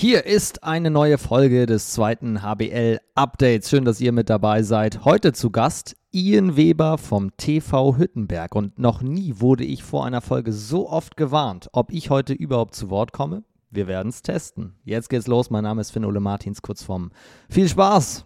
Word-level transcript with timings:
Hier 0.00 0.24
ist 0.24 0.64
eine 0.64 0.90
neue 0.90 1.18
Folge 1.18 1.66
des 1.66 1.90
zweiten 1.90 2.40
HBL 2.40 3.00
Updates. 3.14 3.68
Schön, 3.68 3.84
dass 3.84 4.00
ihr 4.00 4.12
mit 4.12 4.30
dabei 4.30 4.62
seid. 4.62 5.04
Heute 5.04 5.34
zu 5.34 5.50
Gast 5.50 5.94
Ian 6.10 6.56
Weber 6.56 6.96
vom 6.96 7.36
TV 7.36 7.98
Hüttenberg. 7.98 8.54
Und 8.54 8.78
noch 8.78 9.02
nie 9.02 9.34
wurde 9.40 9.64
ich 9.64 9.82
vor 9.82 10.06
einer 10.06 10.22
Folge 10.22 10.54
so 10.54 10.88
oft 10.88 11.18
gewarnt, 11.18 11.68
ob 11.74 11.92
ich 11.92 12.08
heute 12.08 12.32
überhaupt 12.32 12.74
zu 12.74 12.88
Wort 12.88 13.12
komme. 13.12 13.44
Wir 13.70 13.88
werden 13.88 14.08
es 14.08 14.22
testen. 14.22 14.72
Jetzt 14.84 15.10
geht's 15.10 15.26
los. 15.26 15.50
Mein 15.50 15.64
Name 15.64 15.82
ist 15.82 15.90
Finn 15.90 16.06
Ole 16.06 16.20
Martins, 16.20 16.62
kurz 16.62 16.82
vorm. 16.82 17.10
Viel 17.50 17.68
Spaß! 17.68 18.24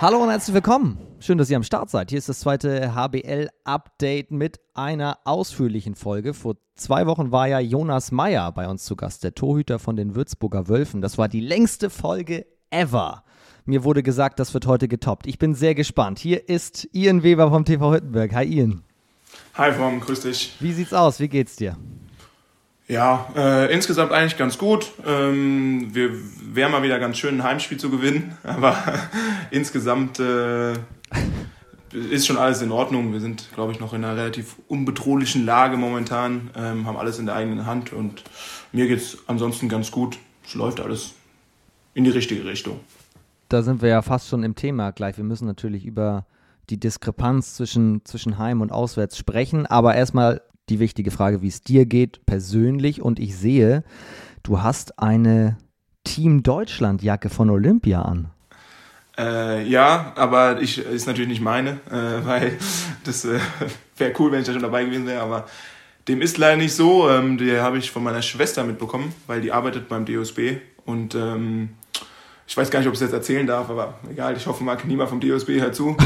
Hallo 0.00 0.18
und 0.18 0.28
herzlich 0.28 0.54
willkommen. 0.54 0.98
Schön, 1.20 1.38
dass 1.38 1.48
ihr 1.48 1.56
am 1.56 1.62
Start 1.62 1.88
seid. 1.88 2.10
Hier 2.10 2.18
ist 2.18 2.28
das 2.28 2.40
zweite 2.40 2.96
HBL-Update 2.96 4.32
mit 4.32 4.58
einer 4.74 5.18
ausführlichen 5.24 5.94
Folge. 5.94 6.34
Vor 6.34 6.56
zwei 6.74 7.06
Wochen 7.06 7.30
war 7.30 7.46
ja 7.46 7.60
Jonas 7.60 8.10
Meyer 8.10 8.50
bei 8.50 8.68
uns 8.68 8.84
zu 8.84 8.96
Gast, 8.96 9.22
der 9.22 9.36
Torhüter 9.36 9.78
von 9.78 9.94
den 9.94 10.16
Würzburger 10.16 10.66
Wölfen. 10.66 11.00
Das 11.00 11.16
war 11.16 11.28
die 11.28 11.40
längste 11.40 11.90
Folge 11.90 12.44
ever. 12.70 13.22
Mir 13.66 13.84
wurde 13.84 14.02
gesagt, 14.02 14.40
das 14.40 14.52
wird 14.52 14.66
heute 14.66 14.88
getoppt. 14.88 15.28
Ich 15.28 15.38
bin 15.38 15.54
sehr 15.54 15.76
gespannt. 15.76 16.18
Hier 16.18 16.48
ist 16.48 16.88
Ian 16.92 17.22
Weber 17.22 17.48
vom 17.50 17.64
TV 17.64 17.94
Hüttenberg. 17.94 18.34
Hi 18.34 18.44
Ian. 18.44 18.82
Hi 19.54 19.72
Vom, 19.72 20.00
grüß 20.00 20.22
dich. 20.22 20.56
Wie 20.58 20.72
sieht's 20.72 20.92
aus? 20.92 21.20
Wie 21.20 21.28
geht's 21.28 21.54
dir? 21.54 21.76
Ja, 22.86 23.28
äh, 23.34 23.72
insgesamt 23.72 24.12
eigentlich 24.12 24.36
ganz 24.36 24.58
gut. 24.58 24.92
Ähm, 25.06 25.94
wir 25.94 26.10
wären 26.52 26.70
mal 26.70 26.82
wieder 26.82 26.98
ganz 26.98 27.16
schön, 27.16 27.36
ein 27.36 27.42
Heimspiel 27.42 27.78
zu 27.78 27.90
gewinnen, 27.90 28.36
aber 28.42 28.76
insgesamt 29.50 30.20
äh, 30.20 30.74
ist 31.92 32.26
schon 32.26 32.36
alles 32.36 32.60
in 32.60 32.72
Ordnung. 32.72 33.12
Wir 33.12 33.20
sind, 33.20 33.48
glaube 33.54 33.72
ich, 33.72 33.80
noch 33.80 33.94
in 33.94 34.04
einer 34.04 34.16
relativ 34.16 34.56
unbedrohlichen 34.68 35.46
Lage 35.46 35.76
momentan, 35.76 36.50
ähm, 36.56 36.86
haben 36.86 36.96
alles 36.96 37.18
in 37.18 37.26
der 37.26 37.36
eigenen 37.36 37.64
Hand 37.64 37.92
und 37.92 38.22
mir 38.72 38.86
geht 38.86 38.98
es 38.98 39.18
ansonsten 39.28 39.68
ganz 39.68 39.90
gut. 39.90 40.18
Es 40.44 40.54
läuft 40.54 40.80
alles 40.80 41.14
in 41.94 42.04
die 42.04 42.10
richtige 42.10 42.44
Richtung. 42.44 42.80
Da 43.48 43.62
sind 43.62 43.80
wir 43.80 43.88
ja 43.88 44.02
fast 44.02 44.28
schon 44.28 44.42
im 44.42 44.56
Thema 44.56 44.90
gleich. 44.90 45.16
Wir 45.16 45.24
müssen 45.24 45.46
natürlich 45.46 45.86
über 45.86 46.26
die 46.70 46.78
Diskrepanz 46.78 47.54
zwischen, 47.54 48.04
zwischen 48.04 48.36
Heim 48.36 48.60
und 48.60 48.72
Auswärts 48.72 49.16
sprechen, 49.16 49.64
aber 49.66 49.94
erstmal 49.94 50.42
die 50.68 50.80
wichtige 50.80 51.10
Frage, 51.10 51.42
wie 51.42 51.48
es 51.48 51.62
dir 51.62 51.86
geht 51.86 52.24
persönlich. 52.26 53.02
Und 53.02 53.18
ich 53.18 53.36
sehe, 53.36 53.84
du 54.42 54.62
hast 54.62 54.98
eine 54.98 55.58
Team 56.04 56.42
Deutschland 56.42 57.02
Jacke 57.02 57.28
von 57.30 57.50
Olympia 57.50 58.02
an. 58.02 58.30
Äh, 59.16 59.66
ja, 59.68 60.12
aber 60.16 60.60
ich 60.60 60.78
ist 60.78 61.06
natürlich 61.06 61.28
nicht 61.28 61.42
meine, 61.42 61.80
äh, 61.90 62.24
weil 62.24 62.58
das 63.04 63.24
äh, 63.24 63.38
wäre 63.96 64.12
cool, 64.18 64.32
wenn 64.32 64.40
ich 64.40 64.46
da 64.46 64.52
schon 64.52 64.62
dabei 64.62 64.84
gewesen 64.84 65.06
wäre, 65.06 65.22
aber 65.22 65.46
dem 66.08 66.20
ist 66.20 66.36
leider 66.36 66.56
nicht 66.56 66.74
so. 66.74 67.08
Ähm, 67.08 67.38
die 67.38 67.58
habe 67.58 67.78
ich 67.78 67.90
von 67.90 68.02
meiner 68.02 68.22
Schwester 68.22 68.64
mitbekommen, 68.64 69.14
weil 69.26 69.40
die 69.40 69.52
arbeitet 69.52 69.88
beim 69.88 70.04
DOSB 70.04 70.58
und 70.84 71.14
ähm, 71.14 71.70
ich 72.46 72.56
weiß 72.56 72.70
gar 72.70 72.80
nicht, 72.80 72.88
ob 72.88 72.94
ich 72.94 73.00
es 73.00 73.06
jetzt 73.06 73.14
erzählen 73.14 73.46
darf, 73.46 73.70
aber 73.70 73.94
egal, 74.10 74.36
ich 74.36 74.46
hoffe, 74.46 74.62
mag 74.64 74.84
niemand 74.84 75.08
vom 75.08 75.20
DOSB 75.20 75.60
hört 75.60 75.74
zu. 75.74 75.96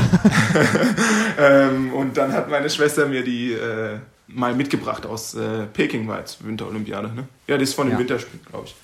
ähm, 1.39 1.93
und 1.93 2.17
dann 2.17 2.33
hat 2.33 2.49
meine 2.49 2.71
Schwester 2.71 3.07
mir 3.07 3.25
die 3.25 3.53
äh, 3.53 3.99
mal 4.29 4.55
mitgebracht 4.55 5.07
aus 5.07 5.35
äh, 5.35 5.67
Peking, 5.67 6.07
war 6.07 6.19
jetzt 6.19 6.47
Winterolympiade. 6.47 7.09
Ne? 7.09 7.29
Ja, 7.47 7.57
das 7.59 7.71
ist 7.71 7.75
von 7.75 7.87
dem 7.87 7.95
ja. 7.95 7.99
Winterspiel, 7.99 8.41
glaube 8.49 8.67
ich. 8.67 8.77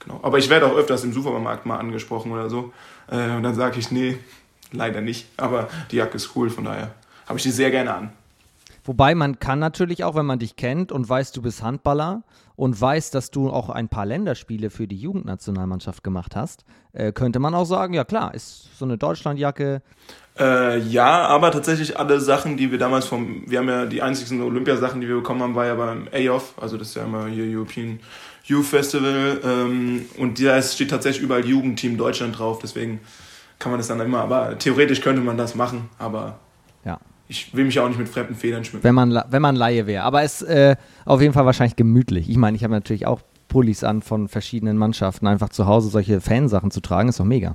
Genau. 0.00 0.20
Aber 0.22 0.38
ich 0.38 0.48
werde 0.48 0.66
auch 0.66 0.76
öfters 0.76 1.04
im 1.04 1.12
Supermarkt 1.12 1.66
mal 1.66 1.78
angesprochen 1.78 2.32
oder 2.32 2.48
so. 2.48 2.72
Äh, 3.10 3.36
und 3.36 3.42
dann 3.42 3.54
sage 3.54 3.78
ich, 3.78 3.90
nee, 3.90 4.18
leider 4.72 5.00
nicht. 5.00 5.26
Aber 5.36 5.68
die 5.90 5.96
Jacke 5.96 6.16
ist 6.16 6.36
cool, 6.36 6.50
von 6.50 6.64
daher 6.64 6.94
habe 7.26 7.38
ich 7.38 7.42
die 7.42 7.50
sehr 7.50 7.70
gerne 7.70 7.94
an. 7.94 8.12
Wobei 8.84 9.14
man 9.14 9.38
kann 9.38 9.58
natürlich 9.58 10.04
auch, 10.04 10.14
wenn 10.14 10.26
man 10.26 10.38
dich 10.38 10.56
kennt 10.56 10.92
und 10.92 11.08
weiß, 11.08 11.32
du 11.32 11.40
bist 11.40 11.62
Handballer 11.62 12.22
und 12.54 12.78
weiß, 12.78 13.10
dass 13.10 13.30
du 13.30 13.48
auch 13.48 13.70
ein 13.70 13.88
paar 13.88 14.04
Länderspiele 14.04 14.68
für 14.68 14.86
die 14.86 14.98
Jugendnationalmannschaft 14.98 16.04
gemacht 16.04 16.36
hast, 16.36 16.66
äh, 16.92 17.10
könnte 17.12 17.38
man 17.38 17.54
auch 17.54 17.64
sagen, 17.64 17.94
ja 17.94 18.04
klar, 18.04 18.34
ist 18.34 18.78
so 18.78 18.84
eine 18.84 18.98
Deutschlandjacke. 18.98 19.80
Äh, 20.38 20.80
ja, 20.80 21.26
aber 21.26 21.52
tatsächlich 21.52 21.98
alle 21.98 22.20
Sachen, 22.20 22.56
die 22.56 22.72
wir 22.72 22.78
damals 22.78 23.06
vom, 23.06 23.44
wir 23.46 23.60
haben 23.60 23.68
ja 23.68 23.86
die 23.86 24.02
einzigen 24.02 24.42
Olympiasachen, 24.42 25.00
die 25.00 25.06
wir 25.06 25.16
bekommen 25.16 25.42
haben, 25.42 25.54
war 25.54 25.66
ja 25.66 25.74
beim 25.76 26.08
AOF, 26.12 26.54
also 26.60 26.76
das 26.76 26.88
ist 26.88 26.96
ja 26.96 27.04
immer 27.04 27.26
hier 27.26 27.44
European 27.56 28.00
Youth 28.44 28.66
Festival 28.66 29.40
ähm, 29.44 30.06
und 30.18 30.42
da 30.42 30.60
steht 30.60 30.90
tatsächlich 30.90 31.22
überall 31.22 31.46
Jugendteam 31.46 31.96
Deutschland 31.96 32.36
drauf, 32.36 32.58
deswegen 32.60 32.98
kann 33.60 33.70
man 33.70 33.78
das 33.78 33.86
dann 33.86 34.00
immer, 34.00 34.22
aber 34.22 34.58
theoretisch 34.58 35.00
könnte 35.00 35.22
man 35.22 35.36
das 35.38 35.54
machen, 35.54 35.88
aber 35.98 36.40
ja. 36.84 36.98
ich 37.28 37.54
will 37.54 37.64
mich 37.64 37.78
auch 37.78 37.86
nicht 37.86 37.98
mit 37.98 38.08
fremden 38.08 38.34
Federn 38.34 38.64
schmücken. 38.64 38.82
Wenn 38.82 38.94
man, 38.96 39.22
wenn 39.28 39.40
man 39.40 39.54
Laie 39.54 39.86
wäre, 39.86 40.02
aber 40.02 40.22
es 40.24 40.42
ist 40.42 40.48
äh, 40.48 40.74
auf 41.04 41.20
jeden 41.20 41.32
Fall 41.32 41.46
wahrscheinlich 41.46 41.76
gemütlich. 41.76 42.28
Ich 42.28 42.36
meine, 42.36 42.56
ich 42.56 42.64
habe 42.64 42.74
natürlich 42.74 43.06
auch 43.06 43.20
Pullis 43.46 43.84
an 43.84 44.02
von 44.02 44.28
verschiedenen 44.28 44.78
Mannschaften, 44.78 45.28
einfach 45.28 45.50
zu 45.50 45.66
Hause 45.66 45.90
solche 45.90 46.20
Fansachen 46.20 46.72
zu 46.72 46.80
tragen, 46.80 47.08
ist 47.08 47.20
doch 47.20 47.24
mega. 47.24 47.54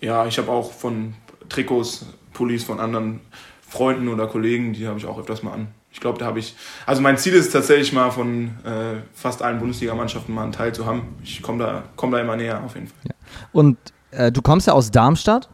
Ja, 0.00 0.26
ich 0.26 0.38
habe 0.38 0.50
auch 0.50 0.72
von 0.72 1.14
Trikots, 1.50 2.06
Pullis 2.32 2.64
von 2.64 2.80
anderen 2.80 3.20
Freunden 3.68 4.08
oder 4.08 4.26
Kollegen, 4.26 4.72
die 4.72 4.88
habe 4.88 4.98
ich 4.98 5.06
auch 5.06 5.18
öfters 5.18 5.42
mal 5.42 5.52
an. 5.52 5.68
Ich 5.92 6.00
glaube, 6.00 6.18
da 6.18 6.26
habe 6.26 6.38
ich. 6.38 6.56
Also 6.86 7.02
mein 7.02 7.18
Ziel 7.18 7.34
ist 7.34 7.52
tatsächlich 7.52 7.92
mal 7.92 8.10
von 8.10 8.46
äh, 8.64 9.02
fast 9.12 9.42
allen 9.42 9.58
Bundesligamannschaften 9.58 10.34
mal 10.34 10.44
einen 10.44 10.52
Teil 10.52 10.72
zu 10.72 10.86
haben. 10.86 11.16
Ich 11.22 11.42
komme 11.42 11.62
da, 11.62 11.82
komm 11.96 12.12
da 12.12 12.20
immer 12.20 12.36
näher 12.36 12.62
auf 12.64 12.74
jeden 12.74 12.86
Fall. 12.86 12.96
Ja. 13.04 13.14
Und 13.52 13.76
äh, 14.12 14.32
du 14.32 14.40
kommst 14.40 14.66
ja 14.66 14.72
aus 14.72 14.90
Darmstadt. 14.90 15.48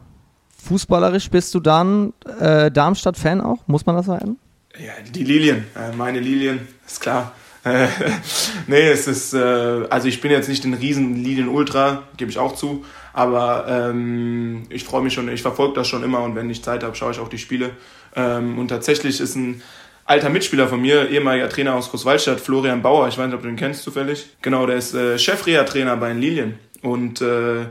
Fußballerisch 0.63 1.29
bist 1.29 1.53
du 1.55 1.59
dann 1.59 2.13
äh, 2.39 2.71
Darmstadt-Fan 2.71 3.41
auch? 3.41 3.67
Muss 3.67 3.85
man 3.85 3.95
das 3.95 4.05
sagen? 4.05 4.37
Ja, 4.77 4.93
die 5.11 5.23
Lilien, 5.23 5.65
äh, 5.75 5.95
meine 5.95 6.19
Lilien, 6.19 6.67
ist 6.85 7.01
klar. 7.01 7.31
nee, 8.67 8.89
es 8.89 9.07
ist, 9.07 9.33
äh, 9.33 9.87
also 9.89 10.07
ich 10.07 10.21
bin 10.21 10.31
jetzt 10.31 10.47
nicht 10.49 10.63
ein 10.65 10.73
riesen 10.73 11.15
Lilien-Ultra, 11.15 12.03
gebe 12.15 12.31
ich 12.31 12.37
auch 12.37 12.55
zu, 12.55 12.85
aber 13.17 13.65
ähm, 13.67 14.67
ich 14.69 14.83
freue 14.83 15.01
mich 15.01 15.13
schon, 15.13 15.27
ich 15.27 15.41
verfolge 15.41 15.73
das 15.73 15.87
schon 15.87 16.03
immer 16.03 16.21
und 16.21 16.35
wenn 16.35 16.51
ich 16.51 16.63
Zeit 16.63 16.83
habe, 16.83 16.95
schaue 16.95 17.13
ich 17.13 17.19
auch 17.19 17.29
die 17.29 17.39
Spiele. 17.39 17.71
Ähm, 18.15 18.59
und 18.59 18.67
tatsächlich 18.67 19.19
ist 19.19 19.35
ein 19.35 19.63
alter 20.05 20.29
Mitspieler 20.29 20.67
von 20.67 20.79
mir, 20.79 21.09
ehemaliger 21.09 21.49
Trainer 21.49 21.73
aus 21.73 21.89
Großwaldstadt, 21.89 22.39
Florian 22.39 22.83
Bauer, 22.83 23.07
ich 23.07 23.17
weiß 23.17 23.25
nicht, 23.25 23.33
ob 23.33 23.41
du 23.41 23.47
den 23.47 23.55
kennst 23.55 23.81
zufällig. 23.81 24.29
Genau, 24.43 24.67
der 24.67 24.75
ist 24.75 24.93
äh, 24.93 25.17
Chefreha-Trainer 25.17 25.97
bei 25.97 26.09
den 26.09 26.21
Lilien. 26.21 26.59
Und 26.83 27.21
äh, 27.21 27.65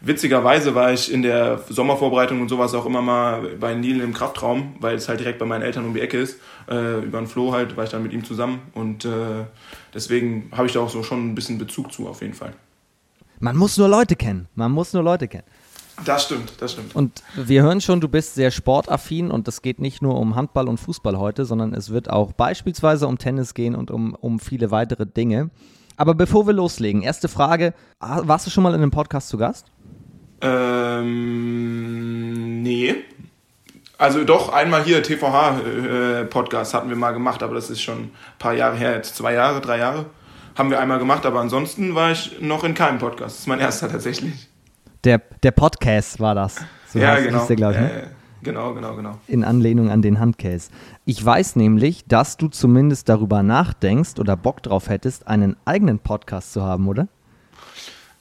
witzigerweise 0.00 0.74
war 0.74 0.94
ich 0.94 1.12
in 1.12 1.20
der 1.20 1.60
Sommervorbereitung 1.68 2.40
und 2.40 2.48
sowas 2.48 2.72
auch 2.72 2.86
immer 2.86 3.02
mal 3.02 3.42
bei 3.60 3.74
den 3.74 3.82
Lilien 3.82 4.02
im 4.02 4.14
Kraftraum, 4.14 4.76
weil 4.80 4.94
es 4.96 5.10
halt 5.10 5.20
direkt 5.20 5.38
bei 5.38 5.44
meinen 5.44 5.60
Eltern 5.60 5.84
um 5.84 5.92
die 5.92 6.00
Ecke 6.00 6.16
ist. 6.16 6.40
Äh, 6.70 7.04
über 7.04 7.18
den 7.18 7.26
Flo 7.26 7.52
halt 7.52 7.76
war 7.76 7.84
ich 7.84 7.90
dann 7.90 8.02
mit 8.02 8.14
ihm 8.14 8.24
zusammen. 8.24 8.62
Und 8.72 9.04
äh, 9.04 9.44
deswegen 9.92 10.50
habe 10.56 10.66
ich 10.66 10.72
da 10.72 10.80
auch 10.80 10.88
so 10.88 11.02
schon 11.02 11.32
ein 11.32 11.34
bisschen 11.34 11.58
Bezug 11.58 11.92
zu, 11.92 12.08
auf 12.08 12.22
jeden 12.22 12.32
Fall. 12.32 12.54
Man 13.38 13.56
muss 13.56 13.76
nur 13.76 13.88
Leute 13.88 14.16
kennen. 14.16 14.48
Man 14.54 14.72
muss 14.72 14.92
nur 14.92 15.02
Leute 15.02 15.28
kennen. 15.28 15.44
Das 16.04 16.24
stimmt, 16.24 16.52
das 16.60 16.72
stimmt. 16.72 16.94
Und 16.94 17.22
wir 17.34 17.62
hören 17.62 17.80
schon, 17.80 18.02
du 18.02 18.08
bist 18.08 18.34
sehr 18.34 18.50
sportaffin 18.50 19.30
und 19.30 19.48
es 19.48 19.62
geht 19.62 19.80
nicht 19.80 20.02
nur 20.02 20.18
um 20.18 20.34
Handball 20.34 20.68
und 20.68 20.78
Fußball 20.78 21.16
heute, 21.18 21.46
sondern 21.46 21.72
es 21.72 21.88
wird 21.90 22.10
auch 22.10 22.32
beispielsweise 22.32 23.06
um 23.06 23.16
Tennis 23.16 23.54
gehen 23.54 23.74
und 23.74 23.90
um, 23.90 24.14
um 24.14 24.38
viele 24.38 24.70
weitere 24.70 25.06
Dinge. 25.06 25.48
Aber 25.96 26.14
bevor 26.14 26.46
wir 26.46 26.52
loslegen, 26.52 27.00
erste 27.02 27.28
Frage: 27.28 27.72
Warst 27.98 28.46
du 28.46 28.50
schon 28.50 28.62
mal 28.62 28.74
in 28.74 28.82
einem 28.82 28.90
Podcast 28.90 29.30
zu 29.30 29.38
Gast? 29.38 29.72
Ähm, 30.42 31.02
nee. 32.62 32.96
Also 33.98 34.24
doch, 34.24 34.52
einmal 34.52 34.84
hier, 34.84 35.02
TVH-Podcast 35.02 36.74
äh, 36.74 36.76
hatten 36.76 36.90
wir 36.90 36.96
mal 36.96 37.12
gemacht, 37.12 37.42
aber 37.42 37.54
das 37.54 37.70
ist 37.70 37.80
schon 37.80 37.98
ein 37.98 38.10
paar 38.38 38.52
Jahre 38.52 38.76
her, 38.76 38.94
jetzt 38.94 39.16
zwei 39.16 39.32
Jahre, 39.32 39.62
drei 39.62 39.78
Jahre. 39.78 40.04
Haben 40.56 40.70
wir 40.70 40.80
einmal 40.80 40.98
gemacht, 40.98 41.26
aber 41.26 41.40
ansonsten 41.40 41.94
war 41.94 42.12
ich 42.12 42.40
noch 42.40 42.64
in 42.64 42.72
keinem 42.72 42.98
Podcast. 42.98 43.34
Das 43.34 43.40
ist 43.40 43.46
mein 43.46 43.60
erster 43.60 43.90
tatsächlich. 43.90 44.48
Der, 45.04 45.20
der 45.42 45.50
Podcast 45.50 46.18
war 46.18 46.34
das. 46.34 46.56
So 46.88 46.98
ja, 46.98 47.16
genau. 47.20 47.46
Der, 47.46 47.54
ich, 47.54 47.60
ne? 47.60 47.92
äh, 47.92 48.06
genau, 48.42 48.72
genau, 48.72 48.96
genau. 48.96 49.18
In 49.26 49.44
Anlehnung 49.44 49.90
an 49.90 50.00
den 50.00 50.18
Handcase. 50.18 50.70
Ich 51.04 51.22
weiß 51.22 51.56
nämlich, 51.56 52.06
dass 52.06 52.38
du 52.38 52.48
zumindest 52.48 53.10
darüber 53.10 53.42
nachdenkst 53.42 54.18
oder 54.18 54.34
Bock 54.34 54.62
drauf 54.62 54.88
hättest, 54.88 55.28
einen 55.28 55.56
eigenen 55.66 55.98
Podcast 55.98 56.54
zu 56.54 56.62
haben, 56.62 56.88
oder? 56.88 57.06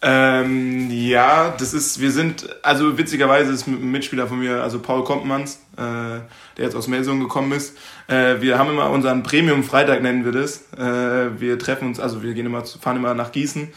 Ähm, 0.01 0.91
ja, 0.91 1.55
das 1.57 1.73
ist, 1.73 2.01
wir 2.01 2.11
sind, 2.11 2.49
also 2.63 2.97
witzigerweise 2.97 3.53
ist 3.53 3.65
ein 3.65 3.91
Mitspieler 3.91 4.27
von 4.27 4.39
mir, 4.39 4.61
also 4.61 4.79
Paul 4.79 5.05
Kompmanns, 5.05 5.61
äh, 5.77 6.19
der 6.57 6.65
jetzt 6.65 6.75
aus 6.75 6.87
Melsungen 6.87 7.21
gekommen 7.21 7.51
ist. 7.51 7.77
Äh, 8.07 8.41
wir 8.41 8.57
haben 8.57 8.69
immer 8.69 8.89
unseren 8.89 9.23
Premium-Freitag, 9.23 10.01
nennen 10.01 10.25
wir 10.25 10.31
das. 10.31 10.71
Äh, 10.77 11.39
wir 11.39 11.59
treffen 11.59 11.87
uns, 11.87 11.99
also 11.99 12.23
wir 12.23 12.33
gehen 12.33 12.45
immer, 12.45 12.65
fahren 12.65 12.97
immer 12.97 13.13
nach 13.13 13.31
Gießen 13.31 13.69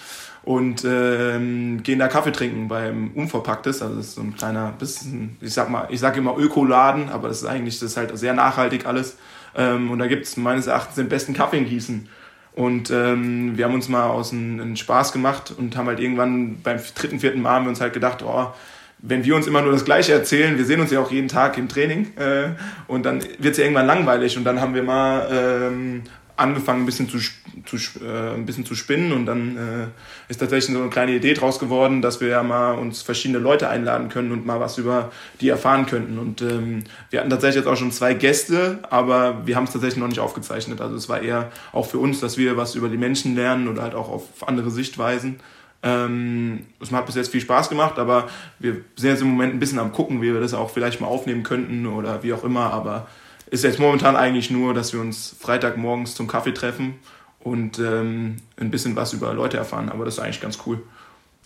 und 0.42 0.84
ähm, 0.84 1.82
gehen 1.82 1.98
da 1.98 2.08
Kaffee 2.08 2.32
trinken 2.32 2.68
beim 2.68 3.10
Unverpacktes. 3.14 3.82
Also 3.82 3.96
das 3.96 4.06
ist 4.06 4.14
so 4.14 4.22
ein 4.22 4.36
kleiner 4.36 4.72
bisschen, 4.78 5.36
ich 5.40 5.52
sag 5.52 5.68
mal, 5.68 5.88
ich 5.90 6.00
sage 6.00 6.20
immer 6.20 6.36
Ökoladen, 6.38 7.08
aber 7.10 7.28
das 7.28 7.42
ist 7.42 7.46
eigentlich, 7.46 7.78
das 7.80 7.90
ist 7.90 7.96
halt 7.96 8.16
sehr 8.16 8.32
nachhaltig 8.34 8.86
alles. 8.86 9.16
Ähm, 9.54 9.90
und 9.90 9.98
da 9.98 10.06
gibt's 10.06 10.36
meines 10.36 10.66
Erachtens 10.66 10.96
den 10.96 11.08
besten 11.08 11.34
Kaffee 11.34 11.58
in 11.58 11.66
Gießen. 11.66 12.08
Und 12.54 12.90
ähm, 12.90 13.56
wir 13.56 13.66
haben 13.66 13.74
uns 13.74 13.88
mal 13.88 14.08
aus 14.08 14.32
einem 14.32 14.74
Spaß 14.74 15.12
gemacht 15.12 15.54
und 15.56 15.76
haben 15.76 15.86
halt 15.86 16.00
irgendwann 16.00 16.60
beim 16.62 16.80
dritten, 16.94 17.20
vierten 17.20 17.40
Mal 17.40 17.52
haben 17.52 17.66
wir 17.66 17.70
uns 17.70 17.80
halt 17.80 17.92
gedacht, 17.92 18.22
oh, 18.22 18.52
wenn 19.00 19.24
wir 19.24 19.36
uns 19.36 19.46
immer 19.46 19.62
nur 19.62 19.72
das 19.72 19.84
Gleiche 19.84 20.12
erzählen, 20.12 20.58
wir 20.58 20.64
sehen 20.64 20.80
uns 20.80 20.90
ja 20.90 21.00
auch 21.00 21.10
jeden 21.10 21.28
Tag 21.28 21.56
im 21.56 21.68
Training 21.68 22.16
äh, 22.16 22.50
und 22.86 23.04
dann 23.06 23.22
wird 23.38 23.52
es 23.52 23.58
ja 23.58 23.64
irgendwann 23.64 23.86
langweilig 23.86 24.36
und 24.36 24.44
dann 24.44 24.60
haben 24.60 24.74
wir 24.74 24.82
mal 24.82 25.28
ähm, 25.30 26.02
angefangen, 26.38 26.82
ein 26.82 26.86
bisschen 26.86 27.08
zu, 27.08 27.18
zu, 27.64 27.76
äh, 28.00 28.34
ein 28.34 28.46
bisschen 28.46 28.64
zu 28.64 28.74
spinnen 28.74 29.12
und 29.12 29.26
dann 29.26 29.56
äh, 29.56 30.30
ist 30.30 30.38
tatsächlich 30.38 30.72
so 30.72 30.80
eine 30.80 30.90
kleine 30.90 31.12
Idee 31.12 31.34
draus 31.34 31.58
geworden, 31.58 32.00
dass 32.00 32.20
wir 32.20 32.28
ja 32.28 32.42
mal 32.42 32.72
uns 32.74 33.02
verschiedene 33.02 33.40
Leute 33.40 33.68
einladen 33.68 34.08
können 34.08 34.30
und 34.30 34.46
mal 34.46 34.60
was 34.60 34.78
über 34.78 35.10
die 35.40 35.48
erfahren 35.48 35.86
könnten. 35.86 36.18
Und 36.18 36.40
ähm, 36.42 36.84
wir 37.10 37.20
hatten 37.20 37.30
tatsächlich 37.30 37.64
jetzt 37.64 37.66
auch 37.66 37.76
schon 37.76 37.90
zwei 37.90 38.14
Gäste, 38.14 38.78
aber 38.88 39.46
wir 39.46 39.56
haben 39.56 39.64
es 39.64 39.72
tatsächlich 39.72 39.98
noch 39.98 40.08
nicht 40.08 40.20
aufgezeichnet. 40.20 40.80
Also 40.80 40.94
es 40.94 41.08
war 41.08 41.20
eher 41.20 41.50
auch 41.72 41.86
für 41.86 41.98
uns, 41.98 42.20
dass 42.20 42.38
wir 42.38 42.56
was 42.56 42.76
über 42.76 42.88
die 42.88 42.98
Menschen 42.98 43.34
lernen 43.34 43.66
oder 43.66 43.82
halt 43.82 43.94
auch 43.94 44.08
auf 44.08 44.46
andere 44.46 44.70
Sichtweisen. 44.70 45.40
Ähm, 45.82 46.66
es 46.80 46.90
hat 46.90 47.06
bis 47.06 47.14
jetzt 47.14 47.30
viel 47.30 47.40
Spaß 47.40 47.68
gemacht, 47.68 47.98
aber 47.98 48.28
wir 48.58 48.82
sind 48.96 49.10
jetzt 49.10 49.22
im 49.22 49.28
Moment 49.28 49.54
ein 49.54 49.60
bisschen 49.60 49.78
am 49.78 49.92
gucken, 49.92 50.20
wie 50.20 50.32
wir 50.32 50.40
das 50.40 50.54
auch 50.54 50.70
vielleicht 50.70 51.00
mal 51.00 51.06
aufnehmen 51.06 51.44
könnten 51.44 51.86
oder 51.86 52.22
wie 52.22 52.32
auch 52.32 52.42
immer. 52.42 52.72
Aber 52.72 53.06
ist 53.50 53.64
jetzt 53.64 53.78
momentan 53.78 54.16
eigentlich 54.16 54.50
nur, 54.50 54.74
dass 54.74 54.92
wir 54.92 55.00
uns 55.00 55.36
Freitagmorgens 55.38 56.14
zum 56.14 56.26
Kaffee 56.26 56.52
treffen 56.52 56.94
und 57.40 57.78
ähm, 57.78 58.36
ein 58.56 58.70
bisschen 58.70 58.96
was 58.96 59.12
über 59.12 59.32
Leute 59.34 59.56
erfahren. 59.56 59.88
Aber 59.88 60.04
das 60.04 60.14
ist 60.14 60.20
eigentlich 60.20 60.40
ganz 60.40 60.58
cool. 60.66 60.82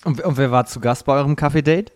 Und, 0.04 0.20
und 0.22 0.36
wer 0.36 0.50
war 0.50 0.66
zu 0.66 0.80
Gast 0.80 1.04
bei 1.04 1.14
eurem 1.14 1.36
Kaffee-Date? 1.36 1.92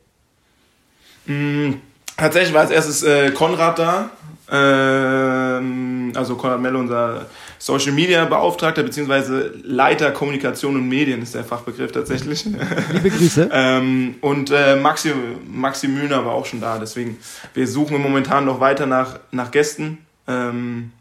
Mm, 1.27 1.73
tatsächlich 2.17 2.55
war 2.55 2.61
als 2.61 2.71
erstes 2.71 3.03
äh, 3.03 3.31
Konrad 3.33 3.79
da. 3.79 4.11
Ähm, 4.51 6.13
also 6.15 6.37
Konrad 6.37 6.61
Melle, 6.61 6.79
unser 6.79 7.27
Social 7.59 7.93
Media 7.93 8.25
Beauftragter 8.25 8.83
beziehungsweise 8.83 9.55
Leiter 9.63 10.11
Kommunikation 10.11 10.77
und 10.77 10.89
Medien 10.89 11.23
ist 11.23 11.35
der 11.35 11.45
Fachbegriff 11.45 11.93
tatsächlich. 11.93 12.45
Liebe 12.93 13.11
Grüße. 13.11 13.49
ähm, 13.53 14.17
und 14.21 14.51
äh, 14.51 14.77
Maxi, 14.77 15.13
Maxi 15.47 15.89
Mühner 15.89 16.25
war 16.25 16.33
auch 16.33 16.47
schon 16.47 16.61
da. 16.61 16.79
Deswegen, 16.79 17.19
wir 17.55 17.67
suchen 17.67 18.01
momentan 18.01 18.45
noch 18.45 18.61
weiter 18.61 18.87
nach, 18.87 19.19
nach 19.31 19.51
Gästen. 19.51 19.99
Ähm, 20.29 20.93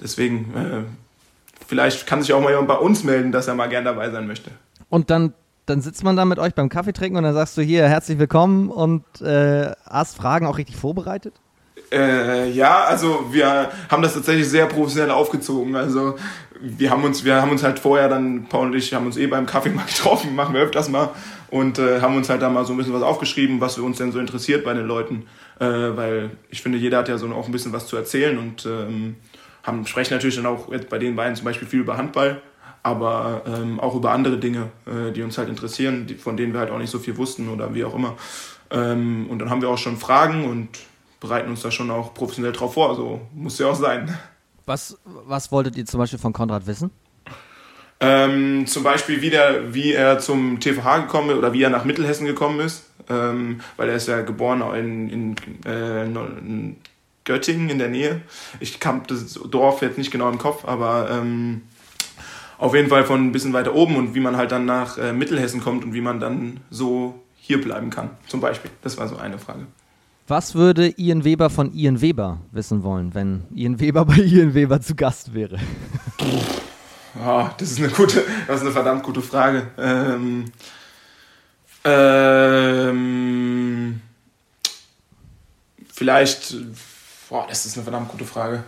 deswegen, 0.00 0.54
äh, 0.54 1.64
vielleicht 1.66 2.06
kann 2.06 2.22
sich 2.22 2.32
auch 2.32 2.40
mal 2.40 2.50
jemand 2.50 2.68
bei 2.68 2.76
uns 2.76 3.04
melden, 3.04 3.32
dass 3.32 3.48
er 3.48 3.54
mal 3.54 3.68
gern 3.68 3.84
dabei 3.84 4.10
sein 4.10 4.26
möchte. 4.26 4.50
Und 4.88 5.10
dann 5.10 5.34
dann 5.68 5.82
sitzt 5.82 6.02
man 6.02 6.16
da 6.16 6.24
mit 6.24 6.38
euch 6.38 6.54
beim 6.54 6.70
Kaffee 6.70 6.94
trinken 6.94 7.18
und 7.18 7.24
dann 7.24 7.34
sagst 7.34 7.58
du 7.58 7.62
hier 7.62 7.86
herzlich 7.86 8.18
willkommen 8.18 8.70
und 8.70 9.04
äh, 9.20 9.72
hast 9.84 10.16
Fragen 10.16 10.46
auch 10.46 10.56
richtig 10.56 10.76
vorbereitet? 10.76 11.34
Äh, 11.90 12.50
ja, 12.50 12.84
also 12.84 13.26
wir 13.30 13.70
haben 13.88 14.02
das 14.02 14.14
tatsächlich 14.14 14.48
sehr 14.48 14.66
professionell 14.66 15.10
aufgezogen. 15.10 15.74
Also 15.76 16.16
wir 16.60 16.90
haben 16.90 17.04
uns, 17.04 17.24
wir 17.24 17.40
haben 17.40 17.50
uns 17.50 17.62
halt 17.62 17.78
vorher 17.78 18.08
dann, 18.08 18.46
Paul 18.48 18.68
und 18.68 18.74
ich 18.74 18.92
haben 18.92 19.06
uns 19.06 19.16
eh 19.16 19.26
beim 19.26 19.46
Kaffee 19.46 19.70
mal 19.70 19.84
getroffen, 19.86 20.34
machen 20.34 20.54
wir 20.54 20.62
öfters 20.62 20.88
mal 20.88 21.10
und 21.50 21.78
äh, 21.78 22.00
haben 22.00 22.16
uns 22.16 22.28
halt 22.28 22.42
da 22.42 22.50
mal 22.50 22.64
so 22.64 22.72
ein 22.72 22.76
bisschen 22.76 22.94
was 22.94 23.02
aufgeschrieben, 23.02 23.60
was 23.60 23.78
uns 23.78 23.98
denn 23.98 24.12
so 24.12 24.18
interessiert 24.18 24.64
bei 24.64 24.74
den 24.74 24.86
Leuten. 24.86 25.26
Äh, 25.60 25.66
weil 25.66 26.30
ich 26.50 26.62
finde, 26.62 26.78
jeder 26.78 26.98
hat 26.98 27.08
ja 27.08 27.18
so 27.18 27.26
auch 27.28 27.46
ein 27.46 27.52
bisschen 27.52 27.72
was 27.72 27.86
zu 27.86 27.96
erzählen 27.96 28.38
und 28.38 28.66
ähm, 28.66 29.16
haben, 29.62 29.86
sprechen 29.86 30.14
natürlich 30.14 30.36
dann 30.36 30.46
auch 30.46 30.70
jetzt 30.70 30.88
bei 30.88 30.98
den 30.98 31.16
beiden 31.16 31.36
zum 31.36 31.44
Beispiel 31.44 31.68
viel 31.68 31.80
über 31.80 31.96
Handball, 31.96 32.42
aber 32.82 33.42
ähm, 33.46 33.80
auch 33.80 33.94
über 33.94 34.12
andere 34.12 34.38
Dinge, 34.38 34.70
äh, 34.86 35.12
die 35.12 35.22
uns 35.22 35.38
halt 35.38 35.48
interessieren, 35.48 36.06
die, 36.06 36.14
von 36.14 36.36
denen 36.36 36.52
wir 36.52 36.60
halt 36.60 36.70
auch 36.70 36.78
nicht 36.78 36.90
so 36.90 36.98
viel 36.98 37.16
wussten 37.16 37.48
oder 37.48 37.74
wie 37.74 37.84
auch 37.84 37.94
immer. 37.94 38.16
Ähm, 38.70 39.26
und 39.28 39.38
dann 39.38 39.50
haben 39.50 39.62
wir 39.62 39.68
auch 39.68 39.78
schon 39.78 39.96
Fragen 39.96 40.44
und 40.44 40.68
bereiten 41.20 41.50
uns 41.50 41.62
da 41.62 41.70
schon 41.70 41.90
auch 41.90 42.14
professionell 42.14 42.52
drauf 42.52 42.74
vor. 42.74 42.90
Also 42.90 43.20
muss 43.34 43.58
ja 43.58 43.66
auch 43.66 43.74
sein. 43.74 44.16
Was, 44.66 44.98
was 45.04 45.50
wolltet 45.50 45.76
ihr 45.76 45.86
zum 45.86 45.98
Beispiel 45.98 46.18
von 46.18 46.32
Konrad 46.32 46.66
wissen? 46.66 46.90
Ähm, 48.00 48.66
zum 48.66 48.84
Beispiel, 48.84 49.22
wie, 49.22 49.30
der, 49.30 49.74
wie 49.74 49.92
er 49.92 50.18
zum 50.18 50.60
TVH 50.60 50.98
gekommen 50.98 51.30
ist 51.30 51.36
oder 51.36 51.52
wie 51.52 51.62
er 51.62 51.70
nach 51.70 51.84
Mittelhessen 51.84 52.26
gekommen 52.26 52.60
ist. 52.60 52.84
Ähm, 53.08 53.60
weil 53.76 53.88
er 53.88 53.96
ist 53.96 54.06
ja 54.06 54.20
geboren 54.20 54.62
in, 54.74 55.08
in, 55.08 55.36
äh, 55.64 56.04
in 56.04 56.76
Göttingen 57.24 57.70
in 57.70 57.78
der 57.78 57.88
Nähe. 57.88 58.22
Ich 58.60 58.78
habe 58.84 59.02
das 59.06 59.34
Dorf 59.34 59.82
jetzt 59.82 59.98
nicht 59.98 60.10
genau 60.10 60.30
im 60.30 60.38
Kopf, 60.38 60.64
aber 60.64 61.10
ähm, 61.10 61.62
auf 62.58 62.74
jeden 62.74 62.88
Fall 62.88 63.04
von 63.04 63.24
ein 63.24 63.32
bisschen 63.32 63.52
weiter 63.52 63.74
oben 63.74 63.96
und 63.96 64.14
wie 64.14 64.20
man 64.20 64.36
halt 64.36 64.52
dann 64.52 64.66
nach 64.66 64.98
äh, 64.98 65.12
Mittelhessen 65.12 65.60
kommt 65.60 65.84
und 65.84 65.94
wie 65.94 66.00
man 66.00 66.20
dann 66.20 66.60
so 66.70 67.22
hier 67.36 67.60
bleiben 67.60 67.90
kann, 67.90 68.10
zum 68.26 68.40
Beispiel. 68.40 68.70
Das 68.82 68.98
war 68.98 69.08
so 69.08 69.16
eine 69.16 69.38
Frage. 69.38 69.66
Was 70.28 70.54
würde 70.54 70.92
Ian 70.98 71.24
Weber 71.24 71.48
von 71.48 71.72
Ian 71.72 72.02
Weber 72.02 72.38
wissen 72.52 72.82
wollen, 72.82 73.14
wenn 73.14 73.44
Ian 73.54 73.80
Weber 73.80 74.04
bei 74.06 74.16
Ian 74.16 74.52
Weber 74.52 74.78
zu 74.82 74.94
Gast 74.94 75.32
wäre? 75.32 75.58
Ja, 77.14 77.54
das 77.56 77.70
ist 77.70 77.78
eine 77.78 77.88
gute, 77.88 78.22
das 78.46 78.56
ist 78.56 78.62
eine 78.62 78.72
verdammt 78.72 79.02
gute 79.04 79.22
Frage. 79.22 79.68
Ähm, 79.78 80.52
ähm, 81.82 82.92
vielleicht, 85.90 86.54
boah, 87.30 87.46
das 87.48 87.64
ist 87.64 87.78
eine 87.78 87.84
verdammt 87.84 88.10
gute 88.10 88.26
Frage. 88.26 88.64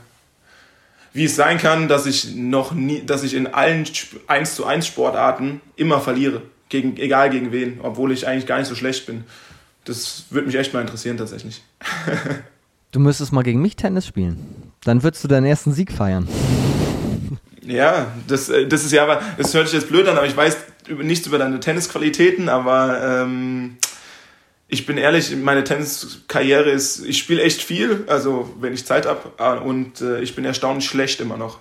Wie 1.13 1.27
es 1.27 1.37
sein 1.37 1.59
kann, 1.59 1.89
dass 1.89 2.07
ich 2.07 2.37
noch 2.37 2.73
nie, 2.73 3.05
dass 3.05 3.23
ich 3.23 3.35
in 3.35 3.47
allen 3.49 3.87
1 4.29 4.55
zu 4.55 4.65
1 4.65 4.87
Sportarten 4.87 5.61
immer 5.77 6.01
verliere. 6.01 6.41
Gegen, 6.71 6.97
egal 6.97 7.29
gegen 7.29 7.53
wen, 7.53 7.81
obwohl 7.83 8.13
ich 8.13 8.27
eigentlich 8.27 8.47
gar 8.47 8.59
nicht 8.59 8.69
so 8.69 8.77
schlecht 8.77 9.05
bin. 9.05 9.25
Das 9.91 10.27
würde 10.31 10.47
mich 10.47 10.55
echt 10.55 10.73
mal 10.73 10.83
interessieren 10.83 11.17
tatsächlich. 11.17 11.63
du 12.93 13.01
müsstest 13.01 13.33
mal 13.33 13.43
gegen 13.43 13.61
mich 13.61 13.75
Tennis 13.75 14.07
spielen. 14.07 14.73
Dann 14.85 15.03
würdest 15.03 15.25
du 15.25 15.29
deinen 15.29 15.47
ersten 15.47 15.73
Sieg 15.73 15.91
feiern. 15.91 16.29
Ja, 17.63 18.07
das, 18.29 18.49
äh, 18.51 18.69
das 18.69 18.85
ist 18.85 18.93
ja, 18.93 19.21
das 19.37 19.53
hört 19.53 19.67
sich 19.67 19.81
jetzt 19.81 19.89
blöd 19.89 20.07
an, 20.07 20.17
aber 20.17 20.29
ich 20.29 20.37
weiß 20.37 20.59
nichts 21.03 21.27
über 21.27 21.39
deine 21.39 21.59
Tennisqualitäten, 21.59 22.49
aber 22.49 23.23
ähm, 23.25 23.79
ich 24.69 24.87
bin 24.87 24.97
ehrlich, 24.97 25.35
meine 25.35 25.65
Tenniskarriere 25.65 26.71
ist, 26.71 27.05
ich 27.05 27.19
spiele 27.19 27.43
echt 27.43 27.61
viel, 27.61 28.05
also 28.07 28.49
wenn 28.61 28.73
ich 28.73 28.87
Zeit 28.87 29.07
habe 29.07 29.33
äh, 29.39 29.59
und 29.59 30.03
äh, 30.03 30.21
ich 30.21 30.37
bin 30.37 30.45
erstaunlich 30.45 30.85
schlecht 30.85 31.21
immer 31.21 31.37
noch. 31.37 31.59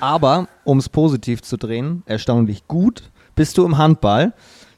Aber, 0.00 0.48
um 0.64 0.78
es 0.78 0.88
positiv 0.88 1.42
zu 1.42 1.58
drehen, 1.58 2.04
erstaunlich 2.06 2.66
gut 2.68 3.02
bist 3.34 3.58
du 3.58 3.66
im 3.66 3.76
Handball 3.76 4.32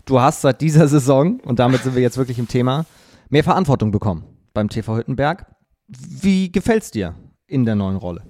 du 0.08 0.20
hast 0.20 0.40
seit 0.40 0.60
dieser 0.60 0.88
Saison, 0.88 1.40
und 1.40 1.58
damit 1.58 1.82
sind 1.82 1.94
wir 1.94 2.02
jetzt 2.02 2.16
wirklich 2.16 2.38
im 2.38 2.48
Thema, 2.48 2.86
mehr 3.28 3.44
Verantwortung 3.44 3.92
bekommen 3.92 4.24
beim 4.54 4.68
TV 4.68 4.96
Hüttenberg. 4.96 5.46
Wie 5.86 6.50
gefällt 6.50 6.82
es 6.82 6.90
dir 6.90 7.14
in 7.46 7.64
der 7.64 7.74
neuen 7.74 7.96
Rolle? 7.96 8.22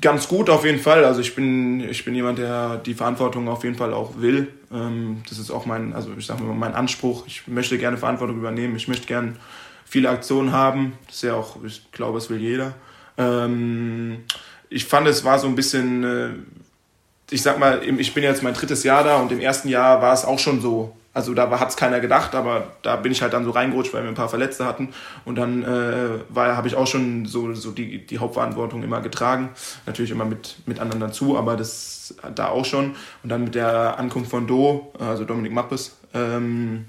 Ganz 0.00 0.26
gut 0.28 0.50
auf 0.50 0.64
jeden 0.64 0.80
Fall. 0.80 1.04
Also 1.04 1.20
ich 1.20 1.34
bin, 1.34 1.80
ich 1.80 2.04
bin 2.04 2.14
jemand, 2.14 2.38
der 2.38 2.78
die 2.78 2.94
Verantwortung 2.94 3.48
auf 3.48 3.62
jeden 3.64 3.76
Fall 3.76 3.94
auch 3.94 4.18
will. 4.18 4.48
Ähm, 4.72 5.22
das 5.28 5.38
ist 5.38 5.50
auch 5.50 5.66
mein, 5.66 5.92
also 5.92 6.10
ich 6.18 6.26
sag 6.26 6.40
mal, 6.40 6.52
mein 6.54 6.74
Anspruch. 6.74 7.24
Ich 7.26 7.46
möchte 7.46 7.78
gerne 7.78 7.96
Verantwortung 7.96 8.36
übernehmen. 8.36 8.76
Ich 8.76 8.88
möchte 8.88 9.06
gerne 9.06 9.34
viele 9.84 10.10
Aktionen 10.10 10.52
haben. 10.52 10.94
Das 11.06 11.16
ist 11.16 11.22
ja 11.22 11.34
auch, 11.34 11.62
ich 11.64 11.90
glaube, 11.92 12.18
es 12.18 12.28
will 12.28 12.38
jeder. 12.38 12.74
Ähm, 13.16 14.24
ich 14.68 14.84
fand, 14.84 15.06
es 15.06 15.24
war 15.24 15.38
so 15.38 15.46
ein 15.46 15.54
bisschen 15.54 16.04
äh, 16.04 16.30
ich 17.30 17.42
sag 17.42 17.58
mal, 17.58 17.82
ich 17.82 18.14
bin 18.14 18.22
jetzt 18.22 18.42
mein 18.42 18.54
drittes 18.54 18.84
Jahr 18.84 19.02
da 19.02 19.16
und 19.16 19.32
im 19.32 19.40
ersten 19.40 19.68
Jahr 19.68 20.00
war 20.02 20.12
es 20.12 20.24
auch 20.24 20.38
schon 20.38 20.60
so. 20.60 20.94
Also 21.14 21.32
da 21.32 21.48
hat 21.60 21.70
es 21.70 21.76
keiner 21.76 22.00
gedacht, 22.00 22.34
aber 22.34 22.72
da 22.82 22.96
bin 22.96 23.12
ich 23.12 23.22
halt 23.22 23.32
dann 23.32 23.44
so 23.44 23.52
reingerutscht, 23.52 23.94
weil 23.94 24.02
wir 24.02 24.08
ein 24.08 24.16
paar 24.16 24.28
Verletzte 24.28 24.66
hatten. 24.66 24.88
Und 25.24 25.36
dann 25.36 25.62
äh, 25.62 26.36
habe 26.36 26.66
ich 26.66 26.74
auch 26.74 26.88
schon 26.88 27.24
so, 27.24 27.54
so 27.54 27.70
die, 27.70 28.04
die 28.04 28.18
Hauptverantwortung 28.18 28.82
immer 28.82 29.00
getragen. 29.00 29.50
Natürlich 29.86 30.10
immer 30.10 30.24
mit, 30.24 30.56
mit 30.66 30.80
anderen 30.80 31.00
dazu, 31.00 31.38
aber 31.38 31.56
das 31.56 32.16
da 32.34 32.48
auch 32.48 32.64
schon. 32.64 32.96
Und 33.22 33.30
dann 33.30 33.44
mit 33.44 33.54
der 33.54 33.98
Ankunft 33.98 34.30
von 34.30 34.48
Do, 34.48 34.92
also 34.98 35.24
Dominik 35.24 35.52
Mappes, 35.52 35.96
ähm, 36.12 36.86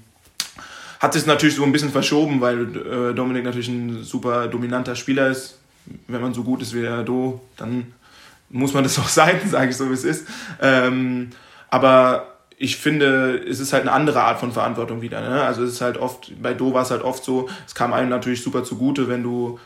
hat 0.98 1.12
sich 1.12 1.24
natürlich 1.26 1.54
so 1.54 1.62
ein 1.62 1.72
bisschen 1.72 1.92
verschoben, 1.92 2.40
weil 2.40 2.76
äh, 2.76 3.14
Dominik 3.14 3.44
natürlich 3.44 3.68
ein 3.68 4.02
super 4.02 4.48
dominanter 4.48 4.96
Spieler 4.96 5.28
ist. 5.28 5.58
Wenn 6.08 6.20
man 6.20 6.34
so 6.34 6.42
gut 6.42 6.62
ist 6.62 6.74
wie 6.74 6.80
der 6.80 7.04
Do, 7.04 7.40
dann 7.56 7.94
muss 8.50 8.74
man 8.74 8.82
das 8.82 8.98
auch 8.98 9.08
sein, 9.08 9.40
sage 9.48 9.70
ich 9.70 9.76
so, 9.76 9.88
wie 9.88 9.94
es 9.94 10.04
ist. 10.04 10.26
Ähm, 10.60 11.30
aber 11.70 12.35
ich 12.58 12.76
finde, 12.76 13.38
es 13.48 13.60
ist 13.60 13.72
halt 13.72 13.82
eine 13.82 13.92
andere 13.92 14.22
Art 14.22 14.40
von 14.40 14.52
Verantwortung 14.52 15.02
wieder. 15.02 15.20
Ne? 15.20 15.42
Also 15.42 15.62
es 15.62 15.74
ist 15.74 15.80
halt 15.80 15.98
oft, 15.98 16.32
bei 16.40 16.54
Do 16.54 16.72
war 16.72 16.82
es 16.82 16.90
halt 16.90 17.02
oft 17.02 17.22
so, 17.22 17.48
es 17.66 17.74
kam 17.74 17.92
einem 17.92 18.08
natürlich 18.08 18.42
super 18.42 18.64
zugute, 18.64 19.08
wenn 19.08 19.22
du, 19.22 19.58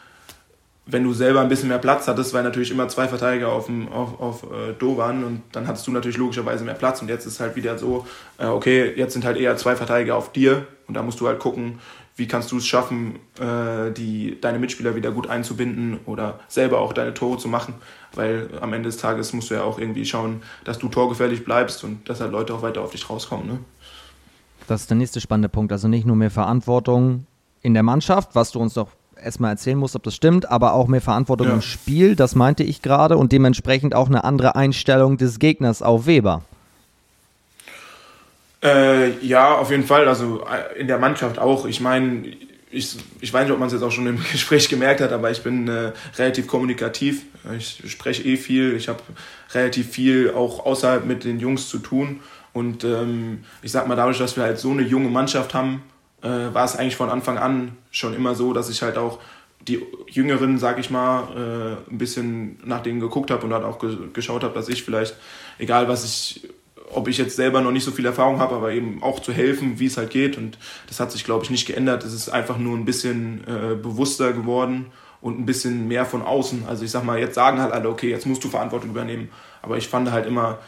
wenn 0.86 1.04
du 1.04 1.12
selber 1.12 1.40
ein 1.40 1.48
bisschen 1.48 1.68
mehr 1.68 1.78
Platz 1.78 2.08
hattest, 2.08 2.34
weil 2.34 2.42
natürlich 2.42 2.72
immer 2.72 2.88
zwei 2.88 3.06
Verteidiger 3.06 3.52
auf, 3.52 3.66
dem, 3.66 3.88
auf, 3.92 4.20
auf 4.20 4.42
äh, 4.42 4.72
Do 4.76 4.96
waren 4.96 5.22
und 5.22 5.42
dann 5.52 5.68
hattest 5.68 5.86
du 5.86 5.92
natürlich 5.92 6.16
logischerweise 6.16 6.64
mehr 6.64 6.74
Platz 6.74 7.00
und 7.00 7.08
jetzt 7.08 7.26
ist 7.26 7.38
halt 7.38 7.54
wieder 7.54 7.78
so, 7.78 8.06
äh, 8.38 8.46
okay, 8.46 8.92
jetzt 8.96 9.12
sind 9.12 9.24
halt 9.24 9.36
eher 9.36 9.56
zwei 9.56 9.76
Verteidiger 9.76 10.16
auf 10.16 10.32
dir 10.32 10.66
und 10.88 10.94
da 10.94 11.02
musst 11.02 11.20
du 11.20 11.28
halt 11.28 11.38
gucken, 11.38 11.78
wie 12.16 12.26
kannst 12.26 12.50
du 12.50 12.58
es 12.58 12.66
schaffen, 12.66 13.20
äh, 13.38 13.92
die, 13.92 14.40
deine 14.40 14.58
Mitspieler 14.58 14.96
wieder 14.96 15.12
gut 15.12 15.30
einzubinden 15.30 16.00
oder 16.06 16.40
selber 16.48 16.80
auch 16.80 16.92
deine 16.92 17.14
Tore 17.14 17.38
zu 17.38 17.46
machen 17.46 17.74
weil 18.14 18.48
am 18.60 18.72
Ende 18.72 18.88
des 18.88 18.98
Tages 18.98 19.32
musst 19.32 19.50
du 19.50 19.54
ja 19.54 19.62
auch 19.62 19.78
irgendwie 19.78 20.04
schauen, 20.04 20.42
dass 20.64 20.78
du 20.78 20.88
torgefährlich 20.88 21.44
bleibst 21.44 21.84
und 21.84 22.08
dass 22.08 22.20
halt 22.20 22.32
Leute 22.32 22.54
auch 22.54 22.62
weiter 22.62 22.82
auf 22.82 22.90
dich 22.90 23.08
rauskommen. 23.08 23.46
Ne? 23.46 23.58
Das 24.66 24.82
ist 24.82 24.90
der 24.90 24.96
nächste 24.96 25.20
spannende 25.20 25.48
Punkt. 25.48 25.72
Also 25.72 25.88
nicht 25.88 26.06
nur 26.06 26.16
mehr 26.16 26.30
Verantwortung 26.30 27.26
in 27.62 27.74
der 27.74 27.82
Mannschaft, 27.82 28.34
was 28.34 28.52
du 28.52 28.60
uns 28.60 28.74
doch 28.74 28.88
erstmal 29.22 29.50
erzählen 29.52 29.78
musst, 29.78 29.96
ob 29.96 30.02
das 30.02 30.14
stimmt, 30.14 30.50
aber 30.50 30.72
auch 30.72 30.86
mehr 30.86 31.00
Verantwortung 31.00 31.48
ja. 31.48 31.54
im 31.54 31.62
Spiel, 31.62 32.16
das 32.16 32.34
meinte 32.34 32.62
ich 32.62 32.80
gerade, 32.80 33.16
und 33.16 33.32
dementsprechend 33.32 33.94
auch 33.94 34.08
eine 34.08 34.24
andere 34.24 34.56
Einstellung 34.56 35.18
des 35.18 35.38
Gegners 35.38 35.82
auf 35.82 36.06
Weber. 36.06 36.42
Äh, 38.62 39.18
ja, 39.24 39.54
auf 39.56 39.70
jeden 39.70 39.84
Fall. 39.84 40.06
Also 40.06 40.42
äh, 40.42 40.78
in 40.78 40.86
der 40.86 40.98
Mannschaft 40.98 41.38
auch. 41.38 41.66
Ich 41.66 41.80
meine, 41.80 42.24
ich, 42.70 42.96
ich 43.20 43.32
weiß 43.32 43.44
nicht, 43.44 43.52
ob 43.52 43.58
man 43.58 43.66
es 43.66 43.72
jetzt 43.72 43.82
auch 43.82 43.90
schon 43.90 44.06
im 44.06 44.18
Gespräch 44.32 44.68
gemerkt 44.68 45.00
hat, 45.00 45.12
aber 45.12 45.30
ich 45.30 45.42
bin 45.42 45.68
äh, 45.68 45.92
relativ 46.16 46.46
kommunikativ. 46.46 47.22
Ich 47.56 47.82
spreche 47.86 48.22
eh 48.22 48.36
viel. 48.36 48.76
Ich 48.76 48.88
habe 48.88 49.00
relativ 49.52 49.90
viel 49.90 50.30
auch 50.30 50.64
außerhalb 50.64 51.04
mit 51.04 51.24
den 51.24 51.40
Jungs 51.40 51.68
zu 51.68 51.78
tun. 51.78 52.20
Und 52.52 52.84
ähm, 52.84 53.44
ich 53.62 53.72
sag 53.72 53.86
mal, 53.86 53.96
dadurch, 53.96 54.18
dass 54.18 54.36
wir 54.36 54.44
halt 54.44 54.58
so 54.58 54.70
eine 54.70 54.82
junge 54.82 55.08
Mannschaft 55.08 55.54
haben, 55.54 55.82
äh, 56.22 56.28
war 56.28 56.64
es 56.64 56.76
eigentlich 56.76 56.96
von 56.96 57.10
Anfang 57.10 57.38
an 57.38 57.76
schon 57.90 58.14
immer 58.14 58.34
so, 58.34 58.52
dass 58.52 58.68
ich 58.68 58.82
halt 58.82 58.98
auch 58.98 59.20
die 59.66 59.84
Jüngeren, 60.08 60.58
sag 60.58 60.78
ich 60.78 60.90
mal, 60.90 61.76
äh, 61.88 61.92
ein 61.92 61.98
bisschen 61.98 62.58
nach 62.64 62.82
denen 62.82 63.00
geguckt 63.00 63.30
habe 63.30 63.44
und 63.44 63.50
dann 63.50 63.64
auch 63.64 63.78
ge 63.78 63.96
geschaut 64.12 64.42
habe, 64.42 64.54
dass 64.54 64.68
ich 64.68 64.82
vielleicht, 64.82 65.16
egal 65.58 65.86
was 65.88 66.04
ich 66.04 66.48
ob 66.92 67.08
ich 67.08 67.18
jetzt 67.18 67.36
selber 67.36 67.60
noch 67.60 67.70
nicht 67.70 67.84
so 67.84 67.90
viel 67.90 68.06
Erfahrung 68.06 68.38
habe, 68.40 68.54
aber 68.54 68.72
eben 68.72 69.02
auch 69.02 69.20
zu 69.20 69.32
helfen, 69.32 69.78
wie 69.78 69.86
es 69.86 69.96
halt 69.96 70.10
geht. 70.10 70.36
Und 70.36 70.58
das 70.88 71.00
hat 71.00 71.12
sich, 71.12 71.24
glaube 71.24 71.44
ich, 71.44 71.50
nicht 71.50 71.66
geändert. 71.66 72.04
Es 72.04 72.12
ist 72.12 72.28
einfach 72.28 72.58
nur 72.58 72.76
ein 72.76 72.84
bisschen 72.84 73.44
äh, 73.46 73.74
bewusster 73.74 74.32
geworden 74.32 74.86
und 75.20 75.38
ein 75.38 75.46
bisschen 75.46 75.88
mehr 75.88 76.04
von 76.04 76.22
außen. 76.22 76.64
Also 76.66 76.84
ich 76.84 76.90
sag 76.90 77.04
mal, 77.04 77.18
jetzt 77.18 77.34
sagen 77.34 77.60
halt 77.60 77.72
alle, 77.72 77.88
okay, 77.88 78.10
jetzt 78.10 78.26
musst 78.26 78.42
du 78.42 78.48
Verantwortung 78.48 78.90
übernehmen. 78.90 79.28
Aber 79.62 79.76
ich 79.76 79.88
fand 79.88 80.10
halt 80.10 80.26
immer, 80.26 80.58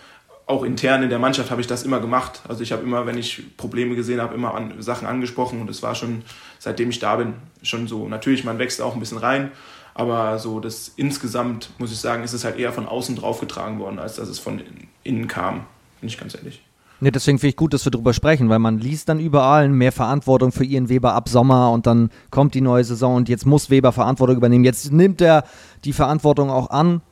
auch 0.47 0.64
intern 0.64 1.02
in 1.02 1.09
der 1.09 1.19
Mannschaft 1.19 1.50
habe 1.50 1.61
ich 1.61 1.67
das 1.67 1.83
immer 1.83 2.00
gemacht. 2.00 2.43
Also 2.49 2.62
ich 2.62 2.73
habe 2.73 2.83
immer, 2.83 3.07
wenn 3.07 3.19
ich 3.19 3.57
Probleme 3.57 3.95
gesehen 3.95 4.21
habe, 4.21 4.35
immer 4.35 4.55
an, 4.55 4.81
Sachen 4.83 5.07
angesprochen 5.07 5.61
und 5.61 5.71
es 5.71 5.83
war 5.83 5.95
schon, 5.95 6.23
seitdem 6.59 6.91
ich 6.91 6.99
da 6.99 7.17
bin, 7.17 7.35
schon 7.62 7.87
so. 7.88 8.09
Natürlich, 8.09 8.45
man 8.45 8.59
wächst 8.59 8.83
auch 8.83 8.95
ein 8.95 9.00
bisschen 9.00 9.19
rein, 9.19 9.52
aber 9.95 10.38
so 10.38 10.61
das 10.61 10.93
insgesamt, 10.97 11.71
muss 11.79 11.93
ich 11.93 11.99
sagen, 11.99 12.23
ist 12.23 12.33
es 12.33 12.45
halt 12.45 12.59
eher 12.59 12.73
von 12.73 12.87
außen 12.87 13.17
draufgetragen 13.17 13.79
worden, 13.79 13.99
als 13.99 14.17
dass 14.17 14.29
es 14.29 14.38
von 14.38 14.61
innen 15.05 15.29
kam 15.29 15.67
bin 16.02 16.09
ich 16.09 16.18
ganz 16.18 16.35
ehrlich. 16.35 16.61
Nee, 16.99 17.12
deswegen 17.12 17.38
finde 17.38 17.50
ich 17.50 17.56
gut, 17.56 17.73
dass 17.73 17.87
wir 17.87 17.90
darüber 17.90 18.12
sprechen, 18.12 18.49
weil 18.49 18.59
man 18.59 18.78
liest 18.78 19.09
dann 19.09 19.21
überall 19.21 19.68
mehr 19.68 19.92
Verantwortung 19.92 20.50
für 20.52 20.64
Ian 20.64 20.88
Weber 20.88 21.14
ab 21.14 21.28
Sommer 21.28 21.71
und 21.71 21.87
dann 21.87 22.11
kommt 22.30 22.54
die 22.54 22.61
neue 22.61 22.82
Saison 22.82 23.14
und 23.14 23.28
jetzt 23.28 23.47
muss 23.47 23.71
Weber 23.71 23.92
Verantwortung 23.92 24.37
übernehmen. 24.37 24.64
Jetzt 24.64 24.92
nimmt 24.92 25.21
er 25.21 25.44
die 25.85 25.92
Verantwortung 25.92 26.50
auch 26.50 26.71
an 26.71 27.02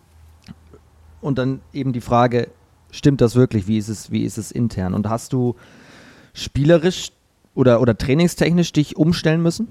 und 1.20 1.38
dann 1.38 1.60
eben 1.72 1.92
die 1.92 2.00
Frage, 2.00 2.48
stimmt 2.90 3.20
das 3.20 3.36
wirklich? 3.36 3.68
Wie 3.68 3.78
ist 3.78 3.88
es, 3.88 4.10
wie 4.10 4.24
ist 4.24 4.38
es 4.38 4.50
intern? 4.50 4.92
Und 4.92 5.08
hast 5.08 5.32
du 5.32 5.54
spielerisch 6.34 7.12
oder, 7.54 7.80
oder 7.80 7.96
trainingstechnisch 7.96 8.72
dich 8.72 8.96
umstellen 8.96 9.40
müssen? 9.40 9.68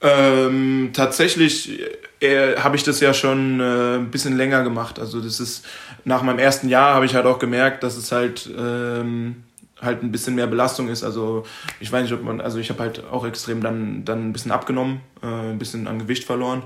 Ähm, 0.00 0.90
tatsächlich 0.92 1.80
äh, 2.20 2.56
habe 2.56 2.76
ich 2.76 2.82
das 2.82 3.00
ja 3.00 3.14
schon 3.14 3.60
äh, 3.60 3.96
ein 3.96 4.10
bisschen 4.10 4.36
länger 4.36 4.62
gemacht. 4.62 4.98
Also 4.98 5.20
das 5.20 5.40
ist 5.40 5.64
nach 6.04 6.22
meinem 6.22 6.38
ersten 6.38 6.68
Jahr 6.68 6.94
habe 6.94 7.06
ich 7.06 7.14
halt 7.14 7.26
auch 7.26 7.38
gemerkt, 7.38 7.82
dass 7.82 7.96
es 7.96 8.12
halt 8.12 8.48
ähm, 8.56 9.44
halt 9.80 10.02
ein 10.02 10.12
bisschen 10.12 10.34
mehr 10.34 10.46
Belastung 10.46 10.88
ist. 10.88 11.02
Also 11.02 11.44
ich 11.80 11.90
weiß 11.90 12.02
nicht, 12.02 12.12
ob 12.12 12.22
man, 12.22 12.40
also 12.40 12.58
ich 12.58 12.70
habe 12.70 12.80
halt 12.80 13.04
auch 13.10 13.26
extrem 13.26 13.62
dann 13.62 14.04
dann 14.04 14.28
ein 14.28 14.32
bisschen 14.32 14.52
abgenommen, 14.52 15.00
äh, 15.22 15.26
ein 15.26 15.58
bisschen 15.58 15.86
an 15.86 15.98
Gewicht 15.98 16.24
verloren, 16.24 16.62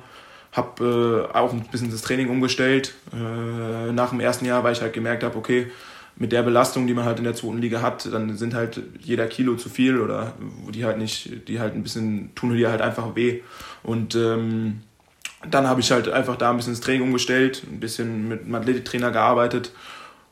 habe 0.52 1.28
äh, 1.32 1.36
auch 1.36 1.52
ein 1.52 1.66
bisschen 1.70 1.90
das 1.90 2.02
Training 2.02 2.28
umgestellt. 2.28 2.94
Äh, 3.12 3.92
nach 3.92 4.10
dem 4.10 4.20
ersten 4.20 4.44
Jahr, 4.44 4.64
weil 4.64 4.72
ich 4.72 4.82
halt 4.82 4.92
gemerkt 4.92 5.22
habe, 5.22 5.36
okay, 5.36 5.70
mit 6.16 6.32
der 6.32 6.42
Belastung, 6.42 6.86
die 6.86 6.94
man 6.94 7.04
halt 7.04 7.18
in 7.18 7.24
der 7.24 7.34
zweiten 7.34 7.58
Liga 7.58 7.80
hat, 7.80 8.12
dann 8.12 8.36
sind 8.36 8.54
halt 8.54 8.82
jeder 8.98 9.28
Kilo 9.28 9.54
zu 9.54 9.68
viel 9.68 10.00
oder 10.00 10.32
die 10.74 10.84
halt 10.84 10.98
nicht, 10.98 11.48
die 11.48 11.60
halt 11.60 11.74
ein 11.74 11.84
bisschen 11.84 12.34
tun 12.34 12.56
dir 12.56 12.70
halt 12.70 12.82
einfach 12.82 13.14
weh 13.14 13.40
und 13.84 14.16
ähm, 14.16 14.80
dann 15.48 15.66
habe 15.66 15.80
ich 15.80 15.90
halt 15.90 16.08
einfach 16.08 16.36
da 16.36 16.50
ein 16.50 16.56
bisschen 16.56 16.72
das 16.72 16.80
Training 16.80 17.02
umgestellt, 17.02 17.62
ein 17.70 17.80
bisschen 17.80 18.28
mit 18.28 18.42
einem 18.42 18.54
Athletiktrainer 18.54 19.10
gearbeitet 19.10 19.72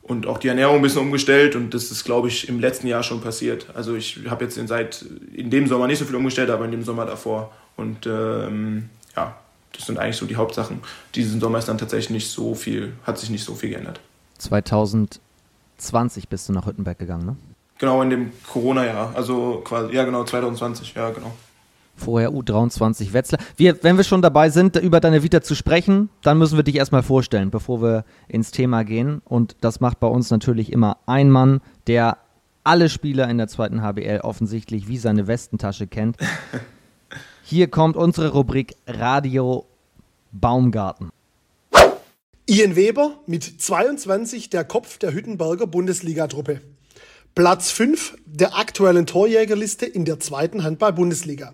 und 0.01 0.25
auch 0.25 0.37
die 0.37 0.47
Ernährung 0.47 0.77
ein 0.77 0.81
bisschen 0.81 1.01
umgestellt 1.01 1.55
und 1.55 1.73
das 1.73 1.91
ist, 1.91 2.03
glaube 2.03 2.27
ich, 2.27 2.49
im 2.49 2.59
letzten 2.59 2.87
Jahr 2.87 3.03
schon 3.03 3.21
passiert. 3.21 3.67
Also 3.73 3.95
ich 3.95 4.19
habe 4.29 4.45
jetzt 4.45 4.57
in, 4.57 4.67
seit 4.67 5.05
in 5.33 5.49
dem 5.49 5.67
Sommer 5.67 5.87
nicht 5.87 5.99
so 5.99 6.05
viel 6.05 6.15
umgestellt, 6.15 6.49
aber 6.49 6.65
in 6.65 6.71
dem 6.71 6.83
Sommer 6.83 7.05
davor. 7.05 7.53
Und 7.75 8.05
ähm, 8.05 8.89
ja, 9.15 9.37
das 9.73 9.85
sind 9.85 9.99
eigentlich 9.99 10.17
so 10.17 10.25
die 10.25 10.35
Hauptsachen. 10.35 10.79
Diesen 11.15 11.39
Sommer 11.39 11.59
ist 11.59 11.67
dann 11.67 11.77
tatsächlich 11.77 12.09
nicht 12.09 12.29
so 12.29 12.55
viel, 12.55 12.93
hat 13.03 13.17
sich 13.17 13.29
nicht 13.29 13.43
so 13.43 13.53
viel 13.53 13.69
geändert. 13.69 13.99
2020 14.39 16.29
bist 16.29 16.49
du 16.49 16.53
nach 16.53 16.65
Hüttenberg 16.65 16.97
gegangen, 16.97 17.25
ne? 17.25 17.35
Genau, 17.79 18.01
in 18.01 18.09
dem 18.09 18.31
Corona-Jahr. 18.47 19.11
Also 19.15 19.61
quasi, 19.63 19.93
ja 19.93 20.03
genau, 20.03 20.23
2020, 20.23 20.95
ja 20.95 21.11
genau. 21.11 21.35
Vorher 21.97 22.31
U23 22.31 23.11
Wetzlar. 23.11 23.41
Wir, 23.57 23.83
wenn 23.83 23.97
wir 23.97 24.03
schon 24.03 24.21
dabei 24.21 24.49
sind, 24.49 24.75
über 24.77 24.99
deine 24.99 25.23
Vita 25.23 25.41
zu 25.41 25.55
sprechen, 25.55 26.09
dann 26.21 26.37
müssen 26.37 26.57
wir 26.57 26.63
dich 26.63 26.75
erstmal 26.75 27.03
vorstellen, 27.03 27.51
bevor 27.51 27.81
wir 27.81 28.05
ins 28.27 28.51
Thema 28.51 28.83
gehen. 28.83 29.21
Und 29.25 29.57
das 29.61 29.79
macht 29.79 29.99
bei 29.99 30.07
uns 30.07 30.31
natürlich 30.31 30.71
immer 30.71 30.97
ein 31.05 31.29
Mann, 31.29 31.59
der 31.87 32.17
alle 32.63 32.89
Spieler 32.89 33.29
in 33.29 33.37
der 33.37 33.47
zweiten 33.47 33.81
HBL 33.81 34.21
offensichtlich 34.21 34.87
wie 34.87 34.97
seine 34.97 35.27
Westentasche 35.27 35.87
kennt. 35.87 36.17
Hier 37.43 37.67
kommt 37.67 37.95
unsere 37.95 38.29
Rubrik 38.29 38.75
Radio 38.85 39.65
Baumgarten. 40.31 41.09
Ian 42.45 42.75
Weber 42.75 43.19
mit 43.25 43.43
22 43.43 44.49
der 44.49 44.63
Kopf 44.63 44.97
der 44.97 45.13
Hüttenberger 45.13 45.67
Bundesliga-Truppe. 45.67 46.61
Platz 47.35 47.71
5 47.71 48.17
der 48.25 48.57
aktuellen 48.57 49.05
Torjägerliste 49.05 49.85
in 49.85 50.05
der 50.05 50.19
zweiten 50.19 50.63
Handball-Bundesliga. 50.63 51.53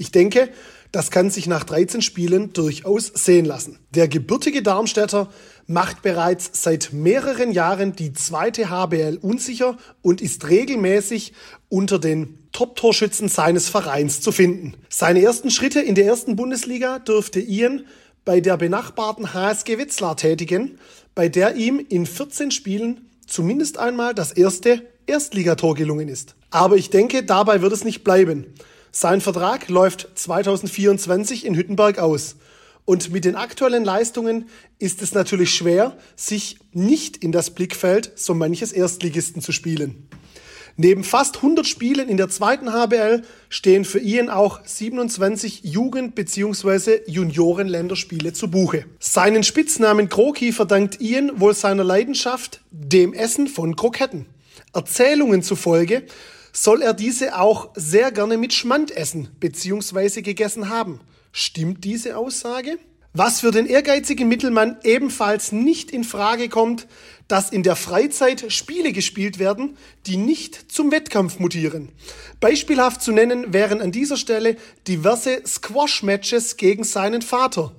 Ich 0.00 0.12
denke, 0.12 0.48
das 0.92 1.10
kann 1.10 1.28
sich 1.28 1.48
nach 1.48 1.64
13 1.64 2.02
Spielen 2.02 2.52
durchaus 2.52 3.08
sehen 3.12 3.44
lassen. 3.44 3.80
Der 3.90 4.06
gebürtige 4.06 4.62
Darmstädter 4.62 5.28
macht 5.66 6.02
bereits 6.02 6.50
seit 6.62 6.92
mehreren 6.92 7.50
Jahren 7.50 7.96
die 7.96 8.12
zweite 8.12 8.70
HBL 8.70 9.18
unsicher 9.20 9.76
und 10.00 10.22
ist 10.22 10.48
regelmäßig 10.48 11.32
unter 11.68 11.98
den 11.98 12.38
Top-Torschützen 12.52 13.28
seines 13.28 13.68
Vereins 13.68 14.20
zu 14.20 14.30
finden. 14.30 14.74
Seine 14.88 15.20
ersten 15.20 15.50
Schritte 15.50 15.80
in 15.80 15.96
der 15.96 16.06
ersten 16.06 16.36
Bundesliga 16.36 17.00
dürfte 17.00 17.40
Ian 17.40 17.84
bei 18.24 18.40
der 18.40 18.56
benachbarten 18.56 19.34
HSG 19.34 19.78
Wetzlar 19.78 20.16
tätigen, 20.16 20.78
bei 21.16 21.28
der 21.28 21.56
ihm 21.56 21.84
in 21.86 22.06
14 22.06 22.52
Spielen 22.52 23.10
zumindest 23.26 23.78
einmal 23.78 24.14
das 24.14 24.30
erste 24.30 24.86
Erstligator 25.06 25.74
gelungen 25.74 26.08
ist. 26.08 26.36
Aber 26.50 26.76
ich 26.76 26.88
denke, 26.90 27.24
dabei 27.24 27.62
wird 27.62 27.72
es 27.72 27.84
nicht 27.84 28.04
bleiben. 28.04 28.46
Sein 28.90 29.20
Vertrag 29.20 29.68
läuft 29.68 30.08
2024 30.14 31.44
in 31.44 31.54
Hüttenberg 31.54 31.98
aus. 31.98 32.36
Und 32.84 33.12
mit 33.12 33.26
den 33.26 33.34
aktuellen 33.34 33.84
Leistungen 33.84 34.48
ist 34.78 35.02
es 35.02 35.12
natürlich 35.12 35.54
schwer, 35.54 35.98
sich 36.16 36.58
nicht 36.72 37.18
in 37.18 37.32
das 37.32 37.50
Blickfeld 37.50 38.12
so 38.14 38.32
manches 38.32 38.72
Erstligisten 38.72 39.42
zu 39.42 39.52
spielen. 39.52 40.08
Neben 40.80 41.02
fast 41.02 41.36
100 41.38 41.66
Spielen 41.66 42.08
in 42.08 42.16
der 42.16 42.28
zweiten 42.28 42.72
HBL 42.72 43.24
stehen 43.48 43.84
für 43.84 43.98
ihn 43.98 44.30
auch 44.30 44.60
27 44.64 45.64
Jugend- 45.64 46.14
bzw. 46.14 47.00
Juniorenländerspiele 47.06 48.32
zu 48.32 48.48
Buche. 48.48 48.84
Seinen 49.00 49.42
Spitznamen 49.42 50.08
Kroki 50.08 50.52
verdankt 50.52 51.00
Ian 51.00 51.40
wohl 51.40 51.52
seiner 51.52 51.82
Leidenschaft 51.82 52.60
dem 52.70 53.12
Essen 53.12 53.48
von 53.48 53.74
Kroketten. 53.74 54.26
Erzählungen 54.72 55.42
zufolge 55.42 56.04
soll 56.62 56.82
er 56.82 56.92
diese 56.92 57.38
auch 57.38 57.70
sehr 57.76 58.10
gerne 58.10 58.36
mit 58.36 58.52
Schmand 58.52 58.90
essen 58.90 59.28
bzw. 59.38 60.22
gegessen 60.22 60.68
haben. 60.68 61.00
Stimmt 61.30 61.84
diese 61.84 62.16
Aussage? 62.16 62.78
Was 63.14 63.40
für 63.40 63.52
den 63.52 63.66
ehrgeizigen 63.66 64.28
Mittelmann 64.28 64.76
ebenfalls 64.82 65.52
nicht 65.52 65.92
in 65.92 66.02
Frage 66.02 66.48
kommt, 66.48 66.88
dass 67.28 67.50
in 67.50 67.62
der 67.62 67.76
Freizeit 67.76 68.52
Spiele 68.52 68.92
gespielt 68.92 69.38
werden, 69.38 69.76
die 70.06 70.16
nicht 70.16 70.72
zum 70.72 70.90
Wettkampf 70.90 71.38
mutieren. 71.38 71.90
Beispielhaft 72.40 73.02
zu 73.02 73.12
nennen 73.12 73.52
wären 73.52 73.80
an 73.80 73.92
dieser 73.92 74.16
Stelle 74.16 74.56
diverse 74.88 75.42
Squash-Matches 75.46 76.56
gegen 76.56 76.84
seinen 76.84 77.22
Vater, 77.22 77.72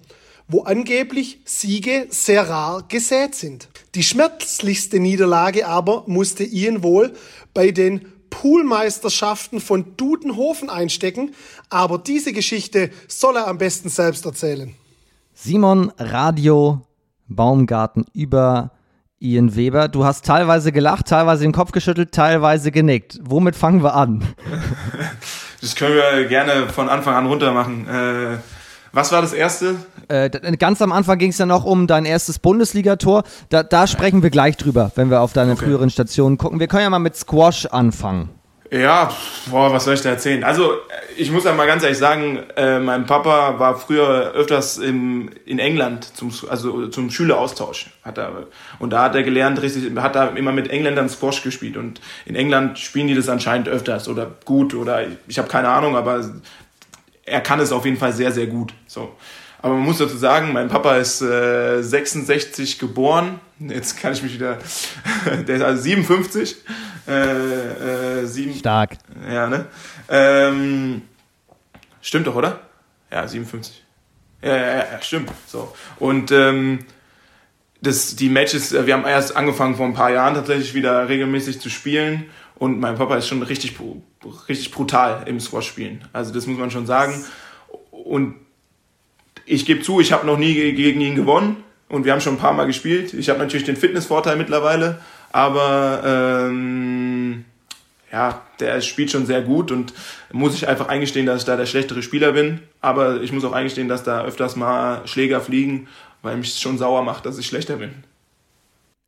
wo 0.47 0.63
angeblich 0.63 1.41
Siege 1.43 2.07
sehr 2.09 2.47
rar 2.47 2.85
gesät 2.87 3.35
sind. 3.35 3.67
Die 3.95 4.03
schmerzlichste 4.03 4.99
Niederlage 4.99 5.67
aber 5.67 6.05
musste 6.07 6.43
Ian 6.43 6.81
wohl 6.81 7.13
bei 7.53 7.71
den 7.71 8.05
Poolmeisterschaften 8.29 9.61
von 9.61 9.97
Dudenhofen 9.97 10.69
einstecken, 10.69 11.33
aber 11.69 11.97
diese 11.97 12.33
Geschichte 12.33 12.91
soll 13.07 13.37
er 13.37 13.47
am 13.47 13.57
besten 13.57 13.89
selbst 13.89 14.25
erzählen. 14.25 14.73
Simon 15.33 15.91
Radio 15.97 16.81
Baumgarten 17.27 18.05
über 18.13 18.71
Ian 19.19 19.55
Weber. 19.55 19.87
Du 19.87 20.05
hast 20.05 20.25
teilweise 20.25 20.71
gelacht, 20.71 21.07
teilweise 21.07 21.43
den 21.43 21.51
Kopf 21.51 21.71
geschüttelt, 21.71 22.11
teilweise 22.11 22.71
genickt. 22.71 23.19
Womit 23.21 23.55
fangen 23.55 23.83
wir 23.83 23.95
an? 23.95 24.25
Das 25.61 25.75
können 25.75 25.95
wir 25.95 26.25
gerne 26.29 26.69
von 26.69 26.87
Anfang 26.87 27.15
an 27.15 27.25
runter 27.25 27.51
machen. 27.51 27.85
Äh, 27.85 28.37
was 28.91 29.11
war 29.11 29.21
das 29.21 29.33
erste? 29.33 29.75
Äh, 30.07 30.29
ganz 30.57 30.81
am 30.81 30.91
Anfang 30.91 31.17
ging 31.17 31.29
es 31.29 31.37
ja 31.37 31.45
noch 31.45 31.65
um 31.65 31.87
dein 31.87 32.05
erstes 32.05 32.39
Bundesligator. 32.39 33.23
Da, 33.49 33.63
da 33.63 33.87
sprechen 33.87 34.23
wir 34.23 34.29
gleich 34.29 34.57
drüber, 34.57 34.91
wenn 34.95 35.09
wir 35.09 35.21
auf 35.21 35.33
deine 35.33 35.53
okay. 35.53 35.65
früheren 35.65 35.89
Stationen 35.89 36.37
gucken. 36.37 36.59
Wir 36.59 36.67
können 36.67 36.83
ja 36.83 36.89
mal 36.89 36.99
mit 36.99 37.15
Squash 37.15 37.65
anfangen. 37.67 38.29
Ja, 38.71 39.11
boah, 39.49 39.73
was 39.73 39.85
soll 39.85 39.95
ich 39.95 40.01
da 40.01 40.09
erzählen? 40.09 40.43
Also, 40.43 40.73
ich 41.17 41.31
muss 41.31 41.43
ja 41.43 41.53
mal 41.53 41.65
ganz 41.65 41.81
ehrlich 41.81 41.97
sagen, 41.97 42.37
äh, 42.55 42.79
mein 42.79 43.07
Papa 43.07 43.57
war 43.57 43.75
früher 43.75 44.31
öfters 44.35 44.77
im, 44.77 45.31
in 45.45 45.57
England 45.57 46.15
zum, 46.15 46.31
also 46.49 46.87
zum 46.87 47.09
Schüleraustausch. 47.09 47.87
Hat 48.03 48.19
er, 48.19 48.47
und 48.77 48.91
da 48.91 49.03
hat 49.03 49.15
er 49.15 49.23
gelernt, 49.23 49.59
richtig, 49.63 49.91
hat 49.97 50.15
er 50.15 50.37
immer 50.37 50.51
mit 50.51 50.69
Engländern 50.69 51.09
Squash 51.09 51.41
gespielt. 51.41 51.77
Und 51.77 51.99
in 52.25 52.35
England 52.35 52.77
spielen 52.77 53.07
die 53.07 53.15
das 53.15 53.27
anscheinend 53.27 53.67
öfters 53.67 54.07
oder 54.07 54.27
gut 54.45 54.75
oder 54.75 55.01
ich 55.27 55.39
habe 55.39 55.47
keine 55.47 55.69
Ahnung, 55.69 55.95
aber 55.95 56.23
er 57.29 57.41
kann 57.41 57.59
es 57.59 57.71
auf 57.71 57.85
jeden 57.85 57.97
Fall 57.97 58.13
sehr, 58.13 58.31
sehr 58.31 58.47
gut. 58.47 58.73
So. 58.87 59.15
Aber 59.61 59.73
man 59.73 59.83
muss 59.83 59.97
dazu 59.97 60.17
sagen, 60.17 60.53
mein 60.53 60.69
Papa 60.69 60.95
ist 60.95 61.21
äh, 61.21 61.81
66 61.81 62.79
geboren. 62.79 63.39
Jetzt 63.59 63.99
kann 63.99 64.13
ich 64.13 64.23
mich 64.23 64.33
wieder. 64.33 64.57
der 65.47 65.55
ist 65.55 65.61
also 65.61 65.81
57. 65.81 66.55
Äh, 67.07 68.21
äh, 68.21 68.25
sieben, 68.25 68.53
Stark. 68.53 68.97
Ja, 69.29 69.47
ne? 69.47 69.65
Ähm, 70.07 71.01
stimmt 72.01 72.27
doch, 72.27 72.35
oder? 72.35 72.61
Ja, 73.11 73.27
57. 73.27 73.83
Ja, 74.41 74.55
ja, 74.55 74.77
ja, 74.77 75.01
stimmt. 75.01 75.31
So. 75.47 75.73
Und 75.97 76.31
ähm, 76.31 76.79
das, 77.81 78.15
die 78.15 78.29
Matches, 78.29 78.71
äh, 78.71 78.85
wir 78.85 78.93
haben 78.93 79.05
erst 79.05 79.35
angefangen 79.35 79.75
vor 79.75 79.85
ein 79.85 79.93
paar 79.93 80.11
Jahren 80.11 80.35
tatsächlich 80.35 80.73
wieder 80.73 81.09
regelmäßig 81.09 81.59
zu 81.59 81.69
spielen. 81.69 82.25
Und 82.55 82.79
mein 82.79 82.95
Papa 82.95 83.17
ist 83.17 83.27
schon 83.27 83.41
richtig, 83.41 83.75
richtig 84.47 84.71
brutal 84.71 85.23
im 85.27 85.39
Squash-Spielen. 85.39 86.03
Also 86.13 86.33
das 86.33 86.47
muss 86.47 86.57
man 86.57 86.71
schon 86.71 86.85
sagen. 86.85 87.23
Und 87.91 88.35
ich 89.45 89.65
gebe 89.65 89.81
zu, 89.81 89.99
ich 89.99 90.11
habe 90.11 90.25
noch 90.25 90.37
nie 90.37 90.53
gegen 90.73 91.01
ihn 91.01 91.15
gewonnen. 91.15 91.63
Und 91.87 92.05
wir 92.05 92.11
haben 92.11 92.21
schon 92.21 92.35
ein 92.35 92.39
paar 92.39 92.53
Mal 92.53 92.67
gespielt. 92.67 93.13
Ich 93.13 93.29
habe 93.29 93.39
natürlich 93.39 93.65
den 93.65 93.75
Fitnessvorteil 93.75 94.35
mittlerweile. 94.35 94.99
Aber 95.31 96.03
ähm, 96.05 97.45
ja, 98.11 98.41
der 98.59 98.81
spielt 98.81 99.11
schon 99.11 99.25
sehr 99.25 99.41
gut 99.41 99.71
und 99.71 99.93
muss 100.31 100.53
ich 100.53 100.67
einfach 100.67 100.87
eingestehen, 100.87 101.25
dass 101.25 101.41
ich 101.41 101.45
da 101.45 101.55
der 101.55 101.65
schlechtere 101.65 102.03
Spieler 102.03 102.33
bin. 102.33 102.59
Aber 102.81 103.21
ich 103.21 103.31
muss 103.31 103.43
auch 103.43 103.53
eingestehen, 103.53 103.87
dass 103.87 104.03
da 104.03 104.23
öfters 104.23 104.55
mal 104.55 105.07
Schläger 105.07 105.41
fliegen, 105.41 105.87
weil 106.21 106.37
mich 106.37 106.49
es 106.49 106.61
schon 106.61 106.77
sauer 106.77 107.03
macht, 107.03 107.25
dass 107.25 107.37
ich 107.37 107.47
schlechter 107.47 107.77
bin. 107.77 107.91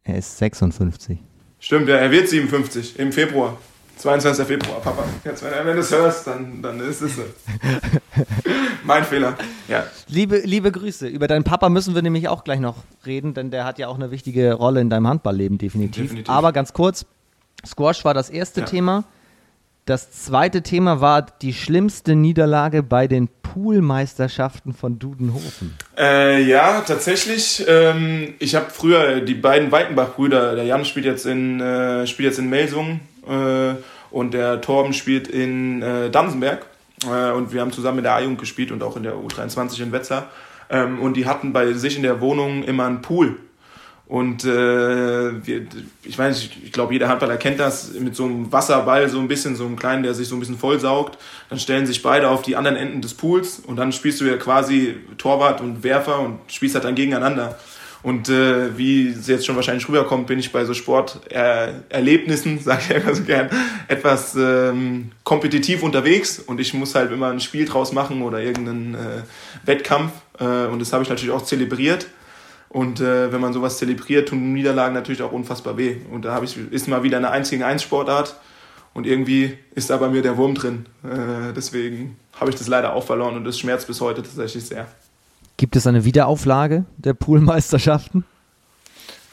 Er 0.03 0.18
ist 0.18 0.38
56. 0.38 1.20
Stimmt, 1.60 1.88
ja, 1.88 1.96
er 1.96 2.12
wird 2.12 2.27
57 2.27 2.98
im 2.98 3.12
Februar. 3.12 3.58
22. 4.01 4.48
Februar, 4.48 4.79
Papa. 4.79 5.03
Jetzt, 5.24 5.43
wenn, 5.43 5.51
wenn 5.63 5.75
du 5.75 5.81
es 5.81 5.91
hörst, 5.91 6.25
dann, 6.25 6.60
dann 6.62 6.79
ist 6.79 7.01
es 7.01 7.17
so. 7.17 7.22
mein 8.84 9.03
Fehler. 9.03 9.38
Ja. 9.67 9.84
Liebe, 10.08 10.39
liebe 10.39 10.72
Grüße. 10.72 11.08
Über 11.08 11.27
deinen 11.27 11.43
Papa 11.43 11.70
müssen 11.70 11.93
wir 11.93 12.01
nämlich 12.01 12.27
auch 12.27 12.43
gleich 12.43 12.60
noch 12.60 12.77
reden, 13.05 13.36
denn 13.36 13.51
der 13.51 13.63
hat 13.63 13.77
ja 13.77 13.88
auch 13.89 13.96
eine 13.96 14.10
wichtige 14.10 14.53
Rolle 14.53 14.81
in 14.81 14.89
deinem 14.89 15.08
Handballleben, 15.08 15.60
definitiv. 15.60 16.03
definitiv. 16.03 16.29
Aber 16.29 16.51
ganz 16.51 16.74
kurz: 16.74 17.05
Squash 17.63 18.03
war 18.03 18.15
das 18.15 18.31
erste 18.31 18.62
ja. 18.62 18.65
Thema. 18.65 19.03
Das 19.86 20.12
zweite 20.12 20.63
Thema 20.63 21.00
war 21.01 21.24
die 21.24 21.53
schlimmste 21.53 22.15
Niederlage 22.15 22.81
bei 22.81 23.08
den 23.08 23.29
Poolmeisterschaften 23.43 24.74
von 24.74 24.98
Dudenhofen. 24.98 25.75
Äh, 25.98 26.41
ja, 26.43 26.81
tatsächlich. 26.81 27.65
Ähm, 27.67 28.34
ich 28.39 28.55
habe 28.55 28.70
früher 28.70 29.22
die 29.22 29.36
beiden 29.36 29.72
Weitenbach-Brüder, 29.72 30.55
der 30.55 30.65
Jan 30.65 30.86
spielt 30.86 31.05
jetzt 31.05 31.25
in, 31.25 31.60
äh, 31.60 32.08
spielt 32.08 32.29
jetzt 32.29 32.39
in 32.39 32.50
Melsungen 32.50 33.01
äh, 33.28 33.75
und 34.10 34.34
der 34.34 34.62
Torben 34.62 34.94
spielt 34.94 35.28
in 35.28 35.82
äh, 35.82 36.10
Dansenberg. 36.10 36.66
Äh, 37.06 37.32
und 37.32 37.54
wir 37.54 37.62
haben 37.62 37.72
zusammen 37.72 38.00
in 38.00 38.04
der 38.04 38.13
A-Jugend 38.13 38.40
gespielt 38.40 38.72
und 38.72 38.84
auch 38.84 38.96
in 38.96 39.04
der 39.04 39.16
U23 39.16 39.82
in 39.82 39.92
Wetzlar. 39.92 40.30
Ähm, 40.70 41.00
und 41.00 41.16
die 41.16 41.25
hatten 41.25 41.54
bei 41.54 41.74
sich 41.74 41.96
in 41.96 42.04
der 42.04 42.22
Wohnung 42.22 42.63
immer 42.63 42.86
einen 42.86 43.01
Pool. 43.01 43.38
Und 44.12 44.44
äh, 44.44 44.48
wir, 44.48 45.68
ich 46.04 46.20
weiß, 46.20 46.40
ich, 46.40 46.66
ich 46.66 46.72
glaube, 46.74 46.92
jeder 46.92 47.08
Handballer 47.08 47.38
kennt 47.38 47.62
das, 47.62 47.94
mit 47.94 48.13
so 48.13 48.25
einem 48.25 48.51
Wasserball, 48.51 49.08
so 49.08 49.20
ein 49.20 49.30
bisschen, 49.30 49.56
so 49.56 49.66
einem 49.66 49.78
kleinen, 49.78 50.04
der 50.04 50.13
sich 50.13 50.28
so 50.28 50.36
ein 50.36 50.42
bisschen 50.42 50.58
vollsaugt. 50.58 51.18
Dann 51.50 51.60
stellen 51.60 51.86
sich 51.86 52.01
beide 52.01 52.30
auf 52.30 52.42
die 52.42 52.58
anderen 52.58 52.75
Enden 52.75 53.01
des 53.01 53.13
Pools 53.13 53.60
und 53.66 53.78
dann 53.78 53.94
spielst 53.94 54.20
du 54.20 54.25
ja 54.25 54.36
quasi 54.36 54.98
Torwart 55.18 55.62
und 55.62 55.86
Werfer 55.86 56.20
und 56.20 56.40
spielst 56.48 56.75
halt 56.75 56.84
dann 56.84 56.96
gegeneinander. 56.96 57.58
Und 58.03 58.29
äh, 58.29 58.77
wie 58.77 59.10
es 59.10 59.27
jetzt 59.27 59.46
schon 59.46 59.55
wahrscheinlich 59.55 59.88
rüberkommt, 59.88 60.27
bin 60.27 60.39
ich 60.39 60.51
bei 60.51 60.65
so 60.65 60.74
Sporterlebnissen, 60.74 62.60
sage 62.63 62.81
ich 62.89 62.96
immer 62.96 63.13
so 63.13 63.24
gern, 63.24 63.50
etwas 63.88 64.36
ähm, 64.36 65.12
kompetitiv 65.24 65.84
unterwegs 65.84 66.39
und 66.39 66.60
ich 66.60 66.74
muss 66.74 66.96
halt 66.96 67.12
immer 67.12 67.29
ein 67.29 67.39
Spiel 67.39 67.65
draus 67.65 67.91
machen 67.91 68.24
oder 68.24 68.41
irgendeinen 68.41 68.96
äh, 68.96 68.98
Wettkampf. 69.65 70.13
Äh, 70.39 70.65
und 70.65 70.79
das 70.79 70.93
habe 70.93 71.03
ich 71.03 71.10
natürlich 71.10 71.34
auch 71.34 71.43
zelebriert. 71.43 72.08
Und 72.70 73.01
äh, 73.01 73.31
wenn 73.31 73.41
man 73.41 73.51
sowas 73.53 73.77
zelebriert, 73.77 74.29
tun 74.29 74.53
Niederlagen 74.53 74.96
natürlich 74.96 75.22
auch 75.22 75.34
unfassbar 75.34 75.77
weh. 75.77 75.98
Und 76.09 76.24
da 76.24 76.33
habe 76.33 76.46
ich, 76.46 76.57
ist 76.72 76.87
mal 76.87 77.03
wieder 77.03 77.18
eine 77.18 77.29
1 77.29 77.50
gegen 77.50 77.64
1 77.64 77.83
Sportart. 77.83 78.35
Und 78.94 79.05
irgendwie 79.05 79.57
ist 79.75 79.90
da 79.90 79.98
bei 79.98 80.09
mir 80.09 80.22
der 80.22 80.37
Wurm 80.37 80.55
drin. 80.55 80.85
Äh, 81.03 81.53
deswegen 81.53 82.18
habe 82.40 82.50
ich 82.50 82.55
das 82.55 82.68
leider 82.68 82.94
auch 82.94 83.05
verloren 83.05 83.35
und 83.35 83.46
das 83.46 83.59
schmerzt 83.59 83.87
bis 83.87 84.01
heute 84.01 84.24
tatsächlich 84.24 84.66
sehr. 84.66 84.87
Gibt 85.62 85.76
es 85.76 85.86
eine 85.86 86.06
Wiederauflage 86.06 86.86
der 86.98 87.14
Poolmeisterschaften? 87.14 88.26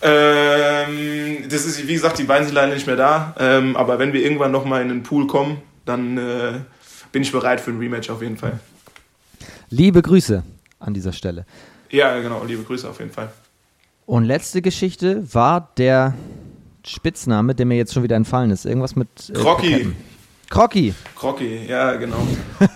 Ähm, 0.02 1.48
das 1.48 1.64
ist, 1.64 1.88
wie 1.88 1.94
gesagt, 1.94 2.18
die 2.18 2.24
beiden 2.24 2.44
sind 2.44 2.54
leider 2.54 2.74
nicht 2.74 2.86
mehr 2.86 2.96
da. 2.96 3.34
Ähm, 3.38 3.74
aber 3.76 3.98
wenn 3.98 4.12
wir 4.12 4.22
irgendwann 4.22 4.52
nochmal 4.52 4.82
in 4.82 4.90
den 4.90 5.02
Pool 5.02 5.26
kommen, 5.26 5.62
dann 5.86 6.18
äh, 6.18 6.60
bin 7.12 7.22
ich 7.22 7.32
bereit 7.32 7.62
für 7.62 7.70
ein 7.70 7.78
Rematch 7.78 8.10
auf 8.10 8.20
jeden 8.20 8.36
Fall. 8.36 8.60
Liebe 9.70 10.02
Grüße 10.02 10.42
an 10.80 10.92
dieser 10.92 11.14
Stelle. 11.14 11.46
Ja, 11.88 12.20
genau, 12.20 12.44
liebe 12.44 12.62
Grüße 12.62 12.86
auf 12.86 12.98
jeden 12.98 13.10
Fall. 13.10 13.32
Und 14.04 14.24
letzte 14.24 14.60
Geschichte 14.60 15.32
war 15.32 15.72
der 15.78 16.12
Spitzname, 16.86 17.54
der 17.54 17.64
mir 17.64 17.78
jetzt 17.78 17.94
schon 17.94 18.02
wieder 18.02 18.16
entfallen 18.16 18.50
ist. 18.50 18.66
Irgendwas 18.66 18.96
mit. 18.96 19.08
Äh, 19.30 19.32
Crocky. 19.32 19.94
Crocky. 20.50 20.94
Crocky, 21.14 21.64
ja, 21.66 21.94
genau. 21.94 22.18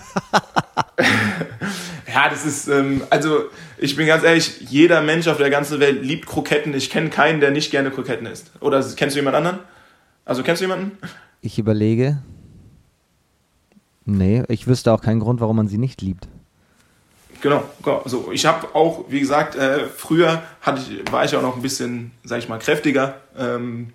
ja, 2.12 2.28
das 2.28 2.44
ist, 2.44 2.68
ähm, 2.68 3.02
also 3.10 3.44
ich 3.78 3.96
bin 3.96 4.06
ganz 4.06 4.24
ehrlich, 4.24 4.60
jeder 4.68 5.00
Mensch 5.00 5.28
auf 5.28 5.38
der 5.38 5.50
ganzen 5.50 5.80
Welt 5.80 6.02
liebt 6.02 6.26
Kroketten. 6.26 6.74
Ich 6.74 6.90
kenne 6.90 7.10
keinen, 7.10 7.40
der 7.40 7.50
nicht 7.50 7.70
gerne 7.70 7.90
Kroketten 7.90 8.26
isst. 8.26 8.50
Oder 8.60 8.84
kennst 8.96 9.16
du 9.16 9.20
jemand 9.20 9.36
anderen? 9.36 9.60
Also 10.24 10.42
kennst 10.42 10.60
du 10.60 10.64
jemanden? 10.64 10.98
Ich 11.40 11.58
überlege. 11.58 12.22
Nee, 14.04 14.42
ich 14.48 14.66
wüsste 14.66 14.92
auch 14.92 15.00
keinen 15.00 15.20
Grund, 15.20 15.40
warum 15.40 15.56
man 15.56 15.68
sie 15.68 15.78
nicht 15.78 16.02
liebt. 16.02 16.28
Genau, 17.40 17.64
so 18.04 18.30
ich 18.30 18.46
habe 18.46 18.72
auch, 18.74 19.06
wie 19.08 19.18
gesagt, 19.18 19.56
äh, 19.56 19.86
früher 19.86 20.42
hatte 20.60 20.80
ich, 20.80 21.12
war 21.12 21.24
ich 21.24 21.34
auch 21.34 21.42
noch 21.42 21.56
ein 21.56 21.62
bisschen, 21.62 22.12
sag 22.22 22.38
ich 22.38 22.48
mal, 22.48 22.58
kräftiger. 22.58 23.16
Ähm, 23.36 23.92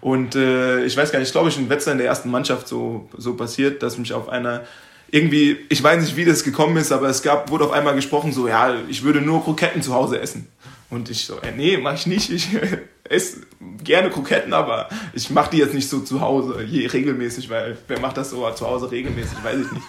und 0.00 0.34
äh, 0.34 0.84
ich 0.84 0.96
weiß 0.96 1.12
gar 1.12 1.20
nicht, 1.20 1.32
glaube 1.32 1.48
ich, 1.48 1.58
in 1.58 1.68
Wetzlar 1.68 1.92
in 1.92 1.98
der 1.98 2.08
ersten 2.08 2.30
Mannschaft 2.30 2.66
so, 2.66 3.08
so 3.16 3.34
passiert, 3.34 3.82
dass 3.82 3.98
mich 3.98 4.12
auf 4.12 4.28
einer 4.28 4.62
irgendwie, 5.10 5.56
ich 5.68 5.82
weiß 5.82 6.02
nicht, 6.02 6.16
wie 6.16 6.24
das 6.24 6.44
gekommen 6.44 6.76
ist, 6.76 6.92
aber 6.92 7.08
es 7.08 7.22
gab, 7.22 7.50
wurde 7.50 7.64
auf 7.64 7.72
einmal 7.72 7.94
gesprochen, 7.94 8.32
so, 8.32 8.48
ja, 8.48 8.74
ich 8.88 9.02
würde 9.02 9.20
nur 9.20 9.42
Kroketten 9.42 9.82
zu 9.82 9.94
Hause 9.94 10.20
essen. 10.20 10.48
Und 10.90 11.10
ich 11.10 11.26
so, 11.26 11.38
äh, 11.40 11.52
nee, 11.54 11.76
mach 11.76 11.94
ich 11.94 12.06
nicht. 12.06 12.30
Ich 12.30 12.48
esse 13.04 13.42
gerne 13.84 14.10
Kroketten, 14.10 14.52
aber 14.52 14.88
ich 15.12 15.30
mache 15.30 15.50
die 15.50 15.58
jetzt 15.58 15.74
nicht 15.74 15.88
so 15.88 16.00
zu 16.00 16.20
Hause, 16.20 16.62
je 16.62 16.86
regelmäßig, 16.86 17.50
weil 17.50 17.76
wer 17.88 18.00
macht 18.00 18.16
das 18.16 18.30
so 18.30 18.48
zu 18.50 18.66
Hause 18.66 18.90
regelmäßig, 18.90 19.42
weiß 19.42 19.60
ich 19.60 19.72
nicht. 19.72 19.86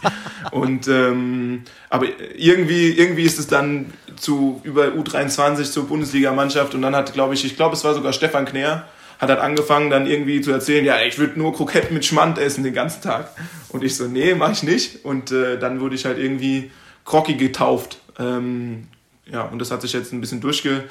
Und 0.52 0.88
ähm, 0.88 1.64
aber 1.90 2.08
irgendwie, 2.36 2.92
irgendwie 2.92 3.24
ist 3.24 3.40
es 3.40 3.48
dann 3.48 3.94
zu 4.18 4.62
über 4.64 4.88
U23 4.88 5.72
zur 5.72 5.88
Bundesligamannschaft 5.88 6.76
und 6.76 6.82
dann 6.82 6.96
hat, 6.96 7.14
glaube 7.14 7.34
ich, 7.34 7.46
ich 7.46 7.56
glaube, 7.56 7.76
es 7.76 7.84
war 7.84 7.94
sogar 7.94 8.14
Stefan 8.14 8.46
Knär, 8.46 8.86
hat 9.20 9.30
halt 9.30 9.40
angefangen 9.40 9.90
dann 9.90 10.08
irgendwie 10.08 10.40
zu 10.42 10.52
erzählen, 10.52 10.86
ja, 10.86 11.02
ich 11.02 11.18
würde 11.20 11.38
nur 11.38 11.54
Kroketten 11.54 11.94
mit 11.94 12.06
Schmand 12.06 12.38
essen 12.38 12.64
den 12.64 12.74
ganzen 12.74 13.02
Tag. 13.02 13.32
Und 13.68 13.84
ich 13.84 13.96
so, 13.98 14.08
nee, 14.08 14.34
mach 14.34 14.52
ich 14.52 14.64
nicht. 14.64 15.04
Und 15.04 15.32
äh, 15.32 15.60
dann 15.60 15.82
wurde 15.82 15.96
ich 15.96 16.06
halt 16.06 16.18
irgendwie 16.18 16.72
Crocky 17.04 17.36
getauft. 17.36 18.00
Ähm, 18.18 18.88
ja, 19.26 19.44
und 19.44 19.60
das 19.60 19.72
hat 19.72 19.82
sich 19.82 19.92
jetzt 19.92 20.14
ein 20.14 20.22
bisschen 20.22 20.40
durchge, 20.40 20.86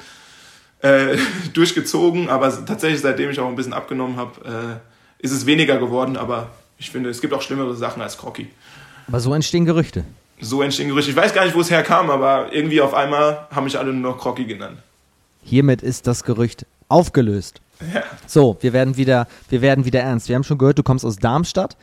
äh, 0.81 1.17
durchgezogen, 1.53 2.29
aber 2.29 2.65
tatsächlich, 2.65 3.01
seitdem 3.01 3.31
ich 3.31 3.39
auch 3.39 3.47
ein 3.47 3.55
bisschen 3.55 3.73
abgenommen 3.73 4.17
habe, 4.17 4.79
äh, 5.19 5.23
ist 5.23 5.31
es 5.31 5.45
weniger 5.47 5.77
geworden, 5.77 6.15
aber 6.15 6.51
ich 6.77 6.91
finde, 6.91 7.09
es 7.09 7.21
gibt 7.21 7.33
auch 7.33 7.41
schlimmere 7.41 7.75
Sachen 7.75 8.01
als 8.01 8.17
Crocky. 8.17 8.47
Aber 9.07 9.19
so 9.19 9.33
entstehen 9.33 9.65
Gerüchte. 9.65 10.05
So 10.39 10.61
entstehen 10.61 10.87
Gerüchte. 10.87 11.11
Ich 11.11 11.17
weiß 11.17 11.33
gar 11.33 11.45
nicht, 11.45 11.55
wo 11.55 11.61
es 11.61 11.71
herkam, 11.71 12.09
aber 12.11 12.53
irgendwie 12.53 12.79
auf 12.79 12.93
einmal 12.93 13.47
haben 13.51 13.63
mich 13.63 13.77
alle 13.77 13.91
nur 13.91 14.11
noch 14.11 14.19
Crocky 14.19 14.45
genannt. 14.45 14.77
Hiermit 15.43 15.81
ist 15.81 16.05
das 16.05 16.23
Gerücht 16.23 16.65
aufgelöst. 16.89 17.59
So, 18.27 18.57
wir 18.61 18.73
werden, 18.73 18.97
wieder, 18.97 19.27
wir 19.49 19.61
werden 19.61 19.85
wieder 19.85 20.01
ernst. 20.01 20.29
Wir 20.29 20.35
haben 20.35 20.43
schon 20.43 20.57
gehört, 20.57 20.77
du 20.77 20.83
kommst 20.83 21.05
aus 21.05 21.15
Darmstadt 21.17 21.77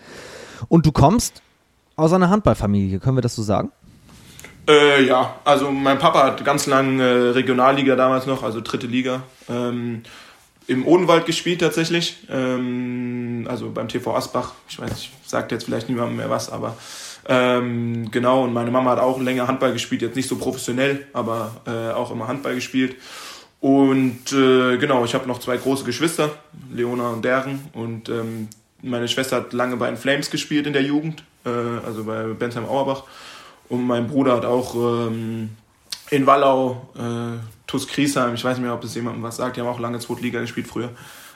und 0.68 0.86
du 0.86 0.92
kommst 0.92 1.42
aus 1.96 2.12
einer 2.12 2.30
Handballfamilie. 2.30 3.00
Können 3.00 3.16
wir 3.16 3.22
das 3.22 3.34
so 3.34 3.42
sagen? 3.42 3.72
Äh, 4.68 5.04
ja, 5.04 5.36
also 5.44 5.70
mein 5.70 5.98
Papa 5.98 6.24
hat 6.24 6.44
ganz 6.44 6.66
lange 6.66 7.02
äh, 7.02 7.30
Regionalliga 7.30 7.94
damals 7.96 8.26
noch, 8.26 8.42
also 8.42 8.60
dritte 8.60 8.86
Liga, 8.86 9.22
ähm, 9.48 10.02
im 10.66 10.86
Odenwald 10.86 11.26
gespielt 11.26 11.60
tatsächlich. 11.60 12.16
Ähm, 12.30 13.46
also 13.48 13.70
beim 13.70 13.88
TV 13.88 14.16
Asbach. 14.16 14.54
Ich 14.68 14.80
weiß, 14.80 14.90
ich 14.92 15.10
sagt 15.24 15.52
jetzt 15.52 15.64
vielleicht 15.64 15.88
niemandem 15.88 16.16
mehr 16.16 16.30
was, 16.30 16.50
aber 16.50 16.76
ähm, 17.28 18.10
genau. 18.10 18.42
Und 18.42 18.52
meine 18.52 18.72
Mama 18.72 18.90
hat 18.90 18.98
auch 18.98 19.20
länger 19.20 19.46
Handball 19.46 19.72
gespielt, 19.72 20.02
jetzt 20.02 20.16
nicht 20.16 20.28
so 20.28 20.36
professionell, 20.36 21.06
aber 21.12 21.52
äh, 21.66 21.92
auch 21.92 22.10
immer 22.10 22.26
Handball 22.26 22.56
gespielt. 22.56 22.96
Und 23.60 24.32
äh, 24.32 24.76
genau, 24.76 25.04
ich 25.04 25.14
habe 25.14 25.26
noch 25.26 25.40
zwei 25.40 25.56
große 25.56 25.84
Geschwister, 25.84 26.30
Leona 26.72 27.10
und 27.10 27.24
Deren. 27.24 27.68
Und 27.72 28.08
ähm, 28.08 28.48
meine 28.82 29.08
Schwester 29.08 29.36
hat 29.36 29.52
lange 29.52 29.76
bei 29.76 29.88
den 29.88 29.96
Flames 29.96 30.30
gespielt 30.30 30.66
in 30.66 30.72
der 30.72 30.82
Jugend, 30.82 31.24
äh, 31.44 31.50
also 31.84 32.04
bei 32.04 32.24
Bensheim 32.24 32.66
Auerbach. 32.66 33.04
Und 33.68 33.86
mein 33.86 34.06
Bruder 34.06 34.36
hat 34.36 34.44
auch 34.44 34.74
ähm, 34.74 35.50
in 36.10 36.26
Wallau, 36.26 36.88
äh, 36.96 37.38
TuS 37.66 37.88
Griesheim, 37.88 38.34
ich 38.34 38.44
weiß 38.44 38.58
nicht 38.58 38.64
mehr, 38.64 38.74
ob 38.74 38.82
das 38.82 38.94
jemandem 38.94 39.22
was 39.22 39.36
sagt, 39.36 39.56
die 39.56 39.60
haben 39.60 39.68
auch 39.68 39.80
lange 39.80 39.98
Zweitliga 39.98 40.40
gespielt 40.40 40.68
früher, 40.68 40.90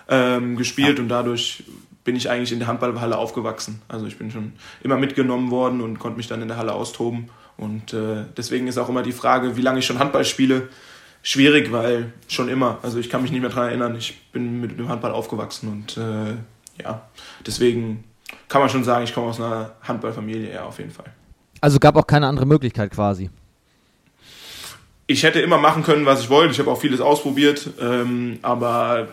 ähm, 0.09 0.57
gespielt 0.57 0.99
ja. 0.99 1.03
und 1.03 1.09
dadurch 1.09 1.65
bin 2.05 2.17
ich 2.17 2.31
eigentlich 2.31 2.53
in 2.53 2.61
der 2.61 2.69
Handballhalle 2.69 3.19
aufgewachsen. 3.19 3.83
Also 3.89 4.07
ich 4.07 4.17
bin 4.17 4.31
schon 4.31 4.53
immer 4.83 4.97
mitgenommen 4.97 5.51
worden 5.51 5.81
und 5.81 5.99
konnte 5.99 6.17
mich 6.17 6.29
dann 6.29 6.41
in 6.41 6.49
der 6.49 6.57
Halle 6.57 6.73
austoben. 6.73 7.31
Und 7.57 7.93
äh, 7.93 8.25
deswegen 8.37 8.69
ist 8.69 8.79
auch 8.79 8.89
immer 8.89 9.03
die 9.03 9.13
Frage, 9.13 9.57
wie 9.57 9.61
lange 9.61 9.81
ich 9.81 9.87
schon 9.87 9.99
Handball 9.99 10.25
spiele, 10.25 10.69
schwierig, 11.23 11.73
weil 11.73 12.13
schon 12.29 12.49
immer. 12.49 12.79
Also 12.83 12.99
ich 12.99 13.11
kann 13.11 13.23
mich 13.23 13.31
nicht 13.31 13.41
mehr 13.41 13.51
daran 13.51 13.69
erinnern, 13.69 13.97
ich 13.97 14.21
bin 14.33 14.61
mit 14.61 14.79
dem 14.79 14.89
Handball 14.89 15.13
aufgewachsen 15.13 15.69
und 15.69 15.97
äh, 15.97 16.35
ja, 16.83 17.09
deswegen 17.47 18.05
kann 18.49 18.61
man 18.61 18.71
schon 18.71 18.85
sagen, 18.85 19.05
ich 19.05 19.15
komme 19.15 19.29
aus 19.29 19.41
einer 19.41 19.73
Handballfamilie, 19.83 20.55
ja, 20.55 20.65
auf 20.65 20.79
jeden 20.79 20.91
Fall. 20.91 21.07
Also 21.61 21.79
gab 21.79 21.97
auch 21.97 22.07
keine 22.07 22.27
andere 22.27 22.47
Möglichkeit 22.47 22.91
quasi 22.91 23.31
ich 25.11 25.25
hätte 25.25 25.41
immer 25.41 25.59
machen 25.59 25.83
können, 25.83 26.07
was 26.07 26.21
ich 26.21 26.31
wollte. 26.31 26.53
Ich 26.53 26.61
habe 26.61 26.71
auch 26.71 26.81
vieles 26.81 27.01
ausprobiert, 27.01 27.69
ähm, 27.81 28.39
aber 28.43 29.09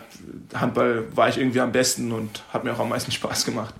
Handball 0.54 1.06
war 1.12 1.28
ich 1.28 1.38
irgendwie 1.38 1.60
am 1.60 1.72
besten 1.72 2.12
und 2.12 2.44
hat 2.52 2.62
mir 2.62 2.72
auch 2.72 2.78
am 2.78 2.90
meisten 2.90 3.10
Spaß 3.18 3.44
gemacht. 3.44 3.74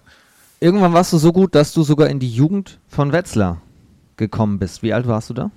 Irgendwann 0.58 0.92
warst 0.92 1.12
du 1.12 1.18
so 1.18 1.32
gut, 1.32 1.54
dass 1.54 1.72
du 1.72 1.84
sogar 1.84 2.08
in 2.08 2.18
die 2.18 2.28
Jugend 2.28 2.80
von 2.88 3.12
Wetzlar 3.12 3.62
gekommen 4.16 4.58
bist. 4.58 4.82
Wie 4.82 4.92
alt 4.92 5.06
warst 5.06 5.30
du 5.30 5.34
da? 5.34 5.52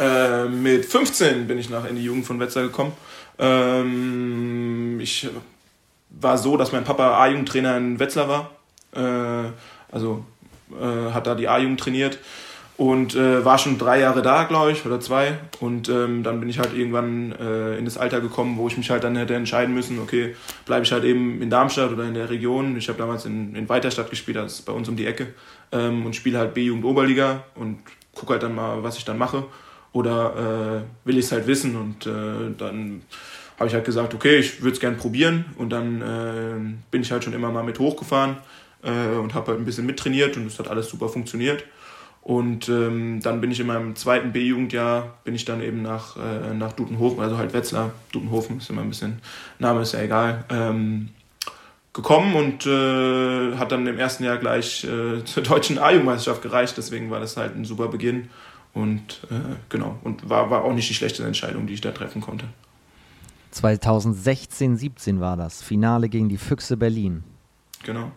Äh, 0.00 0.48
mit 0.48 0.86
15 0.86 1.46
bin 1.46 1.58
ich 1.58 1.68
nach 1.68 1.84
in 1.84 1.94
die 1.94 2.04
Jugend 2.04 2.24
von 2.26 2.40
Wetzlar 2.40 2.64
gekommen. 2.64 2.92
Ähm, 3.38 4.98
ich 4.98 5.28
war 6.08 6.38
so, 6.38 6.56
dass 6.56 6.72
mein 6.72 6.84
Papa 6.84 7.22
A-Jugendtrainer 7.22 7.76
in 7.76 8.00
Wetzlar 8.00 8.28
war. 8.28 8.50
Äh, 8.94 9.50
also 9.92 10.24
äh, 10.72 11.12
hat 11.12 11.26
da 11.26 11.34
die 11.34 11.48
A-Jugend 11.48 11.80
trainiert 11.80 12.18
und 12.78 13.14
äh, 13.14 13.44
war 13.44 13.58
schon 13.58 13.76
drei 13.76 14.00
Jahre 14.00 14.22
da, 14.22 14.44
glaube 14.44 14.72
ich, 14.72 14.86
oder 14.86 15.00
zwei. 15.00 15.36
Und 15.60 15.90
ähm, 15.90 16.22
dann 16.22 16.40
bin 16.40 16.48
ich 16.48 16.58
halt 16.58 16.74
irgendwann 16.74 17.32
äh, 17.32 17.76
in 17.76 17.84
das 17.84 17.98
Alter 17.98 18.22
gekommen, 18.22 18.56
wo 18.56 18.68
ich 18.68 18.78
mich 18.78 18.88
halt 18.88 19.04
dann 19.04 19.16
hätte 19.16 19.34
entscheiden 19.34 19.74
müssen, 19.74 19.98
okay, 19.98 20.34
bleibe 20.64 20.84
ich 20.86 20.92
halt 20.92 21.04
eben 21.04 21.42
in 21.42 21.50
Darmstadt 21.50 21.92
oder 21.92 22.04
in 22.04 22.14
der 22.14 22.30
Region. 22.30 22.78
Ich 22.78 22.88
habe 22.88 22.98
damals 22.98 23.26
in, 23.26 23.54
in 23.54 23.68
Weiterstadt 23.68 24.08
gespielt, 24.08 24.38
das 24.38 24.54
ist 24.54 24.62
bei 24.62 24.72
uns 24.72 24.88
um 24.88 24.96
die 24.96 25.04
Ecke, 25.04 25.34
ähm, 25.72 26.06
und 26.06 26.16
spiele 26.16 26.38
halt 26.38 26.54
B-Jugend 26.54 26.86
Oberliga 26.86 27.44
und 27.54 27.80
gucke 28.14 28.32
halt 28.32 28.42
dann 28.42 28.54
mal, 28.54 28.82
was 28.82 28.96
ich 28.96 29.04
dann 29.04 29.18
mache. 29.18 29.44
Oder 29.92 30.84
äh, 30.84 31.06
will 31.08 31.18
ich 31.18 31.26
es 31.26 31.32
halt 31.32 31.46
wissen 31.46 31.76
und 31.76 32.06
äh, 32.06 32.54
dann 32.56 33.02
habe 33.58 33.68
ich 33.68 33.74
halt 33.74 33.84
gesagt, 33.84 34.14
okay, 34.14 34.36
ich 34.36 34.62
würde 34.62 34.74
es 34.74 34.80
gerne 34.80 34.96
probieren 34.96 35.46
und 35.58 35.70
dann 35.70 36.00
äh, 36.00 36.74
bin 36.90 37.02
ich 37.02 37.12
halt 37.12 37.24
schon 37.24 37.32
immer 37.32 37.50
mal 37.50 37.64
mit 37.64 37.78
hochgefahren 37.78 38.36
äh, 38.82 39.16
und 39.18 39.34
habe 39.34 39.48
halt 39.48 39.60
ein 39.60 39.64
bisschen 39.64 39.86
mittrainiert 39.86 40.36
und 40.36 40.46
es 40.46 40.58
hat 40.58 40.68
alles 40.68 40.88
super 40.88 41.08
funktioniert. 41.08 41.64
Und 42.22 42.68
ähm, 42.68 43.20
dann 43.22 43.40
bin 43.40 43.50
ich 43.50 43.60
in 43.60 43.66
meinem 43.66 43.96
zweiten 43.96 44.32
B-Jugendjahr, 44.32 45.18
bin 45.24 45.34
ich 45.34 45.46
dann 45.46 45.62
eben 45.62 45.82
nach, 45.82 46.16
äh, 46.16 46.54
nach 46.54 46.72
Dutenhofen, 46.72 47.20
also 47.20 47.38
halt 47.38 47.54
Wetzlar, 47.54 47.92
Dutenhofen 48.12 48.58
ist 48.58 48.70
immer 48.70 48.82
ein 48.82 48.90
bisschen, 48.90 49.20
Name 49.58 49.80
ist 49.80 49.92
ja 49.92 50.02
egal, 50.02 50.44
ähm, 50.50 51.08
gekommen 51.92 52.34
und 52.34 52.66
äh, 52.66 53.56
hat 53.56 53.72
dann 53.72 53.86
im 53.86 53.98
ersten 53.98 54.24
Jahr 54.24 54.36
gleich 54.36 54.84
äh, 54.84 55.24
zur 55.24 55.42
deutschen 55.42 55.78
A-Jugendmeisterschaft 55.78 56.42
gereicht. 56.42 56.74
Deswegen 56.76 57.10
war 57.10 57.20
das 57.20 57.36
halt 57.36 57.56
ein 57.56 57.64
super 57.64 57.88
Beginn 57.88 58.28
und 58.72 59.26
äh, 59.30 59.56
genau, 59.68 59.98
und 60.04 60.28
war, 60.28 60.50
war 60.50 60.64
auch 60.64 60.72
nicht 60.72 60.88
die 60.88 60.94
schlechte 60.94 61.24
Entscheidung, 61.24 61.66
die 61.66 61.74
ich 61.74 61.80
da 61.80 61.90
treffen 61.90 62.20
konnte. 62.20 62.46
2016, 63.50 64.76
17 64.76 65.20
war 65.20 65.36
das, 65.36 65.62
Finale 65.62 66.08
gegen 66.08 66.28
die 66.28 66.38
Füchse 66.38 66.76
Berlin. 66.76 67.24
Genau 67.82 68.12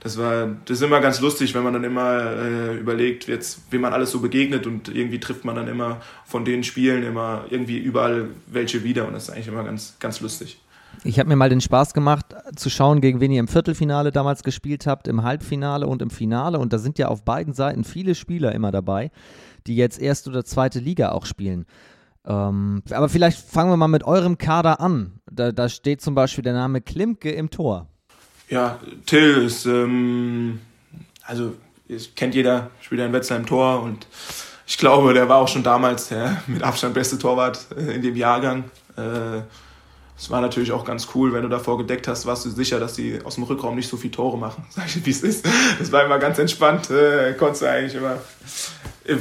das 0.00 0.16
war, 0.16 0.46
das 0.64 0.78
ist 0.78 0.82
immer 0.82 1.00
ganz 1.00 1.20
lustig, 1.20 1.54
wenn 1.54 1.62
man 1.62 1.74
dann 1.74 1.84
immer 1.84 2.22
äh, 2.22 2.76
überlegt, 2.78 3.28
jetzt, 3.28 3.60
wem 3.70 3.82
man 3.82 3.92
alles 3.92 4.10
so 4.10 4.20
begegnet 4.20 4.66
und 4.66 4.88
irgendwie 4.88 5.20
trifft 5.20 5.44
man 5.44 5.54
dann 5.54 5.68
immer 5.68 6.00
von 6.24 6.44
den 6.44 6.64
Spielen 6.64 7.02
immer 7.02 7.44
irgendwie 7.50 7.78
überall 7.78 8.28
welche 8.46 8.82
wieder 8.82 9.06
und 9.06 9.12
das 9.12 9.24
ist 9.24 9.30
eigentlich 9.30 9.48
immer 9.48 9.62
ganz, 9.62 9.96
ganz 10.00 10.20
lustig. 10.20 10.60
Ich 11.04 11.18
habe 11.18 11.28
mir 11.28 11.36
mal 11.36 11.48
den 11.48 11.60
Spaß 11.60 11.94
gemacht, 11.94 12.26
zu 12.56 12.68
schauen, 12.68 13.00
gegen 13.00 13.20
wen 13.20 13.30
ihr 13.30 13.40
im 13.40 13.48
Viertelfinale 13.48 14.10
damals 14.10 14.42
gespielt 14.42 14.86
habt, 14.86 15.06
im 15.06 15.22
Halbfinale 15.22 15.86
und 15.86 16.02
im 16.02 16.10
Finale. 16.10 16.58
Und 16.58 16.72
da 16.72 16.78
sind 16.78 16.98
ja 16.98 17.08
auf 17.08 17.22
beiden 17.24 17.54
Seiten 17.54 17.84
viele 17.84 18.14
Spieler 18.14 18.52
immer 18.52 18.70
dabei, 18.70 19.10
die 19.66 19.76
jetzt 19.76 20.00
erste 20.00 20.30
oder 20.30 20.44
zweite 20.44 20.78
Liga 20.78 21.12
auch 21.12 21.26
spielen. 21.26 21.66
Ähm, 22.26 22.82
aber 22.90 23.08
vielleicht 23.08 23.38
fangen 23.38 23.70
wir 23.70 23.76
mal 23.76 23.88
mit 23.88 24.04
eurem 24.04 24.38
Kader 24.38 24.80
an. 24.80 25.20
Da, 25.30 25.52
da 25.52 25.68
steht 25.68 26.00
zum 26.02 26.14
Beispiel 26.14 26.44
der 26.44 26.52
Name 26.52 26.80
Klimke 26.80 27.30
im 27.30 27.50
Tor. 27.50 27.86
Ja, 28.48 28.78
Till 29.06 29.44
ist, 29.44 29.64
ähm, 29.66 30.60
also 31.24 31.54
kennt 32.16 32.34
jeder, 32.34 32.70
spielt 32.80 33.00
in 33.00 33.12
Wetzlar 33.12 33.38
im 33.38 33.46
Tor 33.46 33.82
und 33.82 34.06
ich 34.66 34.78
glaube, 34.78 35.14
der 35.14 35.28
war 35.28 35.38
auch 35.38 35.48
schon 35.48 35.62
damals 35.62 36.08
der 36.08 36.42
mit 36.46 36.62
Abstand 36.62 36.94
beste 36.94 37.18
Torwart 37.18 37.66
äh, 37.76 37.94
in 37.94 38.02
dem 38.02 38.16
Jahrgang. 38.16 38.64
Äh, 38.96 39.42
es 40.16 40.30
war 40.30 40.42
natürlich 40.42 40.70
auch 40.70 40.84
ganz 40.84 41.08
cool, 41.14 41.32
wenn 41.32 41.42
du 41.42 41.48
davor 41.48 41.78
gedeckt 41.78 42.06
hast, 42.06 42.26
warst 42.26 42.44
du 42.44 42.50
sicher, 42.50 42.78
dass 42.78 42.92
die 42.92 43.20
aus 43.24 43.36
dem 43.36 43.44
Rückraum 43.44 43.74
nicht 43.74 43.88
so 43.88 43.96
viele 43.96 44.12
Tore 44.12 44.36
machen. 44.36 44.66
Sag 44.70 44.86
ich, 44.86 45.06
wie 45.06 45.10
es 45.10 45.22
ist. 45.22 45.46
Das 45.78 45.90
war 45.92 46.04
immer 46.04 46.18
ganz 46.18 46.38
entspannt. 46.38 46.90
Äh, 46.90 47.34
konntest 47.38 47.62
du 47.62 47.70
eigentlich 47.70 47.94
immer. 47.94 48.18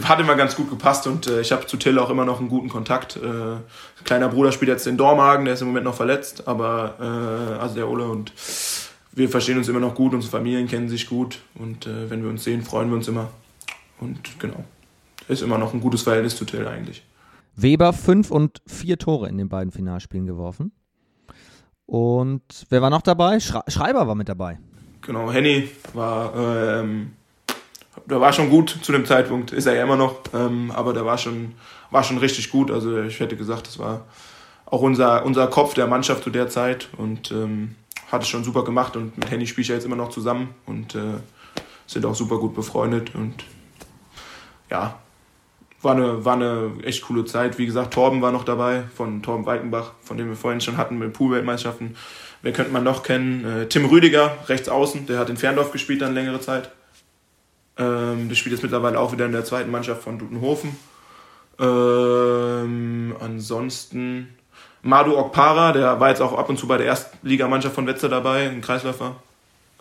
Hat 0.03 0.19
immer 0.19 0.35
ganz 0.35 0.55
gut 0.55 0.69
gepasst 0.69 1.07
und 1.07 1.27
äh, 1.27 1.41
ich 1.41 1.51
habe 1.51 1.65
zu 1.65 1.77
Till 1.77 1.97
auch 1.99 2.09
immer 2.09 2.25
noch 2.25 2.39
einen 2.39 2.49
guten 2.49 2.69
Kontakt. 2.69 3.15
Äh, 3.15 3.57
kleiner 4.03 4.29
Bruder 4.29 4.51
spielt 4.51 4.69
jetzt 4.69 4.85
in 4.87 4.97
Dormagen, 4.97 5.45
der 5.45 5.53
ist 5.53 5.61
im 5.61 5.67
Moment 5.67 5.85
noch 5.85 5.95
verletzt, 5.95 6.47
aber 6.47 6.95
äh, 6.99 7.61
also 7.61 7.75
der 7.75 7.89
Ole 7.89 8.05
und 8.05 8.33
wir 9.11 9.29
verstehen 9.29 9.57
uns 9.57 9.67
immer 9.67 9.79
noch 9.79 9.95
gut, 9.95 10.13
unsere 10.13 10.31
Familien 10.31 10.67
kennen 10.67 10.89
sich 10.89 11.07
gut 11.07 11.39
und 11.55 11.87
äh, 11.87 12.09
wenn 12.09 12.23
wir 12.23 12.29
uns 12.29 12.43
sehen, 12.43 12.61
freuen 12.61 12.89
wir 12.89 12.97
uns 12.97 13.07
immer. 13.07 13.29
Und 13.99 14.39
genau, 14.39 14.63
ist 15.27 15.41
immer 15.41 15.57
noch 15.57 15.73
ein 15.73 15.81
gutes 15.81 16.03
Verhältnis 16.03 16.35
zu 16.35 16.45
Till 16.45 16.67
eigentlich. 16.67 17.03
Weber 17.55 17.93
fünf 17.93 18.31
und 18.31 18.61
vier 18.65 18.97
Tore 18.97 19.27
in 19.27 19.37
den 19.37 19.49
beiden 19.49 19.71
Finalspielen 19.71 20.25
geworfen. 20.25 20.71
Und 21.85 22.43
wer 22.69 22.81
war 22.81 22.89
noch 22.89 23.01
dabei? 23.01 23.39
Schre 23.39 23.63
Schreiber 23.67 24.07
war 24.07 24.15
mit 24.15 24.29
dabei. 24.29 24.59
Genau, 25.01 25.31
Henny 25.31 25.69
war, 25.93 26.35
ähm, 26.35 27.13
der 28.09 28.19
war 28.19 28.33
schon 28.33 28.49
gut 28.49 28.77
zu 28.81 28.91
dem 28.91 29.05
Zeitpunkt, 29.05 29.51
ist 29.51 29.65
er 29.65 29.75
ja 29.75 29.83
immer 29.83 29.95
noch, 29.95 30.15
ähm, 30.33 30.71
aber 30.71 30.93
der 30.93 31.05
war 31.05 31.17
schon, 31.17 31.53
war 31.91 32.03
schon 32.03 32.17
richtig 32.17 32.49
gut. 32.49 32.71
Also 32.71 33.01
ich 33.03 33.19
hätte 33.19 33.35
gesagt, 33.35 33.67
das 33.67 33.79
war 33.79 34.05
auch 34.65 34.81
unser, 34.81 35.25
unser 35.25 35.47
Kopf 35.47 35.73
der 35.73 35.87
Mannschaft 35.87 36.23
zu 36.23 36.29
der 36.29 36.49
Zeit 36.49 36.89
und 36.97 37.31
ähm, 37.31 37.75
hat 38.11 38.23
es 38.23 38.27
schon 38.27 38.43
super 38.43 38.63
gemacht 38.63 38.95
und 38.95 39.17
mit 39.17 39.29
Henny 39.29 39.45
spiele 39.47 39.63
ich 39.63 39.67
ja 39.69 39.75
jetzt 39.75 39.85
immer 39.85 39.95
noch 39.95 40.09
zusammen 40.09 40.55
und 40.65 40.95
äh, 40.95 41.19
sind 41.85 42.05
auch 42.05 42.15
super 42.15 42.37
gut 42.37 42.55
befreundet 42.55 43.13
und 43.15 43.43
ja, 44.69 44.99
war 45.81 45.95
eine, 45.95 46.25
war 46.25 46.33
eine 46.33 46.71
echt 46.83 47.03
coole 47.03 47.25
Zeit. 47.25 47.57
Wie 47.57 47.65
gesagt, 47.65 47.93
Torben 47.93 48.21
war 48.21 48.31
noch 48.31 48.43
dabei, 48.43 48.83
von 48.95 49.23
Torben 49.23 49.45
Walkenbach, 49.45 49.93
von 50.01 50.17
dem 50.17 50.27
wir 50.27 50.35
vorhin 50.35 50.61
schon 50.61 50.77
hatten 50.77 50.97
mit 50.97 51.13
Poolweltmeisterschaften. 51.13 51.95
Wer 52.41 52.53
könnte 52.53 52.71
man 52.71 52.83
noch 52.83 53.03
kennen? 53.03 53.45
Äh, 53.45 53.67
Tim 53.67 53.85
Rüdiger, 53.85 54.37
rechts 54.47 54.69
außen, 54.69 55.05
der 55.07 55.19
hat 55.19 55.29
in 55.29 55.37
Ferndorf 55.37 55.71
gespielt 55.71 56.01
dann 56.01 56.13
längere 56.13 56.41
Zeit. 56.41 56.71
Ähm, 57.79 58.27
der 58.27 58.35
spielt 58.35 58.53
jetzt 58.53 58.61
mittlerweile 58.61 58.99
auch 58.99 59.13
wieder 59.13 59.25
in 59.25 59.31
der 59.31 59.45
zweiten 59.45 59.71
Mannschaft 59.71 60.03
von 60.03 60.19
Dutenhofen. 60.19 60.75
Ähm, 61.57 63.15
ansonsten 63.19 64.35
Madu 64.81 65.17
Okpara, 65.17 65.71
der 65.71 65.99
war 65.99 66.09
jetzt 66.09 66.21
auch 66.21 66.37
ab 66.37 66.49
und 66.49 66.57
zu 66.57 66.67
bei 66.67 66.77
der 66.77 66.87
Erstligamannschaft 66.87 67.75
von 67.75 67.87
Wetzlar 67.87 68.09
dabei, 68.09 68.49
ein 68.49 68.61
Kreisläufer. 68.61 69.15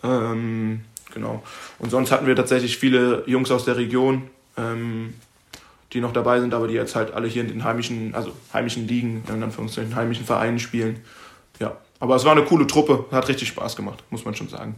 Ähm, 0.03 0.81
genau. 1.13 1.43
Und 1.79 1.89
sonst 1.89 2.11
hatten 2.11 2.25
wir 2.25 2.35
tatsächlich 2.35 2.77
viele 2.77 3.23
Jungs 3.27 3.51
aus 3.51 3.65
der 3.65 3.77
Region, 3.77 4.29
ähm, 4.57 5.13
die 5.93 6.01
noch 6.01 6.13
dabei 6.13 6.39
sind, 6.39 6.53
aber 6.53 6.67
die 6.67 6.75
jetzt 6.75 6.95
halt 6.95 7.13
alle 7.13 7.27
hier 7.27 7.41
in 7.41 7.49
den 7.49 7.63
heimischen, 7.63 8.15
also 8.15 8.31
heimischen 8.53 8.87
Ligen, 8.87 9.23
in 9.27 9.43
Anführungszeichen 9.43 9.95
heimischen 9.95 10.25
Vereinen 10.25 10.59
spielen. 10.59 11.01
Ja. 11.59 11.77
Aber 11.99 12.15
es 12.15 12.23
war 12.23 12.31
eine 12.31 12.43
coole 12.43 12.65
Truppe, 12.65 13.05
hat 13.11 13.27
richtig 13.27 13.49
Spaß 13.49 13.75
gemacht, 13.75 14.03
muss 14.09 14.23
man 14.23 14.33
schon 14.33 14.47
sagen. 14.47 14.75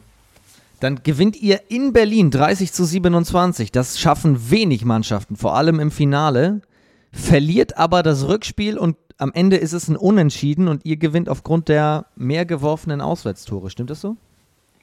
Dann 0.81 1.03
gewinnt 1.03 1.39
ihr 1.39 1.61
in 1.69 1.93
Berlin 1.93 2.31
30 2.31 2.73
zu 2.73 2.85
27. 2.85 3.71
Das 3.71 3.99
schaffen 3.99 4.49
wenig 4.49 4.83
Mannschaften, 4.83 5.35
vor 5.37 5.55
allem 5.55 5.79
im 5.79 5.91
Finale. 5.91 6.61
Verliert 7.13 7.77
aber 7.77 8.01
das 8.01 8.27
Rückspiel 8.27 8.79
und 8.79 8.97
am 9.17 9.31
Ende 9.31 9.57
ist 9.57 9.73
es 9.73 9.87
ein 9.87 9.95
Unentschieden 9.95 10.67
und 10.67 10.83
ihr 10.83 10.97
gewinnt 10.97 11.29
aufgrund 11.29 11.69
der 11.69 12.07
mehr 12.15 12.45
geworfenen 12.45 12.99
Auswärtstore. 12.99 13.69
Stimmt 13.69 13.91
das 13.91 14.01
so? 14.01 14.17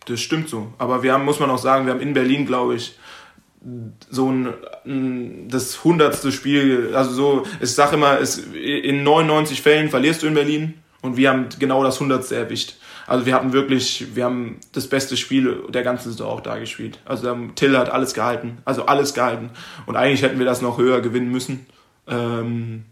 Das 0.06 0.20
stimmt 0.20 0.48
so. 0.48 0.68
Aber 0.78 1.02
wir 1.02 1.12
haben, 1.12 1.24
muss 1.24 1.40
man 1.40 1.50
auch 1.50 1.58
sagen, 1.58 1.86
wir 1.86 1.94
haben 1.94 2.00
in 2.00 2.12
Berlin, 2.12 2.46
glaube 2.46 2.76
ich, 2.76 2.96
so 4.08 4.30
ein, 4.30 5.48
das 5.48 5.82
hundertste 5.82 6.30
Spiel, 6.30 6.94
also 6.94 7.10
so, 7.10 7.42
ich 7.60 7.74
sage 7.74 7.96
immer, 7.96 8.20
es, 8.20 8.38
in 8.38 9.02
99 9.02 9.60
Fällen 9.60 9.90
verlierst 9.90 10.22
du 10.22 10.28
in 10.28 10.34
Berlin 10.34 10.74
und 11.02 11.16
wir 11.16 11.30
haben 11.30 11.48
genau 11.58 11.82
das 11.82 11.98
hundertste 11.98 12.36
erwischt. 12.36 12.76
Also 13.08 13.26
wir 13.26 13.34
hatten 13.34 13.52
wirklich, 13.52 14.14
wir 14.14 14.24
haben 14.24 14.58
das 14.72 14.86
beste 14.86 15.16
Spiel 15.16 15.64
der 15.70 15.82
ganzen 15.82 16.10
Saison 16.10 16.28
auch 16.28 16.40
da 16.40 16.58
gespielt. 16.58 16.98
Also 17.04 17.34
Till 17.54 17.76
hat 17.76 17.90
alles 17.90 18.14
gehalten, 18.14 18.58
also 18.64 18.86
alles 18.86 19.14
gehalten. 19.14 19.50
Und 19.86 19.96
eigentlich 19.96 20.22
hätten 20.22 20.38
wir 20.38 20.46
das 20.46 20.62
noch 20.62 20.78
höher 20.78 21.00
gewinnen 21.00 21.30
müssen. 21.32 21.66
Ähm, 22.06 22.84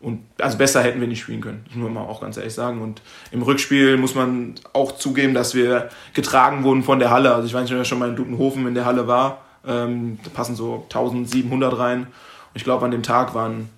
Und 0.00 0.20
also 0.38 0.58
besser 0.58 0.82
hätten 0.82 1.00
wir 1.00 1.08
nicht 1.08 1.20
spielen 1.22 1.40
können, 1.40 1.64
das 1.66 1.74
muss 1.76 1.90
man 1.90 2.04
auch 2.04 2.20
ganz 2.20 2.36
ehrlich 2.36 2.54
sagen. 2.54 2.80
Und 2.82 3.00
im 3.32 3.42
Rückspiel 3.42 3.96
muss 3.96 4.14
man 4.14 4.54
auch 4.72 4.92
zugeben, 4.92 5.34
dass 5.34 5.54
wir 5.54 5.88
getragen 6.14 6.64
wurden 6.64 6.82
von 6.84 6.98
der 6.98 7.10
Halle. 7.10 7.34
Also 7.34 7.46
ich 7.46 7.54
weiß 7.54 7.62
nicht, 7.62 7.74
wer 7.74 7.84
schon 7.84 7.98
mal 7.98 8.10
in 8.10 8.16
Dutenhofen 8.16 8.66
in 8.66 8.74
der 8.74 8.84
Halle 8.84 9.06
war. 9.08 9.38
Ähm, 9.66 10.18
da 10.22 10.30
passen 10.30 10.54
so 10.54 10.84
1700 10.84 11.76
rein. 11.78 12.00
Und 12.02 12.08
ich 12.54 12.62
glaube, 12.64 12.84
an 12.84 12.92
dem 12.92 13.02
Tag 13.02 13.34
waren 13.34 13.68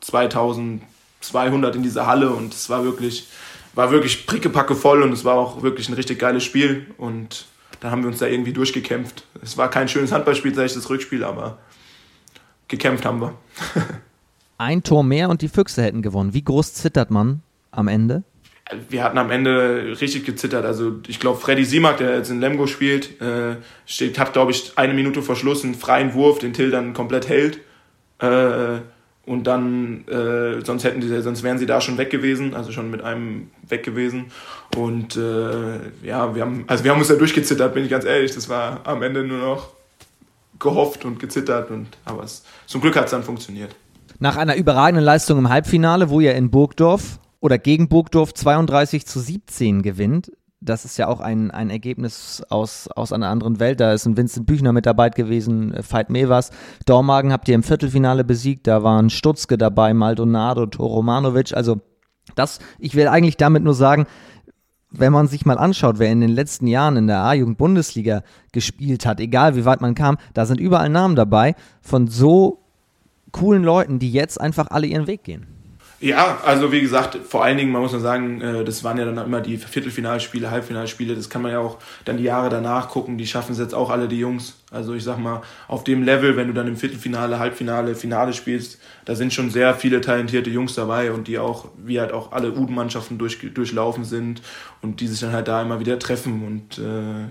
2200 0.00 1.76
in 1.76 1.82
dieser 1.82 2.06
Halle 2.06 2.30
und 2.30 2.54
es 2.54 2.70
war 2.70 2.84
wirklich, 2.84 3.28
war 3.74 3.90
wirklich 3.90 4.26
prickepacke 4.26 4.74
voll 4.74 5.02
und 5.02 5.12
es 5.12 5.24
war 5.24 5.34
auch 5.34 5.62
wirklich 5.62 5.88
ein 5.88 5.94
richtig 5.94 6.18
geiles 6.18 6.44
Spiel. 6.44 6.86
Und 6.96 7.46
dann 7.80 7.90
haben 7.90 8.02
wir 8.02 8.08
uns 8.08 8.18
da 8.18 8.26
irgendwie 8.26 8.52
durchgekämpft. 8.52 9.24
Es 9.42 9.56
war 9.56 9.70
kein 9.70 9.88
schönes 9.88 10.12
Handballspiel, 10.12 10.54
sage 10.54 10.66
ich, 10.66 10.74
das 10.74 10.88
Rückspiel, 10.88 11.24
aber 11.24 11.58
gekämpft 12.68 13.04
haben 13.04 13.20
wir. 13.20 13.34
Ein 14.58 14.82
Tor 14.82 15.02
mehr 15.02 15.28
und 15.30 15.42
die 15.42 15.48
Füchse 15.48 15.82
hätten 15.82 16.02
gewonnen. 16.02 16.32
Wie 16.32 16.44
groß 16.44 16.74
zittert 16.74 17.10
man 17.10 17.42
am 17.72 17.88
Ende? 17.88 18.22
Wir 18.88 19.04
hatten 19.04 19.18
am 19.18 19.30
Ende 19.30 19.96
richtig 20.00 20.24
gezittert. 20.24 20.64
Also 20.64 21.00
ich 21.06 21.20
glaube, 21.20 21.38
Freddy 21.38 21.64
Simak, 21.64 21.98
der 21.98 22.16
jetzt 22.16 22.30
in 22.30 22.40
Lemgo 22.40 22.66
spielt, 22.66 23.20
äh, 23.20 23.56
steht, 23.84 24.18
hat, 24.18 24.32
glaube 24.32 24.52
ich, 24.52 24.72
eine 24.76 24.94
Minute 24.94 25.22
vor 25.22 25.36
Schluss 25.36 25.64
einen 25.64 25.74
freien 25.74 26.14
Wurf, 26.14 26.38
den 26.38 26.54
Till 26.54 26.70
dann 26.70 26.94
komplett 26.94 27.28
hält. 27.28 27.58
Äh, 28.20 28.78
und 29.26 29.46
dann, 29.46 30.06
äh, 30.08 30.64
sonst 30.64 30.84
hätten 30.84 31.00
die, 31.00 31.22
sonst 31.22 31.42
wären 31.42 31.58
sie 31.58 31.66
da 31.66 31.80
schon 31.80 31.96
weg 31.96 32.10
gewesen, 32.10 32.54
also 32.54 32.72
schon 32.72 32.90
mit 32.90 33.02
einem 33.02 33.50
weg 33.68 33.82
gewesen. 33.82 34.26
Und 34.76 35.16
äh, 35.16 35.78
ja, 36.02 36.34
wir 36.34 36.42
haben, 36.42 36.64
also 36.66 36.84
wir 36.84 36.90
haben 36.90 36.98
uns 36.98 37.08
da 37.08 37.14
durchgezittert, 37.14 37.72
bin 37.74 37.84
ich 37.84 37.90
ganz 37.90 38.04
ehrlich. 38.04 38.34
Das 38.34 38.48
war 38.48 38.80
am 38.84 39.02
Ende 39.02 39.24
nur 39.24 39.38
noch 39.38 39.70
gehofft 40.58 41.04
und 41.04 41.18
gezittert 41.18 41.70
und 41.70 41.88
aber 42.04 42.24
es, 42.24 42.44
zum 42.66 42.80
Glück 42.80 42.96
hat 42.96 43.06
es 43.06 43.10
dann 43.10 43.22
funktioniert. 43.22 43.74
Nach 44.18 44.36
einer 44.36 44.56
überragenden 44.56 45.04
Leistung 45.04 45.38
im 45.38 45.48
Halbfinale, 45.48 46.10
wo 46.10 46.20
ihr 46.20 46.34
in 46.34 46.50
Burgdorf 46.50 47.18
oder 47.40 47.58
gegen 47.58 47.88
Burgdorf 47.88 48.32
32 48.32 49.06
zu 49.06 49.20
17 49.20 49.82
gewinnt, 49.82 50.30
das 50.64 50.84
ist 50.84 50.96
ja 50.96 51.08
auch 51.08 51.20
ein, 51.20 51.50
ein 51.50 51.70
Ergebnis 51.70 52.42
aus, 52.48 52.88
aus 52.88 53.12
einer 53.12 53.28
anderen 53.28 53.60
Welt. 53.60 53.80
Da 53.80 53.92
ist 53.92 54.06
ein 54.06 54.16
Vincent 54.16 54.46
Büchner 54.46 54.72
mit 54.72 54.86
dabei 54.86 55.10
gewesen, 55.10 55.74
äh, 55.74 55.82
Veit 55.88 56.10
Mevers. 56.10 56.50
Dormagen 56.86 57.32
habt 57.32 57.48
ihr 57.48 57.54
im 57.54 57.62
Viertelfinale 57.62 58.24
besiegt. 58.24 58.66
Da 58.66 58.82
waren 58.82 59.10
Stutzke 59.10 59.58
dabei, 59.58 59.94
Maldonado, 59.94 60.66
Toromanovic. 60.66 61.54
Also, 61.54 61.80
das, 62.34 62.58
ich 62.78 62.94
will 62.94 63.08
eigentlich 63.08 63.36
damit 63.36 63.62
nur 63.62 63.74
sagen, 63.74 64.06
wenn 64.90 65.12
man 65.12 65.26
sich 65.26 65.44
mal 65.44 65.58
anschaut, 65.58 65.98
wer 65.98 66.10
in 66.10 66.20
den 66.20 66.30
letzten 66.30 66.66
Jahren 66.66 66.96
in 66.96 67.06
der 67.08 67.18
A-Jugend-Bundesliga 67.18 68.22
gespielt 68.52 69.06
hat, 69.06 69.20
egal 69.20 69.56
wie 69.56 69.64
weit 69.64 69.80
man 69.80 69.94
kam, 69.94 70.18
da 70.34 70.46
sind 70.46 70.60
überall 70.60 70.88
Namen 70.88 71.16
dabei 71.16 71.56
von 71.82 72.06
so 72.06 72.62
coolen 73.32 73.64
Leuten, 73.64 73.98
die 73.98 74.12
jetzt 74.12 74.40
einfach 74.40 74.68
alle 74.70 74.86
ihren 74.86 75.08
Weg 75.08 75.24
gehen. 75.24 75.53
Ja, 76.04 76.38
also 76.44 76.70
wie 76.70 76.82
gesagt, 76.82 77.16
vor 77.26 77.44
allen 77.44 77.56
Dingen, 77.56 77.72
man 77.72 77.80
muss 77.80 77.92
man 77.92 78.02
sagen, 78.02 78.42
äh, 78.42 78.62
das 78.62 78.84
waren 78.84 78.98
ja 78.98 79.06
dann 79.06 79.16
immer 79.16 79.40
die 79.40 79.56
Viertelfinalspiele, 79.56 80.50
Halbfinalspiele, 80.50 81.14
das 81.14 81.30
kann 81.30 81.40
man 81.40 81.52
ja 81.52 81.60
auch 81.60 81.78
dann 82.04 82.18
die 82.18 82.24
Jahre 82.24 82.50
danach 82.50 82.90
gucken, 82.90 83.16
die 83.16 83.26
schaffen 83.26 83.52
es 83.52 83.58
jetzt 83.58 83.74
auch 83.74 83.88
alle, 83.88 84.06
die 84.06 84.18
Jungs. 84.18 84.58
Also 84.70 84.92
ich 84.92 85.02
sag 85.02 85.16
mal, 85.18 85.40
auf 85.66 85.82
dem 85.82 86.02
Level, 86.02 86.36
wenn 86.36 86.48
du 86.48 86.52
dann 86.52 86.68
im 86.68 86.76
Viertelfinale, 86.76 87.38
Halbfinale, 87.38 87.94
Finale 87.94 88.34
spielst, 88.34 88.78
da 89.06 89.14
sind 89.14 89.32
schon 89.32 89.48
sehr 89.48 89.72
viele 89.72 90.02
talentierte 90.02 90.50
Jungs 90.50 90.74
dabei 90.74 91.10
und 91.10 91.26
die 91.26 91.38
auch, 91.38 91.68
wie 91.82 91.98
halt 91.98 92.12
auch 92.12 92.32
alle 92.32 92.52
U-Mannschaften 92.52 93.16
durch, 93.16 93.38
durchlaufen 93.54 94.04
sind 94.04 94.42
und 94.82 95.00
die 95.00 95.06
sich 95.06 95.20
dann 95.20 95.32
halt 95.32 95.48
da 95.48 95.62
immer 95.62 95.80
wieder 95.80 95.98
treffen 95.98 96.44
und 96.46 96.76
äh, 96.84 97.28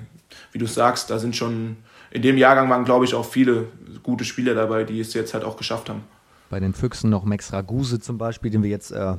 wie 0.52 0.58
du 0.58 0.66
sagst, 0.66 1.12
da 1.12 1.20
sind 1.20 1.36
schon, 1.36 1.78
in 2.10 2.24
dem 2.24 2.40
Jahrgang 2.40 2.72
waren 2.72 2.86
glaube 2.86 3.06
ich 3.06 3.14
auch 3.14 3.26
viele 3.26 3.68
gute 4.02 4.26
Spieler 4.26 4.56
dabei, 4.56 4.84
die 4.84 5.00
es 5.00 5.14
jetzt 5.14 5.36
halt 5.36 5.44
auch 5.44 5.58
geschafft 5.58 5.90
haben 5.90 6.02
bei 6.54 6.60
den 6.60 6.76
Füchsen 6.76 7.10
noch 7.10 7.24
Max 7.24 7.52
Raguse 7.52 8.00
zum 8.00 8.20
Beispiel, 8.20 8.52
den 8.52 8.62
wir 8.62 8.70
jetzt 8.70 8.92
äh, 8.92 9.16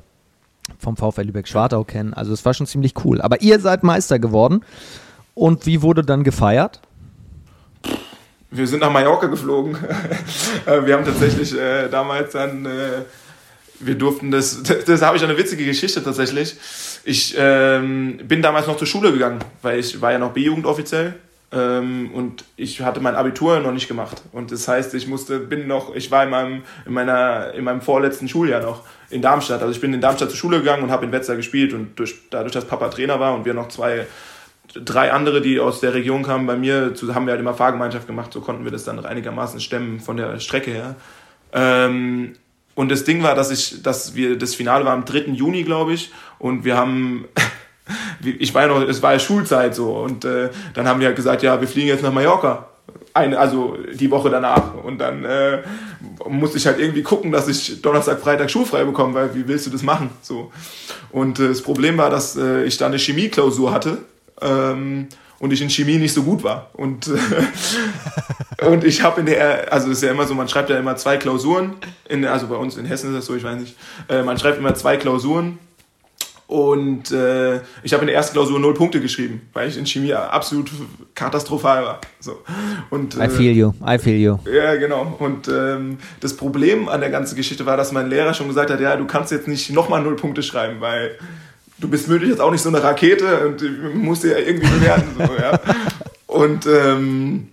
vom 0.78 0.96
VfL 0.96 1.22
Lübeck-Schwartau 1.22 1.82
kennen. 1.82 2.14
Also 2.14 2.32
es 2.32 2.44
war 2.44 2.54
schon 2.54 2.68
ziemlich 2.68 2.94
cool. 3.04 3.20
Aber 3.20 3.42
ihr 3.42 3.58
seid 3.58 3.82
Meister 3.82 4.20
geworden. 4.20 4.64
Und 5.34 5.66
wie 5.66 5.82
wurde 5.82 6.04
dann 6.04 6.22
gefeiert? 6.22 6.80
Wir 8.52 8.68
sind 8.68 8.82
nach 8.82 8.92
Mallorca 8.92 9.26
geflogen. 9.26 9.76
Äh, 10.66 10.86
wir 10.86 10.94
haben 10.94 11.04
tatsächlich 11.04 11.58
äh, 11.58 11.88
damals 11.88 12.32
dann, 12.32 12.64
äh, 12.64 13.02
wir 13.80 13.96
durften 13.96 14.30
das, 14.30 14.62
das, 14.66 14.84
das 14.84 15.02
habe 15.02 15.16
ich 15.16 15.24
eine 15.24 15.36
witzige 15.36 15.64
Geschichte 15.64 16.04
tatsächlich. 16.04 16.56
Ich 17.02 17.34
ähm, 17.36 18.20
bin 18.28 18.42
damals 18.42 18.68
noch 18.68 18.76
zur 18.76 18.86
Schule 18.86 19.12
gegangen, 19.12 19.40
weil 19.60 19.80
ich 19.80 20.00
war 20.00 20.12
ja 20.12 20.20
noch 20.20 20.32
B-Jugend 20.32 20.66
offiziell 20.66 21.16
und 21.54 22.44
ich 22.56 22.80
hatte 22.80 23.00
mein 23.00 23.14
Abitur 23.14 23.60
noch 23.60 23.72
nicht 23.72 23.88
gemacht. 23.88 24.22
Und 24.32 24.50
das 24.50 24.66
heißt, 24.66 24.94
ich 24.94 25.06
musste, 25.06 25.38
bin 25.38 25.66
noch, 25.66 25.94
ich 25.94 26.10
war 26.10 26.24
in 26.24 26.30
meinem, 26.30 26.62
in 26.86 26.92
meiner, 26.92 27.52
in 27.54 27.64
meinem 27.64 27.80
vorletzten 27.80 28.28
Schuljahr 28.28 28.60
noch 28.60 28.82
in 29.10 29.22
Darmstadt. 29.22 29.60
Also 29.60 29.72
ich 29.72 29.80
bin 29.80 29.92
in 29.94 30.00
Darmstadt 30.00 30.30
zur 30.30 30.38
Schule 30.38 30.58
gegangen 30.58 30.82
und 30.82 30.90
habe 30.90 31.04
in 31.04 31.12
Wetzlar 31.12 31.36
gespielt 31.36 31.72
und 31.72 31.98
durch, 31.98 32.14
dadurch, 32.30 32.52
dass 32.52 32.64
Papa 32.64 32.88
Trainer 32.88 33.20
war 33.20 33.34
und 33.34 33.44
wir 33.44 33.54
noch 33.54 33.68
zwei, 33.68 34.06
drei 34.74 35.12
andere, 35.12 35.40
die 35.40 35.60
aus 35.60 35.80
der 35.80 35.94
Region 35.94 36.22
kamen, 36.22 36.46
bei 36.46 36.56
mir, 36.56 36.94
haben 37.12 37.26
wir 37.26 37.32
halt 37.32 37.40
immer 37.40 37.54
Fahrgemeinschaft 37.54 38.06
gemacht. 38.06 38.32
So 38.32 38.40
konnten 38.40 38.64
wir 38.64 38.72
das 38.72 38.84
dann 38.84 39.04
einigermaßen 39.04 39.60
stemmen 39.60 40.00
von 40.00 40.16
der 40.16 40.40
Strecke 40.40 40.72
her. 40.72 40.96
Ähm, 41.52 42.34
und 42.74 42.90
das 42.90 43.04
Ding 43.04 43.22
war, 43.22 43.34
dass 43.34 43.50
ich, 43.50 43.82
dass 43.82 44.16
wir, 44.16 44.36
das 44.36 44.54
Finale 44.54 44.84
war 44.84 44.92
am 44.92 45.04
3. 45.04 45.30
Juni, 45.32 45.62
glaube 45.62 45.92
ich, 45.92 46.10
und 46.38 46.64
wir 46.64 46.76
haben 46.76 47.26
ich 48.38 48.54
war 48.54 48.62
ja 48.62 48.68
noch, 48.68 48.88
es 48.88 49.02
war 49.02 49.12
ja 49.12 49.18
Schulzeit 49.18 49.74
so 49.74 49.96
und 49.96 50.24
äh, 50.24 50.50
dann 50.74 50.88
haben 50.88 51.00
wir 51.00 51.06
halt 51.08 51.16
gesagt, 51.16 51.42
ja, 51.42 51.60
wir 51.60 51.68
fliegen 51.68 51.88
jetzt 51.88 52.02
nach 52.02 52.12
Mallorca. 52.12 52.68
Eine, 53.12 53.38
also 53.38 53.76
die 53.92 54.10
Woche 54.10 54.28
danach. 54.28 54.74
Und 54.74 54.98
dann 54.98 55.24
äh, 55.24 55.62
musste 56.28 56.58
ich 56.58 56.66
halt 56.66 56.80
irgendwie 56.80 57.02
gucken, 57.02 57.30
dass 57.30 57.46
ich 57.46 57.80
Donnerstag, 57.80 58.20
Freitag 58.20 58.50
schulfrei 58.50 58.84
bekomme, 58.84 59.14
weil 59.14 59.34
wie 59.34 59.46
willst 59.46 59.66
du 59.66 59.70
das 59.70 59.82
machen? 59.82 60.10
So. 60.20 60.50
Und 61.12 61.38
äh, 61.38 61.48
das 61.48 61.62
Problem 61.62 61.96
war, 61.96 62.10
dass 62.10 62.36
äh, 62.36 62.64
ich 62.64 62.76
da 62.76 62.86
eine 62.86 62.98
Chemieklausur 62.98 63.72
hatte. 63.72 63.98
Ähm, 64.40 65.08
und 65.38 65.52
ich 65.52 65.60
in 65.60 65.68
Chemie 65.68 65.98
nicht 65.98 66.14
so 66.14 66.22
gut 66.22 66.42
war. 66.42 66.70
Und, 66.72 67.08
äh, 67.08 68.64
und 68.66 68.82
ich 68.82 69.02
habe 69.02 69.20
in 69.20 69.26
der, 69.26 69.72
also 69.72 69.90
es 69.90 69.98
ist 69.98 70.02
ja 70.02 70.10
immer 70.10 70.26
so, 70.26 70.34
man 70.34 70.48
schreibt 70.48 70.70
ja 70.70 70.78
immer 70.78 70.96
zwei 70.96 71.18
Klausuren, 71.18 71.74
in, 72.08 72.24
also 72.24 72.46
bei 72.46 72.56
uns 72.56 72.76
in 72.76 72.86
Hessen 72.86 73.10
ist 73.10 73.16
das 73.16 73.26
so, 73.26 73.34
ich 73.34 73.44
weiß 73.44 73.60
nicht, 73.60 73.76
äh, 74.08 74.22
man 74.22 74.38
schreibt 74.38 74.58
immer 74.58 74.74
zwei 74.74 74.96
Klausuren 74.96 75.58
und 76.46 77.11
äh, 77.11 77.61
ich 77.83 77.94
habe 77.94 78.02
in 78.02 78.09
der 78.09 78.16
ersten 78.16 78.35
Klausur 78.35 78.59
null 78.61 78.74
Punkte 78.74 79.00
geschrieben, 79.00 79.48
weil 79.54 79.68
ich 79.68 79.78
in 79.78 79.87
Chemie 79.87 80.12
absolut 80.12 80.70
katastrophal 81.14 81.85
war. 81.85 82.00
So. 82.20 82.42
Und, 82.90 83.16
äh, 83.16 83.26
I 83.26 83.28
feel 83.30 83.57
you, 83.57 83.72
I 83.87 83.98
feel 83.98 84.16
you. 84.16 84.38
Ja, 84.50 84.74
genau. 84.76 85.16
Und 85.18 85.48
ähm, 85.48 85.98
das 86.20 86.37
Problem 86.37 86.88
an 86.88 87.00
der 87.00 87.11
ganzen 87.11 87.37
Geschichte 87.37 87.64
war, 87.64 87.76
dass 87.76 87.92
mein 87.92 88.11
Lehrer 88.11 88.35
schon 88.35 88.48
gesagt 88.48 88.70
hat, 88.70 88.80
ja, 88.80 88.96
du 88.96 89.07
kannst 89.07 89.33
jetzt 89.33 89.48
nicht 89.48 89.70
nochmal 89.70 90.02
null 90.02 90.16
Punkte 90.16 90.42
schreiben, 90.42 90.80
weil 90.80 91.18
du 91.78 91.88
bist 91.88 92.09
möglich 92.09 92.30
jetzt 92.30 92.40
auch 92.40 92.50
nicht 92.50 92.62
so 92.62 92.68
eine 92.68 92.83
Rakete 92.83 93.46
und 93.46 93.94
musst 93.94 94.24
dir 94.24 94.38
ja 94.38 94.46
irgendwie 94.46 94.68
bewerten. 94.68 95.11
so, 95.16 95.35
ja. 95.40 95.59
Und 96.26 96.66
ähm, 96.66 97.48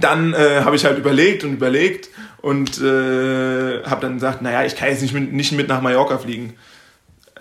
dann 0.00 0.34
äh, 0.34 0.62
habe 0.64 0.74
ich 0.74 0.84
halt 0.84 0.98
überlegt 0.98 1.44
und 1.44 1.52
überlegt 1.52 2.08
und 2.40 2.80
äh, 2.80 3.82
habe 3.84 4.00
dann 4.00 4.14
gesagt, 4.14 4.42
naja, 4.42 4.64
ich 4.64 4.74
kann 4.74 4.88
jetzt 4.88 5.02
nicht 5.02 5.14
mit, 5.14 5.32
nicht 5.32 5.52
mit 5.52 5.68
nach 5.68 5.80
Mallorca 5.80 6.18
fliegen. 6.18 6.54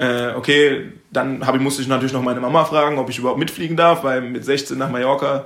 Äh, 0.02 0.34
okay, 0.36 0.94
dann 1.12 1.46
hab, 1.46 1.60
musste 1.60 1.84
ich 1.84 1.88
natürlich 1.88 2.12
noch 2.12 2.24
meine 2.24 2.40
Mama 2.40 2.66
fragen, 2.66 2.98
ob 2.98 3.08
ich 3.12 3.20
überhaupt 3.20 3.38
mitfliegen 3.38 3.78
darf, 3.78 4.04
weil 4.04 4.22
mit 4.22 4.44
16 4.44 4.76
nach 4.76 4.90
Mallorca 4.90 5.46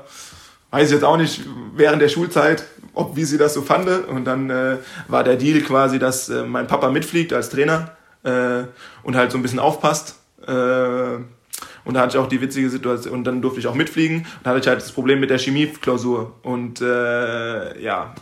weiß 0.72 0.88
ich 0.88 0.94
jetzt 0.94 1.04
auch 1.04 1.18
nicht 1.18 1.42
während 1.76 2.02
der 2.02 2.08
Schulzeit, 2.08 2.64
ob 2.94 3.18
wie 3.18 3.26
sie 3.26 3.38
das 3.38 3.54
so 3.54 3.62
fand. 3.62 3.90
Und 4.08 4.24
dann 4.24 4.50
äh, 4.50 4.78
war 5.10 5.26
der 5.26 5.36
Deal 5.36 5.60
quasi, 5.60 6.00
dass 6.00 6.30
äh, 6.30 6.44
mein 6.44 6.68
Papa 6.68 6.90
mitfliegt 6.90 7.34
als 7.34 7.50
Trainer 7.50 7.98
äh, 8.24 8.64
und 9.04 9.18
halt 9.18 9.32
so 9.32 9.38
ein 9.38 9.42
bisschen 9.42 9.60
aufpasst. 9.60 10.20
Äh, 10.48 10.52
und 10.52 11.94
da 11.94 12.02
hatte 12.02 12.18
ich 12.18 12.24
auch 12.24 12.30
die 12.30 12.40
witzige 12.40 12.70
Situation, 12.70 13.14
und 13.14 13.26
dann 13.26 13.42
durfte 13.42 13.60
ich 13.60 13.68
auch 13.68 13.76
mitfliegen. 13.76 14.26
Da 14.44 14.52
hatte 14.52 14.62
ich 14.62 14.68
halt 14.68 14.80
das 14.80 14.94
Problem 14.94 15.20
mit 15.20 15.32
der 15.32 15.38
Chemieklausur. 15.38 16.32
Und 16.44 16.80
äh, 16.80 17.82
ja, 17.82 18.16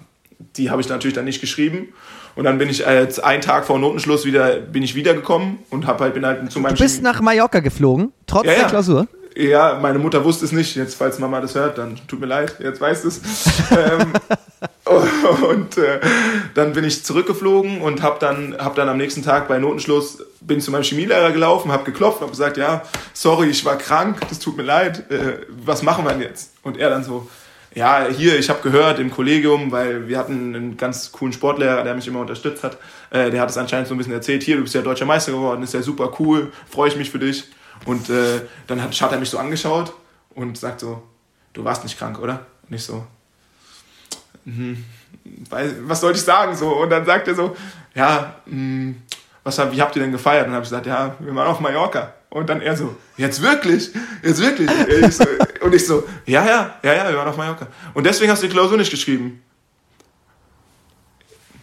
die 0.57 0.71
habe 0.71 0.81
ich 0.81 0.89
natürlich 0.89 1.13
dann 1.13 1.25
nicht 1.25 1.41
geschrieben. 1.41 1.89
Und 2.35 2.45
dann 2.45 2.57
bin 2.57 2.69
ich 2.69 2.85
als 2.87 3.19
einen 3.19 3.41
Tag 3.41 3.65
vor 3.65 3.77
Notenschluss 3.79 4.25
wieder, 4.25 4.55
bin 4.55 4.83
ich 4.83 4.95
wiedergekommen 4.95 5.59
und 5.69 5.85
hab 5.85 6.01
halt, 6.01 6.13
bin 6.15 6.25
halt 6.25 6.51
zu 6.51 6.59
meinem 6.59 6.75
Du 6.75 6.83
bist 6.83 6.95
Chemie 6.95 7.03
nach 7.03 7.21
Mallorca 7.21 7.59
geflogen, 7.59 8.11
trotz 8.25 8.45
ja, 8.45 8.53
der 8.55 8.65
Klausur? 8.65 9.07
Ja, 9.35 9.79
meine 9.81 9.99
Mutter 9.99 10.23
wusste 10.23 10.45
es 10.45 10.51
nicht. 10.51 10.75
Jetzt, 10.75 10.95
falls 10.95 11.19
Mama 11.19 11.41
das 11.41 11.55
hört, 11.55 11.77
dann 11.77 11.99
tut 12.07 12.19
mir 12.19 12.27
leid, 12.27 12.55
jetzt 12.59 12.79
weißt 12.79 13.03
du 13.03 13.07
es. 13.07 13.21
ähm, 13.71 14.13
und 15.49 15.77
äh, 15.77 15.99
dann 16.53 16.73
bin 16.73 16.83
ich 16.83 17.03
zurückgeflogen 17.03 17.81
und 17.81 18.01
habe 18.01 18.17
dann, 18.19 18.55
hab 18.57 18.75
dann 18.75 18.89
am 18.89 18.97
nächsten 18.97 19.23
Tag 19.23 19.47
bei 19.47 19.57
Notenschluss, 19.57 20.23
bin 20.41 20.61
zu 20.61 20.71
meinem 20.71 20.83
Chemielehrer 20.83 21.31
gelaufen, 21.31 21.71
habe 21.71 21.83
geklopft, 21.83 22.21
habe 22.21 22.31
gesagt, 22.31 22.57
ja, 22.57 22.83
sorry, 23.13 23.47
ich 23.47 23.65
war 23.65 23.77
krank, 23.77 24.17
das 24.29 24.39
tut 24.39 24.57
mir 24.57 24.63
leid, 24.63 25.09
äh, 25.11 25.39
was 25.49 25.81
machen 25.81 26.05
wir 26.05 26.11
denn 26.11 26.21
jetzt? 26.21 26.51
Und 26.61 26.77
er 26.77 26.89
dann 26.89 27.03
so, 27.03 27.27
ja, 27.75 28.07
hier, 28.07 28.37
ich 28.37 28.49
habe 28.49 28.61
gehört 28.61 28.99
im 28.99 29.09
Kollegium, 29.09 29.71
weil 29.71 30.07
wir 30.07 30.17
hatten 30.17 30.55
einen 30.55 30.77
ganz 30.77 31.11
coolen 31.11 31.33
Sportlehrer, 31.33 31.83
der 31.83 31.95
mich 31.95 32.07
immer 32.07 32.19
unterstützt 32.19 32.63
hat. 32.63 32.77
Äh, 33.09 33.31
der 33.31 33.41
hat 33.41 33.49
es 33.49 33.57
anscheinend 33.57 33.87
so 33.87 33.95
ein 33.95 33.97
bisschen 33.97 34.13
erzählt, 34.13 34.43
hier, 34.43 34.57
du 34.57 34.63
bist 34.63 34.75
ja 34.75 34.81
deutscher 34.81 35.05
Meister 35.05 35.31
geworden, 35.31 35.63
ist 35.63 35.73
ja 35.73 35.81
super 35.81 36.11
cool, 36.19 36.51
freue 36.69 36.89
ich 36.89 36.95
mich 36.95 37.09
für 37.09 37.19
dich. 37.19 37.45
Und 37.85 38.09
äh, 38.09 38.41
dann 38.67 38.81
hat, 38.81 38.99
hat 39.01 39.11
er 39.11 39.19
mich 39.19 39.29
so 39.29 39.37
angeschaut 39.37 39.93
und 40.35 40.57
sagt 40.57 40.81
so, 40.81 41.01
du 41.53 41.63
warst 41.63 41.83
nicht 41.83 41.97
krank, 41.97 42.19
oder? 42.19 42.45
Und 42.69 42.75
ich 42.75 42.83
so, 42.83 43.05
hm, 44.45 44.83
was 45.81 46.01
soll 46.01 46.11
ich 46.13 46.21
sagen 46.21 46.55
so? 46.55 46.69
Und 46.69 46.89
dann 46.89 47.05
sagt 47.05 47.27
er 47.27 47.35
so, 47.35 47.55
ja, 47.95 48.35
hm, 48.45 49.01
was, 49.43 49.57
wie 49.71 49.81
habt 49.81 49.95
ihr 49.95 50.01
denn 50.01 50.11
gefeiert? 50.11 50.45
Und 50.45 50.51
dann 50.51 50.55
habe 50.55 50.63
ich 50.63 50.69
gesagt, 50.69 50.85
ja, 50.85 51.15
wir 51.19 51.35
waren 51.35 51.47
auf 51.47 51.59
Mallorca. 51.59 52.13
Und 52.29 52.49
dann 52.49 52.61
er 52.61 52.75
so, 52.75 52.95
jetzt 53.17 53.41
wirklich? 53.41 53.91
Jetzt 54.23 54.41
wirklich? 54.41 54.69
Und 55.63 55.73
ich 55.73 55.85
so, 55.85 56.03
ja, 56.25 56.45
ja, 56.45 56.75
ja, 56.83 56.93
ja, 56.93 57.09
wir 57.09 57.17
waren 57.17 57.27
auf 57.27 57.37
Mallorca. 57.37 57.67
Und 57.93 58.05
deswegen 58.05 58.31
hast 58.31 58.43
du 58.43 58.47
die 58.47 58.53
Klausur 58.53 58.77
nicht 58.77 58.91
geschrieben. 58.91 59.41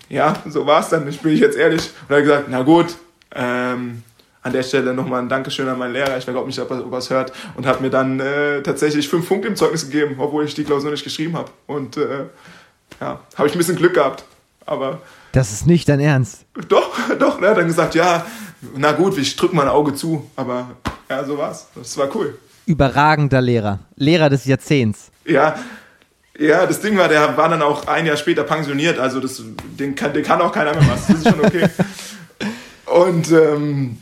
Ja, 0.08 0.34
so 0.48 0.66
war 0.66 0.80
es 0.80 0.88
dann, 0.88 1.06
ich 1.08 1.20
bin 1.20 1.32
ich 1.32 1.40
jetzt 1.40 1.56
ehrlich. 1.56 1.90
Und 2.08 2.10
er 2.10 2.16
hat 2.16 2.24
gesagt, 2.24 2.46
na 2.48 2.62
gut, 2.62 2.96
ähm, 3.34 4.02
an 4.42 4.52
der 4.52 4.62
Stelle 4.62 4.94
nochmal 4.94 5.20
ein 5.20 5.28
Dankeschön 5.28 5.68
an 5.68 5.78
meinen 5.78 5.92
Lehrer. 5.92 6.16
Ich 6.16 6.24
glaube 6.24 6.46
nicht, 6.46 6.58
ob 6.58 6.70
er, 6.70 6.98
es 6.98 7.10
hört. 7.10 7.32
Und 7.56 7.66
hat 7.66 7.80
mir 7.80 7.90
dann 7.90 8.18
äh, 8.20 8.62
tatsächlich 8.62 9.08
fünf 9.08 9.28
Punkte 9.28 9.48
im 9.48 9.56
Zeugnis 9.56 9.88
gegeben, 9.88 10.16
obwohl 10.18 10.44
ich 10.44 10.54
die 10.54 10.64
Klausur 10.64 10.90
nicht 10.90 11.04
geschrieben 11.04 11.36
habe. 11.36 11.50
Und 11.66 11.96
äh, 11.96 12.24
ja, 13.00 13.20
habe 13.36 13.48
ich 13.48 13.54
ein 13.54 13.58
bisschen 13.58 13.76
Glück 13.76 13.94
gehabt. 13.94 14.24
Aber. 14.66 15.00
Das 15.32 15.52
ist 15.52 15.66
nicht 15.66 15.88
dein 15.88 16.00
Ernst. 16.00 16.44
Doch, 16.68 16.96
doch. 17.18 17.40
Er 17.40 17.50
hat 17.50 17.58
dann 17.58 17.66
gesagt, 17.66 17.94
ja, 17.94 18.26
na 18.76 18.92
gut, 18.92 19.16
ich 19.18 19.36
drücke 19.36 19.54
mal 19.54 19.62
ein 19.62 19.68
Auge 19.68 19.94
zu. 19.94 20.28
Aber 20.36 20.70
ja, 21.08 21.24
so 21.24 21.36
war's. 21.38 21.68
Das 21.74 21.96
war 21.98 22.08
cool. 22.16 22.38
Überragender 22.70 23.40
Lehrer. 23.40 23.80
Lehrer 23.96 24.30
des 24.30 24.44
Jahrzehnts. 24.44 25.10
Ja, 25.24 25.56
ja, 26.38 26.66
das 26.66 26.80
Ding 26.80 26.96
war, 26.96 27.08
der 27.08 27.36
war 27.36 27.48
dann 27.48 27.62
auch 27.62 27.88
ein 27.88 28.06
Jahr 28.06 28.16
später 28.16 28.44
pensioniert, 28.44 29.00
also 29.00 29.18
das, 29.18 29.42
den, 29.78 29.96
kann, 29.96 30.14
den 30.14 30.22
kann 30.22 30.40
auch 30.40 30.52
keiner 30.52 30.72
mehr 30.72 30.88
was. 30.88 31.08
Das 31.08 31.16
ist 31.16 31.28
schon 31.28 31.44
okay. 31.44 31.68
Und 32.86 33.32
ähm, 33.32 33.98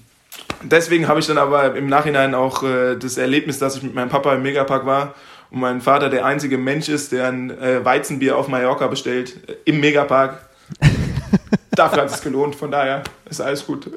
deswegen 0.62 1.09
habe 1.09 1.18
ich 1.18 1.26
dann 1.26 1.38
aber 1.38 1.74
im 1.76 1.88
Nachhinein 1.88 2.35
auch 2.35 2.62
äh, 2.62 2.96
das 2.96 3.16
Erlebnis, 3.16 3.59
dass 3.59 3.76
ich 3.76 3.83
mit 3.83 3.94
meinem 3.94 4.11
Papa 4.11 4.35
im 4.35 4.42
Megapark 4.42 4.85
war 4.85 5.14
und 5.50 5.61
mein 5.61 5.81
Vater 5.81 6.11
der 6.11 6.26
einzige 6.26 6.59
Mensch 6.59 6.90
ist, 6.90 7.12
der 7.12 7.28
ein 7.28 7.50
äh, 7.50 7.83
Weizenbier 7.85 8.37
auf 8.37 8.48
Mallorca 8.48 8.87
bestellt, 8.87 9.48
äh, 9.48 9.54
im 9.64 9.81
Megapark. 9.81 10.42
Dafür 11.70 12.02
hat 12.02 12.11
es 12.11 12.20
gelohnt, 12.20 12.54
von 12.54 12.70
daher 12.70 13.02
ist 13.31 13.40
alles 13.40 13.64
gut. 13.64 13.90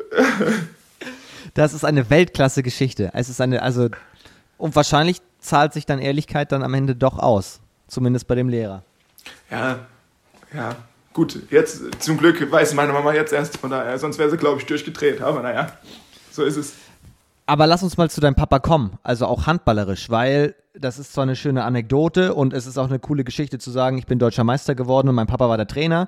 das 1.56 1.74
ist 1.74 1.84
eine 1.84 2.10
Weltklasse-Geschichte. 2.10 3.12
Es 3.14 3.28
ist 3.28 3.42
eine, 3.42 3.62
also, 3.62 3.90
und 4.62 4.76
wahrscheinlich 4.76 5.22
zahlt 5.40 5.74
sich 5.74 5.86
dann 5.86 6.00
Ehrlichkeit 6.00 6.52
dann 6.52 6.64
am 6.64 6.74
Ende 6.74 6.96
doch 6.96 7.18
aus. 7.18 7.60
Zumindest 7.88 8.28
bei 8.28 8.36
dem 8.36 8.48
Lehrer. 8.48 8.84
Ja, 9.50 9.80
ja. 10.54 10.76
Gut, 11.14 11.42
jetzt 11.50 11.82
zum 12.02 12.18
Glück 12.18 12.50
weiß 12.50 12.74
meine 12.74 12.94
Mama 12.94 13.14
jetzt 13.14 13.34
erst, 13.34 13.58
von 13.58 13.70
daher, 13.70 13.98
sonst 13.98 14.18
wäre 14.18 14.30
sie, 14.30 14.38
glaube 14.38 14.62
ich, 14.62 14.66
durchgedreht. 14.66 15.22
Aber 15.22 15.42
naja, 15.42 15.74
so 16.32 16.44
ist 16.44 16.56
es. 16.56 16.74
Aber 17.48 17.68
lass 17.68 17.84
uns 17.84 17.98
mal 17.98 18.10
zu 18.10 18.22
deinem 18.22 18.36
Papa 18.36 18.60
kommen, 18.60 18.98
also 19.04 19.26
auch 19.26 19.46
handballerisch, 19.46 20.10
weil 20.10 20.56
das 20.74 21.00
ist 21.00 21.12
zwar 21.12 21.24
eine 21.24 21.36
schöne 21.36 21.66
Anekdote 21.66 22.34
und 22.34 22.54
es 22.54 22.66
ist 22.66 22.78
auch 22.78 22.88
eine 22.88 23.00
coole 23.00 23.26
Geschichte 23.26 23.58
zu 23.58 23.72
sagen, 23.72 23.98
ich 23.98 24.06
bin 24.06 24.20
deutscher 24.20 24.46
Meister 24.46 24.74
geworden 24.74 25.10
und 25.10 25.16
mein 25.16 25.28
Papa 25.28 25.50
war 25.50 25.58
der 25.58 25.68
Trainer. 25.68 26.08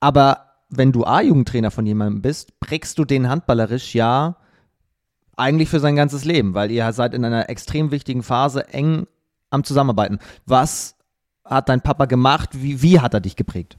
Aber 0.00 0.52
wenn 0.70 0.92
du 0.92 1.04
A-Jugendtrainer 1.04 1.70
von 1.70 1.84
jemandem 1.84 2.22
bist, 2.22 2.58
prägst 2.60 2.98
du 2.98 3.04
den 3.04 3.28
handballerisch 3.28 3.94
ja 3.94 4.36
eigentlich 5.36 5.68
für 5.68 5.80
sein 5.80 5.96
ganzes 5.96 6.24
Leben, 6.24 6.54
weil 6.54 6.70
ihr 6.70 6.92
seid 6.92 7.14
in 7.14 7.24
einer 7.24 7.48
extrem 7.48 7.90
wichtigen 7.90 8.22
Phase 8.22 8.68
eng 8.68 9.06
am 9.50 9.64
Zusammenarbeiten. 9.64 10.18
Was 10.46 10.96
hat 11.44 11.68
dein 11.68 11.80
Papa 11.80 12.06
gemacht? 12.06 12.50
Wie, 12.52 12.82
wie 12.82 13.00
hat 13.00 13.14
er 13.14 13.20
dich 13.20 13.36
geprägt? 13.36 13.76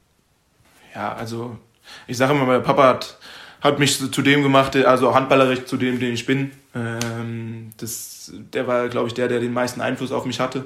Ja, 0.94 1.14
also 1.14 1.58
ich 2.06 2.16
sage 2.16 2.32
immer, 2.32 2.46
mein 2.46 2.62
Papa 2.62 2.84
hat, 2.88 3.18
hat 3.60 3.78
mich 3.78 3.98
zu 3.98 4.22
dem 4.22 4.42
gemacht, 4.42 4.76
also 4.76 5.14
handballerisch 5.14 5.66
zu 5.66 5.76
dem, 5.76 5.98
den 5.98 6.14
ich 6.14 6.26
bin. 6.26 6.52
Ähm, 6.74 7.70
das, 7.76 8.32
der 8.32 8.66
war, 8.66 8.88
glaube 8.88 9.08
ich, 9.08 9.14
der, 9.14 9.28
der 9.28 9.40
den 9.40 9.52
meisten 9.52 9.80
Einfluss 9.80 10.12
auf 10.12 10.24
mich 10.24 10.40
hatte. 10.40 10.64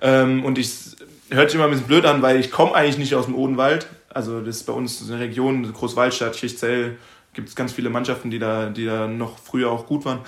Ähm, 0.00 0.44
und 0.44 0.58
ich 0.58 0.96
hört 1.30 1.50
sich 1.50 1.56
immer 1.56 1.64
ein 1.64 1.70
bisschen 1.70 1.86
blöd 1.86 2.04
an, 2.06 2.22
weil 2.22 2.38
ich 2.38 2.50
komme 2.50 2.74
eigentlich 2.74 2.98
nicht 2.98 3.14
aus 3.14 3.26
dem 3.26 3.34
Odenwald. 3.34 3.86
Also 4.08 4.40
das 4.40 4.56
ist 4.56 4.66
bei 4.66 4.72
uns 4.72 5.10
eine 5.10 5.20
Region, 5.20 5.70
Großwaldstadt, 5.72 6.34
Kirchzell, 6.34 6.96
gibt 7.36 7.48
es 7.50 7.54
ganz 7.54 7.72
viele 7.72 7.90
Mannschaften, 7.90 8.30
die 8.30 8.40
da, 8.40 8.70
die 8.70 8.86
da 8.86 9.06
noch 9.06 9.38
früher 9.38 9.70
auch 9.70 9.86
gut 9.86 10.04
waren. 10.04 10.20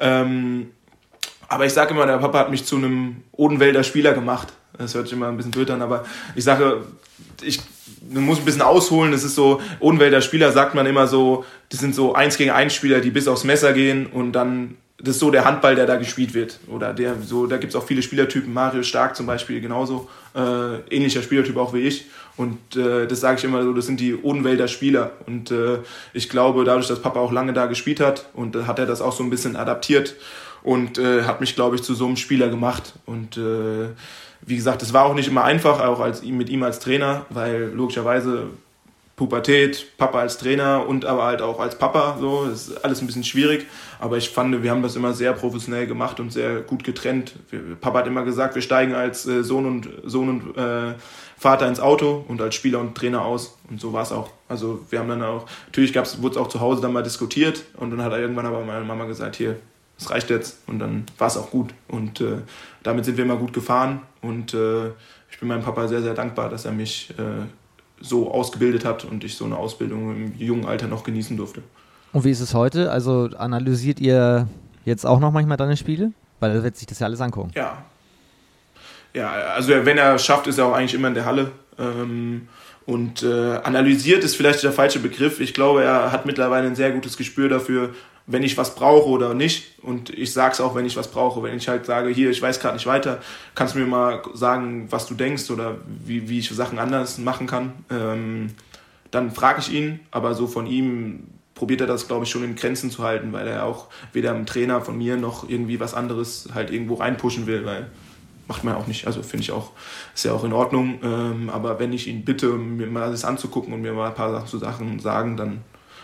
Ähm, 0.00 0.70
aber 1.46 1.66
ich 1.66 1.72
sage 1.72 1.94
immer, 1.94 2.06
der 2.06 2.18
Papa 2.18 2.40
hat 2.40 2.50
mich 2.50 2.64
zu 2.64 2.76
einem 2.76 3.22
Odenwälder 3.30 3.84
Spieler 3.84 4.14
gemacht. 4.14 4.48
Das 4.76 4.94
hört 4.94 5.06
sich 5.06 5.16
immer 5.16 5.28
ein 5.28 5.36
bisschen 5.36 5.52
blöd 5.52 5.70
an, 5.70 5.82
aber 5.82 6.04
ich 6.34 6.42
sage, 6.42 6.84
ich 7.42 7.60
muss 8.10 8.38
ein 8.38 8.44
bisschen 8.44 8.62
ausholen. 8.62 9.12
Das 9.12 9.22
ist 9.22 9.36
so, 9.36 9.60
Odenwälder 9.78 10.20
Spieler 10.20 10.50
sagt 10.50 10.74
man 10.74 10.86
immer 10.86 11.06
so, 11.06 11.44
das 11.68 11.80
sind 11.80 11.94
so 11.94 12.14
eins 12.14 12.36
gegen 12.36 12.50
eins 12.50 12.74
Spieler, 12.74 13.00
die 13.00 13.10
bis 13.10 13.28
aufs 13.28 13.44
Messer 13.44 13.72
gehen 13.72 14.06
und 14.06 14.32
dann, 14.32 14.76
das 14.98 15.16
ist 15.16 15.20
so 15.20 15.30
der 15.30 15.44
Handball, 15.44 15.74
der 15.74 15.86
da 15.86 15.96
gespielt 15.96 16.34
wird. 16.34 16.60
Oder 16.68 16.92
der, 16.92 17.16
so, 17.20 17.46
da 17.46 17.56
gibt 17.56 17.74
es 17.74 17.76
auch 17.76 17.84
viele 17.84 18.02
Spielertypen, 18.02 18.52
Mario 18.52 18.82
Stark 18.82 19.16
zum 19.16 19.26
Beispiel 19.26 19.60
genauso, 19.60 20.08
äh, 20.34 20.78
ähnlicher 20.94 21.22
Spielertyp 21.22 21.56
auch 21.56 21.74
wie 21.74 21.80
ich. 21.80 22.06
Und 22.36 22.76
äh, 22.76 23.06
das 23.06 23.20
sage 23.20 23.38
ich 23.38 23.44
immer 23.44 23.62
so, 23.62 23.72
das 23.72 23.86
sind 23.86 24.00
die 24.00 24.14
Odenwälder 24.14 24.68
Spieler. 24.68 25.12
Und 25.26 25.50
äh, 25.50 25.78
ich 26.12 26.28
glaube, 26.28 26.64
dadurch, 26.64 26.86
dass 26.86 27.02
Papa 27.02 27.20
auch 27.20 27.32
lange 27.32 27.52
da 27.52 27.66
gespielt 27.66 28.00
hat, 28.00 28.26
und 28.34 28.54
hat 28.66 28.78
er 28.78 28.86
das 28.86 29.00
auch 29.00 29.12
so 29.12 29.22
ein 29.22 29.30
bisschen 29.30 29.56
adaptiert 29.56 30.14
und 30.62 30.98
äh, 30.98 31.22
hat 31.24 31.40
mich, 31.40 31.54
glaube 31.54 31.76
ich, 31.76 31.82
zu 31.82 31.94
so 31.94 32.06
einem 32.06 32.16
Spieler 32.16 32.48
gemacht. 32.48 32.94
Und 33.04 33.36
äh, 33.36 33.88
wie 34.42 34.56
gesagt, 34.56 34.82
es 34.82 34.92
war 34.92 35.04
auch 35.04 35.14
nicht 35.14 35.28
immer 35.28 35.44
einfach, 35.44 35.80
auch 35.80 36.00
als, 36.00 36.22
mit 36.22 36.48
ihm 36.48 36.62
als 36.62 36.78
Trainer, 36.78 37.26
weil 37.30 37.72
logischerweise 37.74 38.48
Pubertät, 39.16 39.96
Papa 39.96 40.18
als 40.18 40.38
Trainer 40.38 40.86
und 40.88 41.04
aber 41.04 41.24
halt 41.24 41.40
auch 41.40 41.60
als 41.60 41.78
Papa, 41.78 42.16
so, 42.18 42.46
das 42.46 42.68
ist 42.68 42.84
alles 42.84 43.00
ein 43.00 43.06
bisschen 43.06 43.22
schwierig. 43.22 43.66
Aber 44.00 44.16
ich 44.16 44.30
fand, 44.30 44.62
wir 44.62 44.70
haben 44.70 44.82
das 44.82 44.96
immer 44.96 45.12
sehr 45.14 45.32
professionell 45.32 45.86
gemacht 45.86 46.18
und 46.18 46.32
sehr 46.32 46.60
gut 46.62 46.82
getrennt. 46.82 47.34
Papa 47.80 48.00
hat 48.00 48.06
immer 48.08 48.24
gesagt, 48.24 48.56
wir 48.56 48.62
steigen 48.62 48.94
als 48.94 49.26
äh, 49.26 49.44
Sohn 49.44 49.66
und 49.66 49.88
Sohn 50.04 50.28
und 50.28 50.56
äh, 50.56 50.94
Vater 51.36 51.68
ins 51.68 51.78
Auto 51.78 52.24
und 52.26 52.40
als 52.40 52.54
Spieler 52.54 52.80
und 52.80 52.96
Trainer 52.96 53.24
aus. 53.24 53.56
Und 53.70 53.80
so 53.80 53.92
war 53.92 54.02
es 54.02 54.10
auch. 54.10 54.30
Also 54.48 54.80
wir 54.90 54.98
haben 54.98 55.08
dann 55.08 55.22
auch, 55.22 55.46
natürlich 55.66 55.92
gab's, 55.92 56.20
wurde 56.20 56.34
es 56.34 56.40
auch 56.40 56.48
zu 56.48 56.60
Hause 56.60 56.82
dann 56.82 56.92
mal 56.92 57.02
diskutiert 57.02 57.64
und 57.76 57.90
dann 57.90 58.02
hat 58.02 58.12
irgendwann 58.12 58.46
aber 58.46 58.64
meine 58.64 58.84
Mama 58.84 59.04
gesagt, 59.04 59.36
hier, 59.36 59.56
es 59.98 60.10
reicht 60.10 60.30
jetzt. 60.30 60.58
Und 60.66 60.80
dann 60.80 61.06
war 61.18 61.28
es 61.28 61.36
auch 61.36 61.50
gut. 61.50 61.72
Und 61.88 62.20
äh, 62.20 62.38
damit 62.82 63.04
sind 63.04 63.16
wir 63.16 63.24
immer 63.24 63.36
gut 63.36 63.52
gefahren. 63.52 64.02
Und 64.22 64.54
äh, 64.54 64.88
ich 65.30 65.38
bin 65.38 65.48
meinem 65.48 65.62
Papa 65.62 65.86
sehr, 65.88 66.02
sehr 66.02 66.14
dankbar, 66.14 66.48
dass 66.48 66.64
er 66.64 66.72
mich 66.72 67.10
äh, 67.18 67.46
so 68.04 68.30
ausgebildet 68.30 68.84
hat 68.84 69.04
und 69.04 69.24
ich 69.24 69.36
so 69.36 69.44
eine 69.44 69.56
Ausbildung 69.56 70.14
im 70.14 70.38
jungen 70.38 70.66
Alter 70.66 70.86
noch 70.86 71.04
genießen 71.04 71.36
durfte. 71.36 71.62
Und 72.12 72.24
wie 72.24 72.30
ist 72.30 72.40
es 72.40 72.54
heute? 72.54 72.90
Also 72.90 73.30
analysiert 73.36 73.98
ihr 73.98 74.46
jetzt 74.84 75.04
auch 75.04 75.18
noch 75.20 75.32
manchmal 75.32 75.56
deine 75.56 75.76
Spiele? 75.76 76.12
Weil 76.40 76.50
er 76.50 76.62
wird 76.62 76.76
sich 76.76 76.86
das 76.86 76.98
ja 76.98 77.06
alles 77.06 77.20
angucken. 77.20 77.50
Ja. 77.54 77.84
Ja, 79.14 79.30
also 79.30 79.70
wenn 79.70 79.96
er 79.96 80.18
schafft, 80.18 80.46
ist 80.48 80.58
er 80.58 80.66
auch 80.66 80.74
eigentlich 80.74 80.94
immer 80.94 81.08
in 81.08 81.14
der 81.14 81.24
Halle. 81.24 81.52
Ähm, 81.78 82.48
und 82.84 83.22
äh, 83.22 83.56
analysiert 83.62 84.24
ist 84.24 84.36
vielleicht 84.36 84.62
der 84.62 84.72
falsche 84.72 84.98
Begriff. 84.98 85.40
Ich 85.40 85.54
glaube, 85.54 85.84
er 85.84 86.12
hat 86.12 86.26
mittlerweile 86.26 86.66
ein 86.66 86.74
sehr 86.74 86.90
gutes 86.90 87.16
Gespür 87.16 87.48
dafür, 87.48 87.94
wenn 88.26 88.42
ich 88.42 88.56
was 88.56 88.74
brauche 88.74 89.08
oder 89.08 89.34
nicht. 89.34 89.82
Und 89.82 90.10
ich 90.10 90.32
sage 90.32 90.52
es 90.52 90.60
auch, 90.60 90.74
wenn 90.74 90.86
ich 90.86 90.96
was 90.96 91.10
brauche. 91.10 91.42
Wenn 91.42 91.56
ich 91.56 91.68
halt 91.68 91.86
sage, 91.86 92.08
hier, 92.08 92.30
ich 92.30 92.40
weiß 92.40 92.60
gerade 92.60 92.74
nicht 92.74 92.86
weiter, 92.86 93.20
kannst 93.54 93.74
du 93.74 93.78
mir 93.78 93.86
mal 93.86 94.22
sagen, 94.32 94.86
was 94.90 95.06
du 95.06 95.14
denkst 95.14 95.50
oder 95.50 95.76
wie, 95.86 96.28
wie 96.28 96.38
ich 96.38 96.48
Sachen 96.50 96.78
anders 96.78 97.18
machen 97.18 97.46
kann. 97.46 97.72
Ähm, 97.90 98.50
dann 99.10 99.30
frage 99.30 99.60
ich 99.60 99.72
ihn, 99.72 100.00
aber 100.10 100.34
so 100.34 100.46
von 100.46 100.66
ihm 100.66 101.28
probiert 101.54 101.82
er 101.82 101.86
das, 101.86 102.08
glaube 102.08 102.24
ich, 102.24 102.30
schon 102.30 102.42
in 102.42 102.56
Grenzen 102.56 102.90
zu 102.90 103.04
halten, 103.04 103.32
weil 103.32 103.46
er 103.46 103.64
auch 103.64 103.86
weder 104.12 104.34
im 104.34 104.44
Trainer 104.44 104.80
von 104.80 104.98
mir 104.98 105.16
noch 105.16 105.48
irgendwie 105.48 105.78
was 105.78 105.94
anderes 105.94 106.48
halt 106.52 106.70
irgendwo 106.70 106.94
reinpushen 106.94 107.46
will, 107.46 107.64
weil 107.64 107.90
macht 108.48 108.64
man 108.64 108.74
auch 108.74 108.86
nicht. 108.86 109.06
Also 109.06 109.22
finde 109.22 109.42
ich 109.42 109.52
auch, 109.52 109.70
ist 110.14 110.24
ja 110.24 110.32
auch 110.32 110.44
in 110.44 110.52
Ordnung. 110.52 110.98
Ähm, 111.02 111.50
aber 111.50 111.78
wenn 111.78 111.92
ich 111.92 112.08
ihn 112.08 112.24
bitte, 112.24 112.48
mir 112.48 112.86
mal 112.86 113.10
das 113.10 113.24
anzugucken 113.24 113.72
und 113.72 113.82
mir 113.82 113.92
mal 113.92 114.08
ein 114.08 114.14
paar 114.14 114.46
Sachen 114.46 114.98
sagen, 114.98 115.36
dann 115.36 115.62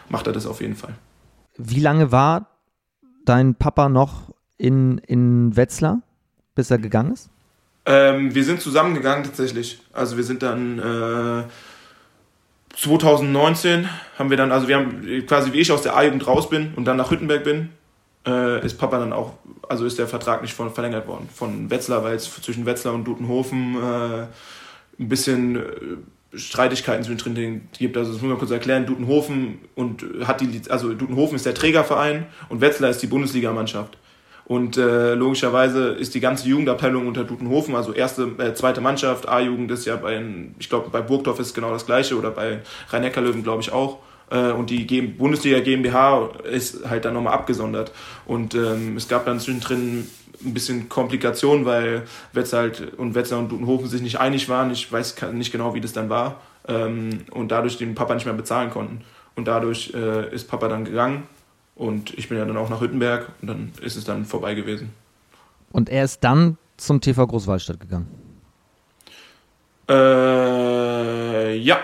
macht 0.09 0.27
er 0.27 0.33
das 0.33 0.47
auf 0.47 0.61
jeden 0.61 0.77
Fall. 0.77 0.95
Wie 1.63 1.81
lange 1.81 2.11
war 2.11 2.47
dein 3.27 3.55
Papa 3.55 3.89
noch 3.89 4.33
in, 4.57 4.99
in 4.99 5.57
Wetzlar, 5.57 6.01
bis 6.55 6.71
er 6.71 6.79
gegangen 6.79 7.13
ist? 7.13 7.29
Ähm, 7.85 8.35
wir 8.35 8.45
sind 8.45 8.61
zusammengegangen 8.61 9.25
tatsächlich. 9.25 9.79
Also 9.93 10.17
wir 10.17 10.25
sind 10.25 10.43
dann 10.43 10.79
äh, 10.79 11.45
2019 12.77 13.89
haben 14.19 14.31
wir 14.31 14.37
dann, 14.37 14.53
also 14.53 14.69
wir 14.69 14.77
haben 14.77 15.27
quasi 15.27 15.53
wie 15.53 15.61
ich 15.61 15.73
aus 15.73 15.83
der 15.83 15.97
A-Jugend 15.97 16.27
raus 16.27 16.49
bin 16.49 16.73
und 16.77 16.87
dann 16.87 16.97
nach 16.97 17.11
Hüttenberg 17.11 17.45
bin, 17.45 17.71
äh, 18.27 18.65
ist 18.65 18.79
Papa 18.79 18.99
dann 18.99 19.13
auch, 19.13 19.35
also 19.69 19.85
ist 19.85 19.99
der 19.99 20.07
Vertrag 20.07 20.41
nicht 20.41 20.55
von, 20.55 20.73
verlängert 20.73 21.07
worden 21.07 21.29
von 21.35 21.69
Wetzlar, 21.71 22.05
weil 22.05 22.17
es 22.17 22.33
zwischen 22.33 22.65
Wetzlar 22.65 22.95
und 22.95 23.05
Dutenhofen 23.05 23.77
äh, 23.77 24.27
ein 24.99 25.09
bisschen 25.09 25.57
äh, 25.57 25.61
Streitigkeiten 26.33 27.05
zwischen 27.05 27.35
denen 27.35 27.69
gibt. 27.77 27.97
Also 27.97 28.13
das 28.13 28.23
muss 28.23 28.31
man 28.31 28.39
kurz 28.39 28.51
erklären. 28.51 28.87
Dutenhofen 28.87 29.59
und 29.75 30.05
hat 30.25 30.41
die, 30.41 30.63
also 30.69 30.95
Dutenhofen 30.95 31.37
ist 31.37 31.47
der 31.47 31.55
Trägerverein 31.55 32.27
und 32.49 32.61
Wetzlar 32.61 32.91
ist 32.91 33.03
die 33.03 33.09
Bundesligamannschaft. 33.09 33.99
Und 34.45 34.77
äh, 34.77 35.15
logischerweise 35.15 35.91
ist 35.91 36.15
die 36.15 36.21
ganze 36.21 36.49
Jugendabteilung 36.49 37.07
unter 37.07 37.23
Dutenhofen, 37.23 37.77
also 37.77 37.93
erste, 37.93 38.33
äh, 38.39 38.53
zweite 38.53 38.81
Mannschaft, 38.81 39.29
A-Jugend 39.29 39.71
ist 39.71 39.87
ja 39.87 39.95
bei, 39.95 40.21
ich 40.59 40.69
glaube, 40.69 40.91
bei 40.91 41.01
Burgdorf 41.03 41.39
ist 41.39 41.55
genau 41.55 41.71
das 41.71 41.87
gleiche 41.87 42.19
oder 42.19 42.33
bei 42.33 42.59
Rhein-Neckar-Löwen, 42.89 43.45
glaube 43.45 43.63
ich, 43.63 43.71
auch. 43.71 43.99
Äh, 44.29 44.51
und 44.51 44.71
die 44.71 45.03
Bundesliga 45.03 45.61
GmbH 45.61 46.31
ist 46.51 46.89
halt 46.89 47.05
dann 47.05 47.15
nochmal 47.15 47.35
abgesondert. 47.35 47.93
Und 48.27 48.55
ähm, 48.55 48.97
es 48.97 49.07
gab 49.07 49.25
dann 49.25 49.39
zwischendrin 49.39 50.09
ein 50.45 50.55
bisschen 50.55 50.89
Komplikation, 50.89 51.65
weil 51.65 52.05
Wetzlar 52.33 52.63
halt 52.63 52.95
und 52.99 53.15
Wetzlar 53.15 53.41
und 53.41 53.51
Dutenhofen 53.51 53.89
sich 53.89 54.03
nicht 54.03 54.19
einig 54.21 54.49
waren. 54.49 54.71
Ich 54.71 54.91
weiß 54.91 55.17
nicht 55.33 55.53
genau, 55.53 55.75
wie 55.75 55.81
das 55.81 55.93
dann 55.93 56.09
war. 56.09 56.41
Ähm, 56.69 57.25
und 57.31 57.51
dadurch 57.51 57.79
den 57.79 57.95
Papa 57.95 58.15
nicht 58.15 58.27
mehr 58.27 58.35
bezahlen 58.35 58.71
konnten. 58.71 59.03
und 59.37 59.47
dadurch 59.47 59.93
äh, 59.95 60.35
ist 60.35 60.49
Papa 60.49 60.69
dann 60.69 60.85
gegangen 60.85 61.23
und 61.75 62.13
ich 62.19 62.29
bin 62.29 62.37
ja 62.37 62.45
dann 62.45 62.59
auch 62.59 62.69
nach 62.69 62.81
Hüttenberg 62.81 63.29
und 63.41 63.49
dann 63.49 63.73
ist 63.81 63.97
es 63.97 64.05
dann 64.05 64.27
vorbei 64.27 64.55
gewesen. 64.55 64.93
Und 65.73 65.89
er 65.89 66.05
ist 66.05 66.23
dann 66.23 66.59
zum 66.77 67.01
TV 67.01 67.27
Großwaldstadt 67.27 67.81
gegangen? 67.81 68.09
Äh, 69.89 71.57
ja. 71.57 71.79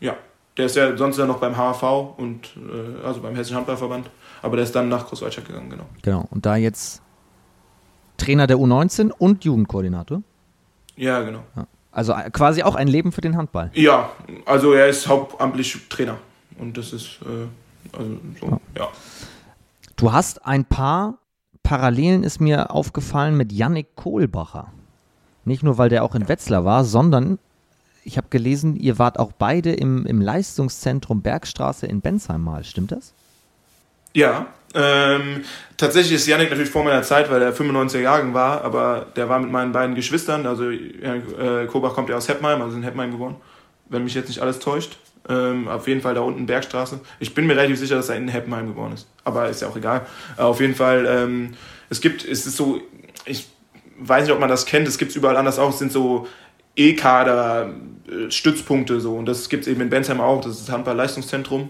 Ja. 0.00 0.16
Der 0.56 0.66
ist 0.66 0.76
ja 0.76 0.96
sonst 0.96 1.18
ja 1.18 1.26
noch 1.26 1.38
beim 1.38 1.54
HV 1.56 2.18
und 2.18 2.50
äh, 2.56 3.06
also 3.06 3.20
beim 3.20 3.34
Hessischen 3.34 3.56
Handballverband. 3.56 4.10
Aber 4.42 4.56
der 4.56 4.64
ist 4.64 4.74
dann 4.74 4.88
nach 4.88 5.06
Großwaldstadt 5.06 5.46
gegangen, 5.46 5.70
genau. 5.70 5.86
Genau. 6.02 6.26
Und 6.30 6.44
da 6.44 6.56
jetzt 6.56 7.02
Trainer 8.20 8.46
der 8.46 8.58
U19 8.58 9.10
und 9.10 9.44
Jugendkoordinator? 9.44 10.22
Ja, 10.96 11.22
genau. 11.22 11.42
Ja. 11.56 11.66
Also 11.90 12.12
äh, 12.12 12.30
quasi 12.30 12.62
auch 12.62 12.74
ein 12.74 12.86
Leben 12.86 13.12
für 13.12 13.22
den 13.22 13.36
Handball. 13.36 13.70
Ja, 13.74 14.10
also 14.44 14.72
er 14.72 14.88
ist 14.88 15.08
hauptamtlich 15.08 15.88
Trainer. 15.88 16.18
Und 16.58 16.76
das 16.76 16.92
ist, 16.92 17.18
äh, 17.22 17.96
also 17.96 18.20
so, 18.38 18.46
ja. 18.46 18.60
ja. 18.78 18.88
Du 19.96 20.12
hast 20.12 20.46
ein 20.46 20.64
paar 20.64 21.18
Parallelen, 21.62 22.22
ist 22.22 22.40
mir 22.40 22.70
aufgefallen, 22.70 23.36
mit 23.36 23.52
Yannick 23.52 23.96
Kohlbacher. 23.96 24.72
Nicht 25.44 25.62
nur, 25.62 25.78
weil 25.78 25.88
der 25.88 26.04
auch 26.04 26.14
in 26.14 26.28
Wetzlar 26.28 26.64
war, 26.64 26.84
sondern 26.84 27.38
ich 28.04 28.16
habe 28.16 28.28
gelesen, 28.30 28.76
ihr 28.76 28.98
wart 28.98 29.18
auch 29.18 29.32
beide 29.32 29.72
im, 29.72 30.06
im 30.06 30.20
Leistungszentrum 30.20 31.22
Bergstraße 31.22 31.86
in 31.86 32.00
Bensheim 32.00 32.42
mal. 32.42 32.64
Stimmt 32.64 32.92
das? 32.92 33.14
Ja, 34.14 34.46
ähm, 34.74 35.44
tatsächlich 35.76 36.14
ist 36.14 36.26
Yannick 36.26 36.50
natürlich 36.50 36.70
vor 36.70 36.84
meiner 36.84 37.02
Zeit, 37.02 37.30
weil 37.30 37.42
er 37.42 37.54
95er 37.54 37.98
Jahrgang 37.98 38.34
war, 38.34 38.62
aber 38.62 39.06
der 39.16 39.28
war 39.28 39.38
mit 39.40 39.50
meinen 39.50 39.72
beiden 39.72 39.94
Geschwistern, 39.94 40.46
also 40.46 40.70
äh, 40.70 41.66
Kobach 41.66 41.94
kommt 41.94 42.08
ja 42.08 42.16
aus 42.16 42.28
Heppheim, 42.28 42.62
also 42.62 42.76
in 42.76 42.82
Heppheim 42.82 43.10
geboren, 43.10 43.36
wenn 43.88 44.04
mich 44.04 44.14
jetzt 44.14 44.28
nicht 44.28 44.40
alles 44.40 44.58
täuscht. 44.58 44.96
Ähm, 45.28 45.68
auf 45.68 45.86
jeden 45.86 46.00
Fall 46.00 46.14
da 46.14 46.22
unten 46.22 46.46
Bergstraße. 46.46 47.00
Ich 47.18 47.34
bin 47.34 47.46
mir 47.46 47.56
relativ 47.56 47.78
sicher, 47.78 47.96
dass 47.96 48.08
er 48.08 48.16
in 48.16 48.28
Heppenheim 48.28 48.66
geboren 48.66 48.92
ist. 48.92 49.06
Aber 49.22 49.48
ist 49.48 49.60
ja 49.60 49.68
auch 49.68 49.76
egal. 49.76 50.06
Äh, 50.38 50.42
auf 50.42 50.60
jeden 50.60 50.74
Fall, 50.74 51.06
ähm, 51.06 51.54
es 51.90 52.00
gibt, 52.00 52.24
es 52.24 52.46
ist 52.46 52.56
so, 52.56 52.80
ich 53.26 53.46
weiß 53.98 54.24
nicht, 54.24 54.32
ob 54.32 54.40
man 54.40 54.48
das 54.48 54.64
kennt, 54.64 54.88
es 54.88 54.96
gibt 54.96 55.10
es 55.10 55.16
überall 55.16 55.36
anders 55.36 55.58
auch, 55.58 55.70
es 55.70 55.78
sind 55.78 55.92
so 55.92 56.26
E-Kader, 56.74 57.74
äh, 58.08 58.30
Stützpunkte 58.30 59.00
so. 59.00 59.14
Und 59.14 59.26
das 59.26 59.48
gibt 59.48 59.64
es 59.64 59.68
eben 59.68 59.82
in 59.82 59.90
Bensheim 59.90 60.20
auch, 60.20 60.40
das 60.40 60.52
ist 60.52 60.68
das 60.68 60.74
Handball-Leistungszentrum. 60.74 61.68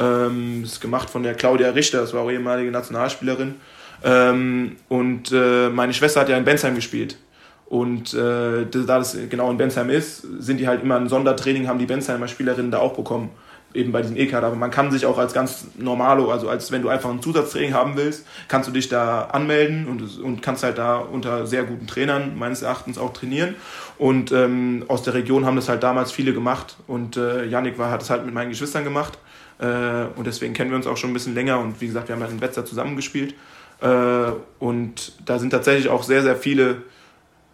Ähm, 0.00 0.64
ist 0.64 0.80
gemacht 0.80 1.10
von 1.10 1.22
der 1.22 1.34
Claudia 1.34 1.70
Richter, 1.70 2.00
das 2.00 2.14
war 2.14 2.22
auch 2.22 2.30
ehemalige 2.30 2.70
Nationalspielerin. 2.70 3.56
Ähm, 4.02 4.76
und 4.88 5.30
äh, 5.30 5.68
meine 5.68 5.92
Schwester 5.92 6.20
hat 6.20 6.28
ja 6.28 6.38
in 6.38 6.44
Bensheim 6.44 6.74
gespielt. 6.74 7.18
Und 7.66 8.14
äh, 8.14 8.66
da 8.66 8.98
das 8.98 9.16
genau 9.28 9.50
in 9.50 9.56
Bensheim 9.56 9.90
ist, 9.90 10.26
sind 10.40 10.58
die 10.58 10.66
halt 10.66 10.82
immer 10.82 10.96
ein 10.96 11.08
Sondertraining, 11.08 11.68
haben 11.68 11.78
die 11.78 11.86
Bensheimer 11.86 12.26
Spielerinnen 12.26 12.72
da 12.72 12.78
auch 12.78 12.94
bekommen 12.94 13.30
eben 13.74 13.92
bei 13.92 14.02
diesem 14.02 14.16
E-Card. 14.16 14.44
Aber 14.44 14.56
man 14.56 14.70
kann 14.70 14.90
sich 14.90 15.06
auch 15.06 15.18
als 15.18 15.32
ganz 15.32 15.68
normalo, 15.76 16.30
also 16.30 16.48
als 16.48 16.72
wenn 16.72 16.82
du 16.82 16.88
einfach 16.88 17.10
ein 17.10 17.22
Zusatztraining 17.22 17.74
haben 17.74 17.96
willst, 17.96 18.26
kannst 18.48 18.68
du 18.68 18.72
dich 18.72 18.88
da 18.88 19.22
anmelden 19.26 19.86
und, 19.86 20.18
und 20.20 20.42
kannst 20.42 20.62
halt 20.62 20.78
da 20.78 20.96
unter 20.96 21.46
sehr 21.46 21.64
guten 21.64 21.86
Trainern 21.86 22.38
meines 22.38 22.62
Erachtens 22.62 22.98
auch 22.98 23.12
trainieren. 23.12 23.54
Und 23.98 24.32
ähm, 24.32 24.84
aus 24.88 25.02
der 25.02 25.14
Region 25.14 25.44
haben 25.44 25.56
das 25.56 25.68
halt 25.68 25.82
damals 25.82 26.10
viele 26.10 26.32
gemacht 26.32 26.76
und 26.86 27.16
äh, 27.16 27.44
Yannick 27.44 27.78
war, 27.78 27.90
hat 27.90 28.02
es 28.02 28.10
halt 28.10 28.24
mit 28.24 28.34
meinen 28.34 28.50
Geschwistern 28.50 28.84
gemacht. 28.84 29.18
Äh, 29.60 30.06
und 30.16 30.26
deswegen 30.26 30.54
kennen 30.54 30.70
wir 30.70 30.76
uns 30.76 30.86
auch 30.86 30.96
schon 30.96 31.10
ein 31.10 31.14
bisschen 31.14 31.34
länger 31.34 31.58
und 31.58 31.80
wie 31.80 31.86
gesagt, 31.86 32.08
wir 32.08 32.14
haben 32.14 32.22
halt 32.22 32.32
in 32.32 32.40
Wetzlar 32.40 32.64
zusammengespielt. 32.64 33.34
Äh, 33.80 34.32
und 34.58 35.12
da 35.24 35.38
sind 35.38 35.50
tatsächlich 35.50 35.88
auch 35.88 36.02
sehr, 36.02 36.22
sehr 36.22 36.36
viele 36.36 36.82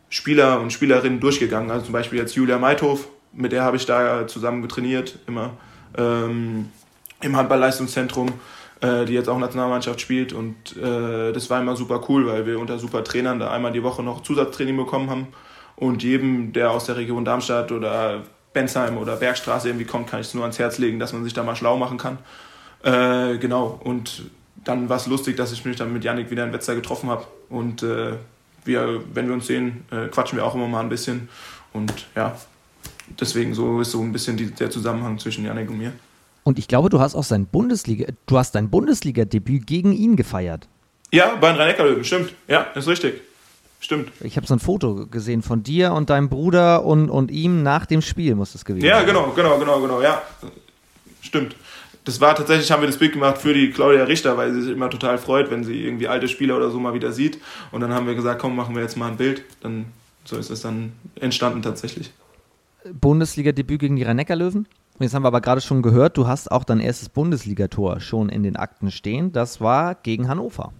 Spieler 0.08 0.60
und 0.60 0.72
Spielerinnen 0.72 1.20
durchgegangen. 1.20 1.70
Also 1.70 1.86
zum 1.86 1.92
Beispiel 1.92 2.18
jetzt 2.18 2.34
Julia 2.36 2.58
Meithof, 2.58 3.08
mit 3.32 3.52
der 3.52 3.62
habe 3.64 3.76
ich 3.76 3.86
da 3.86 4.26
zusammen 4.26 4.62
getrainiert, 4.62 5.18
immer 5.26 5.54
ähm, 5.98 6.70
im 7.20 7.36
Handballleistungszentrum, 7.36 8.32
äh, 8.80 9.04
die 9.04 9.14
jetzt 9.14 9.28
auch 9.28 9.38
Nationalmannschaft 9.38 10.00
spielt. 10.00 10.32
Und 10.32 10.76
äh, 10.76 11.32
das 11.32 11.50
war 11.50 11.60
immer 11.60 11.76
super 11.76 12.04
cool, 12.08 12.26
weil 12.26 12.46
wir 12.46 12.60
unter 12.60 12.78
super 12.78 13.02
Trainern 13.02 13.40
da 13.40 13.50
einmal 13.50 13.72
die 13.72 13.82
Woche 13.82 14.02
noch 14.02 14.22
Zusatztraining 14.22 14.76
bekommen 14.76 15.10
haben. 15.10 15.26
Und 15.74 16.02
jedem, 16.02 16.52
der 16.52 16.70
aus 16.70 16.86
der 16.86 16.96
Region 16.96 17.24
Darmstadt 17.24 17.72
oder 17.72 18.22
Bensheim 18.56 18.96
oder 18.96 19.16
Bergstraße 19.16 19.68
irgendwie 19.68 19.84
kommt, 19.84 20.08
kann 20.08 20.20
ich 20.20 20.28
es 20.28 20.34
nur 20.34 20.44
ans 20.44 20.58
Herz 20.58 20.78
legen, 20.78 20.98
dass 20.98 21.12
man 21.12 21.22
sich 21.24 21.34
da 21.34 21.42
mal 21.42 21.54
schlau 21.54 21.76
machen 21.76 21.98
kann. 21.98 22.18
Äh, 22.82 23.36
genau, 23.36 23.78
und 23.84 24.22
dann 24.64 24.88
war 24.88 24.96
es 24.96 25.06
lustig, 25.06 25.36
dass 25.36 25.52
ich 25.52 25.66
mich 25.66 25.76
dann 25.76 25.92
mit 25.92 26.04
Yannick 26.04 26.30
wieder 26.30 26.42
in 26.42 26.54
Wetzlar 26.54 26.74
getroffen 26.74 27.10
habe. 27.10 27.26
Und 27.50 27.82
äh, 27.82 28.14
wir, 28.64 29.02
wenn 29.12 29.26
wir 29.26 29.34
uns 29.34 29.46
sehen, 29.46 29.84
äh, 29.90 30.08
quatschen 30.08 30.38
wir 30.38 30.46
auch 30.46 30.54
immer 30.54 30.68
mal 30.68 30.80
ein 30.80 30.88
bisschen. 30.88 31.28
Und 31.74 31.92
ja, 32.16 32.34
deswegen 33.20 33.52
so 33.52 33.82
ist 33.82 33.90
so 33.90 34.00
ein 34.00 34.12
bisschen 34.12 34.38
die, 34.38 34.50
der 34.50 34.70
Zusammenhang 34.70 35.18
zwischen 35.18 35.44
Janik 35.44 35.68
und 35.68 35.76
mir. 35.76 35.92
Und 36.42 36.58
ich 36.58 36.66
glaube, 36.66 36.88
du 36.88 36.98
hast 36.98 37.14
auch 37.14 37.24
sein 37.24 37.44
Bundesliga, 37.44 38.06
du 38.24 38.38
hast 38.38 38.54
dein 38.54 38.70
Bundesliga-Debüt 38.70 39.66
gegen 39.66 39.92
ihn 39.92 40.16
gefeiert. 40.16 40.66
Ja, 41.12 41.34
bei 41.36 41.48
den 41.52 41.56
Rhein-Neckar-Löwen, 41.56 42.04
stimmt. 42.04 42.32
Ja, 42.48 42.62
ist 42.74 42.88
richtig. 42.88 43.20
Stimmt. 43.80 44.10
Ich 44.20 44.36
habe 44.36 44.46
so 44.46 44.54
ein 44.54 44.58
Foto 44.58 45.06
gesehen 45.06 45.42
von 45.42 45.62
dir 45.62 45.92
und 45.92 46.10
deinem 46.10 46.28
Bruder 46.28 46.84
und, 46.84 47.10
und 47.10 47.30
ihm 47.30 47.62
nach 47.62 47.86
dem 47.86 48.02
Spiel, 48.02 48.34
muss 48.34 48.52
das 48.52 48.64
gewesen 48.64 48.82
sein. 48.82 48.90
Ja, 48.90 49.02
genau, 49.02 49.32
genau, 49.36 49.58
genau, 49.58 49.80
genau, 49.80 50.02
ja. 50.02 50.22
Stimmt. 51.20 51.56
Das 52.04 52.20
war 52.20 52.34
tatsächlich, 52.34 52.70
haben 52.70 52.82
wir 52.82 52.86
das 52.86 52.98
Bild 52.98 53.12
gemacht 53.12 53.38
für 53.38 53.52
die 53.52 53.70
Claudia 53.70 54.04
Richter, 54.04 54.36
weil 54.36 54.52
sie 54.52 54.62
sich 54.62 54.72
immer 54.72 54.88
total 54.90 55.18
freut, 55.18 55.50
wenn 55.50 55.64
sie 55.64 55.84
irgendwie 55.84 56.08
alte 56.08 56.28
Spieler 56.28 56.56
oder 56.56 56.70
so 56.70 56.78
mal 56.78 56.94
wieder 56.94 57.12
sieht. 57.12 57.40
Und 57.72 57.80
dann 57.80 57.92
haben 57.92 58.06
wir 58.06 58.14
gesagt, 58.14 58.40
komm, 58.40 58.54
machen 58.54 58.74
wir 58.74 58.82
jetzt 58.82 58.96
mal 58.96 59.08
ein 59.08 59.16
Bild. 59.16 59.42
Dann 59.60 59.86
so 60.24 60.36
ist 60.36 60.50
es 60.50 60.60
dann 60.62 60.92
entstanden 61.20 61.62
tatsächlich. 61.62 62.12
Bundesliga-Debüt 62.92 63.80
gegen 63.80 63.96
die 63.96 64.04
Rhein-Neckar-Löwen. 64.04 64.66
Jetzt 64.98 65.14
haben 65.14 65.22
wir 65.22 65.28
aber 65.28 65.40
gerade 65.40 65.60
schon 65.60 65.82
gehört, 65.82 66.16
du 66.16 66.26
hast 66.26 66.50
auch 66.50 66.64
dein 66.64 66.80
erstes 66.80 67.08
Bundesligator 67.08 68.00
schon 68.00 68.28
in 68.28 68.42
den 68.42 68.56
Akten 68.56 68.90
stehen. 68.90 69.32
Das 69.32 69.60
war 69.60 69.94
gegen 69.94 70.28
Hannover. 70.28 70.72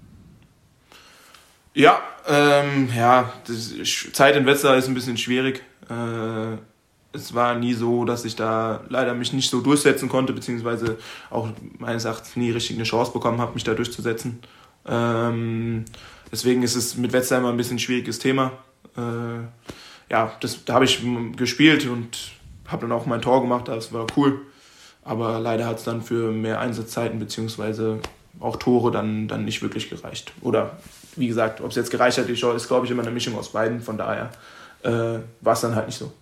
Ja, 1.77 2.01
ähm, 2.27 2.89
ja, 2.97 3.31
Zeit 4.15 4.35
in 4.35 4.47
Wetzlar 4.47 4.79
ist 4.79 4.89
ein 4.89 4.95
bisschen 4.95 5.19
schwierig. 5.19 5.63
Äh, 5.91 6.57
es 7.13 7.35
war 7.35 7.55
nie 7.55 7.75
so, 7.75 8.07
dass 8.07 8.25
ich 8.25 8.35
da 8.35 8.81
leider 8.89 9.13
mich 9.13 9.35
nicht 9.35 9.51
so 9.51 9.61
durchsetzen 9.61 10.09
konnte, 10.09 10.33
beziehungsweise 10.33 10.97
auch 11.29 11.51
meines 11.79 12.07
Erachtens 12.07 12.35
nie 12.35 12.51
richtig 12.51 12.77
eine 12.77 12.85
Chance 12.85 13.13
bekommen 13.13 13.43
habe, 13.43 13.53
mich 13.53 13.65
da 13.65 13.75
durchzusetzen. 13.75 14.41
Ähm, 14.87 15.85
deswegen 16.33 16.63
ist 16.63 16.77
es 16.77 16.97
mit 16.97 17.13
Wetzlar 17.13 17.41
immer 17.41 17.51
ein 17.51 17.59
bisschen 17.59 17.77
ein 17.77 17.81
schwieriges 17.81 18.21
Thema. 18.21 18.53
Äh, 18.97 19.43
ja, 20.11 20.33
das, 20.41 20.65
da 20.65 20.75
habe 20.75 20.87
ich 20.87 21.03
gespielt 21.37 21.87
und 21.89 22.31
habe 22.69 22.87
dann 22.87 22.93
auch 22.93 23.05
mein 23.05 23.21
Tor 23.21 23.43
gemacht, 23.43 23.69
das 23.69 23.93
war 23.93 24.07
cool. 24.17 24.41
Aber 25.05 25.41
leider 25.41 25.67
hat 25.67 25.77
es 25.77 25.85
dann 25.85 26.01
für 26.01 26.33
mehr 26.33 26.59
Einsatzzeiten 26.59 27.19
beziehungsweise 27.19 28.01
auch 28.41 28.57
Tore 28.57 28.91
dann, 28.91 29.29
dann 29.29 29.45
nicht 29.45 29.61
wirklich 29.61 29.91
gereicht. 29.91 30.33
Oder 30.41 30.79
wie 31.17 31.29
gesagt, 31.29 31.61
ob 31.61 31.71
es 31.71 31.77
jetzt 31.77 31.91
gereicht 31.91 32.19
hat, 32.19 32.29
ist, 32.29 32.69
glaube 32.69 32.87
ich, 32.87 32.91
immer 32.91 33.03
eine 33.03 33.11
Mischung 33.11 33.37
aus 33.37 33.51
beiden. 33.51 33.81
Von 33.81 33.99
daher 33.99 34.31
äh, 34.83 35.21
war 35.41 35.53
es 35.53 35.61
dann 35.61 35.75
halt 35.75 35.87
nicht 35.87 35.99
so. 35.99 36.13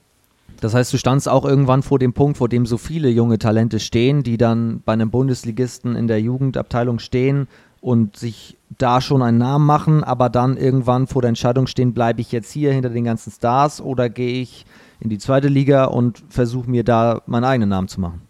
Das 0.60 0.74
heißt, 0.74 0.92
du 0.92 0.98
standst 0.98 1.28
auch 1.28 1.44
irgendwann 1.44 1.82
vor 1.82 1.98
dem 1.98 2.12
Punkt, 2.12 2.38
vor 2.38 2.48
dem 2.48 2.66
so 2.66 2.78
viele 2.78 3.08
junge 3.08 3.38
Talente 3.38 3.80
stehen, 3.80 4.22
die 4.22 4.36
dann 4.36 4.82
bei 4.84 4.92
einem 4.92 5.10
Bundesligisten 5.10 5.96
in 5.96 6.06
der 6.06 6.20
Jugendabteilung 6.20 6.98
stehen 6.98 7.48
und 7.80 8.16
sich 8.16 8.56
da 8.78 9.00
schon 9.00 9.22
einen 9.22 9.38
Namen 9.38 9.66
machen, 9.66 10.02
aber 10.02 10.30
dann 10.30 10.56
irgendwann 10.56 11.06
vor 11.06 11.22
der 11.22 11.28
Entscheidung 11.28 11.66
stehen, 11.66 11.92
bleibe 11.92 12.20
ich 12.20 12.32
jetzt 12.32 12.50
hier 12.50 12.72
hinter 12.72 12.88
den 12.88 13.04
ganzen 13.04 13.30
Stars 13.30 13.80
oder 13.80 14.08
gehe 14.08 14.40
ich 14.40 14.64
in 15.00 15.10
die 15.10 15.18
zweite 15.18 15.48
Liga 15.48 15.84
und 15.84 16.22
versuche 16.28 16.70
mir 16.70 16.82
da 16.82 17.20
meinen 17.26 17.44
eigenen 17.44 17.68
Namen 17.68 17.88
zu 17.88 18.00
machen? 18.00 18.22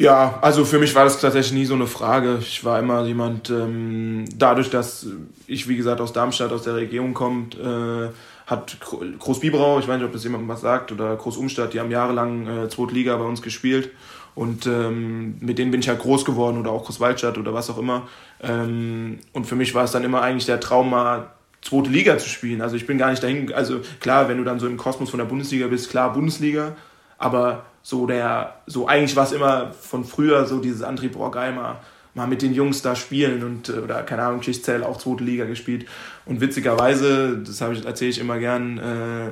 Ja, 0.00 0.38
also 0.42 0.64
für 0.64 0.78
mich 0.78 0.94
war 0.94 1.02
das 1.02 1.20
tatsächlich 1.20 1.52
nie 1.54 1.64
so 1.64 1.74
eine 1.74 1.88
Frage. 1.88 2.38
Ich 2.40 2.64
war 2.64 2.78
immer 2.78 3.04
jemand, 3.04 3.50
ähm, 3.50 4.26
dadurch, 4.36 4.70
dass 4.70 5.06
ich, 5.48 5.68
wie 5.68 5.76
gesagt, 5.76 6.00
aus 6.00 6.12
Darmstadt, 6.12 6.52
aus 6.52 6.62
der 6.62 6.76
Region 6.76 7.14
kommt, 7.14 7.58
äh, 7.58 8.08
hat 8.46 8.78
Groß 8.80 9.40
Biberau, 9.40 9.80
ich 9.80 9.88
weiß 9.88 9.96
nicht, 9.96 10.06
ob 10.06 10.12
das 10.12 10.22
jemandem 10.22 10.48
was 10.48 10.60
sagt, 10.60 10.92
oder 10.92 11.16
Groß 11.16 11.36
Umstadt, 11.36 11.74
die 11.74 11.80
haben 11.80 11.90
jahrelang 11.90 12.46
äh, 12.46 12.68
Zweite 12.68 12.94
Liga 12.94 13.16
bei 13.16 13.24
uns 13.24 13.42
gespielt. 13.42 13.90
Und 14.36 14.66
ähm, 14.66 15.36
mit 15.40 15.58
denen 15.58 15.72
bin 15.72 15.80
ich 15.80 15.88
halt 15.88 15.98
groß 15.98 16.24
geworden 16.24 16.58
oder 16.58 16.70
auch 16.70 16.84
Großwaldstadt 16.84 17.36
oder 17.36 17.52
was 17.52 17.68
auch 17.68 17.78
immer. 17.78 18.06
Ähm, 18.40 19.18
und 19.32 19.46
für 19.46 19.56
mich 19.56 19.74
war 19.74 19.82
es 19.82 19.90
dann 19.90 20.04
immer 20.04 20.22
eigentlich 20.22 20.46
der 20.46 20.60
Traum, 20.60 20.90
mal 20.90 21.32
zweite 21.60 21.90
Liga 21.90 22.18
zu 22.18 22.28
spielen. 22.28 22.62
Also 22.62 22.76
ich 22.76 22.86
bin 22.86 22.98
gar 22.98 23.10
nicht 23.10 23.24
dahin, 23.24 23.52
also 23.52 23.80
klar, 23.98 24.28
wenn 24.28 24.38
du 24.38 24.44
dann 24.44 24.60
so 24.60 24.68
im 24.68 24.76
Kosmos 24.76 25.10
von 25.10 25.18
der 25.18 25.26
Bundesliga 25.26 25.66
bist, 25.66 25.90
klar 25.90 26.12
Bundesliga, 26.12 26.76
aber 27.18 27.64
so 27.82 28.06
der, 28.06 28.54
so 28.66 28.86
eigentlich 28.86 29.16
war 29.16 29.24
es 29.24 29.32
immer 29.32 29.72
von 29.72 30.04
früher 30.04 30.46
so 30.46 30.60
dieses 30.60 30.82
Antrieb, 30.82 31.12
boah 31.12 31.30
mal, 32.14 32.26
mit 32.26 32.42
den 32.42 32.52
Jungs 32.52 32.82
da 32.82 32.96
spielen 32.96 33.42
und 33.44 33.68
äh, 33.68 33.78
oder 33.78 34.02
keine 34.02 34.22
Ahnung, 34.22 34.40
Kirchzell 34.40 34.84
auch 34.84 34.98
zweite 34.98 35.24
Liga 35.24 35.44
gespielt. 35.44 35.86
Und 36.26 36.40
witzigerweise, 36.40 37.38
das 37.38 37.60
habe 37.60 37.74
ich, 37.74 37.84
erzähle 37.84 38.10
ich 38.10 38.18
immer 38.18 38.38
gern, 38.38 38.78
äh, 38.78 39.30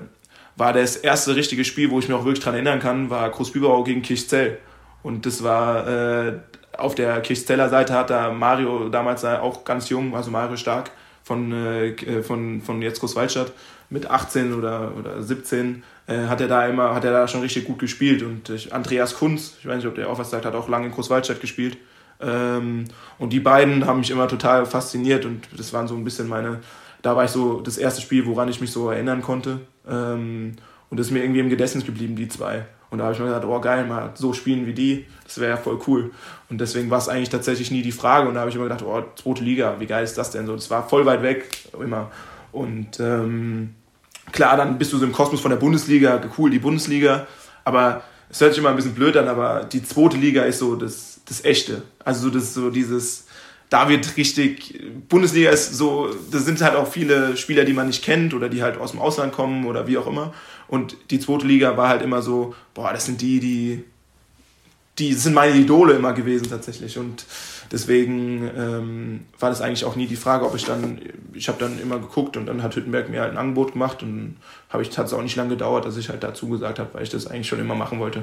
war 0.57 0.73
das 0.73 0.97
erste 0.97 1.37
richtige 1.37 1.65
Spiel, 1.65 1.91
wo 1.91 1.99
ich 1.99 2.09
mich 2.09 2.17
auch 2.17 2.25
wirklich 2.25 2.43
dran 2.43 2.55
erinnern 2.55 2.81
kann, 2.81 3.11
war 3.11 3.29
Großbüberau 3.29 3.85
gegen 3.85 4.03
Kirchzell. 4.03 4.59
Und 5.03 5.27
das 5.27 5.43
war 5.43 5.87
äh, 5.87 6.33
auf 6.79 6.95
der 6.95 7.21
Kirchzeller 7.21 7.69
Seite 7.69 7.95
hat 7.95 8.11
da 8.11 8.33
Mario 8.33 8.89
damals 8.89 9.25
auch 9.25 9.65
ganz 9.65 9.89
jung, 9.89 10.15
also 10.15 10.31
Mario 10.31 10.57
Stark 10.57 10.91
von, 11.27 11.53
äh, 11.53 12.23
von, 12.23 12.63
von 12.63 12.81
jetzt 12.83 13.01
Großwaldstadt 13.01 13.51
mit 13.91 14.09
18 14.09 14.55
oder, 14.55 14.93
oder 14.97 15.21
17 15.21 15.83
äh, 16.07 16.27
hat 16.29 16.41
er 16.41 16.47
da 16.47 16.69
immer, 16.69 16.95
hat 16.95 17.05
er 17.05 17.11
da 17.11 17.27
schon 17.27 17.41
richtig 17.41 17.65
gut 17.65 17.81
gespielt. 17.81 18.23
Und 18.23 18.49
äh, 18.49 18.71
Andreas 18.71 19.17
Kunz, 19.17 19.57
ich 19.59 19.67
weiß 19.67 19.79
nicht, 19.79 19.89
ob 19.89 19.97
der 19.97 20.09
auch 20.09 20.21
was 20.21 20.31
sagt, 20.31 20.45
hat 20.45 20.55
auch 20.55 20.69
lange 20.69 20.87
in 20.87 20.93
Großwaldstadt 20.93 21.41
gespielt. 21.41 21.79
Ähm, 22.21 22.85
und 23.19 23.33
die 23.33 23.41
beiden 23.41 23.87
haben 23.87 23.99
mich 23.99 24.13
immer 24.13 24.29
total 24.29 24.67
fasziniert 24.67 25.25
und 25.25 25.49
das 25.57 25.73
waren 25.73 25.89
so 25.89 25.97
ein 25.97 26.05
bisschen 26.05 26.29
meine, 26.29 26.61
da 27.03 27.17
war 27.17 27.25
ich 27.25 27.33
so 27.33 27.61
das 27.61 27.77
erste 27.77 28.03
Spiel, 28.03 28.25
woran 28.27 28.49
ich 28.49 28.61
mich 28.61 28.71
so 28.71 28.89
erinnern 28.89 29.21
konnte. 29.21 29.59
Ähm, 29.89 30.55
und 30.91 30.99
das 30.99 31.09
ist 31.09 31.13
mir 31.13 31.23
irgendwie 31.23 31.41
im 31.41 31.49
Gedächtnis 31.49 31.85
geblieben, 31.85 32.17
die 32.17 32.29
zwei. 32.29 32.67
Und 32.91 32.99
da 32.99 33.05
habe 33.05 33.15
ich 33.15 33.21
mir 33.21 33.27
gedacht, 33.27 33.45
oh 33.45 33.61
geil, 33.61 33.85
mal 33.87 34.13
so 34.15 34.33
spielen 34.33 34.67
wie 34.67 34.73
die, 34.73 35.07
das 35.25 35.39
wäre 35.39 35.51
ja 35.51 35.57
voll 35.57 35.81
cool. 35.87 36.13
Und 36.49 36.61
deswegen 36.61 36.89
war 36.89 36.99
es 36.99 37.09
eigentlich 37.09 37.31
tatsächlich 37.31 37.71
nie 37.71 37.83
die 37.83 37.93
Frage. 37.93 38.29
Und 38.29 38.35
da 38.35 38.41
habe 38.41 38.51
ich 38.51 38.57
immer 38.57 38.65
gedacht, 38.65 38.85
oh, 38.85 39.03
zweite 39.17 39.43
Liga, 39.43 39.77
wie 39.81 39.87
geil 39.87 40.05
ist 40.05 40.17
das 40.17 40.31
denn 40.31 40.47
so? 40.47 40.55
Das 40.55 40.71
war 40.71 40.89
voll 40.89 41.05
weit 41.05 41.23
weg, 41.23 41.49
immer. 41.81 42.11
Und 42.53 43.01
ähm, 43.01 43.75
klar, 44.31 44.57
dann 44.57 44.79
bist 44.79 44.93
du 44.93 44.99
so 44.99 45.05
im 45.05 45.13
Kosmos 45.13 45.41
von 45.41 45.51
der 45.51 45.59
Bundesliga, 45.59 46.21
cool, 46.39 46.51
die 46.51 46.61
Bundesliga. 46.61 47.27
Aber 47.65 48.03
es 48.31 48.41
hört 48.41 48.53
sich 48.53 48.61
immer 48.61 48.71
ein 48.71 48.77
bisschen 48.77 48.95
blöd 48.95 49.17
an, 49.17 49.29
aber 49.29 49.65
die 49.65 49.83
zweite 49.83 50.17
Liga 50.17 50.45
ist 50.45 50.61
so 50.61 50.77
das, 50.77 51.21
das 51.25 51.45
Echte. 51.45 51.83
Also 52.05 52.29
so, 52.29 52.31
das, 52.31 52.55
so 52.55 52.71
dieses, 52.71 53.27
da 53.69 53.89
wird 53.89 54.17
richtig, 54.17 54.81
Bundesliga 55.09 55.51
ist 55.51 55.75
so, 55.75 56.11
da 56.31 56.39
sind 56.39 56.61
halt 56.63 56.77
auch 56.77 56.87
viele 56.89 57.37
Spieler, 57.37 57.65
die 57.65 57.73
man 57.73 57.89
nicht 57.89 58.05
kennt 58.05 58.33
oder 58.35 58.49
die 58.49 58.63
halt 58.63 58.79
aus 58.79 58.93
dem 58.93 59.01
Ausland 59.01 59.33
kommen 59.33 59.67
oder 59.67 59.87
wie 59.87 59.99
auch 59.99 60.07
immer. 60.07 60.33
Und 60.69 60.97
die 61.11 61.21
zweite 61.21 61.47
Liga 61.47 61.77
war 61.77 61.89
halt 61.89 62.03
immer 62.03 62.23
so, 62.23 62.55
boah, 62.75 62.93
das 62.93 63.07
sind 63.07 63.21
die, 63.21 63.41
die, 63.41 63.85
die 64.99 65.13
sind 65.15 65.35
meine 65.35 65.57
Idole 65.57 65.95
immer 65.95 66.13
gewesen 66.13 66.49
tatsächlich. 66.49 66.99
Und 66.99 67.25
deswegen 67.71 68.51
ähm, 68.57 69.21
war 69.39 69.51
das 69.51 69.61
eigentlich 69.61 69.85
auch 69.85 69.97
nie 69.97 70.07
die 70.07 70.17
Frage, 70.17 70.47
ob 70.47 70.55
ich 70.55 70.65
dann, 70.65 71.01
ich 71.33 71.49
habe 71.49 71.59
dann 71.59 71.79
immer 71.81 71.99
geguckt 71.99 72.37
und 72.37 72.47
dann 72.47 72.63
hat 72.63 72.75
Hüttenberg 72.75 73.09
mir 73.09 73.21
halt 73.21 73.33
ein 73.33 73.39
Angebot 73.39 73.73
gemacht 73.73 74.03
und 74.03 74.37
habe 74.71 74.83
ich, 74.83 74.97
hat 74.97 75.07
es 75.07 75.13
auch 75.13 75.23
nicht 75.23 75.37
lange 75.37 75.51
gedauert, 75.51 75.85
dass 75.85 75.97
ich 75.97 76.09
halt 76.09 76.23
dazu 76.23 76.49
gesagt 76.49 76.79
habe, 76.79 76.91
weil 76.95 77.03
ich 77.03 77.11
das 77.11 77.27
eigentlich 77.27 77.49
schon 77.49 77.61
immer 77.61 77.75
machen 77.75 78.01
wollte. 78.01 78.23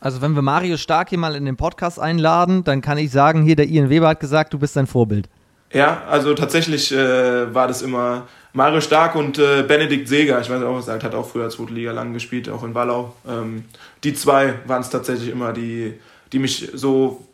Also 0.00 0.20
wenn 0.20 0.34
wir 0.34 0.42
Mario 0.42 0.76
Stark 0.76 1.10
hier 1.10 1.18
mal 1.18 1.36
in 1.36 1.44
den 1.44 1.56
Podcast 1.56 2.00
einladen, 2.00 2.64
dann 2.64 2.80
kann 2.80 2.98
ich 2.98 3.12
sagen, 3.12 3.42
hier 3.42 3.54
der 3.54 3.68
Ian 3.68 3.88
Weber 3.88 4.08
hat 4.08 4.20
gesagt, 4.20 4.52
du 4.52 4.58
bist 4.58 4.74
sein 4.74 4.88
Vorbild. 4.88 5.28
Ja, 5.72 6.02
also 6.08 6.34
tatsächlich 6.34 6.92
äh, 6.92 7.54
war 7.54 7.68
das 7.68 7.82
immer 7.82 8.26
Mario 8.54 8.80
Stark 8.80 9.14
und 9.14 9.38
äh, 9.38 9.62
Benedikt 9.62 10.08
Seeger, 10.08 10.40
ich 10.40 10.50
weiß 10.50 10.62
auch, 10.62 10.76
was 10.76 10.88
er 10.88 11.02
hat 11.02 11.14
auch 11.14 11.28
früher 11.28 11.48
zweite 11.48 11.72
Liga 11.72 11.92
lang 11.92 12.12
gespielt, 12.12 12.50
auch 12.50 12.62
in 12.64 12.74
Wallau. 12.74 13.14
Ähm, 13.26 13.64
die 14.04 14.12
zwei 14.12 14.54
waren 14.66 14.82
es 14.82 14.90
tatsächlich 14.90 15.30
immer, 15.30 15.52
die, 15.52 15.94
die 16.32 16.38
mich 16.38 16.70
so 16.74 17.26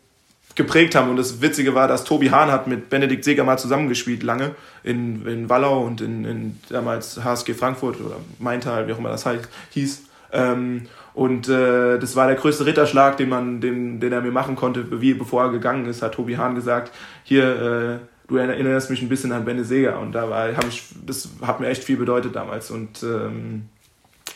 geprägt 0.55 0.95
haben. 0.95 1.09
Und 1.09 1.17
das 1.17 1.41
Witzige 1.41 1.75
war, 1.75 1.87
dass 1.87 2.05
Tobi 2.05 2.29
Hahn 2.29 2.51
hat 2.51 2.67
mit 2.67 2.89
Benedikt 2.89 3.25
Seeger 3.25 3.43
mal 3.43 3.57
zusammengespielt 3.57 4.23
lange 4.23 4.55
in, 4.83 5.25
in 5.27 5.49
Wallau 5.49 5.81
und 5.81 5.99
in, 5.99 6.23
in 6.23 6.59
damals 6.69 7.21
HSG 7.21 7.53
Frankfurt 7.53 7.99
oder 7.99 8.15
Maintal, 8.39 8.87
wie 8.87 8.93
auch 8.93 8.99
immer 8.99 9.09
das 9.09 9.25
halt 9.25 9.49
hieß. 9.71 10.03
Ähm, 10.31 10.87
und 11.13 11.49
äh, 11.49 11.99
das 11.99 12.15
war 12.15 12.27
der 12.27 12.37
größte 12.37 12.65
Ritterschlag, 12.65 13.17
den 13.17 13.29
man, 13.29 13.59
den, 13.59 13.99
den 13.99 14.13
er 14.13 14.21
mir 14.21 14.31
machen 14.31 14.55
konnte, 14.55 15.01
wie 15.01 15.13
bevor 15.13 15.43
er 15.43 15.49
gegangen 15.49 15.85
ist, 15.85 16.01
hat 16.01 16.13
Tobi 16.13 16.37
Hahn 16.37 16.55
gesagt, 16.55 16.93
hier, 17.23 17.99
äh, 18.01 18.05
du 18.29 18.37
erinnerst 18.37 18.89
mich 18.89 19.01
ein 19.01 19.09
bisschen 19.09 19.31
an 19.31 19.43
Benne 19.43 19.65
Seger. 19.65 19.99
Und 19.99 20.13
da 20.13 20.29
habe 20.29 20.67
ich, 20.69 20.83
das 21.05 21.29
hat 21.41 21.59
mir 21.59 21.67
echt 21.67 21.83
viel 21.83 21.97
bedeutet 21.97 22.35
damals. 22.35 22.71
Und 22.71 23.03
ähm, 23.03 23.65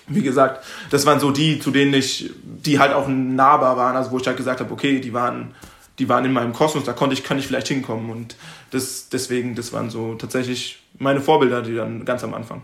wie 0.07 0.21
gesagt, 0.21 0.65
das 0.89 1.05
waren 1.05 1.19
so 1.19 1.31
die, 1.31 1.59
zu 1.59 1.71
denen 1.71 1.93
ich, 1.93 2.31
die 2.43 2.79
halt 2.79 2.93
auch 2.93 3.07
nahbar 3.07 3.77
waren, 3.77 3.95
also 3.95 4.11
wo 4.11 4.17
ich 4.17 4.27
halt 4.27 4.37
gesagt 4.37 4.59
habe, 4.59 4.73
okay, 4.73 4.99
die 4.99 5.13
waren, 5.13 5.53
die 5.99 6.09
waren 6.09 6.25
in 6.25 6.33
meinem 6.33 6.53
Kosmos, 6.53 6.83
da 6.83 6.93
konnte 6.93 7.13
ich, 7.13 7.23
kann 7.23 7.37
ich 7.37 7.47
vielleicht 7.47 7.67
hinkommen. 7.67 8.09
Und 8.09 8.35
das, 8.71 9.09
deswegen, 9.09 9.55
das 9.55 9.71
waren 9.71 9.89
so 9.89 10.15
tatsächlich 10.15 10.83
meine 10.97 11.21
Vorbilder, 11.21 11.61
die 11.61 11.75
dann 11.75 12.03
ganz 12.03 12.23
am 12.23 12.33
Anfang. 12.33 12.63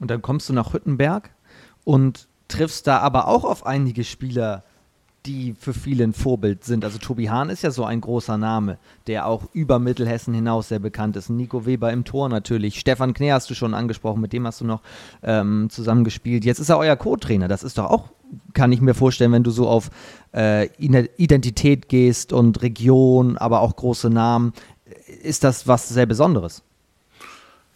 Und 0.00 0.10
dann 0.10 0.22
kommst 0.22 0.48
du 0.48 0.52
nach 0.52 0.72
Hüttenberg 0.72 1.30
und 1.84 2.28
triffst 2.48 2.86
da 2.86 2.98
aber 2.98 3.28
auch 3.28 3.44
auf 3.44 3.66
einige 3.66 4.04
Spieler, 4.04 4.62
die 5.26 5.54
für 5.58 5.72
viele 5.72 6.04
ein 6.04 6.12
Vorbild 6.12 6.64
sind. 6.64 6.84
Also 6.84 6.98
Tobi 6.98 7.26
Hahn 7.26 7.48
ist 7.48 7.62
ja 7.62 7.70
so 7.70 7.84
ein 7.84 8.00
großer 8.00 8.38
Name, 8.38 8.78
der 9.06 9.26
auch 9.26 9.44
über 9.52 9.78
Mittelhessen 9.78 10.34
hinaus 10.34 10.68
sehr 10.68 10.80
bekannt 10.80 11.16
ist. 11.16 11.30
Nico 11.30 11.64
Weber 11.64 11.92
im 11.92 12.04
Tor 12.04 12.28
natürlich. 12.28 12.78
Stefan 12.80 13.14
Knär 13.14 13.34
hast 13.34 13.48
du 13.48 13.54
schon 13.54 13.74
angesprochen, 13.74 14.20
mit 14.20 14.32
dem 14.32 14.46
hast 14.46 14.60
du 14.60 14.64
noch 14.64 14.80
ähm, 15.22 15.68
zusammengespielt. 15.70 16.44
Jetzt 16.44 16.58
ist 16.58 16.70
er 16.70 16.78
euer 16.78 16.96
Co-Trainer. 16.96 17.46
Das 17.46 17.62
ist 17.62 17.78
doch 17.78 17.90
auch, 17.90 18.08
kann 18.52 18.72
ich 18.72 18.80
mir 18.80 18.94
vorstellen, 18.94 19.32
wenn 19.32 19.44
du 19.44 19.52
so 19.52 19.68
auf 19.68 19.90
äh, 20.34 20.66
Identität 20.76 21.88
gehst 21.88 22.32
und 22.32 22.62
Region, 22.62 23.36
aber 23.38 23.60
auch 23.60 23.76
große 23.76 24.10
Namen, 24.10 24.52
ist 25.22 25.44
das 25.44 25.68
was 25.68 25.88
sehr 25.88 26.06
Besonderes. 26.06 26.62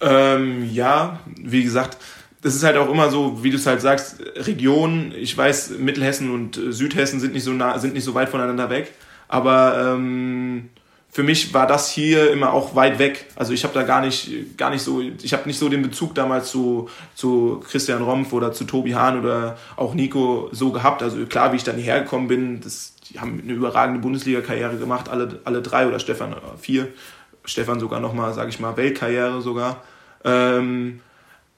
Ähm, 0.01 0.69
ja, 0.73 1.21
wie 1.41 1.63
gesagt, 1.63 1.97
das 2.43 2.55
ist 2.55 2.63
halt 2.63 2.77
auch 2.77 2.91
immer 2.91 3.11
so, 3.11 3.43
wie 3.43 3.51
du 3.51 3.57
es 3.57 3.67
halt 3.67 3.81
sagst, 3.81 4.21
Region, 4.37 5.13
ich 5.17 5.37
weiß, 5.37 5.79
Mittelhessen 5.79 6.31
und 6.31 6.61
Südhessen 6.71 7.21
sind 7.21 7.33
nicht 7.33 7.45
so 7.45 7.53
nah, 7.53 7.79
sind 7.79 7.95
nicht 7.95 8.05
so 8.05 8.15
weit 8.15 8.29
voneinander 8.29 8.71
weg, 8.71 8.93
aber 9.29 9.95
ähm, 9.95 10.71
für 11.17 11.23
mich 11.23 11.55
war 11.55 11.67
das 11.67 11.91
hier 11.91 12.31
immer 12.31 12.53
auch 12.53 12.75
weit 12.75 12.99
weg. 12.99 13.25
Also 13.37 13.55
ich 13.55 13.65
habe 13.65 13.73
da 13.73 13.85
gar 13.85 14.03
nicht, 14.03 14.59
gar 14.59 14.69
nicht 14.69 14.83
so, 14.83 15.01
ich 15.01 15.33
habe 15.33 15.47
nicht 15.47 15.59
so 15.59 15.71
den 15.71 15.81
Bezug 15.81 16.15
damals 16.15 16.51
zu, 16.51 16.91
zu 17.15 17.63
Christian 17.67 18.03
Rompf 18.03 18.35
oder 18.35 18.53
zu 18.53 18.65
Tobi 18.65 18.95
Hahn 18.95 19.19
oder 19.19 19.57
auch 19.77 19.95
Nico 19.95 20.51
so 20.53 20.73
gehabt. 20.73 21.03
Also 21.03 21.25
klar, 21.25 21.53
wie 21.53 21.57
ich 21.57 21.65
dann 21.65 21.77
hierher 21.77 22.03
gekommen 22.03 22.29
bin, 22.29 22.61
das, 22.61 22.97
die 23.09 23.19
haben 23.19 23.41
eine 23.43 23.55
überragende 23.55 24.01
Bundesliga-Karriere 24.01 24.77
gemacht, 24.77 25.09
alle, 25.09 25.41
alle 25.45 25.63
drei 25.63 25.87
oder 25.89 26.01
Stefan 26.01 26.33
äh, 26.33 26.37
vier. 26.61 26.89
Stefan 27.47 27.81
sogar 27.81 28.01
nochmal, 28.01 28.35
sage 28.35 28.51
ich 28.51 28.61
mal, 28.61 28.77
Weltkarriere 28.77 29.41
sogar. 29.41 29.83
Ähm, 30.23 31.01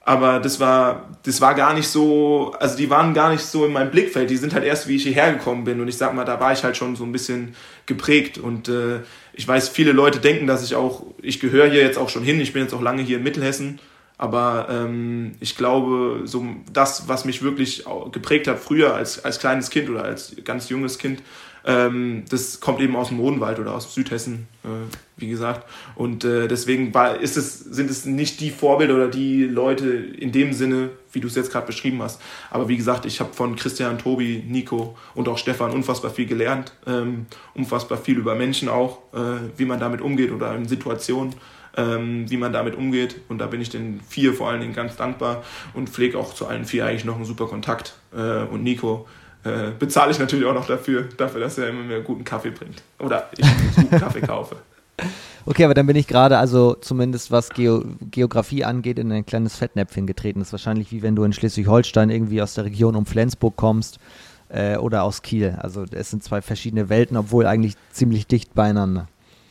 aber 0.09 0.41
das 0.41 0.59
war, 0.59 1.11
das 1.25 1.43
war 1.43 1.55
gar 1.55 1.75
nicht 1.75 1.87
so, 1.87 2.55
also 2.59 2.79
die 2.79 2.89
waren 2.89 3.13
gar 3.13 3.31
nicht 3.31 3.43
so 3.43 3.67
in 3.67 3.75
meinem 3.75 3.91
Blickfeld. 3.91 4.31
Die 4.31 4.39
sind 4.39 4.55
halt 4.55 4.65
erst, 4.65 4.89
wie 4.89 4.97
ich 4.97 5.03
hierher 5.03 5.35
gekommen 5.35 5.65
bin. 5.65 5.83
Und 5.83 5.89
ich 5.89 5.99
sag 5.99 6.15
mal, 6.15 6.25
da 6.25 6.41
war 6.41 6.51
ich 6.51 6.65
halt 6.65 6.79
schon 6.79 6.97
so 6.97 7.05
ein 7.05 7.13
bisschen 7.13 7.55
geprägt. 7.85 8.39
Und 8.39 8.71
äh, 8.71 9.01
ich 9.35 9.47
weiß, 9.47 9.69
viele 9.69 9.93
Leute 9.93 10.19
denken, 10.19 10.47
dass 10.47 10.65
ich 10.65 10.75
auch, 10.75 11.03
ich 11.21 11.41
gehöre 11.41 11.69
hier 11.69 11.83
jetzt 11.83 11.99
auch 11.99 12.09
schon 12.09 12.23
hin. 12.23 12.41
Ich 12.41 12.55
bin 12.55 12.63
jetzt 12.63 12.73
auch 12.73 12.81
lange 12.81 13.03
hier 13.03 13.19
in 13.19 13.23
Mittelhessen. 13.23 13.81
Aber 14.17 14.69
ähm, 14.71 15.33
ich 15.41 15.59
glaube, 15.59 16.23
so 16.25 16.43
das, 16.73 17.07
was 17.07 17.27
mich 17.27 17.43
wirklich 17.43 17.85
geprägt 18.11 18.49
hat 18.49 18.61
früher 18.61 18.95
als, 18.95 19.23
als 19.27 19.39
kleines 19.39 19.69
Kind 19.69 19.91
oder 19.91 20.05
als 20.05 20.35
ganz 20.43 20.71
junges 20.71 20.97
Kind, 20.97 21.23
ähm, 21.69 22.25
das 22.31 22.61
kommt 22.61 22.81
eben 22.81 22.97
aus 22.97 23.09
dem 23.09 23.21
Odenwald 23.21 23.59
oder 23.59 23.75
aus 23.75 23.93
Südhessen, 23.93 24.49
äh, 24.65 24.69
wie 25.19 25.29
gesagt. 25.29 25.69
Und 25.97 26.25
äh, 26.25 26.49
deswegen 26.49 26.95
war, 26.95 27.21
ist 27.21 27.37
es, 27.37 27.59
sind 27.59 27.91
es 27.91 28.07
nicht 28.07 28.41
die 28.41 28.51
Vorbilder 28.51 28.95
oder 28.95 29.09
die 29.09 29.45
Leute 29.45 29.91
in 29.91 30.33
dem 30.33 30.55
Sinne, 30.55 30.89
wie 31.13 31.21
du 31.21 31.29
es 31.29 31.35
jetzt 31.35 31.53
gerade 31.53 31.67
beschrieben 31.67 32.03
hast. 32.03 32.23
Aber 32.51 32.71
wie 32.71 32.79
gesagt, 32.79 33.05
ich 33.05 33.21
habe 33.21 33.35
von 33.35 33.55
Christian, 33.55 33.99
Tobi, 33.99 34.43
Nico 34.49 34.97
und 35.15 35.29
auch 35.29 35.37
Stefan 35.37 35.73
unfassbar 35.73 36.11
viel 36.11 36.25
gelernt. 36.25 36.73
Ähm, 36.87 37.27
unfassbar 37.55 37.99
viel 37.99 38.17
über 38.17 38.35
Menschen 38.35 38.71
auch, 38.71 39.01
äh, 39.13 39.19
wie 39.59 39.67
man 39.67 39.79
damit 39.79 40.01
umgeht 40.01 40.33
oder 40.33 40.55
in 40.55 40.67
Situationen. 40.67 41.35
Ähm, 41.77 42.29
wie 42.29 42.39
man 42.39 42.53
damit 42.53 42.75
umgeht. 42.75 43.21
Und 43.29 43.39
da 43.39 43.47
bin 43.47 43.61
ich 43.61 43.69
den 43.69 44.01
vier 44.01 44.35
vor 44.35 44.49
allen 44.49 44.63
Dingen 44.63 44.73
ganz 44.73 44.97
dankbar 44.97 45.45
und 45.75 45.89
pflege 45.91 46.19
auch 46.19 46.35
zu 46.35 46.47
allen 46.47 46.65
vier 46.65 46.87
eigentlich 46.87 47.05
noch 47.05 47.15
einen 47.17 47.27
super 47.27 47.47
Kontakt. 47.47 47.95
Äh, 48.13 48.45
und 48.45 48.65
Nico, 48.65 49.07
äh, 49.45 49.71
bezahle 49.79 50.11
ich 50.11 50.19
natürlich 50.19 50.47
auch 50.47 50.55
noch 50.55 50.67
dafür, 50.67 51.05
dafür, 51.17 51.41
dass 51.41 51.59
er 51.59 51.69
immer 51.69 51.83
mir 51.83 52.01
guten 52.01 52.25
Kaffee 52.25 52.51
bringt. 52.51 52.83
Oder 52.99 53.31
ich 53.37 53.47
guten 53.77 53.91
Kaffee 53.99 54.21
kaufe. 54.21 54.57
Okay, 55.47 55.65
aber 55.65 55.75
dann 55.75 55.87
bin 55.87 55.97
ich 55.97 56.07
gerade, 56.07 56.39
also 56.39 56.75
zumindest 56.75 57.31
was 57.31 57.51
Geo 57.51 57.85
Geografie 58.11 58.65
angeht, 58.65 58.99
in 58.99 59.11
ein 59.13 59.25
kleines 59.25 59.57
Fettnäpfchen 59.57 60.07
getreten. 60.07 60.41
Das 60.41 60.49
ist 60.49 60.53
wahrscheinlich 60.53 60.93
wie 60.93 61.03
wenn 61.03 61.17
du 61.17 61.25
in 61.25 61.33
Schleswig-Holstein 61.33 62.11
irgendwie 62.11 62.43
aus 62.43 62.55
der 62.55 62.65
Region 62.65 62.97
um 62.97 63.07
Flensburg 63.07 63.57
kommst 63.57 63.99
äh, 64.49 64.77
oder 64.77 65.05
aus 65.05 65.23
Kiel. 65.23 65.57
Also 65.61 65.85
es 65.91 66.11
sind 66.11 66.23
zwei 66.23 66.43
verschiedene 66.43 66.89
Welten, 66.89 67.17
obwohl 67.17 67.47
eigentlich 67.47 67.75
ziemlich 67.93 68.27
dicht 68.27 68.55
beieinander. 68.55 69.09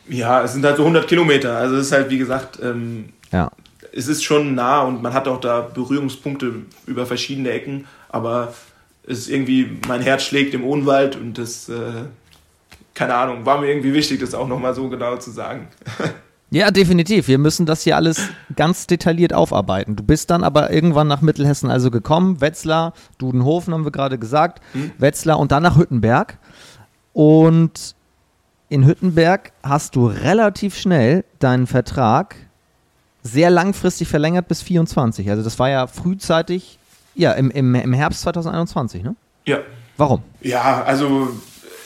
Ja, 0.09 0.43
es 0.43 0.53
sind 0.53 0.65
halt 0.65 0.77
so 0.77 0.83
100 0.83 1.07
Kilometer. 1.07 1.57
Also 1.57 1.77
es 1.77 1.88
ist 1.88 1.91
halt, 1.91 2.09
wie 2.09 2.17
gesagt, 2.17 2.59
ähm, 2.61 3.09
ja. 3.31 3.49
es 3.91 4.07
ist 4.07 4.23
schon 4.23 4.55
nah 4.55 4.81
und 4.81 5.01
man 5.01 5.13
hat 5.13 5.27
auch 5.27 5.39
da 5.39 5.61
Berührungspunkte 5.61 6.53
über 6.85 7.05
verschiedene 7.05 7.49
Ecken, 7.49 7.85
aber 8.09 8.53
ist 9.08 9.30
irgendwie, 9.30 9.80
mein 9.88 10.01
Herz 10.01 10.24
schlägt 10.24 10.53
im 10.53 10.64
Ohnwald 10.64 11.16
und 11.16 11.38
das, 11.38 11.70
äh, 11.70 12.03
keine 12.93 13.16
Ahnung, 13.16 13.45
war 13.45 13.60
mir 13.60 13.70
irgendwie 13.70 13.93
wichtig, 13.93 14.20
das 14.20 14.36
auch 14.36 14.47
nochmal 14.47 14.76
so 14.76 14.89
genau 14.89 15.18
zu 15.18 15.32
sagen. 15.32 15.68
Ja, 16.49 16.72
definitiv. 16.72 17.28
Wir 17.28 17.39
müssen 17.39 17.66
das 17.66 17.82
hier 17.82 17.97
alles 17.97 18.30
ganz 18.55 18.88
detailliert 18.88 19.34
aufarbeiten. 19.34 19.97
Du 19.97 20.03
bist 20.03 20.30
dann 20.30 20.45
aber 20.45 20.72
irgendwann 20.72 21.05
nach 21.05 21.20
Mittelhessen 21.20 21.70
also 21.70 21.91
gekommen. 21.91 22.39
Wetzlar, 22.39 22.93
Dudenhofen 23.18 23.74
haben 23.74 23.84
wir 23.84 23.91
gerade 23.91 24.18
gesagt. 24.18 24.62
Mhm. 24.74 24.91
Wetzlar 24.97 25.39
und 25.39 25.51
dann 25.51 25.64
nach 25.64 25.76
Hüttenberg. 25.76 26.38
Und 27.12 27.95
in 28.70 28.86
Hüttenberg 28.86 29.51
hast 29.62 29.97
du 29.97 30.08
relativ 30.08 30.78
schnell 30.78 31.26
deinen 31.39 31.68
Vertrag 31.68 32.38
sehr 33.24 33.49
langfristig 33.49 34.08
verlängert 34.08 34.47
bis 34.47 34.62
24. 34.62 35.30
Also 35.30 35.43
das 35.43 35.60
war 35.60 35.70
ja 35.70 35.86
frühzeitig 35.86 36.80
ja, 37.18 37.34
im, 37.34 37.51
im, 37.51 37.76
im 37.76 37.93
Herbst 37.93 38.22
2021, 38.22 39.03
ne? 39.03 39.15
Ja. 39.45 39.59
Warum? 39.97 40.22
Ja, 40.41 40.84
also 40.84 41.30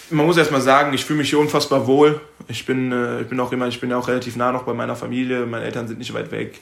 man 0.09 0.25
muss 0.25 0.37
erstmal 0.37 0.61
sagen, 0.61 0.93
ich 0.93 1.05
fühle 1.05 1.19
mich 1.19 1.29
hier 1.29 1.39
unfassbar 1.39 1.87
wohl. 1.87 2.19
Ich 2.47 2.65
bin, 2.65 2.91
äh, 2.91 3.21
ich 3.21 3.27
bin 3.27 3.39
auch 3.39 3.51
immer, 3.51 3.67
ich 3.67 3.79
bin 3.79 3.89
ja 3.89 3.97
auch 3.97 4.07
relativ 4.07 4.35
nah 4.35 4.51
noch 4.51 4.63
bei 4.63 4.73
meiner 4.73 4.95
Familie. 4.95 5.45
Meine 5.45 5.65
Eltern 5.65 5.87
sind 5.87 5.99
nicht 5.99 6.13
weit 6.13 6.31
weg. 6.31 6.59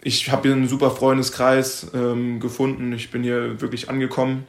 Ich 0.00 0.30
habe 0.30 0.48
hier 0.48 0.52
einen 0.52 0.68
super 0.68 0.90
Freundeskreis 0.90 1.88
ähm, 1.94 2.40
gefunden. 2.40 2.92
Ich 2.92 3.10
bin 3.10 3.22
hier 3.22 3.60
wirklich 3.60 3.90
angekommen. 3.90 4.46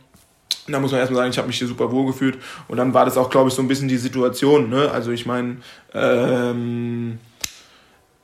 Und 0.67 0.73
da 0.73 0.79
muss 0.79 0.91
man 0.91 0.99
erstmal 0.99 1.19
sagen, 1.19 1.31
ich 1.31 1.37
habe 1.37 1.47
mich 1.47 1.57
hier 1.57 1.67
super 1.67 1.91
wohl 1.91 2.07
gefühlt. 2.07 2.37
Und 2.67 2.77
dann 2.77 2.93
war 2.93 3.05
das 3.05 3.17
auch, 3.17 3.29
glaube 3.29 3.49
ich, 3.49 3.55
so 3.55 3.61
ein 3.61 3.67
bisschen 3.67 3.87
die 3.87 3.97
Situation. 3.97 4.69
Ne? 4.69 4.89
Also 4.91 5.11
ich 5.11 5.25
meine, 5.25 5.57
ähm, 5.93 7.19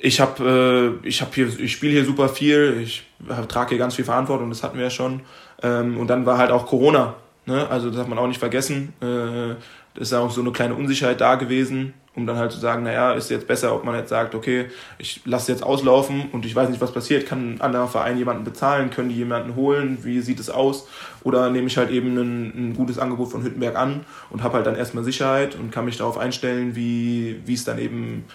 ich 0.01 0.19
habe 0.19 0.99
äh, 1.03 1.07
ich 1.07 1.21
habe 1.21 1.31
hier 1.33 1.47
ich 1.59 1.71
spiele 1.71 1.93
hier 1.93 2.05
super 2.05 2.27
viel. 2.27 2.79
Ich 2.83 3.03
trage 3.47 3.69
hier 3.69 3.77
ganz 3.77 3.95
viel 3.95 4.05
Verantwortung 4.05 4.49
das 4.49 4.63
hatten 4.63 4.77
wir 4.77 4.85
ja 4.85 4.89
schon. 4.89 5.21
Ähm, 5.61 5.97
und 5.97 6.07
dann 6.07 6.25
war 6.25 6.37
halt 6.37 6.51
auch 6.51 6.65
Corona 6.65 7.15
ne? 7.45 7.67
also 7.69 7.89
das 7.89 7.99
hat 7.99 8.09
man 8.09 8.17
auch 8.17 8.27
nicht 8.27 8.39
vergessen. 8.39 8.93
Äh, 9.01 9.55
das 9.93 10.07
ist 10.07 10.13
auch 10.13 10.31
so 10.31 10.41
eine 10.41 10.51
kleine 10.51 10.75
Unsicherheit 10.75 11.21
da 11.21 11.35
gewesen 11.35 11.93
um 12.13 12.27
dann 12.27 12.35
halt 12.35 12.51
zu 12.51 12.59
sagen 12.59 12.83
naja 12.83 13.13
ist 13.13 13.29
jetzt 13.29 13.47
besser 13.47 13.73
ob 13.73 13.85
man 13.85 13.95
jetzt 13.95 14.09
sagt 14.09 14.35
okay 14.35 14.65
ich 14.97 15.21
lasse 15.23 15.49
jetzt 15.51 15.63
auslaufen 15.63 16.29
und 16.31 16.45
ich 16.45 16.55
weiß 16.55 16.69
nicht 16.69 16.81
was 16.81 16.91
passiert. 16.91 17.27
Kann 17.27 17.55
ein 17.55 17.61
anderer 17.61 17.87
Verein 17.87 18.17
jemanden 18.17 18.43
bezahlen? 18.43 18.89
Können 18.89 19.09
die 19.09 19.15
jemanden 19.15 19.55
holen? 19.55 19.99
Wie 20.01 20.19
sieht 20.21 20.39
es 20.39 20.49
aus? 20.49 20.87
Oder 21.23 21.49
nehme 21.51 21.67
ich 21.67 21.77
halt 21.77 21.91
eben 21.91 22.17
ein, 22.17 22.69
ein 22.69 22.73
gutes 22.75 22.97
Angebot 22.97 23.29
von 23.29 23.43
Hüttenberg 23.43 23.75
an 23.75 24.03
und 24.31 24.41
habe 24.41 24.55
halt 24.55 24.65
dann 24.65 24.75
erstmal 24.75 25.03
Sicherheit 25.03 25.55
und 25.55 25.71
kann 25.71 25.85
mich 25.85 25.97
darauf 25.97 26.17
einstellen 26.17 26.75
wie 26.75 27.41
wie 27.45 27.53
es 27.53 27.63
dann 27.63 27.77
eben 27.77 28.25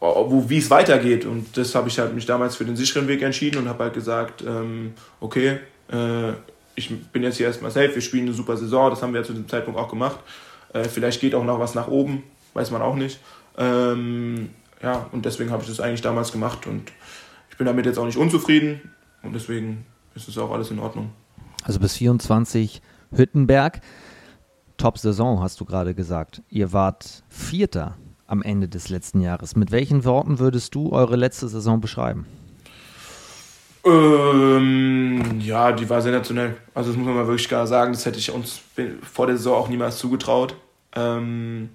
wie 0.00 0.58
es 0.58 0.70
weitergeht. 0.70 1.24
Und 1.24 1.56
das 1.56 1.74
habe 1.74 1.88
ich 1.88 1.98
halt 1.98 2.14
mich 2.14 2.26
damals 2.26 2.56
für 2.56 2.64
den 2.64 2.76
sicheren 2.76 3.08
Weg 3.08 3.22
entschieden 3.22 3.58
und 3.58 3.68
habe 3.68 3.84
halt 3.84 3.94
gesagt, 3.94 4.42
ähm, 4.42 4.94
okay, 5.20 5.58
äh, 5.90 6.32
ich 6.76 6.94
bin 7.12 7.22
jetzt 7.22 7.36
hier 7.36 7.46
erstmal 7.46 7.70
safe, 7.70 7.94
wir 7.94 8.02
spielen 8.02 8.24
eine 8.24 8.34
super 8.34 8.56
Saison, 8.56 8.90
das 8.90 9.02
haben 9.02 9.12
wir 9.12 9.20
ja 9.20 9.26
zu 9.26 9.32
dem 9.32 9.48
Zeitpunkt 9.48 9.78
auch 9.78 9.88
gemacht. 9.88 10.18
Äh, 10.72 10.84
vielleicht 10.84 11.20
geht 11.20 11.34
auch 11.34 11.44
noch 11.44 11.58
was 11.58 11.74
nach 11.74 11.88
oben, 11.88 12.24
weiß 12.54 12.70
man 12.70 12.82
auch 12.82 12.96
nicht. 12.96 13.20
Ähm, 13.56 14.50
ja, 14.82 15.06
und 15.12 15.24
deswegen 15.24 15.50
habe 15.50 15.62
ich 15.62 15.68
das 15.68 15.80
eigentlich 15.80 16.02
damals 16.02 16.32
gemacht 16.32 16.66
und 16.66 16.92
ich 17.50 17.56
bin 17.56 17.66
damit 17.66 17.86
jetzt 17.86 17.98
auch 17.98 18.06
nicht 18.06 18.18
unzufrieden 18.18 18.90
und 19.22 19.34
deswegen 19.34 19.86
ist 20.14 20.28
es 20.28 20.36
auch 20.38 20.50
alles 20.50 20.70
in 20.70 20.78
Ordnung. 20.78 21.10
Also 21.62 21.80
bis 21.80 21.96
24 21.96 22.82
Hüttenberg. 23.14 23.80
Top-Saison, 24.76 25.40
hast 25.40 25.60
du 25.60 25.64
gerade 25.64 25.94
gesagt. 25.94 26.42
Ihr 26.50 26.72
wart 26.72 27.22
Vierter 27.28 27.96
am 28.26 28.42
Ende 28.42 28.68
des 28.68 28.88
letzten 28.88 29.20
Jahres. 29.20 29.56
Mit 29.56 29.70
welchen 29.70 30.04
Worten 30.04 30.38
würdest 30.38 30.74
du 30.74 30.92
eure 30.92 31.16
letzte 31.16 31.48
Saison 31.48 31.80
beschreiben? 31.80 32.26
Ähm, 33.84 35.40
ja, 35.40 35.72
die 35.72 35.88
war 35.90 36.00
sensationell. 36.00 36.56
Also 36.72 36.90
das 36.90 36.96
muss 36.96 37.06
man 37.06 37.16
mal 37.16 37.26
wirklich 37.26 37.48
klar 37.48 37.66
sagen. 37.66 37.92
Das 37.92 38.06
hätte 38.06 38.18
ich 38.18 38.30
uns 38.30 38.60
vor 39.02 39.26
der 39.26 39.36
Saison 39.36 39.56
auch 39.56 39.68
niemals 39.68 39.98
zugetraut. 39.98 40.56
Ähm, 40.96 41.68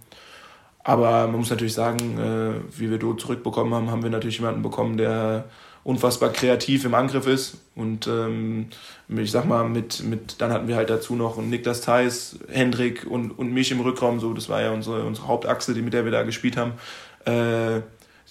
aber 0.84 1.28
man 1.28 1.38
muss 1.38 1.52
natürlich 1.52 1.74
sagen, 1.74 2.18
äh, 2.18 2.80
wie 2.80 2.90
wir 2.90 2.98
dort 2.98 3.22
zurückbekommen 3.22 3.74
haben, 3.74 3.92
haben 3.92 4.02
wir 4.02 4.10
natürlich 4.10 4.40
jemanden 4.40 4.64
bekommen, 4.64 4.98
der 4.98 5.46
unfassbar 5.84 6.30
kreativ 6.30 6.86
im 6.86 6.94
Angriff 6.94 7.28
ist. 7.28 7.58
Und 7.76 8.08
ähm, 8.08 8.68
ich 9.08 9.32
sag 9.32 9.46
mal, 9.46 9.68
mit, 9.68 10.04
mit, 10.04 10.42
dann 10.42 10.52
hatten 10.52 10.68
wir 10.68 10.76
halt 10.76 10.90
dazu 10.90 11.16
noch 11.16 11.38
Niklas 11.38 11.82
Theis, 11.82 12.40
Hendrik 12.50 13.06
und, 13.10 13.32
und 13.32 13.54
mich 13.54 13.72
im 13.72 13.80
Rückraum. 13.80 14.20
So, 14.20 14.34
das 14.34 14.50
war 14.50 14.62
ja 14.62 14.72
unsere, 14.72 15.04
unsere 15.04 15.28
Hauptachse, 15.28 15.74
die, 15.74 15.82
mit 15.82 15.94
der 15.94 16.06
wir 16.06 16.12
da 16.12 16.24
gespielt 16.24 16.58
haben. 16.58 16.74
Äh, 17.26 17.82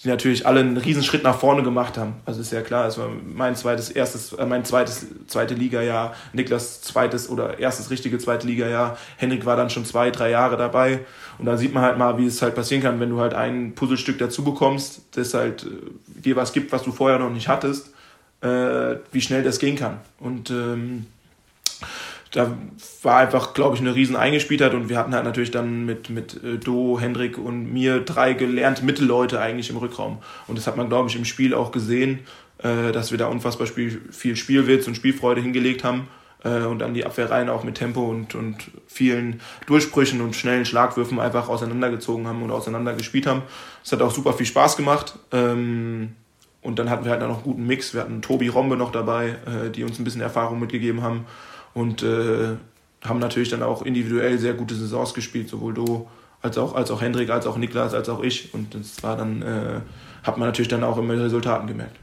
die 0.03 0.07
natürlich 0.07 0.47
alle 0.47 0.61
einen 0.61 0.77
Riesenschritt 0.77 1.23
nach 1.23 1.37
vorne 1.37 1.61
gemacht 1.61 1.97
haben. 1.97 2.15
Also 2.25 2.39
ist 2.39 2.53
ja 2.53 2.61
klar, 2.61 2.87
es 2.87 2.97
war 2.97 3.09
mein 3.09 3.55
zweites, 3.55 3.89
erstes, 3.89 4.31
äh, 4.33 4.45
mein 4.45 4.63
zweites, 4.63 5.05
zweite 5.27 5.55
Liga-Jahr, 5.55 6.15
Niklas 6.31 6.81
zweites 6.81 7.29
oder 7.29 7.59
erstes 7.59 7.89
richtige 7.89 8.17
zweite 8.17 8.47
Liga-Jahr. 8.47 8.97
Henrik 9.17 9.45
war 9.45 9.57
dann 9.57 9.69
schon 9.69 9.83
zwei, 9.83 10.09
drei 10.09 10.29
Jahre 10.29 10.55
dabei. 10.55 11.01
Und 11.39 11.45
da 11.45 11.57
sieht 11.57 11.73
man 11.73 11.83
halt 11.83 11.97
mal, 11.97 12.17
wie 12.17 12.25
es 12.25 12.41
halt 12.41 12.53
passieren 12.53 12.83
kann, 12.83 12.99
wenn 12.99 13.09
du 13.09 13.19
halt 13.19 13.33
ein 13.33 13.73
Puzzlestück 13.73 14.17
dazu 14.19 14.43
bekommst, 14.43 15.01
das 15.11 15.33
halt 15.33 15.63
äh, 15.63 16.21
dir 16.21 16.35
was 16.35 16.51
gibt, 16.51 16.71
was 16.71 16.83
du 16.83 16.91
vorher 16.91 17.17
noch 17.17 17.31
nicht 17.31 17.47
hattest, 17.47 17.93
äh, 18.41 18.95
wie 19.11 19.21
schnell 19.21 19.41
das 19.41 19.59
gehen 19.59 19.77
kann. 19.77 20.01
Und 20.19 20.51
ähm, 20.51 21.05
da 22.31 22.55
war 23.01 23.17
einfach, 23.17 23.53
glaube 23.53 23.75
ich, 23.75 23.81
eine 23.81 23.95
riesen 23.95 24.17
Eingespieltheit 24.17 24.73
und 24.73 24.89
wir 24.89 24.97
hatten 24.97 25.15
halt 25.15 25.23
natürlich 25.23 25.51
dann 25.51 25.85
mit, 25.85 26.09
mit 26.09 26.43
äh, 26.43 26.57
Do, 26.57 26.99
Hendrik 26.99 27.37
und 27.37 27.71
mir 27.71 28.01
drei 28.01 28.33
gelernte 28.33 28.83
Mittelleute 28.83 29.39
eigentlich 29.39 29.69
im 29.69 29.77
Rückraum. 29.77 30.19
Und 30.47 30.57
das 30.57 30.67
hat 30.67 30.75
man, 30.75 30.89
glaube 30.89 31.09
ich, 31.09 31.15
im 31.15 31.25
Spiel 31.25 31.53
auch 31.53 31.71
gesehen, 31.71 32.19
äh, 32.57 32.91
dass 32.91 33.11
wir 33.11 33.17
da 33.17 33.27
unfassbar 33.27 33.65
viel 33.65 34.35
Spielwitz 34.35 34.87
und 34.87 34.95
Spielfreude 34.95 35.41
hingelegt 35.41 35.85
haben 35.85 36.09
äh, 36.43 36.65
und 36.65 36.79
dann 36.79 36.93
die 36.93 37.05
Abwehrreihen 37.05 37.49
auch 37.49 37.63
mit 37.63 37.75
Tempo 37.75 38.05
und, 38.05 38.35
und 38.35 38.71
vielen 38.87 39.41
Durchbrüchen 39.67 40.21
und 40.21 40.35
schnellen 40.35 40.65
Schlagwürfen 40.65 41.19
einfach 41.19 41.49
auseinandergezogen 41.49 42.27
haben 42.27 42.43
und 42.43 42.51
auseinandergespielt 42.51 43.27
haben. 43.27 43.43
Es 43.83 43.91
hat 43.91 44.01
auch 44.01 44.11
super 44.11 44.33
viel 44.33 44.45
Spaß 44.45 44.77
gemacht. 44.77 45.17
Ähm, 45.31 46.15
und 46.61 46.77
dann 46.77 46.89
hatten 46.89 47.05
wir 47.05 47.11
halt 47.11 47.21
noch 47.21 47.35
einen 47.35 47.43
guten 47.43 47.65
Mix. 47.65 47.93
Wir 47.93 48.01
hatten 48.01 48.21
Tobi 48.21 48.49
Rombe 48.49 48.75
noch 48.75 48.91
dabei, 48.91 49.37
die 49.73 49.85
uns 49.85 49.97
ein 49.97 50.03
bisschen 50.03 50.19
Erfahrung 50.19 50.59
mitgegeben 50.59 51.01
haben 51.01 51.25
und 51.73 52.03
äh, 52.03 52.57
haben 53.03 53.19
natürlich 53.19 53.49
dann 53.49 53.63
auch 53.63 53.81
individuell 53.81 54.37
sehr 54.37 54.53
gute 54.53 54.75
Saisons 54.75 55.13
gespielt, 55.13 55.49
sowohl 55.49 55.73
du 55.73 56.07
als 56.41 56.57
auch, 56.57 56.75
als 56.75 56.91
auch 56.91 57.01
Hendrik, 57.01 57.29
als 57.29 57.47
auch 57.47 57.57
Niklas, 57.57 57.93
als 57.93 58.09
auch 58.09 58.21
ich. 58.23 58.53
Und 58.53 58.75
das 58.75 59.01
war 59.03 59.17
dann, 59.17 59.41
äh, 59.41 59.81
hat 60.23 60.37
man 60.37 60.47
natürlich 60.47 60.67
dann 60.67 60.83
auch 60.83 60.97
immer 60.97 61.13
Resultaten 61.13 61.67
gemerkt. 61.67 61.97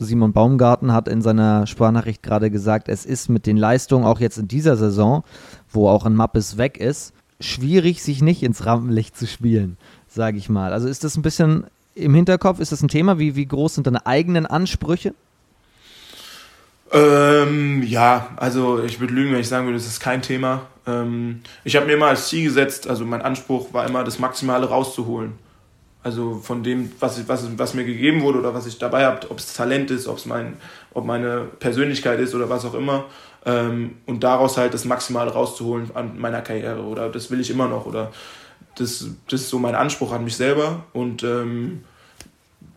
Simon 0.00 0.32
Baumgarten 0.32 0.92
hat 0.92 1.08
in 1.08 1.20
seiner 1.20 1.66
Sprachnachricht 1.66 2.22
gerade 2.22 2.50
gesagt, 2.50 2.88
es 2.88 3.04
ist 3.04 3.28
mit 3.28 3.46
den 3.46 3.58
Leistungen 3.58 4.04
auch 4.04 4.18
jetzt 4.18 4.38
in 4.38 4.48
dieser 4.48 4.76
Saison, 4.76 5.24
wo 5.70 5.88
auch 5.88 6.06
ein 6.06 6.16
Mappes 6.16 6.56
weg 6.56 6.78
ist, 6.78 7.12
schwierig, 7.38 8.02
sich 8.02 8.22
nicht 8.22 8.42
ins 8.42 8.64
Rampenlicht 8.64 9.16
zu 9.16 9.26
spielen, 9.26 9.76
sage 10.08 10.38
ich 10.38 10.48
mal. 10.48 10.72
Also 10.72 10.88
ist 10.88 11.04
das 11.04 11.16
ein 11.16 11.22
bisschen 11.22 11.64
im 11.94 12.14
Hinterkopf, 12.14 12.60
ist 12.60 12.72
das 12.72 12.82
ein 12.82 12.88
Thema? 12.88 13.18
Wie, 13.18 13.36
wie 13.36 13.46
groß 13.46 13.74
sind 13.74 13.86
deine 13.86 14.06
eigenen 14.06 14.46
Ansprüche? 14.46 15.14
Ähm, 16.92 17.82
ja, 17.82 18.28
also 18.36 18.82
ich 18.82 19.00
würde 19.00 19.12
lügen, 19.12 19.32
wenn 19.32 19.40
ich 19.40 19.48
sagen 19.48 19.66
würde, 19.66 19.78
das 19.78 19.86
ist 19.86 20.00
kein 20.00 20.22
Thema. 20.22 20.62
Ähm, 20.86 21.42
ich 21.62 21.76
habe 21.76 21.86
mir 21.86 21.92
immer 21.92 22.06
als 22.06 22.28
Ziel 22.28 22.44
gesetzt, 22.44 22.88
also 22.88 23.04
mein 23.04 23.22
Anspruch 23.22 23.72
war 23.72 23.86
immer, 23.86 24.02
das 24.02 24.18
Maximale 24.18 24.66
rauszuholen. 24.66 25.32
Also 26.02 26.36
von 26.36 26.62
dem, 26.62 26.92
was, 26.98 27.28
was, 27.28 27.58
was 27.58 27.74
mir 27.74 27.84
gegeben 27.84 28.22
wurde 28.22 28.38
oder 28.38 28.54
was 28.54 28.66
ich 28.66 28.78
dabei 28.78 29.04
habe, 29.04 29.30
ob 29.30 29.38
es 29.38 29.52
Talent 29.52 29.90
ist, 29.90 30.08
ob 30.08 30.16
es 30.16 30.24
mein, 30.24 30.56
ob 30.94 31.04
meine 31.04 31.48
Persönlichkeit 31.58 32.18
ist 32.20 32.34
oder 32.34 32.48
was 32.48 32.64
auch 32.64 32.74
immer. 32.74 33.04
Ähm, 33.44 33.96
und 34.06 34.24
daraus 34.24 34.56
halt 34.56 34.72
das 34.72 34.86
Maximale 34.86 35.30
rauszuholen 35.32 35.90
an 35.94 36.18
meiner 36.18 36.40
Karriere. 36.40 36.82
Oder 36.82 37.10
das 37.10 37.30
will 37.30 37.40
ich 37.40 37.50
immer 37.50 37.68
noch. 37.68 37.84
Oder 37.84 38.12
das, 38.76 39.08
das 39.28 39.42
ist 39.42 39.50
so 39.50 39.58
mein 39.58 39.74
Anspruch 39.74 40.12
an 40.12 40.24
mich 40.24 40.36
selber. 40.36 40.84
Und 40.94 41.22
ähm, 41.22 41.84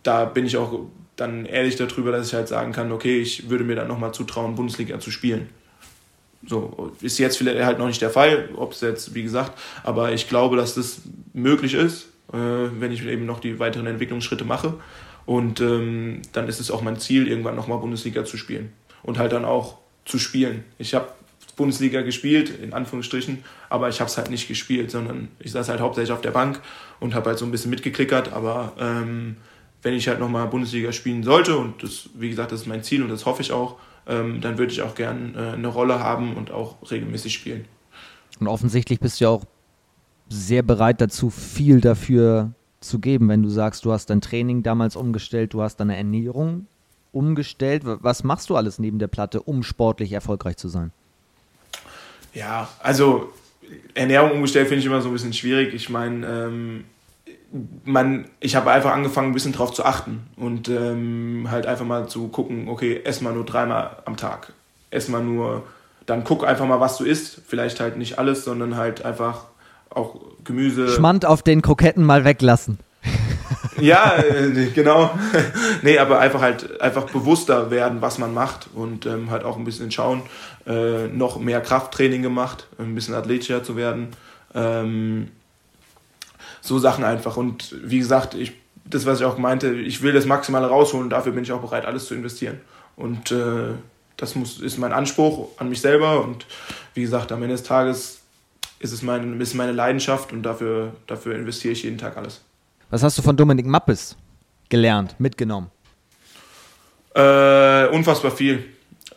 da 0.03 0.25
bin 0.25 0.45
ich 0.45 0.57
auch 0.57 0.81
dann 1.15 1.45
ehrlich 1.45 1.77
darüber, 1.77 2.11
dass 2.11 2.27
ich 2.27 2.33
halt 2.33 2.49
sagen 2.49 2.73
kann, 2.73 2.91
okay, 2.91 3.21
ich 3.21 3.49
würde 3.49 3.63
mir 3.63 3.75
dann 3.75 3.87
nochmal 3.87 4.13
zutrauen, 4.13 4.55
Bundesliga 4.55 4.99
zu 4.99 5.11
spielen. 5.11 5.49
So, 6.45 6.91
ist 7.01 7.19
jetzt 7.19 7.37
vielleicht 7.37 7.63
halt 7.63 7.79
noch 7.79 7.87
nicht 7.87 8.01
der 8.01 8.09
Fall, 8.09 8.49
ob 8.57 8.73
es 8.73 8.81
jetzt, 8.81 9.15
wie 9.15 9.23
gesagt, 9.23 9.57
aber 9.83 10.11
ich 10.11 10.27
glaube, 10.27 10.57
dass 10.57 10.75
das 10.75 11.01
möglich 11.31 11.73
ist, 11.73 12.07
wenn 12.33 12.91
ich 12.91 13.05
eben 13.05 13.25
noch 13.25 13.39
die 13.39 13.59
weiteren 13.59 13.87
Entwicklungsschritte 13.87 14.43
mache. 14.43 14.73
Und 15.25 15.61
ähm, 15.61 16.21
dann 16.33 16.47
ist 16.47 16.59
es 16.59 16.71
auch 16.71 16.81
mein 16.81 16.99
Ziel, 16.99 17.27
irgendwann 17.27 17.55
nochmal 17.55 17.77
Bundesliga 17.77 18.25
zu 18.25 18.37
spielen. 18.37 18.73
Und 19.03 19.19
halt 19.19 19.31
dann 19.31 19.45
auch 19.45 19.77
zu 20.05 20.19
spielen. 20.19 20.63
Ich 20.77 20.93
habe 20.93 21.07
Bundesliga 21.55 22.01
gespielt, 22.01 22.49
in 22.49 22.73
Anführungsstrichen, 22.73 23.43
aber 23.69 23.89
ich 23.89 23.99
habe 23.99 24.09
es 24.09 24.17
halt 24.17 24.29
nicht 24.29 24.47
gespielt, 24.47 24.91
sondern 24.91 25.29
ich 25.39 25.51
saß 25.51 25.69
halt 25.69 25.81
hauptsächlich 25.81 26.11
auf 26.11 26.21
der 26.21 26.31
Bank 26.31 26.59
und 26.99 27.13
habe 27.13 27.29
halt 27.29 27.39
so 27.39 27.45
ein 27.45 27.51
bisschen 27.51 27.69
mitgeklickert, 27.69 28.33
aber 28.33 28.73
ähm, 28.79 29.37
wenn 29.83 29.93
ich 29.93 30.07
halt 30.07 30.19
nochmal 30.19 30.47
Bundesliga 30.47 30.91
spielen 30.91 31.23
sollte, 31.23 31.57
und 31.57 31.83
das, 31.83 32.09
wie 32.15 32.29
gesagt, 32.29 32.51
das 32.51 32.61
ist 32.61 32.67
mein 32.67 32.83
Ziel 32.83 33.03
und 33.03 33.09
das 33.09 33.25
hoffe 33.25 33.41
ich 33.41 33.51
auch, 33.51 33.77
ähm, 34.07 34.41
dann 34.41 34.57
würde 34.57 34.71
ich 34.71 34.81
auch 34.81 34.95
gern 34.95 35.35
äh, 35.35 35.53
eine 35.53 35.67
Rolle 35.67 35.99
haben 35.99 36.35
und 36.35 36.51
auch 36.51 36.77
regelmäßig 36.89 37.33
spielen. 37.33 37.65
Und 38.39 38.47
offensichtlich 38.47 38.99
bist 38.99 39.19
du 39.19 39.25
ja 39.25 39.29
auch 39.29 39.45
sehr 40.33 40.63
bereit 40.63 41.01
dazu, 41.01 41.29
viel 41.29 41.81
dafür 41.81 42.51
zu 42.79 42.99
geben, 42.99 43.29
wenn 43.29 43.43
du 43.43 43.49
sagst, 43.49 43.85
du 43.85 43.91
hast 43.91 44.09
dein 44.09 44.21
Training 44.21 44.63
damals 44.63 44.95
umgestellt, 44.95 45.53
du 45.53 45.61
hast 45.61 45.77
deine 45.77 45.95
Ernährung 45.95 46.67
umgestellt. 47.11 47.83
Was 47.85 48.23
machst 48.23 48.49
du 48.49 48.55
alles 48.55 48.79
neben 48.79 48.99
der 48.99 49.07
Platte, 49.07 49.41
um 49.41 49.63
sportlich 49.63 50.11
erfolgreich 50.11 50.57
zu 50.57 50.67
sein? 50.67 50.91
Ja, 52.33 52.67
also 52.79 53.31
Ernährung 53.93 54.31
umgestellt 54.31 54.67
finde 54.67 54.79
ich 54.79 54.85
immer 54.85 55.01
so 55.01 55.09
ein 55.09 55.13
bisschen 55.13 55.33
schwierig. 55.33 55.73
Ich 55.73 55.89
meine, 55.89 56.25
ähm, 56.25 56.83
man, 57.85 58.25
ich 58.39 58.55
habe 58.55 58.71
einfach 58.71 58.91
angefangen, 58.91 59.29
ein 59.29 59.33
bisschen 59.33 59.53
drauf 59.53 59.71
zu 59.71 59.85
achten 59.85 60.23
und 60.35 60.69
ähm, 60.69 61.47
halt 61.49 61.67
einfach 61.67 61.85
mal 61.85 62.07
zu 62.07 62.27
gucken, 62.29 62.67
okay, 62.67 63.01
ess 63.03 63.21
mal 63.21 63.33
nur 63.33 63.45
dreimal 63.45 63.97
am 64.05 64.17
Tag. 64.17 64.53
Ess 64.89 65.07
mal 65.07 65.23
nur, 65.23 65.63
dann 66.07 66.23
guck 66.23 66.45
einfach 66.45 66.65
mal, 66.65 66.79
was 66.79 66.97
du 66.97 67.05
isst. 67.05 67.41
Vielleicht 67.45 67.79
halt 67.79 67.97
nicht 67.97 68.17
alles, 68.17 68.43
sondern 68.43 68.75
halt 68.75 69.05
einfach 69.05 69.45
auch 69.93 70.19
Gemüse. 70.43 70.89
Schmand 70.89 71.25
auf 71.25 71.41
den 71.41 71.61
Kroketten 71.61 72.03
mal 72.03 72.25
weglassen. 72.25 72.79
ja, 73.81 74.17
äh, 74.17 74.69
genau. 74.73 75.11
nee, 75.81 75.97
aber 75.97 76.19
einfach 76.19 76.41
halt 76.41 76.81
einfach 76.81 77.05
bewusster 77.05 77.71
werden, 77.71 78.01
was 78.01 78.17
man 78.17 78.33
macht 78.33 78.67
und 78.73 79.05
ähm, 79.05 79.29
halt 79.29 79.43
auch 79.43 79.57
ein 79.57 79.65
bisschen 79.65 79.91
schauen. 79.91 80.23
Äh, 80.65 81.07
noch 81.07 81.39
mehr 81.39 81.61
Krafttraining 81.61 82.21
gemacht, 82.21 82.67
ein 82.77 82.95
bisschen 82.95 83.15
athletischer 83.15 83.63
zu 83.63 83.75
werden 83.75 84.09
Ähm, 84.55 85.29
so 86.61 86.79
Sachen 86.79 87.03
einfach. 87.03 87.35
Und 87.35 87.75
wie 87.83 87.99
gesagt, 87.99 88.35
ich, 88.35 88.53
das, 88.85 89.05
was 89.05 89.19
ich 89.19 89.25
auch 89.25 89.37
meinte, 89.37 89.73
ich 89.73 90.01
will 90.01 90.13
das 90.13 90.25
Maximale 90.25 90.67
rausholen 90.67 91.05
und 91.05 91.09
dafür 91.09 91.33
bin 91.33 91.43
ich 91.43 91.51
auch 91.51 91.61
bereit, 91.61 91.85
alles 91.85 92.05
zu 92.05 92.15
investieren. 92.15 92.61
Und 92.95 93.31
äh, 93.31 93.73
das 94.15 94.35
muss, 94.35 94.61
ist 94.61 94.77
mein 94.77 94.93
Anspruch 94.93 95.49
an 95.57 95.69
mich 95.69 95.81
selber. 95.81 96.23
Und 96.23 96.45
wie 96.93 97.01
gesagt, 97.01 97.31
am 97.31 97.43
Ende 97.43 97.55
des 97.55 97.63
Tages 97.63 98.22
ist 98.83 98.91
es 98.91 99.01
mein, 99.01 99.39
ist 99.39 99.53
meine 99.53 99.71
Leidenschaft 99.71 100.33
und 100.33 100.43
dafür, 100.43 100.93
dafür 101.07 101.35
investiere 101.35 101.71
ich 101.71 101.83
jeden 101.83 101.97
Tag 101.97 102.17
alles. 102.17 102.41
Was 102.89 103.01
hast 103.01 103.17
du 103.17 103.21
von 103.21 103.35
Dominik 103.35 103.65
Mappes 103.65 104.17
gelernt, 104.69 105.15
mitgenommen? 105.19 105.71
Äh, 107.15 107.87
unfassbar 107.87 108.31
viel, 108.31 108.65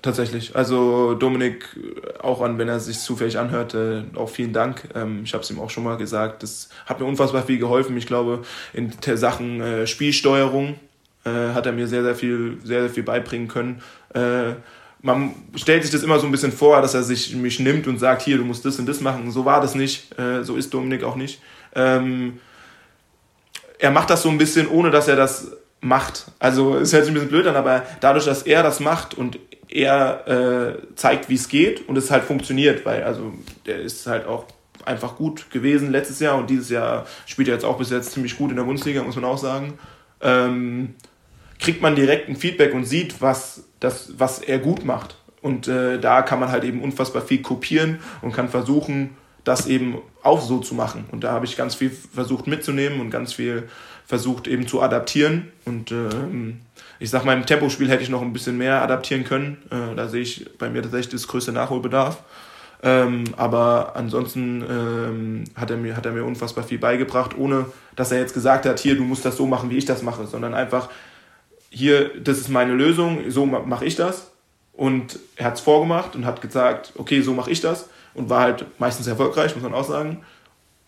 tatsächlich. 0.02 0.54
Also 0.54 1.14
Dominik, 1.14 1.76
auch 2.22 2.42
an, 2.42 2.58
wenn 2.58 2.68
er 2.68 2.78
sich 2.78 3.00
zufällig 3.00 3.38
anhört, 3.38 3.74
äh, 3.74 4.04
auch 4.14 4.28
vielen 4.28 4.52
Dank. 4.52 4.88
Ähm, 4.94 5.22
ich 5.24 5.34
habe 5.34 5.42
es 5.42 5.50
ihm 5.50 5.58
auch 5.58 5.70
schon 5.70 5.82
mal 5.84 5.96
gesagt. 5.96 6.42
Das 6.42 6.68
hat 6.86 7.00
mir 7.00 7.06
unfassbar 7.06 7.42
viel 7.42 7.58
geholfen. 7.58 7.96
Ich 7.96 8.06
glaube, 8.06 8.42
in 8.72 8.92
der 9.04 9.16
Sachen 9.16 9.60
äh, 9.60 9.86
Spielsteuerung 9.86 10.76
äh, 11.24 11.54
hat 11.54 11.66
er 11.66 11.72
mir 11.72 11.88
sehr, 11.88 12.02
sehr 12.04 12.14
viel, 12.14 12.58
sehr, 12.62 12.82
sehr 12.82 12.90
viel 12.90 13.02
beibringen 13.02 13.48
können. 13.48 13.82
Man 15.06 15.34
stellt 15.54 15.82
sich 15.82 15.92
das 15.92 16.02
immer 16.02 16.18
so 16.18 16.26
ein 16.26 16.32
bisschen 16.32 16.50
vor, 16.50 16.82
dass 16.82 16.94
er 16.94 17.04
sich 17.04 17.34
mich 17.36 17.60
nimmt 17.60 17.86
und 17.86 17.98
sagt, 17.98 18.22
hier, 18.22 18.38
du 18.38 18.44
musst 18.44 18.64
das 18.64 18.78
und 18.78 18.86
das 18.86 19.00
machen. 19.00 19.30
So 19.30 19.44
war 19.44 19.60
das 19.60 19.76
nicht. 19.76 20.18
Äh, 20.18 20.42
so 20.42 20.56
ist 20.56 20.74
Dominik 20.74 21.04
auch 21.04 21.14
nicht. 21.14 21.40
Ähm, 21.74 22.40
er 23.78 23.92
macht 23.92 24.10
das 24.10 24.22
so 24.22 24.28
ein 24.28 24.38
bisschen, 24.38 24.68
ohne 24.68 24.90
dass 24.90 25.06
er 25.06 25.14
das 25.14 25.52
macht. 25.80 26.26
Also 26.40 26.76
es 26.76 26.92
hört 26.92 27.04
sich 27.04 27.12
ein 27.12 27.14
bisschen 27.14 27.28
blöd 27.28 27.46
an, 27.46 27.54
aber 27.54 27.84
dadurch, 28.00 28.24
dass 28.24 28.42
er 28.42 28.64
das 28.64 28.80
macht 28.80 29.14
und 29.14 29.38
er 29.68 30.26
äh, 30.26 30.94
zeigt, 30.96 31.28
wie 31.28 31.34
es 31.34 31.48
geht 31.48 31.88
und 31.88 31.96
es 31.96 32.10
halt 32.10 32.24
funktioniert, 32.24 32.84
weil 32.84 33.04
also 33.04 33.32
der 33.66 33.80
ist 33.80 34.06
halt 34.06 34.26
auch 34.26 34.46
einfach 34.84 35.16
gut 35.16 35.50
gewesen 35.50 35.92
letztes 35.92 36.18
Jahr 36.20 36.36
und 36.36 36.50
dieses 36.50 36.70
Jahr 36.70 37.06
spielt 37.26 37.48
er 37.48 37.54
jetzt 37.54 37.64
auch 37.64 37.78
bis 37.78 37.90
jetzt 37.90 38.12
ziemlich 38.12 38.36
gut 38.36 38.50
in 38.50 38.56
der 38.56 38.64
Bundesliga, 38.64 39.02
muss 39.02 39.16
man 39.16 39.24
auch 39.24 39.38
sagen. 39.38 39.78
Ähm, 40.20 40.94
kriegt 41.58 41.82
man 41.82 41.96
direkt 41.96 42.28
ein 42.28 42.36
Feedback 42.36 42.74
und 42.74 42.84
sieht, 42.84 43.20
was, 43.20 43.64
das, 43.80 44.12
was 44.18 44.38
er 44.40 44.58
gut 44.58 44.84
macht. 44.84 45.16
Und 45.42 45.68
äh, 45.68 45.98
da 45.98 46.22
kann 46.22 46.40
man 46.40 46.50
halt 46.50 46.64
eben 46.64 46.82
unfassbar 46.82 47.22
viel 47.22 47.42
kopieren 47.42 48.00
und 48.22 48.32
kann 48.32 48.48
versuchen, 48.48 49.16
das 49.44 49.66
eben 49.68 49.98
auch 50.22 50.40
so 50.40 50.58
zu 50.58 50.74
machen. 50.74 51.04
Und 51.12 51.22
da 51.22 51.30
habe 51.30 51.46
ich 51.46 51.56
ganz 51.56 51.76
viel 51.76 51.90
versucht 51.90 52.48
mitzunehmen 52.48 53.00
und 53.00 53.10
ganz 53.10 53.32
viel 53.32 53.68
versucht 54.04 54.48
eben 54.48 54.66
zu 54.66 54.82
adaptieren. 54.82 55.52
Und 55.64 55.92
ähm, 55.92 56.60
ich 56.98 57.10
sag 57.10 57.24
mal, 57.24 57.36
im 57.36 57.46
Tempospiel 57.46 57.88
hätte 57.88 58.02
ich 58.02 58.08
noch 58.08 58.22
ein 58.22 58.32
bisschen 58.32 58.58
mehr 58.58 58.82
adaptieren 58.82 59.24
können. 59.24 59.58
Äh, 59.70 59.94
da 59.94 60.08
sehe 60.08 60.22
ich 60.22 60.50
bei 60.58 60.68
mir 60.68 60.82
tatsächlich 60.82 61.12
das 61.12 61.28
größte 61.28 61.52
Nachholbedarf. 61.52 62.22
Ähm, 62.82 63.24
aber 63.36 63.94
ansonsten 63.96 64.62
ähm, 64.68 65.44
hat, 65.54 65.70
er 65.70 65.76
mir, 65.76 65.96
hat 65.96 66.06
er 66.06 66.12
mir 66.12 66.24
unfassbar 66.24 66.64
viel 66.64 66.78
beigebracht, 66.78 67.36
ohne 67.36 67.66
dass 67.94 68.12
er 68.12 68.18
jetzt 68.18 68.34
gesagt 68.34 68.66
hat, 68.66 68.78
hier, 68.78 68.96
du 68.96 69.02
musst 69.02 69.24
das 69.24 69.36
so 69.36 69.46
machen, 69.46 69.70
wie 69.70 69.78
ich 69.78 69.86
das 69.86 70.02
mache, 70.02 70.26
sondern 70.26 70.54
einfach, 70.54 70.88
hier, 71.76 72.10
das 72.18 72.38
ist 72.38 72.48
meine 72.48 72.72
Lösung, 72.72 73.30
so 73.30 73.44
mache 73.44 73.84
ich 73.84 73.96
das. 73.96 74.30
Und 74.72 75.18
er 75.36 75.46
hat 75.46 75.54
es 75.56 75.60
vorgemacht 75.60 76.16
und 76.16 76.24
hat 76.24 76.40
gesagt, 76.40 76.94
okay, 76.96 77.20
so 77.20 77.34
mache 77.34 77.50
ich 77.50 77.60
das. 77.60 77.90
Und 78.14 78.30
war 78.30 78.40
halt 78.40 78.64
meistens 78.78 79.06
erfolgreich, 79.06 79.54
muss 79.54 79.62
man 79.62 79.74
auch 79.74 79.86
sagen. 79.86 80.22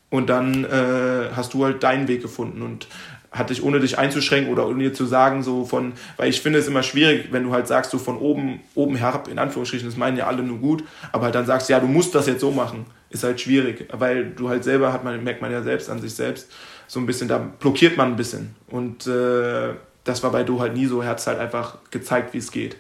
Und 0.09 0.30
dann 0.30 0.64
äh, 0.64 1.28
hast 1.36 1.53
du 1.53 1.62
halt 1.62 1.82
deinen 1.82 2.09
Weg 2.09 2.22
gefunden 2.22 2.62
und 2.62 2.86
hat 3.30 3.51
dich, 3.51 3.62
ohne 3.62 3.80
dich 3.80 3.99
einzuschränken 3.99 4.51
oder 4.51 4.66
ohne 4.66 4.84
dir 4.84 4.95
zu 4.95 5.05
sagen, 5.05 5.43
so 5.43 5.66
von, 5.66 5.93
weil 6.16 6.30
ich 6.30 6.41
finde 6.41 6.59
es 6.59 6.66
immer 6.66 6.82
schwierig, 6.82 7.28
wenn 7.32 7.43
du 7.43 7.53
halt 7.53 7.66
sagst, 7.66 7.91
so 7.91 7.99
von 7.99 8.16
oben, 8.16 8.61
oben 8.74 8.97
herab, 8.97 9.28
in 9.28 9.39
Anführungsstrichen, 9.39 9.86
das 9.86 9.99
meinen 9.99 10.16
ja 10.16 10.26
alle 10.26 10.43
nur 10.43 10.57
gut, 10.57 10.84
aber 11.12 11.24
halt 11.24 11.34
dann 11.34 11.45
sagst, 11.45 11.68
ja, 11.68 11.78
du 11.80 11.86
musst 11.86 12.14
das 12.14 12.26
jetzt 12.26 12.41
so 12.41 12.51
machen, 12.51 12.86
ist 13.11 13.24
halt 13.24 13.39
schwierig, 13.43 13.86
weil 13.93 14.30
du 14.30 14.49
halt 14.49 14.64
selber, 14.64 14.95
hat 14.95 15.05
man, 15.05 15.22
merkt 15.22 15.43
man 15.43 15.53
ja 15.53 15.62
selbst 15.62 15.91
an 15.91 16.01
sich 16.01 16.14
selbst, 16.14 16.51
so 16.86 16.99
ein 16.99 17.05
bisschen, 17.05 17.28
da 17.28 17.36
blockiert 17.36 17.99
man 17.99 18.12
ein 18.12 18.16
bisschen. 18.16 18.55
Und 18.68 19.07
äh, 19.07 19.74
das 20.09 20.22
war 20.22 20.32
bei 20.32 20.42
Du 20.42 20.61
halt 20.61 20.74
nie 20.74 20.86
so, 20.86 21.02
er 21.02 21.09
hat 21.09 21.18
es 21.18 21.26
halt 21.26 21.38
einfach 21.38 21.78
gezeigt, 21.90 22.32
wie 22.32 22.38
es 22.38 22.50
geht. 22.50 22.76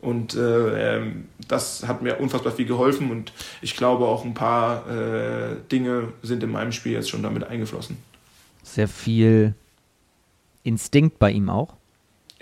Und 0.00 0.34
äh, 0.34 0.96
ähm, 0.96 1.28
das 1.48 1.86
hat 1.86 2.02
mir 2.02 2.20
unfassbar 2.20 2.52
viel 2.52 2.66
geholfen 2.66 3.10
und 3.10 3.32
ich 3.62 3.76
glaube 3.76 4.06
auch 4.06 4.24
ein 4.24 4.34
paar 4.34 4.88
äh, 4.90 5.56
Dinge 5.70 6.12
sind 6.22 6.42
in 6.42 6.50
meinem 6.50 6.72
Spiel 6.72 6.92
jetzt 6.92 7.08
schon 7.08 7.22
damit 7.22 7.44
eingeflossen. 7.44 7.96
Sehr 8.62 8.88
viel 8.88 9.54
Instinkt 10.64 11.18
bei 11.18 11.30
ihm 11.30 11.48
auch? 11.48 11.74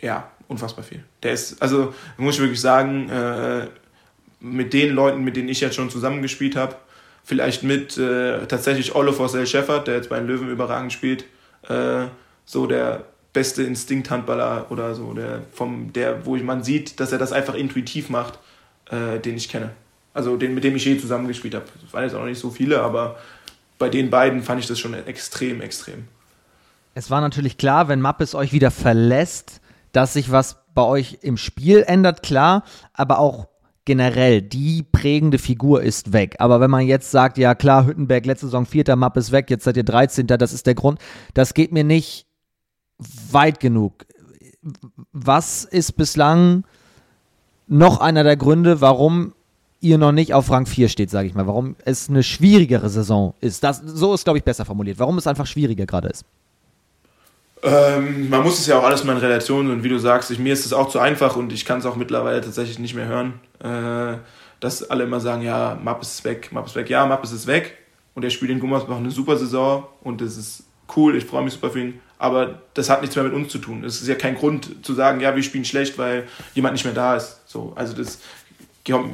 Ja, 0.00 0.30
unfassbar 0.48 0.84
viel. 0.84 1.04
Der 1.22 1.32
ist, 1.32 1.60
also 1.62 1.94
muss 2.16 2.36
ich 2.36 2.40
wirklich 2.40 2.60
sagen, 2.60 3.08
äh, 3.10 3.68
mit 4.40 4.72
den 4.72 4.94
Leuten, 4.94 5.22
mit 5.22 5.36
denen 5.36 5.48
ich 5.48 5.60
jetzt 5.60 5.76
schon 5.76 5.90
zusammengespielt 5.90 6.56
habe, 6.56 6.76
vielleicht 7.24 7.62
mit 7.62 7.96
äh, 7.98 8.46
tatsächlich 8.46 8.94
Olle 8.94 9.12
Forsell 9.12 9.46
Scheffert, 9.46 9.86
der 9.86 9.96
jetzt 9.96 10.08
bei 10.08 10.18
den 10.18 10.26
Löwen 10.26 10.48
überragend 10.48 10.92
spielt, 10.92 11.24
äh, 11.68 12.06
so 12.44 12.66
der 12.66 13.04
beste 13.35 13.64
Instinkthandballer 13.64 14.66
oder 14.70 14.95
so, 14.95 15.12
der 15.12 15.43
vom 15.53 15.93
der, 15.93 16.24
wo 16.24 16.37
man 16.37 16.64
sieht, 16.64 16.99
dass 17.01 17.12
er 17.12 17.18
das 17.18 17.32
einfach 17.32 17.55
intuitiv 17.55 18.09
macht, 18.09 18.39
äh, 18.91 19.18
den 19.18 19.37
ich 19.37 19.51
kenne. 19.51 19.70
Also 20.14 20.37
den, 20.37 20.55
mit 20.55 20.64
dem 20.64 20.76
ich 20.76 20.85
je 20.85 20.97
zusammengespielt 20.97 21.55
habe. 21.55 21.66
Das 21.82 21.93
waren 21.93 22.05
jetzt 22.05 22.14
auch 22.14 22.20
noch 22.20 22.26
nicht 22.26 22.39
so 22.39 22.51
viele, 22.51 22.80
aber 22.80 23.18
bei 23.78 23.89
den 23.91 24.09
beiden 24.09 24.43
fand 24.43 24.61
ich 24.61 24.68
das 24.68 24.78
schon 24.78 24.95
extrem, 24.95 25.61
extrem. 25.61 26.05
Es 26.95 27.11
war 27.11 27.20
natürlich 27.20 27.59
klar, 27.59 27.89
wenn 27.89 28.01
Mappes 28.01 28.37
euch 28.37 28.53
wieder 28.53 28.70
verlässt, 28.70 29.61
dass 29.91 30.12
sich 30.12 30.30
was 30.30 30.64
bei 30.74 30.82
euch 30.82 31.18
im 31.22 31.37
Spiel 31.37 31.82
ändert, 31.87 32.22
klar, 32.22 32.62
aber 32.93 33.18
auch 33.18 33.49
generell, 33.85 34.43
die 34.43 34.85
prägende 34.85 35.39
Figur 35.39 35.82
ist 35.82 36.12
weg. 36.12 36.37
Aber 36.39 36.61
wenn 36.61 36.70
man 36.70 36.87
jetzt 36.87 37.11
sagt, 37.11 37.37
ja 37.37 37.57
klar, 37.57 37.85
Hüttenberg, 37.85 38.24
letzte 38.24 38.47
Saison 38.47 38.64
vierter, 38.64 38.95
Mappes 38.95 39.32
weg, 39.32 39.51
jetzt 39.51 39.64
seid 39.64 39.76
ihr 39.76 39.85
13. 39.85 40.28
Das 40.28 40.53
ist 40.53 40.66
der 40.66 40.74
Grund. 40.74 41.01
Das 41.35 41.53
geht 41.53 41.72
mir 41.72 41.85
nicht 41.85 42.26
weit 43.30 43.61
genug. 43.61 44.07
Was 45.12 45.64
ist 45.64 45.97
bislang 45.97 46.64
noch 47.66 48.01
einer 48.01 48.24
der 48.24 48.36
Gründe, 48.36 48.80
warum 48.80 49.34
ihr 49.80 49.99
noch 49.99 50.12
nicht 50.12 50.32
auf 50.32 50.51
Rang 50.51 50.66
4 50.66 50.88
steht, 50.88 51.11
sage 51.11 51.28
ich 51.28 51.34
mal? 51.34 51.47
Warum 51.47 51.76
es 51.84 52.09
eine 52.09 52.22
schwierigere 52.22 52.88
Saison 52.88 53.34
ist? 53.40 53.62
Das, 53.62 53.82
so 53.84 54.14
ist, 54.14 54.24
glaube 54.24 54.38
ich, 54.38 54.45
besser 54.45 54.64
formuliert. 54.64 54.99
Warum 54.99 55.18
es 55.18 55.26
einfach 55.26 55.47
schwieriger 55.47 55.86
gerade 55.86 56.09
ist. 56.09 56.24
Ähm, 57.62 58.28
man 58.28 58.42
muss 58.42 58.59
es 58.59 58.66
ja 58.66 58.78
auch 58.78 58.84
alles 58.84 59.05
mal 59.05 59.12
in 59.12 59.18
Relation 59.18 59.70
und 59.70 59.82
wie 59.82 59.88
du 59.88 59.99
sagst, 59.99 60.30
ich, 60.30 60.38
mir 60.38 60.53
ist 60.53 60.66
es 60.66 60.74
auch 60.74 60.88
zu 60.90 60.99
einfach 60.99 61.34
und 61.36 61.51
ich 61.51 61.64
kann 61.64 61.78
es 61.78 61.86
auch 61.86 61.97
mittlerweile 61.97 62.42
tatsächlich 62.42 62.78
nicht 62.78 62.95
mehr 62.95 63.07
hören, 63.07 63.40
äh, 63.61 64.18
dass 64.61 64.90
alle 64.90 65.05
immer 65.05 65.18
sagen, 65.18 65.40
ja, 65.40 65.78
Mapp 65.82 66.03
ist 66.03 66.22
weg, 66.24 66.53
Mapp 66.53 66.66
ist 66.66 66.76
weg. 66.76 66.90
Ja, 66.90 67.07
Mapp 67.07 67.24
ist 67.24 67.47
weg 67.47 67.78
und 68.14 68.22
er 68.22 68.28
spielt 68.28 68.51
in 68.51 68.61
Gummersbach 68.61 68.99
eine 68.99 69.11
super 69.11 69.38
Saison 69.38 69.86
und 70.03 70.20
das 70.20 70.36
ist 70.36 70.64
cool, 70.95 71.16
ich 71.16 71.24
freue 71.24 71.42
mich 71.42 71.55
super 71.55 71.70
für 71.70 71.80
ihn 71.80 72.01
aber 72.24 72.62
das 72.72 72.88
hat 72.88 73.02
nichts 73.02 73.16
mehr 73.16 73.24
mit 73.26 73.34
uns 73.34 73.52
zu 73.52 73.58
tun. 73.58 73.84
Es 73.84 74.00
ist 74.00 74.08
ja 74.08 74.14
kein 74.14 74.34
Grund 74.34 74.82
zu 74.82 74.94
sagen, 74.94 75.20
ja, 75.20 75.36
wir 75.36 75.42
spielen 75.42 75.66
schlecht, 75.66 75.98
weil 75.98 76.26
jemand 76.54 76.72
nicht 76.72 76.86
mehr 76.86 76.94
da 76.94 77.16
ist. 77.16 77.40
So, 77.44 77.74
also 77.76 77.92
das 77.92 78.18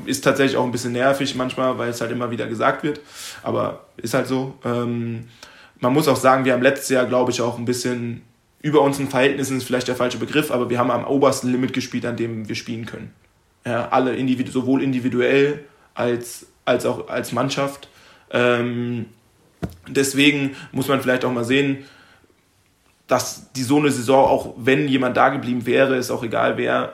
ist 0.07 0.23
tatsächlich 0.23 0.57
auch 0.57 0.65
ein 0.65 0.71
bisschen 0.71 0.93
nervig 0.93 1.35
manchmal, 1.35 1.77
weil 1.77 1.89
es 1.91 2.01
halt 2.01 2.13
immer 2.13 2.31
wieder 2.31 2.47
gesagt 2.47 2.85
wird. 2.85 3.01
Aber 3.43 3.87
ist 3.97 4.15
halt 4.15 4.29
so. 4.29 4.55
Ähm, 4.65 5.27
man 5.81 5.93
muss 5.93 6.07
auch 6.07 6.15
sagen, 6.15 6.45
wir 6.45 6.53
haben 6.53 6.63
letztes 6.63 6.91
Jahr, 6.91 7.05
glaube 7.05 7.33
ich, 7.33 7.41
auch 7.41 7.59
ein 7.59 7.65
bisschen 7.65 8.23
über 8.63 8.81
unseren 8.81 9.09
Verhältnissen 9.09 9.57
ist 9.57 9.65
vielleicht 9.65 9.89
der 9.89 9.97
falsche 9.97 10.19
Begriff, 10.19 10.53
aber 10.53 10.71
wir 10.71 10.79
haben 10.79 10.93
am 10.93 11.05
obersten 11.05 11.51
Limit 11.51 11.73
gespielt, 11.73 12.07
an 12.07 12.17
dem 12.17 12.49
wir 12.49 12.55
spielen 12.55 12.87
können. 12.87 13.13
Ja, 13.67 13.89
alle 13.89 14.15
individu 14.15 14.53
sowohl 14.53 14.85
individuell 14.85 15.65
als, 15.95 16.47
als 16.65 16.87
auch 16.87 17.09
als 17.09 17.33
Mannschaft. 17.33 17.89
Ähm, 18.31 19.07
deswegen 19.89 20.55
muss 20.71 20.87
man 20.87 21.01
vielleicht 21.01 21.25
auch 21.25 21.33
mal 21.33 21.45
sehen, 21.45 21.79
dass 23.11 23.51
die 23.53 23.65
so 23.65 23.79
eine 23.79 23.91
Saison, 23.91 24.25
auch 24.25 24.55
wenn 24.57 24.87
jemand 24.87 25.17
da 25.17 25.31
geblieben 25.31 25.67
wäre, 25.67 25.97
ist 25.97 26.13
auch 26.13 26.23
egal 26.23 26.57
wer, 26.57 26.93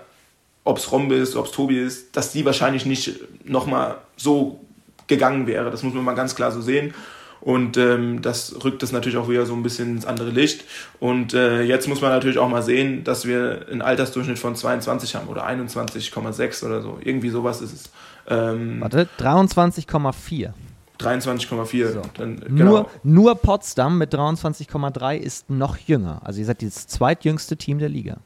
ob 0.65 0.79
es 0.79 0.91
Rombe 0.91 1.15
ist, 1.15 1.37
ob 1.37 1.47
es 1.47 1.53
Tobi 1.53 1.79
ist, 1.79 2.17
dass 2.17 2.33
die 2.33 2.45
wahrscheinlich 2.47 2.87
nicht 2.87 3.21
nochmal 3.45 3.99
so 4.17 4.61
gegangen 5.09 5.47
wäre. 5.47 5.71
Das 5.71 5.83
muss 5.83 5.93
man 5.93 6.05
mal 6.05 6.15
ganz 6.15 6.35
klar 6.35 6.51
so 6.51 6.63
sehen. 6.63 6.95
Und 7.43 7.77
ähm, 7.77 8.23
das 8.23 8.65
rückt 8.65 8.83
das 8.83 8.93
natürlich 8.93 9.19
auch 9.19 9.29
wieder 9.29 9.45
so 9.45 9.53
ein 9.53 9.63
bisschen 9.63 9.97
ins 9.97 10.07
andere 10.07 10.31
Licht. 10.31 10.65
Und 11.01 11.35
äh, 11.35 11.63
jetzt 11.63 11.87
muss 11.87 12.01
man 12.01 12.11
natürlich 12.11 12.39
auch 12.39 12.49
mal 12.49 12.63
sehen, 12.63 13.05
dass 13.05 13.27
wir 13.27 13.67
einen 13.71 13.83
Altersdurchschnitt 13.83 14.39
von 14.39 14.57
22 14.57 15.15
haben 15.15 15.29
oder 15.29 15.47
21,6 15.47 16.65
oder 16.65 16.81
so. 16.81 16.99
Irgendwie 17.05 17.29
sowas 17.29 17.61
ist 17.61 17.75
es. 17.75 17.91
Ähm, 18.27 18.81
Warte, 18.81 19.07
23,4. 19.21 20.55
23,4. 21.01 21.93
So. 21.93 22.03
genau. 22.15 22.47
nur, 22.49 22.91
nur 23.03 23.35
Potsdam 23.37 23.99
mit 23.99 24.15
23,3 24.15 25.17
ist 25.17 25.51
noch 25.51 25.77
jünger. 25.77 26.21
Also 26.25 26.41
ihr 26.41 26.47
seid 26.47 26.63
das 26.63 26.87
zweitjüngste 26.87 27.57
Team 27.57 27.79
der 27.79 27.89
Liga. 27.89 28.19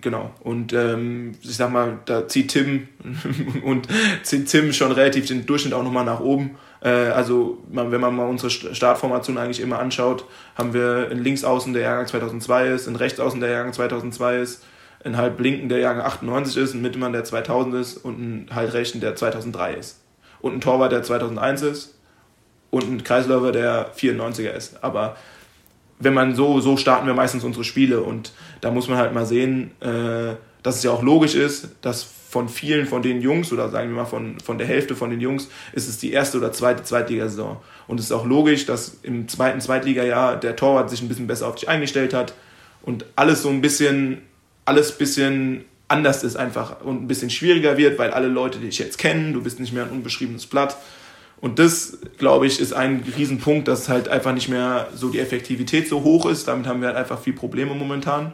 Genau. 0.00 0.30
Und 0.40 0.72
ähm, 0.72 1.32
ich 1.42 1.56
sag 1.56 1.70
mal, 1.72 1.98
da 2.04 2.28
zieht 2.28 2.52
Tim 2.52 2.88
und 3.64 3.88
zieht 4.22 4.48
Tim 4.48 4.72
schon 4.72 4.92
relativ 4.92 5.26
den 5.26 5.46
Durchschnitt 5.46 5.74
auch 5.74 5.82
nochmal 5.82 6.04
nach 6.04 6.20
oben. 6.20 6.56
Äh, 6.82 6.88
also 6.88 7.58
wenn 7.68 8.00
man 8.00 8.14
mal 8.14 8.28
unsere 8.28 8.50
Startformation 8.50 9.38
eigentlich 9.38 9.60
immer 9.60 9.78
anschaut, 9.78 10.24
haben 10.54 10.72
wir 10.72 11.08
einen 11.10 11.22
Linksaußen, 11.22 11.72
der 11.72 11.82
Jahrgang 11.82 12.06
2002 12.06 12.68
ist, 12.68 12.86
einen 12.86 12.96
Rechtsaußen, 12.96 13.40
der 13.40 13.50
Jahrgang 13.50 13.72
2002 13.72 14.38
ist, 14.38 14.64
einen 15.04 15.16
halb 15.16 15.40
linken, 15.40 15.68
der 15.68 15.78
Jahrgang 15.78 16.04
98 16.04 16.56
ist, 16.56 16.72
einen 16.72 16.82
Mittelmann, 16.82 17.12
der 17.12 17.24
2000 17.24 17.74
ist 17.74 17.96
und 17.96 18.16
einen 18.16 18.46
halt 18.54 18.72
rechten, 18.74 19.00
der 19.00 19.16
2003 19.16 19.74
ist. 19.74 20.00
Und 20.40 20.52
einen 20.52 20.60
Torwart, 20.60 20.92
der 20.92 21.02
2001 21.02 21.62
ist 21.62 21.97
und 22.70 22.90
ein 22.90 23.04
Kreisläufer, 23.04 23.52
der 23.52 23.94
94er 23.94 24.52
ist. 24.52 24.82
Aber 24.82 25.16
wenn 25.98 26.14
man 26.14 26.34
so, 26.34 26.60
so 26.60 26.76
starten 26.76 27.06
wir 27.06 27.14
meistens 27.14 27.44
unsere 27.44 27.64
Spiele 27.64 28.00
und 28.00 28.32
da 28.60 28.70
muss 28.70 28.88
man 28.88 28.98
halt 28.98 29.12
mal 29.12 29.26
sehen, 29.26 29.72
äh, 29.80 30.34
dass 30.62 30.76
es 30.76 30.82
ja 30.82 30.90
auch 30.90 31.02
logisch 31.02 31.34
ist, 31.34 31.70
dass 31.82 32.02
von 32.28 32.48
vielen 32.48 32.86
von 32.86 33.00
den 33.00 33.22
Jungs 33.22 33.52
oder 33.52 33.70
sagen 33.70 33.88
wir 33.88 33.96
mal 33.96 34.04
von, 34.04 34.38
von 34.40 34.58
der 34.58 34.66
Hälfte 34.66 34.94
von 34.94 35.08
den 35.08 35.20
Jungs 35.20 35.48
ist 35.72 35.88
es 35.88 35.96
die 35.96 36.12
erste 36.12 36.36
oder 36.36 36.52
zweite 36.52 36.82
Zweitligasaison. 36.82 37.56
Und 37.86 37.98
es 37.98 38.06
ist 38.06 38.12
auch 38.12 38.26
logisch, 38.26 38.66
dass 38.66 38.98
im 39.02 39.28
zweiten 39.28 39.62
Zweitligajahr 39.62 40.36
der 40.36 40.54
Torwart 40.54 40.90
sich 40.90 41.00
ein 41.00 41.08
bisschen 41.08 41.26
besser 41.26 41.48
auf 41.48 41.54
dich 41.54 41.68
eingestellt 41.68 42.12
hat 42.12 42.34
und 42.82 43.06
alles 43.16 43.42
so 43.42 43.48
ein 43.48 43.62
bisschen, 43.62 44.20
alles 44.66 44.92
bisschen 44.92 45.64
anders 45.88 46.22
ist 46.22 46.36
einfach 46.36 46.82
und 46.82 47.02
ein 47.02 47.08
bisschen 47.08 47.30
schwieriger 47.30 47.78
wird, 47.78 47.98
weil 47.98 48.10
alle 48.10 48.28
Leute 48.28 48.58
dich 48.58 48.78
jetzt 48.78 48.98
kennen, 48.98 49.32
du 49.32 49.42
bist 49.42 49.58
nicht 49.58 49.72
mehr 49.72 49.84
ein 49.84 49.90
unbeschriebenes 49.90 50.46
Blatt. 50.46 50.76
Und 51.40 51.58
das, 51.58 51.98
glaube 52.18 52.46
ich, 52.46 52.60
ist 52.60 52.72
ein 52.72 53.04
Riesenpunkt, 53.16 53.68
dass 53.68 53.88
halt 53.88 54.08
einfach 54.08 54.32
nicht 54.32 54.48
mehr 54.48 54.88
so 54.94 55.08
die 55.08 55.20
Effektivität 55.20 55.88
so 55.88 56.02
hoch 56.02 56.26
ist. 56.26 56.48
Damit 56.48 56.66
haben 56.66 56.80
wir 56.80 56.88
halt 56.88 56.96
einfach 56.96 57.20
viel 57.20 57.32
Probleme 57.32 57.74
momentan. 57.74 58.32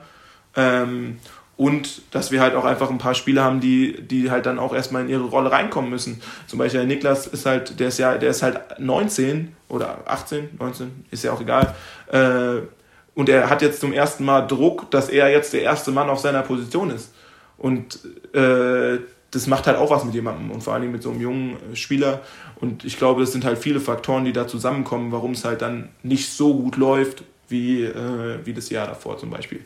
Ähm, 0.56 1.18
und 1.56 2.02
dass 2.10 2.32
wir 2.32 2.40
halt 2.40 2.54
auch 2.54 2.64
einfach 2.64 2.90
ein 2.90 2.98
paar 2.98 3.14
Spieler 3.14 3.44
haben, 3.44 3.60
die, 3.60 4.02
die 4.02 4.30
halt 4.30 4.46
dann 4.46 4.58
auch 4.58 4.74
erstmal 4.74 5.02
in 5.02 5.08
ihre 5.08 5.24
Rolle 5.24 5.52
reinkommen 5.52 5.90
müssen. 5.90 6.20
Zum 6.46 6.58
Beispiel 6.58 6.80
der 6.80 6.88
Niklas 6.88 7.26
ist 7.26 7.46
halt, 7.46 7.78
der 7.78 7.88
ist 7.88 7.98
ja, 7.98 8.18
der 8.18 8.30
ist 8.30 8.42
halt 8.42 8.60
19 8.78 9.54
oder 9.68 9.98
18, 10.06 10.50
19, 10.58 11.04
ist 11.10 11.22
ja 11.22 11.32
auch 11.32 11.40
egal. 11.40 11.74
Äh, 12.10 12.66
und 13.14 13.28
er 13.28 13.50
hat 13.50 13.62
jetzt 13.62 13.80
zum 13.80 13.92
ersten 13.92 14.24
Mal 14.24 14.42
Druck, 14.42 14.90
dass 14.90 15.08
er 15.08 15.30
jetzt 15.30 15.52
der 15.52 15.62
erste 15.62 15.92
Mann 15.92 16.10
auf 16.10 16.18
seiner 16.18 16.42
Position 16.42 16.90
ist. 16.90 17.12
Und 17.56 18.00
äh, 18.32 18.98
das 19.30 19.46
macht 19.46 19.66
halt 19.66 19.76
auch 19.76 19.90
was 19.90 20.04
mit 20.04 20.14
jemandem 20.14 20.50
und 20.50 20.62
vor 20.62 20.72
allen 20.72 20.82
Dingen 20.82 20.92
mit 20.92 21.02
so 21.02 21.10
einem 21.10 21.20
jungen 21.20 21.56
Spieler. 21.74 22.20
Und 22.60 22.84
ich 22.84 22.96
glaube, 22.96 23.22
es 23.22 23.32
sind 23.32 23.44
halt 23.44 23.58
viele 23.58 23.80
Faktoren, 23.80 24.24
die 24.24 24.32
da 24.32 24.46
zusammenkommen, 24.46 25.12
warum 25.12 25.32
es 25.32 25.44
halt 25.44 25.62
dann 25.62 25.88
nicht 26.02 26.30
so 26.30 26.54
gut 26.54 26.76
läuft 26.76 27.24
wie, 27.48 27.82
äh, 27.82 28.38
wie 28.44 28.54
das 28.54 28.70
Jahr 28.70 28.86
davor 28.86 29.18
zum 29.18 29.30
Beispiel 29.30 29.60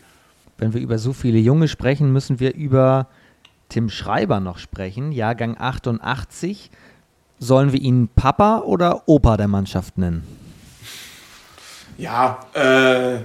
wenn 0.59 0.75
wir 0.75 0.81
über 0.81 0.99
so 0.99 1.13
viele 1.13 1.39
Junge 1.39 1.69
sprechen, 1.69 2.13
müssen 2.13 2.41
wir 2.41 2.55
über 2.55 3.07
Tim 3.69 3.89
Schreiber 3.89 4.41
noch 4.41 4.59
sprechen, 4.59 5.13
Jahrgang 5.13 5.57
88. 5.59 6.71
Sollen 7.39 7.73
wir 7.73 7.81
ihn 7.81 8.09
Papa 8.15 8.59
oder 8.61 9.05
Opa 9.07 9.37
der 9.37 9.49
Mannschaft 9.49 9.97
nennen? 9.97 10.25
Ja, 11.97 12.41
äh, 12.55 13.19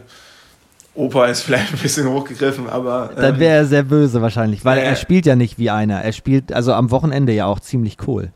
Opa 0.93 1.25
ist 1.25 1.41
vielleicht 1.41 1.73
ein 1.73 1.79
bisschen 1.79 2.07
hochgegriffen, 2.07 2.69
aber. 2.69 3.11
Ähm, 3.15 3.21
Dann 3.21 3.39
wäre 3.39 3.55
er 3.55 3.65
sehr 3.65 3.83
böse 3.83 4.21
wahrscheinlich, 4.21 4.63
weil 4.63 4.77
äh, 4.77 4.83
er 4.83 4.95
spielt 4.95 5.25
ja 5.25 5.35
nicht 5.35 5.57
wie 5.57 5.71
einer. 5.71 6.01
Er 6.01 6.11
spielt 6.11 6.53
also 6.53 6.73
am 6.73 6.91
Wochenende 6.91 7.33
ja 7.33 7.47
auch 7.47 7.59
ziemlich 7.59 7.97
cool. 8.07 8.31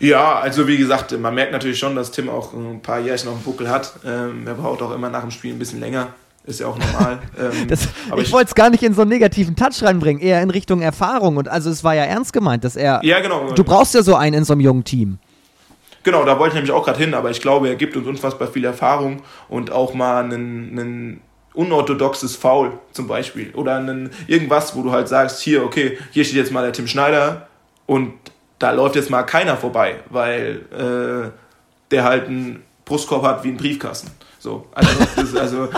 Ja, 0.00 0.40
also 0.40 0.66
wie 0.66 0.78
gesagt, 0.78 1.16
man 1.18 1.34
merkt 1.34 1.52
natürlich 1.52 1.78
schon, 1.78 1.94
dass 1.94 2.10
Tim 2.10 2.28
auch 2.30 2.54
ein 2.54 2.80
paar 2.80 3.00
Jährchen 3.00 3.28
auf 3.28 3.36
dem 3.36 3.44
Buckel 3.44 3.68
hat. 3.68 3.92
Ähm, 4.04 4.46
er 4.46 4.54
braucht 4.54 4.80
auch 4.80 4.92
immer 4.92 5.10
nach 5.10 5.20
dem 5.20 5.30
Spiel 5.30 5.52
ein 5.52 5.58
bisschen 5.58 5.78
länger. 5.78 6.08
Ist 6.46 6.60
ja 6.60 6.66
auch 6.66 6.78
normal. 6.78 7.18
Ähm, 7.38 7.68
das, 7.68 7.84
ich, 7.84 8.22
ich 8.22 8.32
wollte 8.32 8.48
es 8.48 8.54
gar 8.54 8.70
nicht 8.70 8.82
in 8.82 8.92
so 8.92 9.02
einen 9.02 9.10
negativen 9.10 9.56
Touch 9.56 9.82
reinbringen, 9.82 10.20
eher 10.20 10.42
in 10.42 10.50
Richtung 10.50 10.82
Erfahrung. 10.82 11.36
Und 11.36 11.48
also 11.48 11.70
es 11.70 11.84
war 11.84 11.94
ja 11.94 12.04
ernst 12.04 12.32
gemeint, 12.32 12.64
dass 12.64 12.76
er. 12.76 13.00
Ja, 13.02 13.20
genau. 13.20 13.52
Du 13.52 13.62
brauchst 13.62 13.94
ja 13.94 14.02
so 14.02 14.14
einen 14.14 14.38
in 14.38 14.44
so 14.44 14.54
einem 14.54 14.60
jungen 14.60 14.84
Team. 14.84 15.18
Genau, 16.02 16.24
da 16.24 16.38
wollte 16.38 16.50
ich 16.50 16.54
nämlich 16.54 16.72
auch 16.72 16.84
gerade 16.84 16.98
hin, 16.98 17.12
aber 17.14 17.30
ich 17.30 17.42
glaube, 17.42 17.68
er 17.68 17.76
gibt 17.76 17.94
uns 17.94 18.06
unfassbar 18.06 18.48
viel 18.48 18.64
Erfahrung 18.64 19.22
und 19.48 19.70
auch 19.70 19.92
mal 19.92 20.24
einen, 20.24 20.78
einen 20.78 21.20
unorthodoxes 21.52 22.36
Foul 22.36 22.72
zum 22.92 23.06
Beispiel 23.06 23.50
oder 23.54 23.76
einen, 23.76 24.10
irgendwas, 24.26 24.74
wo 24.74 24.82
du 24.82 24.92
halt 24.92 25.08
sagst, 25.08 25.40
hier, 25.40 25.62
okay, 25.62 25.98
hier 26.10 26.24
steht 26.24 26.36
jetzt 26.36 26.52
mal 26.52 26.62
der 26.62 26.72
Tim 26.72 26.86
Schneider 26.86 27.48
und 27.86 28.12
da 28.60 28.70
läuft 28.70 28.94
jetzt 28.94 29.10
mal 29.10 29.24
keiner 29.24 29.56
vorbei, 29.56 29.96
weil 30.10 30.60
äh, 30.70 31.30
der 31.90 32.04
halt 32.04 32.28
einen 32.28 32.62
Brustkorb 32.84 33.24
hat 33.24 33.42
wie 33.42 33.48
ein 33.48 33.56
Briefkasten. 33.56 34.10
So, 34.38 34.66
also, 34.72 35.22
ist, 35.22 35.36
also 35.36 35.68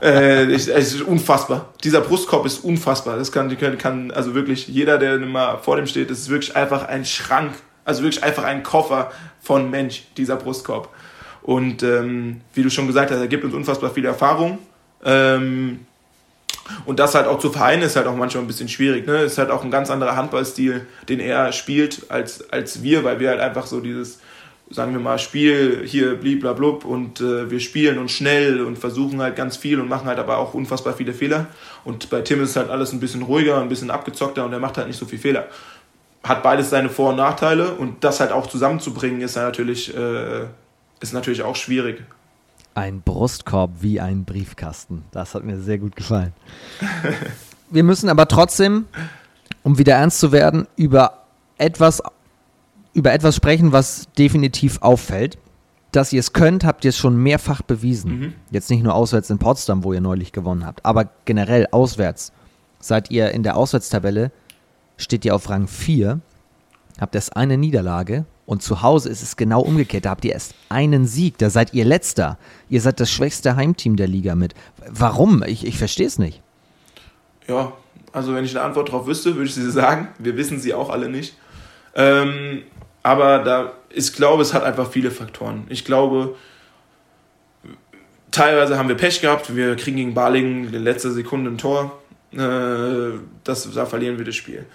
äh, 0.00 0.52
es 0.52 0.68
ist 0.68 1.02
unfassbar. 1.02 1.72
Dieser 1.82 2.00
Brustkorb 2.00 2.46
ist 2.46 2.58
unfassbar. 2.64 3.16
Das 3.16 3.32
kann, 3.32 3.56
kann, 3.78 4.10
also 4.10 4.34
wirklich 4.34 4.68
jeder, 4.68 4.98
der 4.98 5.18
mal 5.18 5.58
vor 5.58 5.76
dem 5.76 5.86
steht, 5.86 6.10
das 6.10 6.20
ist 6.20 6.28
wirklich 6.28 6.54
einfach 6.54 6.86
ein 6.86 7.04
Schrank. 7.04 7.52
Also 7.84 8.02
wirklich 8.02 8.22
einfach 8.22 8.44
ein 8.44 8.62
Koffer 8.62 9.10
von 9.40 9.70
Mensch, 9.70 10.04
dieser 10.16 10.36
Brustkorb. 10.36 10.88
Und 11.42 11.82
ähm, 11.82 12.40
wie 12.54 12.62
du 12.62 12.70
schon 12.70 12.86
gesagt 12.86 13.10
hast, 13.10 13.18
er 13.18 13.28
gibt 13.28 13.44
uns 13.44 13.54
unfassbar 13.54 13.90
viel 13.90 14.04
Erfahrung. 14.04 14.58
Ähm, 15.04 15.85
und 16.84 16.98
das 16.98 17.14
halt 17.14 17.26
auch 17.26 17.38
zu 17.38 17.50
vereinen 17.50 17.82
ist 17.82 17.96
halt 17.96 18.06
auch 18.06 18.16
manchmal 18.16 18.44
ein 18.44 18.46
bisschen 18.46 18.68
schwierig. 18.68 19.06
Ne? 19.06 19.22
Ist 19.22 19.38
halt 19.38 19.50
auch 19.50 19.64
ein 19.64 19.70
ganz 19.70 19.90
anderer 19.90 20.16
Handballstil, 20.16 20.86
den 21.08 21.20
er 21.20 21.52
spielt 21.52 22.10
als, 22.10 22.50
als 22.50 22.82
wir, 22.82 23.04
weil 23.04 23.20
wir 23.20 23.30
halt 23.30 23.40
einfach 23.40 23.66
so 23.66 23.80
dieses 23.80 24.20
sagen 24.70 24.92
wir 24.92 25.00
mal, 25.00 25.18
Spiel 25.18 25.82
hier 25.86 26.16
bliblablub 26.16 26.84
und 26.84 27.20
äh, 27.20 27.50
wir 27.50 27.60
spielen 27.60 27.98
und 27.98 28.10
schnell 28.10 28.62
und 28.62 28.78
versuchen 28.78 29.20
halt 29.22 29.36
ganz 29.36 29.56
viel 29.56 29.80
und 29.80 29.88
machen 29.88 30.06
halt 30.06 30.18
aber 30.18 30.38
auch 30.38 30.54
unfassbar 30.54 30.94
viele 30.94 31.12
Fehler. 31.12 31.46
Und 31.84 32.10
bei 32.10 32.22
Tim 32.22 32.42
ist 32.42 32.56
halt 32.56 32.68
alles 32.68 32.92
ein 32.92 33.00
bisschen 33.00 33.22
ruhiger, 33.22 33.60
ein 33.60 33.68
bisschen 33.68 33.90
abgezockter 33.90 34.44
und 34.44 34.52
er 34.52 34.58
macht 34.58 34.76
halt 34.76 34.88
nicht 34.88 34.98
so 34.98 35.06
viel 35.06 35.18
Fehler. 35.18 35.46
Hat 36.24 36.42
beides 36.42 36.70
seine 36.70 36.88
Vor- 36.88 37.10
und 37.10 37.16
Nachteile 37.16 37.74
und 37.74 38.02
das 38.02 38.18
halt 38.18 38.32
auch 38.32 38.48
zusammenzubringen 38.48 39.20
ist 39.20 39.36
natürlich, 39.36 39.96
äh, 39.96 40.46
ist 41.00 41.12
natürlich 41.12 41.42
auch 41.42 41.54
schwierig. 41.54 42.02
Ein 42.76 43.00
Brustkorb 43.00 43.70
wie 43.80 44.00
ein 44.00 44.24
Briefkasten. 44.24 45.04
Das 45.10 45.34
hat 45.34 45.44
mir 45.44 45.58
sehr 45.58 45.78
gut 45.78 45.96
gefallen. 45.96 46.34
wir 47.70 47.82
müssen 47.82 48.08
aber 48.08 48.28
trotzdem, 48.28 48.84
um 49.62 49.78
wieder 49.78 49.94
ernst 49.94 50.20
zu 50.20 50.30
werden, 50.30 50.68
über 50.76 51.24
etwas 51.58 52.02
über 52.92 53.12
etwas 53.12 53.36
sprechen, 53.36 53.72
was 53.72 54.08
definitiv 54.18 54.80
auffällt. 54.80 55.36
Dass 55.92 56.12
ihr 56.12 56.20
es 56.20 56.32
könnt, 56.32 56.64
habt 56.64 56.84
ihr 56.84 56.88
es 56.90 56.96
schon 56.96 57.16
mehrfach 57.16 57.60
bewiesen. 57.62 58.18
Mhm. 58.18 58.32
Jetzt 58.50 58.70
nicht 58.70 58.82
nur 58.82 58.94
auswärts 58.94 59.28
in 59.28 59.38
Potsdam, 59.38 59.84
wo 59.84 59.92
ihr 59.92 60.00
neulich 60.00 60.32
gewonnen 60.32 60.64
habt, 60.64 60.84
aber 60.84 61.08
generell 61.26 61.66
auswärts. 61.70 62.32
Seid 62.80 63.10
ihr 63.10 63.30
in 63.32 63.42
der 63.42 63.56
Auswärtstabelle, 63.56 64.32
steht 64.96 65.24
ihr 65.24 65.34
auf 65.34 65.48
Rang 65.50 65.66
4, 65.68 66.20
habt 67.00 67.14
erst 67.14 67.36
eine 67.36 67.56
Niederlage 67.56 68.24
und 68.46 68.62
zu 68.62 68.82
Hause 68.82 69.08
ist 69.08 69.22
es 69.22 69.36
genau 69.36 69.60
umgekehrt. 69.60 70.04
Da 70.04 70.10
habt 70.10 70.24
ihr 70.24 70.32
erst 70.32 70.54
einen 70.68 71.06
Sieg, 71.06 71.38
da 71.38 71.50
seid 71.50 71.74
ihr 71.74 71.84
letzter. 71.84 72.38
Ihr 72.68 72.80
seid 72.80 73.00
das 73.00 73.10
schwächste 73.10 73.56
Heimteam 73.56 73.96
der 73.96 74.06
Liga 74.06 74.34
mit. 74.34 74.54
Warum? 74.88 75.42
Ich, 75.46 75.66
ich 75.66 75.78
verstehe 75.78 76.06
es 76.06 76.18
nicht. 76.18 76.42
Ja, 77.48 77.72
also 78.12 78.34
wenn 78.34 78.44
ich 78.44 78.56
eine 78.56 78.64
Antwort 78.64 78.88
darauf 78.88 79.06
wüsste, 79.06 79.34
würde 79.34 79.48
ich 79.48 79.54
sie 79.54 79.70
sagen. 79.70 80.08
Wir 80.18 80.36
wissen 80.36 80.58
sie 80.58 80.74
auch 80.74 80.90
alle 80.90 81.08
nicht. 81.08 81.36
Ähm, 81.94 82.62
aber 83.02 83.40
da, 83.40 83.72
ich 83.90 84.12
glaube, 84.12 84.42
es 84.42 84.54
hat 84.54 84.62
einfach 84.62 84.90
viele 84.90 85.10
Faktoren. 85.10 85.64
Ich 85.68 85.84
glaube, 85.84 86.34
teilweise 88.30 88.78
haben 88.78 88.88
wir 88.88 88.96
Pech 88.96 89.20
gehabt. 89.20 89.54
Wir 89.54 89.76
kriegen 89.76 89.96
gegen 89.96 90.14
Balingen 90.14 90.72
in 90.72 90.82
letzter 90.82 91.10
Sekunde 91.10 91.50
ein 91.50 91.58
Tor. 91.58 91.98
Äh, 92.32 93.18
das, 93.44 93.70
da 93.72 93.86
verlieren 93.86 94.18
wir 94.18 94.24
das 94.24 94.34
Spiel. 94.34 94.66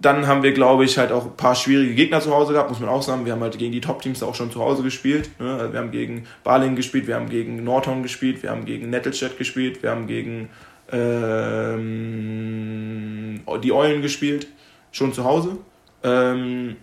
Dann 0.00 0.26
haben 0.26 0.42
wir, 0.42 0.52
glaube 0.52 0.84
ich, 0.84 0.96
halt 0.98 1.12
auch 1.12 1.26
ein 1.26 1.36
paar 1.36 1.54
schwierige 1.54 1.94
Gegner 1.94 2.20
zu 2.20 2.32
Hause 2.34 2.54
gehabt, 2.54 2.70
muss 2.70 2.80
man 2.80 2.88
auch 2.88 3.02
sagen. 3.02 3.26
Wir 3.26 3.32
haben 3.32 3.42
halt 3.42 3.58
gegen 3.58 3.72
die 3.72 3.82
Top-Teams 3.82 4.22
auch 4.22 4.34
schon 4.34 4.50
zu 4.50 4.60
Hause 4.60 4.82
gespielt. 4.82 5.30
Ne? 5.38 5.52
Also 5.54 5.72
wir 5.72 5.80
haben 5.80 5.90
gegen 5.90 6.26
Balingen 6.42 6.76
gespielt, 6.76 7.06
wir 7.06 7.16
haben 7.16 7.28
gegen 7.28 7.62
Nordhorn 7.62 8.02
gespielt, 8.02 8.42
wir 8.42 8.50
haben 8.50 8.64
gegen 8.64 8.88
Nettelstedt 8.88 9.36
gespielt, 9.36 9.82
wir 9.82 9.90
haben 9.90 10.06
gegen 10.06 10.48
ähm, 10.90 11.80
die 13.62 13.72
Eulen 13.72 14.00
gespielt, 14.00 14.46
schon 14.90 15.12
zu 15.12 15.24
Hause. 15.24 15.58
Ähm, 16.02 16.76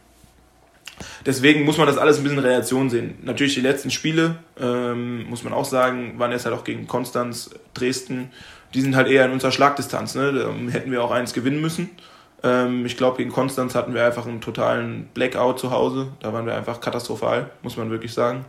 Deswegen 1.25 1.63
muss 1.63 1.77
man 1.77 1.87
das 1.87 1.97
alles 1.97 2.17
ein 2.17 2.23
bisschen 2.23 2.39
in 2.39 2.43
Relation 2.43 2.89
sehen. 2.89 3.15
Natürlich 3.21 3.53
die 3.53 3.61
letzten 3.61 3.91
Spiele, 3.91 4.37
ähm, 4.59 5.29
muss 5.29 5.43
man 5.43 5.53
auch 5.53 5.65
sagen, 5.65 6.17
waren 6.17 6.31
jetzt 6.31 6.45
halt 6.45 6.55
auch 6.55 6.63
gegen 6.63 6.87
Konstanz, 6.87 7.51
Dresden. 7.73 8.31
Die 8.73 8.81
sind 8.81 8.95
halt 8.95 9.07
eher 9.07 9.25
in 9.25 9.31
unserer 9.31 9.51
Schlagdistanz. 9.51 10.15
Ne? 10.15 10.33
Da 10.33 10.51
hätten 10.71 10.91
wir 10.91 11.03
auch 11.03 11.11
eins 11.11 11.33
gewinnen 11.33 11.61
müssen. 11.61 11.89
Ähm, 12.43 12.85
ich 12.85 12.97
glaube, 12.97 13.17
gegen 13.17 13.31
Konstanz 13.31 13.75
hatten 13.75 13.93
wir 13.93 14.05
einfach 14.05 14.25
einen 14.25 14.41
totalen 14.41 15.09
Blackout 15.13 15.59
zu 15.59 15.71
Hause. 15.71 16.09
Da 16.19 16.33
waren 16.33 16.45
wir 16.45 16.55
einfach 16.55 16.81
katastrophal, 16.81 17.49
muss 17.63 17.77
man 17.77 17.89
wirklich 17.89 18.13
sagen. 18.13 18.45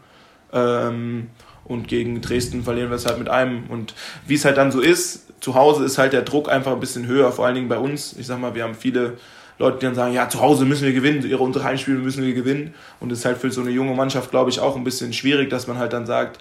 Ähm, 0.52 1.28
und 1.64 1.88
gegen 1.88 2.20
Dresden 2.20 2.62
verlieren 2.64 2.90
wir 2.90 2.96
es 2.96 3.06
halt 3.06 3.18
mit 3.18 3.28
einem. 3.28 3.64
Und 3.68 3.94
wie 4.26 4.34
es 4.34 4.44
halt 4.44 4.56
dann 4.56 4.72
so 4.72 4.80
ist, 4.80 5.26
zu 5.40 5.54
Hause 5.54 5.84
ist 5.84 5.98
halt 5.98 6.12
der 6.12 6.22
Druck 6.22 6.50
einfach 6.50 6.72
ein 6.72 6.80
bisschen 6.80 7.06
höher, 7.06 7.30
vor 7.30 7.46
allen 7.46 7.54
Dingen 7.54 7.68
bei 7.68 7.78
uns. 7.78 8.14
Ich 8.18 8.26
sag 8.26 8.40
mal, 8.40 8.54
wir 8.54 8.64
haben 8.64 8.74
viele 8.74 9.18
Leute, 9.58 9.78
die 9.78 9.86
dann 9.86 9.94
sagen, 9.94 10.14
ja, 10.14 10.28
zu 10.28 10.40
Hause 10.40 10.64
müssen 10.64 10.86
wir 10.86 10.92
gewinnen, 10.92 11.28
ihre 11.28 11.42
unsere 11.42 11.64
Heimspiele 11.64 11.98
müssen 11.98 12.24
wir 12.24 12.32
gewinnen. 12.32 12.74
Und 13.00 13.12
es 13.12 13.20
ist 13.20 13.24
halt 13.24 13.38
für 13.38 13.50
so 13.50 13.60
eine 13.60 13.70
junge 13.70 13.94
Mannschaft, 13.94 14.30
glaube 14.30 14.50
ich, 14.50 14.60
auch 14.60 14.76
ein 14.76 14.84
bisschen 14.84 15.12
schwierig, 15.12 15.50
dass 15.50 15.66
man 15.66 15.78
halt 15.78 15.92
dann 15.92 16.06
sagt, 16.06 16.38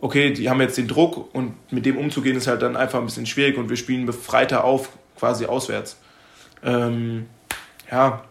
okay, 0.00 0.32
die 0.32 0.48
haben 0.50 0.60
jetzt 0.60 0.78
den 0.78 0.88
Druck 0.88 1.34
und 1.34 1.54
mit 1.72 1.86
dem 1.86 1.96
umzugehen 1.96 2.36
ist 2.36 2.46
halt 2.46 2.62
dann 2.62 2.76
einfach 2.76 3.00
ein 3.00 3.06
bisschen 3.06 3.26
schwierig 3.26 3.56
und 3.56 3.70
wir 3.70 3.76
spielen 3.76 4.06
befreiter 4.06 4.64
auf, 4.64 4.90
quasi 5.18 5.46
auswärts. 5.46 5.98
Ähm, 6.64 7.26
ja, 7.90 8.22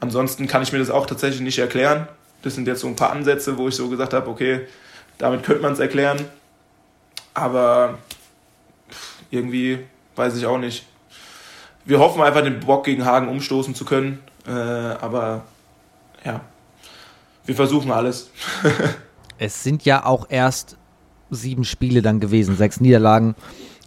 ansonsten 0.00 0.46
kann 0.46 0.62
ich 0.62 0.72
mir 0.72 0.78
das 0.78 0.90
auch 0.90 1.06
tatsächlich 1.06 1.40
nicht 1.40 1.58
erklären. 1.58 2.08
Das 2.42 2.54
sind 2.54 2.66
jetzt 2.66 2.80
so 2.80 2.88
ein 2.88 2.96
paar 2.96 3.10
Ansätze, 3.10 3.58
wo 3.58 3.68
ich 3.68 3.74
so 3.74 3.88
gesagt 3.88 4.12
habe, 4.12 4.30
okay, 4.30 4.66
damit 5.18 5.42
könnte 5.42 5.62
man 5.62 5.72
es 5.72 5.78
erklären. 5.78 6.24
Aber 7.34 7.98
irgendwie 9.30 9.80
weiß 10.16 10.36
ich 10.36 10.46
auch 10.46 10.58
nicht 10.58 10.84
wir 11.84 11.98
hoffen 11.98 12.22
einfach, 12.22 12.42
den 12.42 12.60
Bock 12.60 12.84
gegen 12.84 13.04
Hagen 13.04 13.28
umstoßen 13.28 13.74
zu 13.74 13.84
können. 13.84 14.20
Äh, 14.46 14.50
aber 14.50 15.42
ja, 16.24 16.40
wir 17.44 17.54
versuchen 17.54 17.90
alles. 17.90 18.30
Es 19.38 19.64
sind 19.64 19.84
ja 19.84 20.06
auch 20.06 20.26
erst 20.28 20.76
sieben 21.30 21.64
Spiele 21.64 22.00
dann 22.00 22.20
gewesen, 22.20 22.56
sechs 22.56 22.80
Niederlagen, 22.80 23.34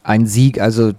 ein 0.05 0.27
Sieg. 0.27 0.61
Also 0.61 0.91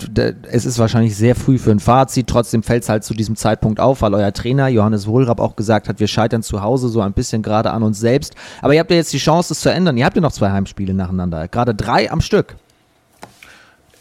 es 0.50 0.66
ist 0.66 0.78
wahrscheinlich 0.78 1.16
sehr 1.16 1.36
früh 1.36 1.58
für 1.58 1.70
ein 1.70 1.78
Fazit. 1.80 2.26
Trotzdem 2.26 2.62
fällt 2.62 2.82
es 2.82 2.88
halt 2.88 3.04
zu 3.04 3.14
diesem 3.14 3.36
Zeitpunkt 3.36 3.78
auf, 3.78 4.02
weil 4.02 4.12
euer 4.14 4.32
Trainer 4.32 4.68
Johannes 4.68 5.06
Wohlrab 5.06 5.40
auch 5.40 5.54
gesagt 5.54 5.88
hat, 5.88 6.00
wir 6.00 6.08
scheitern 6.08 6.42
zu 6.42 6.60
Hause 6.60 6.88
so 6.88 7.00
ein 7.00 7.12
bisschen 7.12 7.40
gerade 7.42 7.70
an 7.70 7.82
uns 7.84 8.00
selbst. 8.00 8.34
Aber 8.60 8.74
ihr 8.74 8.80
habt 8.80 8.90
ja 8.90 8.96
jetzt 8.96 9.12
die 9.12 9.18
Chance, 9.18 9.52
es 9.52 9.60
zu 9.60 9.70
ändern. 9.70 9.96
Ihr 9.96 10.04
habt 10.04 10.16
ja 10.16 10.22
noch 10.22 10.32
zwei 10.32 10.50
Heimspiele 10.50 10.92
nacheinander, 10.92 11.46
gerade 11.46 11.74
drei 11.74 12.10
am 12.10 12.20
Stück. 12.20 12.56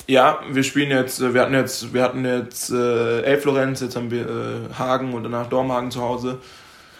Ja, 0.07 0.39
wir 0.51 0.63
spielen 0.63 0.91
jetzt, 0.91 1.21
wir 1.33 1.41
hatten 1.41 1.53
jetzt, 1.53 1.93
wir 1.93 2.03
hatten 2.03 2.25
jetzt 2.25 2.71
äh, 2.71 3.21
Elf-Florenz, 3.21 3.81
jetzt 3.81 3.95
haben 3.95 4.11
wir 4.11 4.25
äh, 4.25 4.73
Hagen 4.77 5.13
und 5.13 5.23
danach 5.23 5.47
Dormagen 5.47 5.89
zu 5.91 6.01
Hause. 6.01 6.39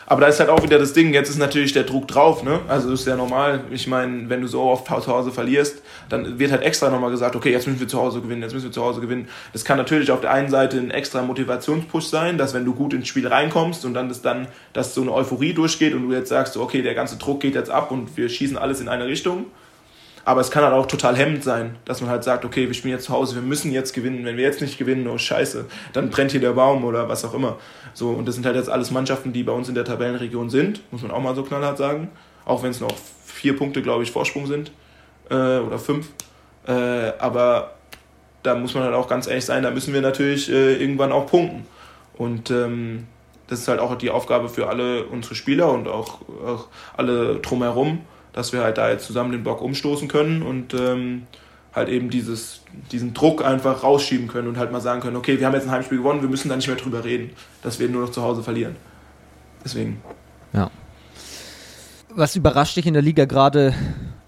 Aber 0.08 0.22
da 0.22 0.28
ist 0.28 0.40
halt 0.40 0.50
auch 0.50 0.62
wieder 0.62 0.78
das 0.78 0.94
Ding, 0.94 1.14
jetzt 1.14 1.30
ist 1.30 1.40
natürlich 1.40 1.74
der 1.74 1.84
Druck 1.84 2.08
drauf, 2.08 2.44
ne? 2.44 2.60
Also 2.68 2.94
ist 2.94 3.08
ja 3.08 3.16
normal. 3.16 3.62
Ich 3.72 3.88
meine, 3.88 4.30
wenn 4.30 4.42
du 4.42 4.48
so 4.48 4.62
oft 4.62 4.86
zu 4.86 5.08
Hause 5.08 5.32
verlierst, 5.32 5.82
dann 6.10 6.38
wird 6.38 6.52
halt 6.52 6.62
extra 6.62 6.92
nochmal 6.92 7.10
gesagt, 7.10 7.36
okay, 7.36 7.52
jetzt 7.52 7.66
müssen 7.66 7.80
wir 7.80 7.88
zu 7.88 8.00
Hause 8.00 8.22
gewinnen, 8.22 8.44
jetzt 8.44 8.54
müssen 8.54 8.66
wir 8.66 8.72
zu 8.72 8.84
Hause 8.84 9.02
gewinnen. 9.02 9.28
Das 9.52 9.66
kann 9.66 9.78
natürlich 9.78 10.12
auf 10.12 10.22
der 10.22 10.32
einen 10.32 10.50
Seite 10.50 10.78
ein 10.78 10.92
extra 10.92 11.24
Motivationspush 11.24 12.06
sein, 12.06 12.38
dass 12.38 12.54
wenn 12.54 12.66
du 12.66 12.76
gut 12.76 12.94
ins 12.94 13.08
Spiel 13.08 13.28
reinkommst 13.28 13.84
und 13.84 13.96
dann 13.96 14.08
das 14.08 14.22
dann, 14.22 14.48
dass 14.74 14.94
so 14.94 15.02
eine 15.02 15.12
Euphorie 15.12 15.54
durchgeht 15.54 15.96
und 15.96 16.08
du 16.08 16.14
jetzt 16.14 16.30
sagst, 16.30 16.56
okay, 16.56 16.84
der 16.84 16.94
ganze 16.94 17.18
Druck 17.18 17.40
geht 17.40 17.56
jetzt 17.56 17.72
ab 17.72 17.90
und 17.90 18.16
wir 18.16 18.30
schießen 18.30 18.58
alles 18.58 18.82
in 18.82 18.90
eine 18.90 19.08
Richtung. 19.08 19.48
Aber 20.26 20.42
es 20.42 20.50
kann 20.50 20.64
halt 20.64 20.74
auch 20.74 20.88
total 20.88 21.16
hemmend 21.16 21.44
sein, 21.44 21.76
dass 21.86 22.02
man 22.02 22.10
halt 22.10 22.24
sagt, 22.24 22.46
okay, 22.46 22.66
wir 22.66 22.74
spielen 22.74 22.96
jetzt 22.96 23.06
zu 23.06 23.14
Hause, 23.14 23.36
wir 23.36 23.44
müssen 23.44 23.72
jetzt 23.72 23.94
gewinnen. 23.94 24.26
Wenn 24.26 24.38
wir 24.38 24.44
jetzt 24.44 24.60
nicht 24.60 24.80
gewinnen, 24.80 25.08
oh 25.08 25.20
scheiße, 25.20 25.66
dann 25.94 26.10
brennt 26.10 26.32
hier 26.32 26.42
der 26.42 26.54
Baum 26.54 26.84
oder 26.84 27.08
was 27.08 27.24
auch 27.24 27.36
immer. 27.36 27.58
So, 27.94 28.10
und 28.10 28.28
das 28.28 28.34
sind 28.34 28.46
halt 28.46 28.56
jetzt 28.56 28.70
alles 28.70 28.90
Mannschaften, 28.90 29.34
die 29.34 29.44
bei 29.44 29.52
uns 29.52 29.70
in 29.70 29.76
der 29.76 29.86
Tabellenregion 29.86 30.50
sind, 30.50 30.82
muss 30.92 31.04
man 31.04 31.12
auch 31.12 31.22
mal 31.22 31.36
so 31.36 31.44
knallhart 31.44 31.78
sagen. 31.78 32.10
Auch 32.44 32.64
wenn 32.64 32.72
es 32.72 32.82
noch 32.82 32.92
vier 33.24 33.56
Punkte, 33.56 33.84
glaube 33.84 34.02
ich, 34.02 34.12
Vorsprung 34.12 34.48
sind. 34.48 34.72
Äh, 35.30 35.60
oder 35.60 35.78
fünf. 35.78 36.08
Äh, 36.68 37.14
aber 37.20 37.76
da 38.42 38.56
muss 38.56 38.74
man 38.74 38.84
halt 38.84 38.96
auch 38.96 39.08
ganz 39.08 39.28
ehrlich 39.28 39.46
sein, 39.46 39.62
da 39.62 39.70
müssen 39.70 39.94
wir 39.94 40.02
natürlich 40.02 40.52
äh, 40.52 40.74
irgendwann 40.74 41.12
auch 41.12 41.28
punkten. 41.28 41.68
Und 42.18 42.50
ähm, 42.50 43.06
das 43.48 43.60
ist 43.60 43.68
halt 43.68 43.80
auch 43.80 43.94
die 43.96 44.10
Aufgabe 44.10 44.50
für 44.50 44.68
alle 44.68 45.04
unsere 45.06 45.36
Spieler 45.36 45.72
und 45.72 45.88
auch, 45.88 46.22
auch 46.44 46.68
alle 46.98 47.36
drumherum 47.36 48.02
dass 48.36 48.52
wir 48.52 48.64
halt 48.64 48.78
da 48.78 48.90
jetzt 48.90 49.08
zusammen 49.08 49.32
den 49.32 49.44
Block 49.44 49.62
umstoßen 49.62 50.10
können 50.10 50.42
und 50.42 50.74
ähm, 50.74 51.26
halt 51.74 51.88
eben 51.88 52.10
dieses, 52.10 52.60
diesen 52.92 53.14
Druck 53.14 53.44
einfach 53.46 53.82
rausschieben 53.82 54.28
können 54.28 54.50
und 54.50 54.58
halt 54.58 54.74
mal 54.74 54.82
sagen 54.82 55.00
können, 55.00 55.16
okay, 55.16 55.40
wir 55.40 55.48
haben 55.48 55.54
jetzt 55.54 55.68
ein 55.68 55.72
Heimspiel 55.72 56.00
gewonnen, 56.00 56.22
wir 56.22 56.28
müssen 56.28 56.50
da 56.50 56.58
nicht 56.58 56.68
mehr 56.68 56.76
drüber 56.76 57.06
reden, 57.06 57.30
dass 57.64 57.80
wir 57.80 57.88
nur 57.88 58.02
noch 58.02 58.12
zu 58.12 58.22
Hause 58.22 58.44
verlieren. 58.44 58.76
Deswegen. 59.64 60.02
Ja. 60.52 60.70
Was 62.10 62.36
überrascht 62.36 62.76
dich 62.76 62.86
in 62.86 62.94
der 62.94 63.02
Liga 63.02 63.24
gerade 63.24 63.74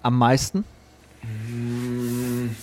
am 0.02 0.16
meisten? 0.16 0.64
Hm, 1.20 2.56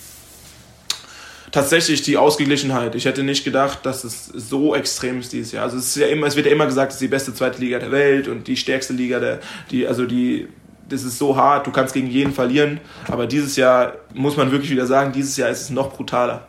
tatsächlich 1.52 2.02
die 2.02 2.16
Ausgeglichenheit. 2.16 2.96
Ich 2.96 3.04
hätte 3.04 3.22
nicht 3.22 3.44
gedacht, 3.44 3.86
dass 3.86 4.02
es 4.02 4.26
so 4.26 4.74
extrem 4.74 5.20
ist 5.20 5.32
dieses 5.32 5.52
Jahr. 5.52 5.62
Also 5.62 5.78
es, 5.78 5.90
ist 5.90 5.96
ja 5.96 6.08
immer, 6.08 6.26
es 6.26 6.34
wird 6.34 6.46
ja 6.46 6.52
immer 6.52 6.66
gesagt, 6.66 6.90
es 6.90 6.96
ist 6.96 7.02
die 7.02 7.08
beste 7.08 7.32
zweite 7.32 7.60
Liga 7.60 7.78
der 7.78 7.92
Welt 7.92 8.26
und 8.26 8.48
die 8.48 8.56
stärkste 8.56 8.94
Liga 8.94 9.20
der, 9.20 9.38
die, 9.70 9.86
also 9.86 10.06
die 10.06 10.48
das 10.88 11.04
ist 11.04 11.18
so 11.18 11.36
hart, 11.36 11.66
du 11.66 11.72
kannst 11.72 11.94
gegen 11.94 12.08
jeden 12.08 12.32
verlieren. 12.32 12.80
Aber 13.08 13.26
dieses 13.26 13.56
Jahr 13.56 13.94
muss 14.14 14.36
man 14.36 14.50
wirklich 14.50 14.70
wieder 14.70 14.86
sagen, 14.86 15.12
dieses 15.12 15.36
Jahr 15.36 15.50
ist 15.50 15.62
es 15.62 15.70
noch 15.70 15.92
brutaler. 15.92 16.46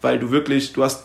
Weil 0.00 0.18
du 0.18 0.30
wirklich, 0.30 0.72
du 0.72 0.84
hast, 0.84 1.04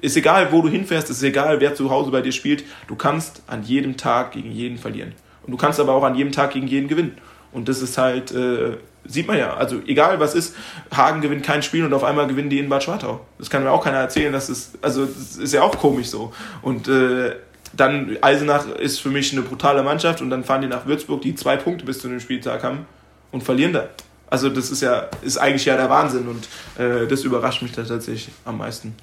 ist 0.00 0.16
egal, 0.16 0.50
wo 0.50 0.62
du 0.62 0.68
hinfährst, 0.68 1.10
ist 1.10 1.22
egal, 1.22 1.60
wer 1.60 1.74
zu 1.74 1.90
Hause 1.90 2.10
bei 2.10 2.22
dir 2.22 2.32
spielt, 2.32 2.64
du 2.88 2.96
kannst 2.96 3.42
an 3.46 3.62
jedem 3.62 3.96
Tag 3.96 4.32
gegen 4.32 4.50
jeden 4.50 4.78
verlieren. 4.78 5.12
Und 5.44 5.52
du 5.52 5.56
kannst 5.56 5.80
aber 5.80 5.92
auch 5.92 6.04
an 6.04 6.14
jedem 6.14 6.32
Tag 6.32 6.52
gegen 6.52 6.66
jeden 6.66 6.88
gewinnen. 6.88 7.16
Und 7.52 7.68
das 7.68 7.82
ist 7.82 7.98
halt, 7.98 8.32
äh, 8.32 8.78
sieht 9.04 9.26
man 9.26 9.38
ja. 9.38 9.54
Also 9.54 9.80
egal 9.86 10.18
was 10.20 10.34
ist, 10.34 10.56
Hagen 10.94 11.20
gewinnt 11.20 11.44
kein 11.44 11.62
Spiel 11.62 11.84
und 11.84 11.92
auf 11.92 12.04
einmal 12.04 12.26
gewinnen 12.26 12.50
die 12.50 12.58
in 12.58 12.68
Bad 12.68 12.82
Schwartau. 12.82 13.20
Das 13.38 13.50
kann 13.50 13.62
mir 13.62 13.70
auch 13.70 13.84
keiner 13.84 13.98
erzählen, 13.98 14.32
dass 14.32 14.48
es, 14.48 14.72
also 14.80 15.04
das 15.04 15.36
ist 15.36 15.52
ja 15.52 15.62
auch 15.62 15.76
komisch 15.76 16.08
so. 16.08 16.32
Und 16.62 16.88
äh, 16.88 17.36
dann 17.72 18.18
Eisenach 18.20 18.66
ist 18.68 19.00
für 19.00 19.08
mich 19.08 19.32
eine 19.32 19.42
brutale 19.42 19.82
Mannschaft 19.82 20.20
und 20.20 20.30
dann 20.30 20.44
fahren 20.44 20.62
die 20.62 20.68
nach 20.68 20.86
Würzburg, 20.86 21.22
die 21.22 21.34
zwei 21.34 21.56
Punkte 21.56 21.84
bis 21.84 22.00
zu 22.00 22.08
dem 22.08 22.20
Spieltag 22.20 22.62
haben 22.62 22.86
und 23.30 23.42
verlieren 23.42 23.72
da. 23.72 23.88
Also 24.28 24.48
das 24.48 24.70
ist 24.70 24.80
ja 24.80 25.08
ist 25.22 25.38
eigentlich 25.38 25.64
ja 25.64 25.76
der 25.76 25.90
Wahnsinn 25.90 26.26
und 26.28 26.48
äh, 26.82 27.06
das 27.06 27.24
überrascht 27.24 27.62
mich 27.62 27.72
da 27.72 27.82
tatsächlich 27.82 28.34
am 28.44 28.58
meisten. 28.58 28.94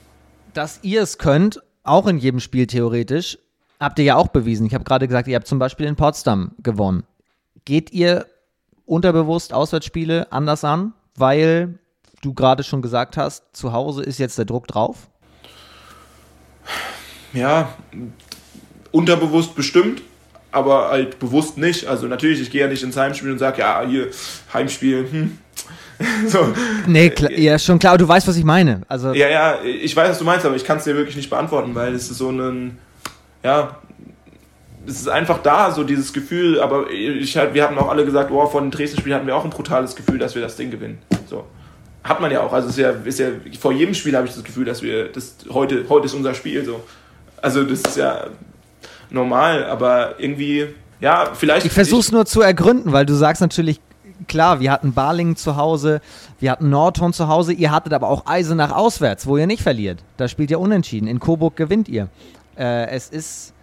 Dass 0.53 0.79
ihr 0.81 1.01
es 1.01 1.17
könnt, 1.17 1.61
auch 1.83 2.07
in 2.07 2.17
jedem 2.17 2.39
Spiel 2.39 2.67
theoretisch, 2.67 3.37
habt 3.79 3.99
ihr 3.99 4.05
ja 4.05 4.15
auch 4.15 4.29
bewiesen. 4.29 4.65
Ich 4.65 4.73
habe 4.73 4.83
gerade 4.83 5.07
gesagt, 5.07 5.27
ihr 5.27 5.35
habt 5.35 5.47
zum 5.47 5.59
Beispiel 5.59 5.85
in 5.85 5.95
Potsdam 5.95 6.51
gewonnen. 6.59 7.03
Geht 7.65 7.91
ihr 7.91 8.25
unterbewusst 8.85 9.53
Auswärtsspiele 9.53 10.31
anders 10.31 10.63
an, 10.63 10.93
weil 11.15 11.77
du 12.21 12.33
gerade 12.33 12.63
schon 12.63 12.81
gesagt 12.81 13.17
hast, 13.17 13.43
zu 13.53 13.71
Hause 13.71 14.03
ist 14.03 14.17
jetzt 14.17 14.37
der 14.37 14.45
Druck 14.45 14.67
drauf? 14.67 15.09
Ja, 17.33 17.73
unterbewusst 18.91 19.55
bestimmt, 19.55 20.01
aber 20.51 20.89
halt 20.89 21.19
bewusst 21.19 21.57
nicht. 21.57 21.85
Also 21.85 22.07
natürlich, 22.07 22.41
ich 22.41 22.51
gehe 22.51 22.61
ja 22.61 22.67
nicht 22.67 22.83
ins 22.83 22.97
Heimspiel 22.97 23.31
und 23.31 23.39
sage, 23.39 23.59
ja, 23.61 23.83
hier, 23.87 24.07
Heimspiel, 24.53 25.07
hm. 25.09 25.37
so. 26.27 26.53
Nee, 26.87 27.09
klar, 27.09 27.31
ja, 27.31 27.59
schon 27.59 27.77
klar, 27.77 27.97
du 27.97 28.07
weißt, 28.07 28.27
was 28.27 28.37
ich 28.37 28.45
meine. 28.45 28.81
Also 28.87 29.13
ja, 29.13 29.27
ja, 29.27 29.57
ich 29.63 29.95
weiß, 29.95 30.11
was 30.11 30.19
du 30.19 30.25
meinst, 30.25 30.45
aber 30.45 30.55
ich 30.55 30.63
kann 30.63 30.77
es 30.77 30.85
dir 30.85 30.95
wirklich 30.95 31.15
nicht 31.15 31.29
beantworten, 31.29 31.75
weil 31.75 31.93
es 31.93 32.09
ist 32.09 32.17
so 32.17 32.29
ein, 32.29 32.77
ja, 33.43 33.77
es 34.87 35.01
ist 35.01 35.09
einfach 35.09 35.39
da, 35.39 35.71
so 35.71 35.83
dieses 35.83 36.13
Gefühl, 36.13 36.59
aber 36.61 36.89
ich 36.89 37.35
halt, 37.37 37.53
wir 37.53 37.63
hatten 37.63 37.77
auch 37.77 37.89
alle 37.89 38.05
gesagt, 38.05 38.31
oh, 38.31 38.45
vor 38.47 38.61
dem 38.61 38.71
Dresden-Spiel 38.71 39.13
hatten 39.13 39.27
wir 39.27 39.35
auch 39.35 39.43
ein 39.43 39.49
brutales 39.49 39.95
Gefühl, 39.95 40.17
dass 40.17 40.35
wir 40.35 40.41
das 40.41 40.55
Ding 40.55 40.71
gewinnen. 40.71 40.99
So. 41.27 41.45
Hat 42.03 42.21
man 42.21 42.31
ja 42.31 42.41
auch. 42.41 42.53
Also 42.53 42.69
ist 42.69 42.77
ja, 42.77 42.91
ist 42.91 43.19
ja, 43.19 43.27
vor 43.59 43.73
jedem 43.73 43.93
Spiel 43.93 44.15
habe 44.15 44.25
ich 44.25 44.33
das 44.33 44.43
Gefühl, 44.43 44.65
dass 44.65 44.81
wir 44.81 45.09
das 45.09 45.35
heute, 45.49 45.85
heute 45.89 46.05
ist 46.05 46.13
unser 46.13 46.33
Spiel 46.33 46.63
so. 46.63 46.83
Also 47.41 47.63
das 47.63 47.81
ist 47.81 47.97
ja, 47.97 48.27
normal, 49.09 49.65
aber 49.65 50.19
irgendwie, 50.19 50.67
ja, 50.99 51.31
vielleicht. 51.33 51.65
Ich 51.65 51.71
versuche 51.71 52.01
es 52.01 52.11
nur 52.11 52.25
zu 52.25 52.41
ergründen, 52.41 52.91
weil 52.91 53.05
du 53.05 53.13
sagst 53.13 53.41
natürlich, 53.41 53.79
klar, 54.27 54.59
wir 54.59 54.71
hatten 54.71 54.93
Barlingen 54.93 55.35
zu 55.35 55.55
Hause, 55.55 56.01
wir 56.39 56.51
hatten 56.51 56.69
Nordhorn 56.69 57.13
zu 57.13 57.27
Hause, 57.27 57.53
ihr 57.53 57.71
hattet 57.71 57.93
aber 57.93 58.07
auch 58.07 58.25
Eisenach 58.25 58.71
auswärts, 58.71 59.27
wo 59.27 59.37
ihr 59.37 59.47
nicht 59.47 59.61
verliert. 59.61 60.03
Da 60.17 60.27
spielt 60.27 60.51
ihr 60.51 60.59
unentschieden. 60.59 61.07
In 61.07 61.19
Coburg 61.19 61.55
gewinnt 61.55 61.89
ihr. 61.89 62.09
Äh, 62.57 62.87
es 62.89 63.09
ist, 63.09 63.53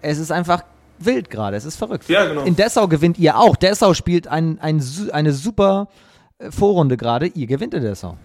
es 0.00 0.18
ist 0.18 0.32
einfach 0.32 0.62
wild 0.98 1.30
gerade, 1.30 1.56
es 1.56 1.64
ist 1.64 1.76
verrückt. 1.76 2.08
Ja, 2.08 2.24
genau. 2.26 2.42
In 2.42 2.56
Dessau 2.56 2.88
gewinnt 2.88 3.18
ihr 3.18 3.36
auch. 3.36 3.56
Dessau 3.56 3.94
spielt 3.94 4.28
ein, 4.28 4.58
ein, 4.60 4.82
eine 5.12 5.32
super 5.32 5.88
äh, 6.38 6.50
Vorrunde 6.50 6.96
gerade, 6.96 7.26
ihr 7.26 7.46
gewinnt 7.46 7.74
in 7.74 7.82
Dessau. 7.82 8.16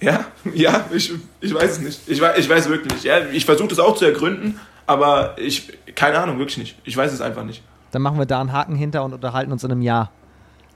Ja, 0.00 0.26
ja, 0.54 0.84
ich, 0.92 1.12
ich 1.40 1.54
weiß 1.54 1.72
es 1.72 1.80
nicht. 1.80 2.00
Ich 2.06 2.20
weiß, 2.20 2.38
ich 2.38 2.48
weiß 2.48 2.68
wirklich 2.68 2.92
nicht. 2.92 3.04
Ja, 3.04 3.18
ich 3.32 3.44
versuche 3.44 3.68
das 3.68 3.78
auch 3.78 3.96
zu 3.96 4.04
ergründen, 4.04 4.60
aber 4.86 5.34
ich, 5.38 5.78
keine 5.94 6.18
Ahnung, 6.18 6.38
wirklich 6.38 6.58
nicht. 6.58 6.76
Ich 6.84 6.96
weiß 6.96 7.12
es 7.12 7.20
einfach 7.20 7.44
nicht. 7.44 7.62
Dann 7.90 8.02
machen 8.02 8.18
wir 8.18 8.26
da 8.26 8.40
einen 8.40 8.52
Haken 8.52 8.74
hinter 8.74 9.04
und 9.04 9.12
unterhalten 9.12 9.52
uns 9.52 9.64
in 9.64 9.70
einem 9.70 9.82
Jahr 9.82 10.10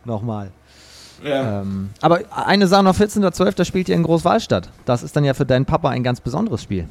nochmal. 0.05 0.51
Ja. 1.23 1.63
Ähm, 1.63 1.91
aber 2.01 2.21
eine 2.31 2.67
Sache 2.67 2.85
noch 2.85 2.95
14.12. 2.95 3.57
da 3.57 3.65
spielt 3.65 3.89
ihr 3.89 3.97
in 3.97 4.05
Großwallstadt. 4.05 4.71
Das 4.85 5.03
ist 5.03 5.17
dann 5.17 5.25
ja 5.25 5.35
für 5.35 5.47
deinen 5.47 5.65
Papa 5.65 5.89
ein 5.91 6.03
ganz 6.03 6.21
besonderes 6.21 6.63
Spiel. 6.63 6.87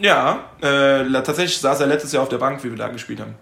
Ja, 0.00 0.40
äh, 0.60 1.04
tatsächlich 1.12 1.58
saß 1.58 1.80
er 1.80 1.86
letztes 1.86 2.12
Jahr 2.12 2.22
auf 2.22 2.28
der 2.28 2.38
Bank, 2.38 2.64
wie 2.64 2.70
wir 2.70 2.78
da 2.78 2.88
gespielt 2.88 3.20
haben. 3.20 3.34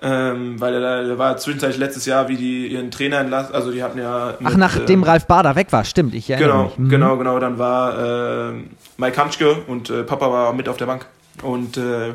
Ähm, 0.00 0.60
weil 0.60 0.74
er, 0.74 1.08
er 1.08 1.18
war 1.18 1.36
zwischenzeitlich 1.38 1.80
letztes 1.80 2.06
Jahr, 2.06 2.28
wie 2.28 2.36
die 2.36 2.68
ihren 2.68 2.92
Trainer 2.92 3.18
entlassen, 3.18 3.52
also 3.52 3.72
die 3.72 3.82
hatten 3.82 3.98
ja. 3.98 4.34
Mit, 4.38 4.48
Ach, 4.52 4.56
nachdem 4.56 5.00
ähm, 5.00 5.02
Ralf 5.02 5.26
Bader 5.26 5.56
weg 5.56 5.72
war, 5.72 5.84
stimmt, 5.84 6.14
ich 6.14 6.30
erinnere 6.30 6.50
genau, 6.50 6.64
mich. 6.64 6.78
Mhm. 6.78 6.88
Genau, 6.88 7.16
genau, 7.16 7.38
dann 7.40 7.58
war 7.58 8.50
äh, 8.50 8.52
Mike 8.96 9.20
Hanschke 9.20 9.56
und 9.66 9.90
äh, 9.90 10.04
Papa 10.04 10.30
war 10.30 10.52
mit 10.52 10.68
auf 10.68 10.76
der 10.76 10.86
Bank. 10.86 11.06
Und 11.42 11.76
äh, 11.76 12.14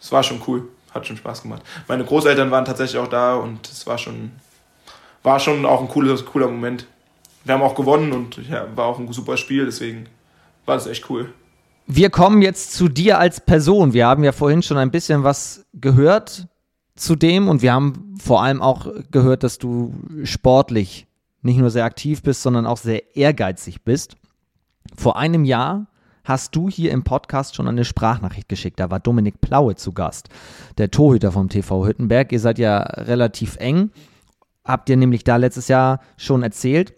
es 0.00 0.10
war 0.10 0.22
schon 0.22 0.40
cool, 0.46 0.68
hat 0.92 1.06
schon 1.06 1.16
Spaß 1.16 1.42
gemacht. 1.42 1.62
Meine 1.88 2.04
Großeltern 2.04 2.50
waren 2.50 2.64
tatsächlich 2.64 3.00
auch 3.00 3.08
da 3.08 3.34
und 3.36 3.68
es 3.68 3.86
war 3.86 3.98
schon, 3.98 4.32
war 5.22 5.38
schon 5.38 5.64
auch 5.64 5.80
ein 5.80 5.88
cooles, 5.88 6.24
cooler 6.24 6.48
Moment. 6.48 6.86
Wir 7.44 7.54
haben 7.54 7.62
auch 7.62 7.74
gewonnen 7.74 8.12
und 8.12 8.38
ja, 8.48 8.66
war 8.74 8.86
auch 8.86 8.98
ein 8.98 9.12
super 9.12 9.36
Spiel, 9.36 9.64
deswegen 9.64 10.06
war 10.66 10.76
das 10.76 10.86
echt 10.86 11.08
cool. 11.10 11.32
Wir 11.86 12.10
kommen 12.10 12.42
jetzt 12.42 12.72
zu 12.72 12.88
dir 12.88 13.18
als 13.18 13.40
Person. 13.40 13.92
Wir 13.92 14.06
haben 14.06 14.22
ja 14.24 14.32
vorhin 14.32 14.62
schon 14.62 14.76
ein 14.76 14.90
bisschen 14.90 15.24
was 15.24 15.66
gehört 15.74 16.46
zu 16.94 17.16
dem 17.16 17.48
und 17.48 17.62
wir 17.62 17.72
haben 17.72 18.16
vor 18.20 18.42
allem 18.42 18.62
auch 18.62 18.86
gehört, 19.10 19.42
dass 19.42 19.58
du 19.58 19.94
sportlich 20.24 21.06
nicht 21.42 21.58
nur 21.58 21.70
sehr 21.70 21.84
aktiv 21.84 22.22
bist, 22.22 22.42
sondern 22.42 22.66
auch 22.66 22.76
sehr 22.76 23.16
ehrgeizig 23.16 23.82
bist. 23.82 24.16
Vor 24.96 25.16
einem 25.16 25.44
Jahr 25.44 25.86
hast 26.24 26.54
du 26.56 26.68
hier 26.68 26.90
im 26.92 27.02
Podcast 27.02 27.54
schon 27.54 27.68
eine 27.68 27.84
Sprachnachricht 27.84 28.48
geschickt. 28.48 28.80
Da 28.80 28.90
war 28.90 29.00
Dominik 29.00 29.40
Plaue 29.40 29.74
zu 29.74 29.92
Gast, 29.92 30.28
der 30.78 30.90
Torhüter 30.90 31.32
vom 31.32 31.48
TV 31.48 31.86
Hüttenberg. 31.86 32.32
Ihr 32.32 32.40
seid 32.40 32.58
ja 32.58 32.78
relativ 32.78 33.56
eng. 33.56 33.90
Habt 34.64 34.88
ihr 34.88 34.96
nämlich 34.96 35.24
da 35.24 35.36
letztes 35.36 35.68
Jahr 35.68 36.00
schon 36.16 36.42
erzählt 36.42 36.94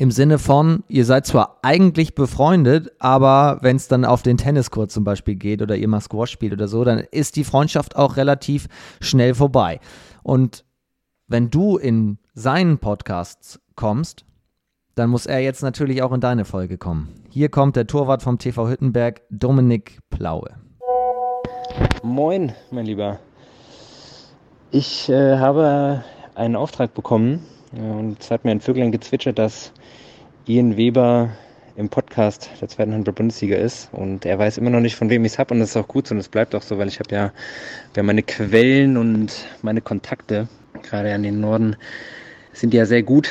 im 0.00 0.10
Sinne 0.10 0.38
von, 0.38 0.82
ihr 0.88 1.04
seid 1.04 1.26
zwar 1.26 1.58
eigentlich 1.60 2.14
befreundet, 2.14 2.90
aber 3.00 3.58
wenn 3.60 3.76
es 3.76 3.86
dann 3.86 4.06
auf 4.06 4.22
den 4.22 4.38
Tenniscourt 4.38 4.90
zum 4.90 5.04
Beispiel 5.04 5.34
geht 5.34 5.60
oder 5.60 5.76
ihr 5.76 5.88
mal 5.88 6.00
Squash 6.00 6.30
spielt 6.30 6.54
oder 6.54 6.68
so, 6.68 6.84
dann 6.84 7.00
ist 7.00 7.36
die 7.36 7.44
Freundschaft 7.44 7.96
auch 7.96 8.16
relativ 8.16 8.66
schnell 9.02 9.34
vorbei. 9.34 9.78
Und 10.22 10.64
wenn 11.26 11.50
du 11.50 11.76
in 11.76 12.16
seinen 12.32 12.78
Podcasts 12.78 13.60
kommst, 13.74 14.24
dann 15.00 15.08
muss 15.08 15.24
er 15.24 15.38
jetzt 15.38 15.62
natürlich 15.62 16.02
auch 16.02 16.12
in 16.12 16.20
deine 16.20 16.44
Folge 16.44 16.76
kommen. 16.76 17.08
Hier 17.30 17.48
kommt 17.48 17.74
der 17.74 17.86
Torwart 17.86 18.22
vom 18.22 18.36
TV 18.36 18.68
Hüttenberg, 18.68 19.22
Dominik 19.30 19.98
Plaue. 20.10 20.50
Moin, 22.02 22.52
mein 22.70 22.84
Lieber. 22.84 23.18
Ich 24.70 25.08
äh, 25.08 25.38
habe 25.38 26.04
einen 26.34 26.54
Auftrag 26.54 26.92
bekommen 26.92 27.46
äh, 27.74 27.80
und 27.80 28.20
es 28.20 28.30
hat 28.30 28.44
mir 28.44 28.50
ein 28.50 28.60
Vöglein 28.60 28.92
gezwitschert, 28.92 29.38
dass 29.38 29.72
Ian 30.44 30.76
Weber 30.76 31.30
im 31.76 31.88
Podcast 31.88 32.50
der 32.60 32.68
zweiten 32.68 32.92
Handball-Bundesliga 32.92 33.56
ist 33.56 33.88
und 33.92 34.26
er 34.26 34.38
weiß 34.38 34.58
immer 34.58 34.68
noch 34.68 34.80
nicht, 34.80 34.96
von 34.96 35.08
wem 35.08 35.24
ich 35.24 35.32
es 35.32 35.38
habe 35.38 35.54
und 35.54 35.60
das 35.60 35.70
ist 35.70 35.76
auch 35.78 35.88
gut 35.88 36.08
so 36.08 36.14
und 36.14 36.20
es 36.20 36.28
bleibt 36.28 36.54
auch 36.54 36.60
so, 36.60 36.76
weil 36.76 36.88
ich 36.88 36.98
habe 36.98 37.14
ja, 37.14 37.32
ja 37.96 38.02
meine 38.02 38.22
Quellen 38.22 38.98
und 38.98 39.46
meine 39.62 39.80
Kontakte, 39.80 40.46
gerade 40.82 41.14
an 41.14 41.22
den 41.22 41.40
Norden, 41.40 41.76
sind 42.52 42.74
ja 42.74 42.84
sehr 42.84 43.02
gut. 43.02 43.30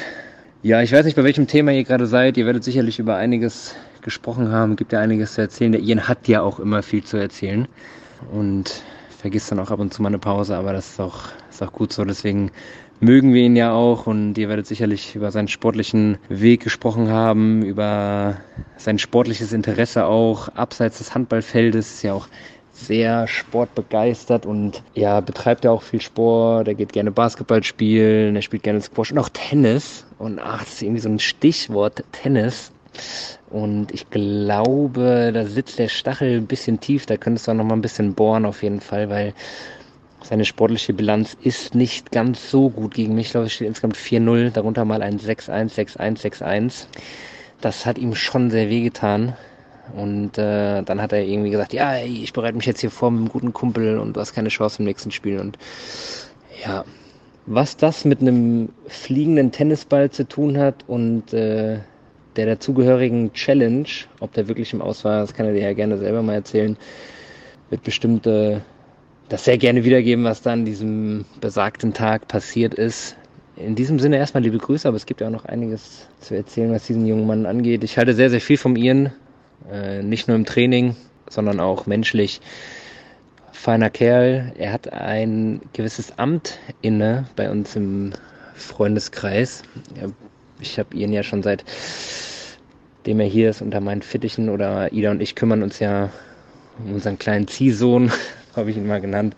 Ja, 0.62 0.82
ich 0.82 0.92
weiß 0.92 1.06
nicht, 1.06 1.16
bei 1.16 1.24
welchem 1.24 1.48
Thema 1.48 1.72
ihr 1.72 1.86
gerade 1.86 2.06
seid. 2.06 2.36
Ihr 2.36 2.46
werdet 2.46 2.66
sicherlich 2.66 3.00
über 3.00 3.16
einiges 3.16 3.76
gesprochen 4.02 4.52
haben, 4.52 4.76
gibt 4.76 4.92
ja 4.92 5.00
einiges 5.00 5.36
zu 5.36 5.42
erzählen. 5.42 5.72
Der 5.72 5.80
Ian 5.80 6.06
hat 6.06 6.28
ja 6.28 6.42
auch 6.42 6.60
immer 6.60 6.84
viel 6.84 7.02
zu 7.02 7.16
erzählen 7.16 7.66
und 8.34 8.84
vergisst 9.22 9.50
dann 9.52 9.60
auch 9.60 9.72
ab 9.72 9.80
und 9.80 9.94
zu 9.94 10.02
mal 10.02 10.10
eine 10.10 10.20
Pause, 10.20 10.58
aber 10.58 10.74
das 10.74 10.90
ist 10.90 11.00
auch, 11.00 11.30
ist 11.50 11.64
auch 11.64 11.72
gut 11.72 11.94
so. 11.94 12.04
Deswegen 12.04 12.52
mögen 13.00 13.34
wir 13.34 13.44
ihn 13.44 13.56
ja 13.56 13.72
auch 13.72 14.06
und 14.06 14.38
ihr 14.38 14.50
werdet 14.50 14.68
sicherlich 14.68 15.16
über 15.16 15.32
seinen 15.32 15.48
sportlichen 15.48 16.18
Weg 16.28 16.62
gesprochen 16.62 17.10
haben, 17.10 17.64
über 17.64 18.36
sein 18.76 19.00
sportliches 19.00 19.54
Interesse 19.54 20.08
auch 20.08 20.50
abseits 20.50 20.98
des 20.98 21.16
Handballfeldes, 21.16 21.90
ist 21.90 22.04
ja 22.04 22.14
auch 22.14 22.28
sehr 22.80 23.28
sportbegeistert 23.28 24.46
und 24.46 24.84
ja, 24.94 25.20
betreibt 25.20 25.66
ja 25.66 25.72
auch 25.72 25.82
viel 25.82 26.02
Sport, 26.02 26.68
er 26.68 26.76
geht 26.76 26.94
gerne 26.94 27.12
Basketball 27.12 27.64
spielen, 27.64 28.36
er 28.36 28.42
spielt 28.42 28.64
gerne 28.64 28.82
Squash 28.82 29.12
und 29.12 29.20
auch 29.20 29.30
Tennis 29.30 30.06
und 30.18 30.40
ach, 30.40 30.64
das 30.64 30.74
ist 30.74 30.82
irgendwie 30.82 31.02
so 31.02 31.10
ein 31.10 31.20
Stichwort, 31.20 32.04
Tennis. 32.12 32.72
Und 33.50 33.92
ich 33.94 34.10
glaube, 34.10 35.32
da 35.34 35.46
sitzt 35.46 35.80
der 35.80 35.88
Stachel 35.88 36.38
ein 36.38 36.48
bisschen 36.48 36.80
tief, 36.80 37.06
da 37.06 37.18
könntest 37.18 37.48
du 37.48 37.52
auch 37.52 37.56
noch 37.56 37.64
mal 37.64 37.76
ein 37.76 37.82
bisschen 37.82 38.14
bohren 38.14 38.46
auf 38.46 38.64
jeden 38.64 38.82
Fall, 38.82 39.10
weil 39.10 39.34
seine 40.22 40.46
sportliche 40.46 40.94
Bilanz 40.94 41.36
ist 41.42 41.76
nicht 41.76 42.12
ganz 42.12 42.52
so 42.52 42.70
gut 42.70 42.94
gegen 42.94 43.16
mich. 43.16 43.28
Ich 43.28 43.32
glaube, 43.32 43.48
es 43.48 43.54
steht 43.54 43.68
insgesamt 43.68 43.96
4-0, 43.96 44.52
darunter 44.52 44.86
mal 44.86 45.02
ein 45.02 45.20
6-1, 45.20 45.74
6-1, 45.74 46.22
6-1. 46.22 46.86
Das 47.62 47.86
hat 47.86 47.98
ihm 47.98 48.16
schon 48.16 48.52
sehr 48.52 48.70
wehgetan. 48.70 49.36
Und 49.96 50.38
äh, 50.38 50.82
dann 50.84 51.02
hat 51.02 51.14
er 51.14 51.24
irgendwie 51.24 51.50
gesagt, 51.50 51.74
ja, 51.74 51.98
ich 51.98 52.34
bereite 52.34 52.58
mich 52.58 52.66
jetzt 52.66 52.82
hier 52.82 52.92
vor 52.92 53.12
mit 53.12 53.20
einem 53.20 53.30
guten 53.30 53.54
Kumpel 53.54 53.98
und 54.00 54.16
du 54.16 54.20
hast 54.20 54.34
keine 54.34 54.50
Chance 54.50 54.80
im 54.80 54.86
nächsten 54.86 55.12
Spiel. 55.12 55.40
Und 55.40 55.58
ja, 56.64 56.86
was 57.46 57.78
das 57.78 58.06
mit 58.06 58.22
einem 58.22 58.70
fliegenden 58.88 59.52
Tennisball 59.52 60.12
zu 60.12 60.28
tun 60.28 60.58
hat 60.58 60.84
und 60.88 61.34
äh, 61.34 61.80
der 62.36 62.46
dazugehörigen 62.46 63.34
Challenge, 63.34 63.88
ob 64.20 64.34
der 64.34 64.48
wirklich 64.48 64.72
im 64.74 64.82
Aus 64.82 65.04
war, 65.04 65.22
das 65.22 65.34
kann 65.34 65.46
er 65.46 65.54
dir 65.54 65.64
ja 65.64 65.74
gerne 65.74 65.98
selber 65.98 66.22
mal 66.22 66.36
erzählen, 66.36 66.78
wird 67.70 67.84
bestimmt 67.84 68.28
äh, 68.28 68.60
das 69.30 69.46
sehr 69.46 69.58
gerne 69.58 69.84
wiedergeben, 69.84 70.24
was 70.26 70.42
dann 70.42 70.66
diesem 70.66 71.26
besagten 71.42 71.94
Tag 71.94 72.28
passiert 72.28 72.74
ist. 72.74 73.16
In 73.56 73.76
diesem 73.76 74.00
Sinne 74.00 74.18
erstmal 74.18 74.44
liebe 74.44 74.58
Grüße, 74.58 74.88
aber 74.88 74.98
es 74.98 75.06
gibt 75.06 75.22
ja 75.22 75.28
auch 75.28 75.32
noch 75.32 75.46
einiges 75.46 76.08
zu 76.22 76.36
erzählen, 76.36 76.72
was 76.72 76.88
diesen 76.88 77.06
jungen 77.06 77.28
Mann 77.28 77.46
angeht. 77.46 77.84
Ich 77.84 77.98
halte 77.98 78.14
sehr, 78.14 78.30
sehr 78.30 78.42
viel 78.42 78.58
von 78.58 78.76
Ian, 78.76 79.12
äh, 79.72 80.02
nicht 80.04 80.28
nur 80.28 80.38
im 80.38 80.46
Training, 80.46 80.96
sondern 81.30 81.60
auch 81.60 81.86
menschlich. 81.86 82.42
Feiner 83.52 83.90
Kerl. 83.90 84.54
Er 84.58 84.72
hat 84.72 84.94
ein 84.94 85.62
gewisses 85.74 86.18
Amt 86.18 86.60
inne 86.82 87.26
bei 87.36 87.52
uns 87.52 87.76
im 87.76 88.14
Freundeskreis. 88.56 89.64
Ich 90.62 90.80
habe 90.80 90.96
Ian 90.96 91.12
ja 91.12 91.24
schon 91.24 91.44
seit 91.44 91.66
dem 93.06 93.20
er 93.20 93.26
hier 93.26 93.50
ist 93.50 93.62
unter 93.62 93.80
meinen 93.80 94.02
Fittichen 94.02 94.50
oder 94.50 94.92
Ida 94.92 95.12
und 95.12 95.22
ich 95.22 95.36
kümmern 95.36 95.64
uns 95.64 95.80
ja 95.80 96.10
um 96.84 96.94
unseren 96.94 97.18
kleinen 97.18 97.48
Ziehsohn, 97.48 98.12
habe 98.56 98.72
ich 98.72 98.78
ihn 98.78 98.88
mal 98.88 99.02
genannt. 99.02 99.36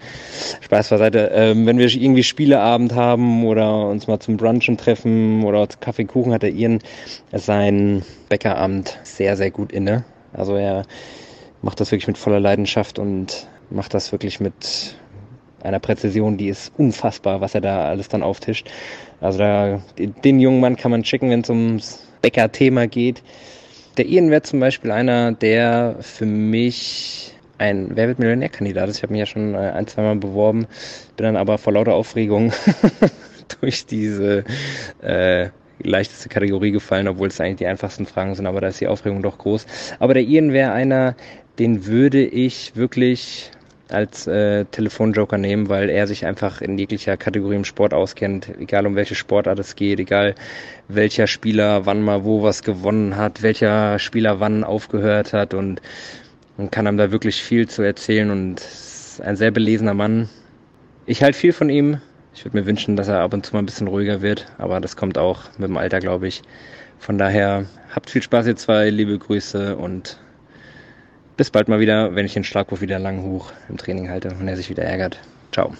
Spaß 0.62 0.90
beiseite. 0.90 1.32
Ähm, 1.34 1.66
wenn 1.66 1.78
wir 1.78 1.88
irgendwie 1.88 2.24
Spieleabend 2.24 2.94
haben 2.94 3.46
oder 3.46 3.88
uns 3.88 4.08
mal 4.08 4.20
zum 4.20 4.38
Brunchen 4.38 4.78
treffen 4.78 5.44
oder 5.44 5.68
Kaffee, 5.80 6.06
Kuchen, 6.06 6.34
hat 6.34 6.44
er 6.44 6.50
ihren 6.50 6.80
sein 7.32 8.04
Bäckeramt 8.30 9.00
sehr, 9.04 9.38
sehr 9.38 9.52
gut 9.52 9.72
inne. 9.72 10.04
Also 10.34 10.56
er 10.56 10.84
macht 11.62 11.80
das 11.80 11.92
wirklich 11.92 12.08
mit 12.08 12.18
voller 12.18 12.40
Leidenschaft 12.40 13.00
und 13.00 13.48
macht 13.70 13.94
das 13.94 14.12
wirklich 14.12 14.40
mit 14.40 14.96
einer 15.64 15.80
Präzision, 15.80 16.38
die 16.38 16.50
ist 16.50 16.74
unfassbar, 16.78 17.42
was 17.42 17.56
er 17.56 17.62
da 17.62 17.86
alles 17.86 18.08
dann 18.10 18.24
auftischt. 18.24 18.70
Also 19.20 19.40
da, 19.40 19.82
den 19.98 20.40
jungen 20.40 20.60
Mann 20.60 20.76
kann 20.76 20.92
man 20.92 21.06
schicken, 21.06 21.30
wenn 21.30 21.42
es 21.42 21.50
ums 21.50 22.08
Bäcker-Thema 22.22 22.88
geht. 22.88 23.22
Der 23.98 24.06
Ian 24.06 24.32
wäre 24.32 24.42
zum 24.42 24.60
Beispiel 24.60 24.92
einer, 24.92 25.34
der 25.34 25.98
für 26.00 26.26
mich 26.26 27.34
ein 27.58 27.92
Wer 27.96 28.08
wird 28.08 28.18
Millionär-Kandidat 28.18 28.90
ist. 28.90 28.98
Ich 28.98 29.04
habe 29.04 29.14
mich 29.14 29.20
ja 29.20 29.26
schon 29.28 29.54
äh, 29.54 29.58
ein, 29.58 29.86
zwei 29.86 30.02
Mal 30.02 30.16
beworben, 30.16 30.66
bin 31.16 31.26
dann 31.26 31.38
aber 31.38 31.60
vor 31.60 31.74
lauter 31.74 31.94
Aufregung 31.94 32.52
durch 33.62 33.86
diese 33.86 34.44
äh, 35.02 35.50
leichteste 35.84 36.30
Kategorie 36.30 36.72
gefallen, 36.72 37.08
obwohl 37.08 37.28
es 37.28 37.40
eigentlich 37.40 37.58
die 37.58 37.68
einfachsten 37.68 38.06
Fragen 38.06 38.36
sind, 38.36 38.46
aber 38.46 38.62
da 38.62 38.68
ist 38.68 38.82
die 38.82 38.88
Aufregung 38.88 39.22
doch 39.22 39.38
groß. 39.38 39.66
Aber 40.00 40.14
der 40.14 40.24
Ian 40.24 40.54
wäre 40.54 40.72
einer, 40.72 41.16
den 41.60 41.86
würde 41.86 42.24
ich 42.26 42.76
wirklich 42.76 43.52
als 43.90 44.26
äh, 44.26 44.66
Telefonjoker 44.66 45.38
nehmen, 45.38 45.68
weil 45.68 45.90
er 45.90 46.08
sich 46.08 46.26
einfach 46.26 46.62
in 46.62 46.78
jeglicher 46.78 47.18
Kategorie 47.18 47.58
im 47.58 47.66
Sport 47.66 47.94
auskennt, 47.94 48.50
egal 48.60 48.88
um 48.88 48.96
welche 48.96 49.16
Sportart 49.16 49.60
es 49.60 49.76
geht, 49.76 50.00
egal 50.00 50.36
welcher 50.88 51.28
Spieler 51.28 51.86
wann 51.86 52.02
mal 52.02 52.24
wo 52.24 52.42
was 52.42 52.64
gewonnen 52.64 53.18
hat, 53.18 53.44
welcher 53.44 54.00
Spieler 54.00 54.40
wann 54.40 54.64
aufgehört 54.64 55.34
hat 55.34 55.54
und 55.54 55.82
und 56.58 56.72
kann 56.72 56.88
einem 56.88 56.98
da 56.98 57.12
wirklich 57.12 57.42
viel 57.42 57.68
zu 57.68 57.82
erzählen 57.82 58.30
und 58.30 58.62
ist 58.62 59.22
ein 59.22 59.36
sehr 59.36 59.52
belesener 59.52 59.94
Mann. 59.94 60.30
Ich 61.06 61.24
halte 61.24 61.38
viel 61.38 61.54
von 61.54 61.70
ihm. 61.70 62.00
Ich 62.34 62.46
würde 62.46 62.58
mir 62.58 62.66
wünschen, 62.66 62.96
dass 62.96 63.08
er 63.08 63.20
ab 63.20 63.34
und 63.34 63.46
zu 63.46 63.54
mal 63.54 63.60
ein 63.60 63.66
bisschen 63.66 63.88
ruhiger 63.88 64.22
wird, 64.22 64.48
aber 64.58 64.80
das 64.80 64.96
kommt 64.96 65.18
auch 65.18 65.44
mit 65.58 65.68
dem 65.68 65.78
Alter, 65.78 66.00
glaube 66.00 66.28
ich. 66.28 66.42
Von 67.00 67.18
daher 67.18 67.66
habt 67.94 68.10
viel 68.10 68.22
Spaß, 68.22 68.48
ihr 68.48 68.56
zwei, 68.56 68.90
liebe 68.90 69.18
Grüße 69.18 69.76
und 69.76 70.18
bis 71.36 71.50
bald 71.50 71.68
mal 71.68 71.80
wieder, 71.80 72.16
wenn 72.16 72.26
ich 72.26 72.34
den 72.34 72.44
Schlagwurf 72.44 72.82
wieder 72.82 73.00
lang 73.00 73.24
hoch 73.24 73.52
im 73.70 73.78
Training 73.78 74.10
halte 74.10 74.30
und 74.40 74.48
er 74.48 74.56
sich 74.56 74.70
wieder 74.70 74.84
ärgert. 74.84 75.20
Ciao. 75.52 75.74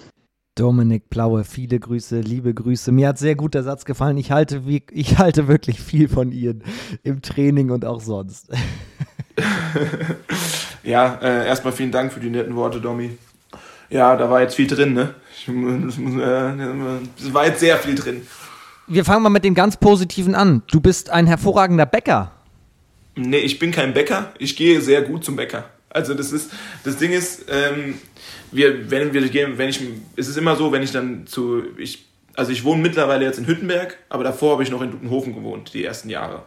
Dominik 0.56 1.10
Blaue, 1.10 1.44
viele 1.46 1.80
Grüße, 1.80 2.20
liebe 2.20 2.54
Grüße. 2.54 2.92
Mir 2.92 3.08
hat 3.08 3.18
sehr 3.18 3.36
gut 3.36 3.54
der 3.54 3.64
Satz 3.64 3.86
gefallen. 3.86 4.18
Ich 4.18 4.32
halte, 4.32 4.62
ich 4.92 5.18
halte 5.18 5.48
wirklich 5.48 5.80
viel 5.80 6.10
von 6.10 6.32
Ihnen 6.32 6.64
im 7.04 7.22
Training 7.22 7.72
und 7.72 7.86
auch 7.86 8.02
sonst. 8.02 8.50
ja, 10.84 11.20
äh, 11.22 11.48
erstmal 11.48 11.72
vielen 11.72 11.92
Dank 11.92 12.12
für 12.12 12.20
die 12.20 12.30
netten 12.30 12.56
Worte, 12.56 12.82
Domi. 12.82 13.18
Ja, 13.90 14.16
da 14.18 14.30
war 14.30 14.42
jetzt 14.42 14.56
viel 14.56 14.68
drin, 14.68 14.94
ne? 14.94 15.16
Ich, 15.42 15.48
äh, 15.48 15.54
es 17.18 17.34
war 17.34 17.48
jetzt 17.48 17.62
sehr 17.62 17.78
viel 17.78 17.96
drin. 17.96 18.28
Wir 18.88 19.06
fangen 19.06 19.24
mal 19.24 19.30
mit 19.30 19.44
dem 19.44 19.56
ganz 19.56 19.78
Positiven 19.78 20.36
an. 20.36 20.62
Du 20.70 20.82
bist 20.82 21.10
ein 21.10 21.26
hervorragender 21.26 21.86
Bäcker. 21.86 22.32
Nee, 23.16 23.40
ich 23.40 23.58
bin 23.58 23.72
kein 23.72 23.94
Bäcker. 23.94 24.34
Ich 24.38 24.56
gehe 24.56 24.82
sehr 24.82 25.02
gut 25.02 25.26
zum 25.26 25.36
Bäcker. 25.36 25.70
Also 25.90 26.14
das 26.14 26.32
ist, 26.32 26.52
das 26.84 26.98
Ding 26.98 27.12
ist, 27.12 27.46
ähm, 27.50 27.96
wir, 28.52 28.92
wenn 28.92 29.14
wir 29.14 29.28
gehen, 29.30 29.58
wenn 29.58 29.70
ich, 29.70 29.82
es 30.16 30.28
ist 30.28 30.38
immer 30.38 30.56
so, 30.56 30.72
wenn 30.72 30.84
ich 30.84 30.92
dann 30.92 31.26
zu, 31.26 31.64
ich, 31.78 32.06
also 32.36 32.52
ich 32.52 32.64
wohne 32.64 32.82
mittlerweile 32.82 33.26
jetzt 33.26 33.40
in 33.40 33.48
Hüttenberg, 33.48 33.98
aber 34.10 34.24
davor 34.24 34.54
habe 34.54 34.64
ich 34.64 34.70
noch 34.70 34.82
in 34.82 34.92
Dutenhofen 34.92 35.34
gewohnt, 35.34 35.74
die 35.74 35.84
ersten 35.84 36.10
Jahre. 36.10 36.44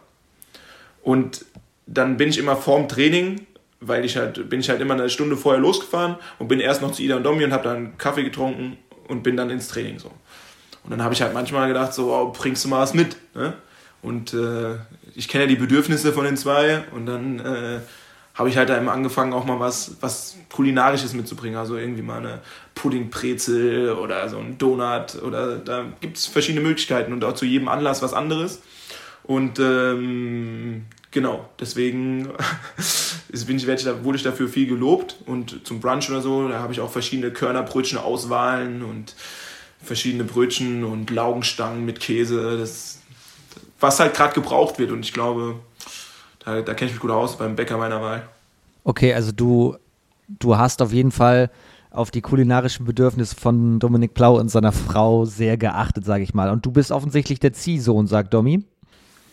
Und 1.03 1.45
dann 1.85 2.17
bin 2.17 2.29
ich 2.29 2.37
immer 2.37 2.55
vorm 2.55 2.87
Training, 2.87 3.45
weil 3.81 4.05
ich 4.05 4.17
halt, 4.17 4.49
bin 4.49 4.61
ich 4.61 4.69
halt 4.69 4.81
immer 4.81 4.95
eine 4.95 5.09
Stunde 5.09 5.37
vorher 5.37 5.61
losgefahren 5.61 6.15
und 6.39 6.47
bin 6.47 6.59
erst 6.59 6.81
noch 6.81 6.91
zu 6.91 7.03
Ida 7.03 7.17
und 7.17 7.23
Domi 7.23 7.43
und 7.43 7.53
habe 7.53 7.63
dann 7.63 7.97
Kaffee 7.97 8.23
getrunken 8.23 8.77
und 9.07 9.23
bin 9.23 9.37
dann 9.37 9.49
ins 9.49 9.67
Training 9.67 9.99
so. 9.99 10.11
Und 10.83 10.91
dann 10.91 11.03
habe 11.03 11.13
ich 11.13 11.21
halt 11.21 11.33
manchmal 11.33 11.67
gedacht, 11.67 11.93
so, 11.93 12.13
oh, 12.13 12.31
bringst 12.31 12.63
du 12.63 12.69
mal 12.69 12.81
was 12.81 12.93
mit? 12.93 13.17
Ne? 13.33 13.53
Und 14.01 14.33
äh, 14.33 14.75
ich 15.15 15.27
kenne 15.27 15.45
ja 15.45 15.49
die 15.49 15.55
Bedürfnisse 15.55 16.13
von 16.13 16.25
den 16.25 16.37
zwei 16.37 16.83
und 16.91 17.07
dann 17.07 17.39
äh, 17.39 17.79
habe 18.35 18.49
ich 18.49 18.57
halt 18.57 18.69
da 18.69 18.77
immer 18.77 18.91
angefangen, 18.91 19.33
auch 19.33 19.45
mal 19.45 19.59
was, 19.59 19.95
was 20.01 20.37
Kulinarisches 20.53 21.13
mitzubringen. 21.13 21.57
Also 21.57 21.75
irgendwie 21.77 22.03
mal 22.03 22.19
eine 22.19 22.41
Puddingbrezel 22.75 23.93
oder 23.93 24.29
so 24.29 24.37
ein 24.37 24.57
Donut 24.57 25.21
oder 25.23 25.55
da 25.55 25.85
gibt 26.01 26.17
es 26.17 26.27
verschiedene 26.27 26.63
Möglichkeiten 26.63 27.13
und 27.13 27.23
auch 27.23 27.33
zu 27.33 27.45
jedem 27.45 27.67
Anlass 27.67 28.01
was 28.03 28.13
anderes. 28.13 28.61
Und 29.23 29.57
ähm, 29.59 30.85
Genau, 31.15 31.47
deswegen 31.61 32.23
bin 33.47 33.55
ich, 33.55 33.65
wurde 33.65 34.17
ich 34.17 34.23
dafür 34.23 34.49
viel 34.49 34.67
gelobt 34.67 35.15
und 35.25 35.65
zum 35.65 35.79
Brunch 35.79 36.09
oder 36.09 36.19
so, 36.19 36.49
da 36.49 36.59
habe 36.59 36.73
ich 36.73 36.81
auch 36.81 36.91
verschiedene 36.91 37.31
Körnerbrötchen 37.31 37.97
auswahlen 37.97 38.83
und 38.83 39.15
verschiedene 39.81 40.25
Brötchen 40.25 40.83
und 40.83 41.09
Laugenstangen 41.11 41.85
mit 41.85 42.01
Käse, 42.01 42.57
das, 42.57 42.99
was 43.79 44.01
halt 44.01 44.13
gerade 44.13 44.33
gebraucht 44.33 44.77
wird 44.77 44.91
und 44.91 45.05
ich 45.05 45.13
glaube, 45.13 45.55
da, 46.43 46.61
da 46.61 46.73
kenne 46.73 46.89
ich 46.89 46.95
mich 46.95 47.01
gut 47.01 47.11
aus 47.11 47.37
beim 47.37 47.55
Bäcker 47.55 47.77
meiner 47.77 48.01
Wahl. 48.01 48.27
Okay, 48.83 49.13
also 49.13 49.31
du, 49.31 49.77
du 50.27 50.57
hast 50.57 50.81
auf 50.81 50.91
jeden 50.91 51.11
Fall 51.11 51.49
auf 51.91 52.11
die 52.11 52.19
kulinarischen 52.19 52.85
Bedürfnisse 52.85 53.37
von 53.37 53.79
Dominik 53.79 54.15
Plau 54.15 54.37
und 54.37 54.49
seiner 54.49 54.73
Frau 54.73 55.23
sehr 55.23 55.55
geachtet, 55.55 56.03
sage 56.03 56.25
ich 56.25 56.33
mal. 56.33 56.49
Und 56.49 56.65
du 56.65 56.71
bist 56.71 56.91
offensichtlich 56.91 57.39
der 57.39 57.53
Ziehsohn, 57.53 58.05
sagt 58.05 58.33
Domi. 58.33 58.65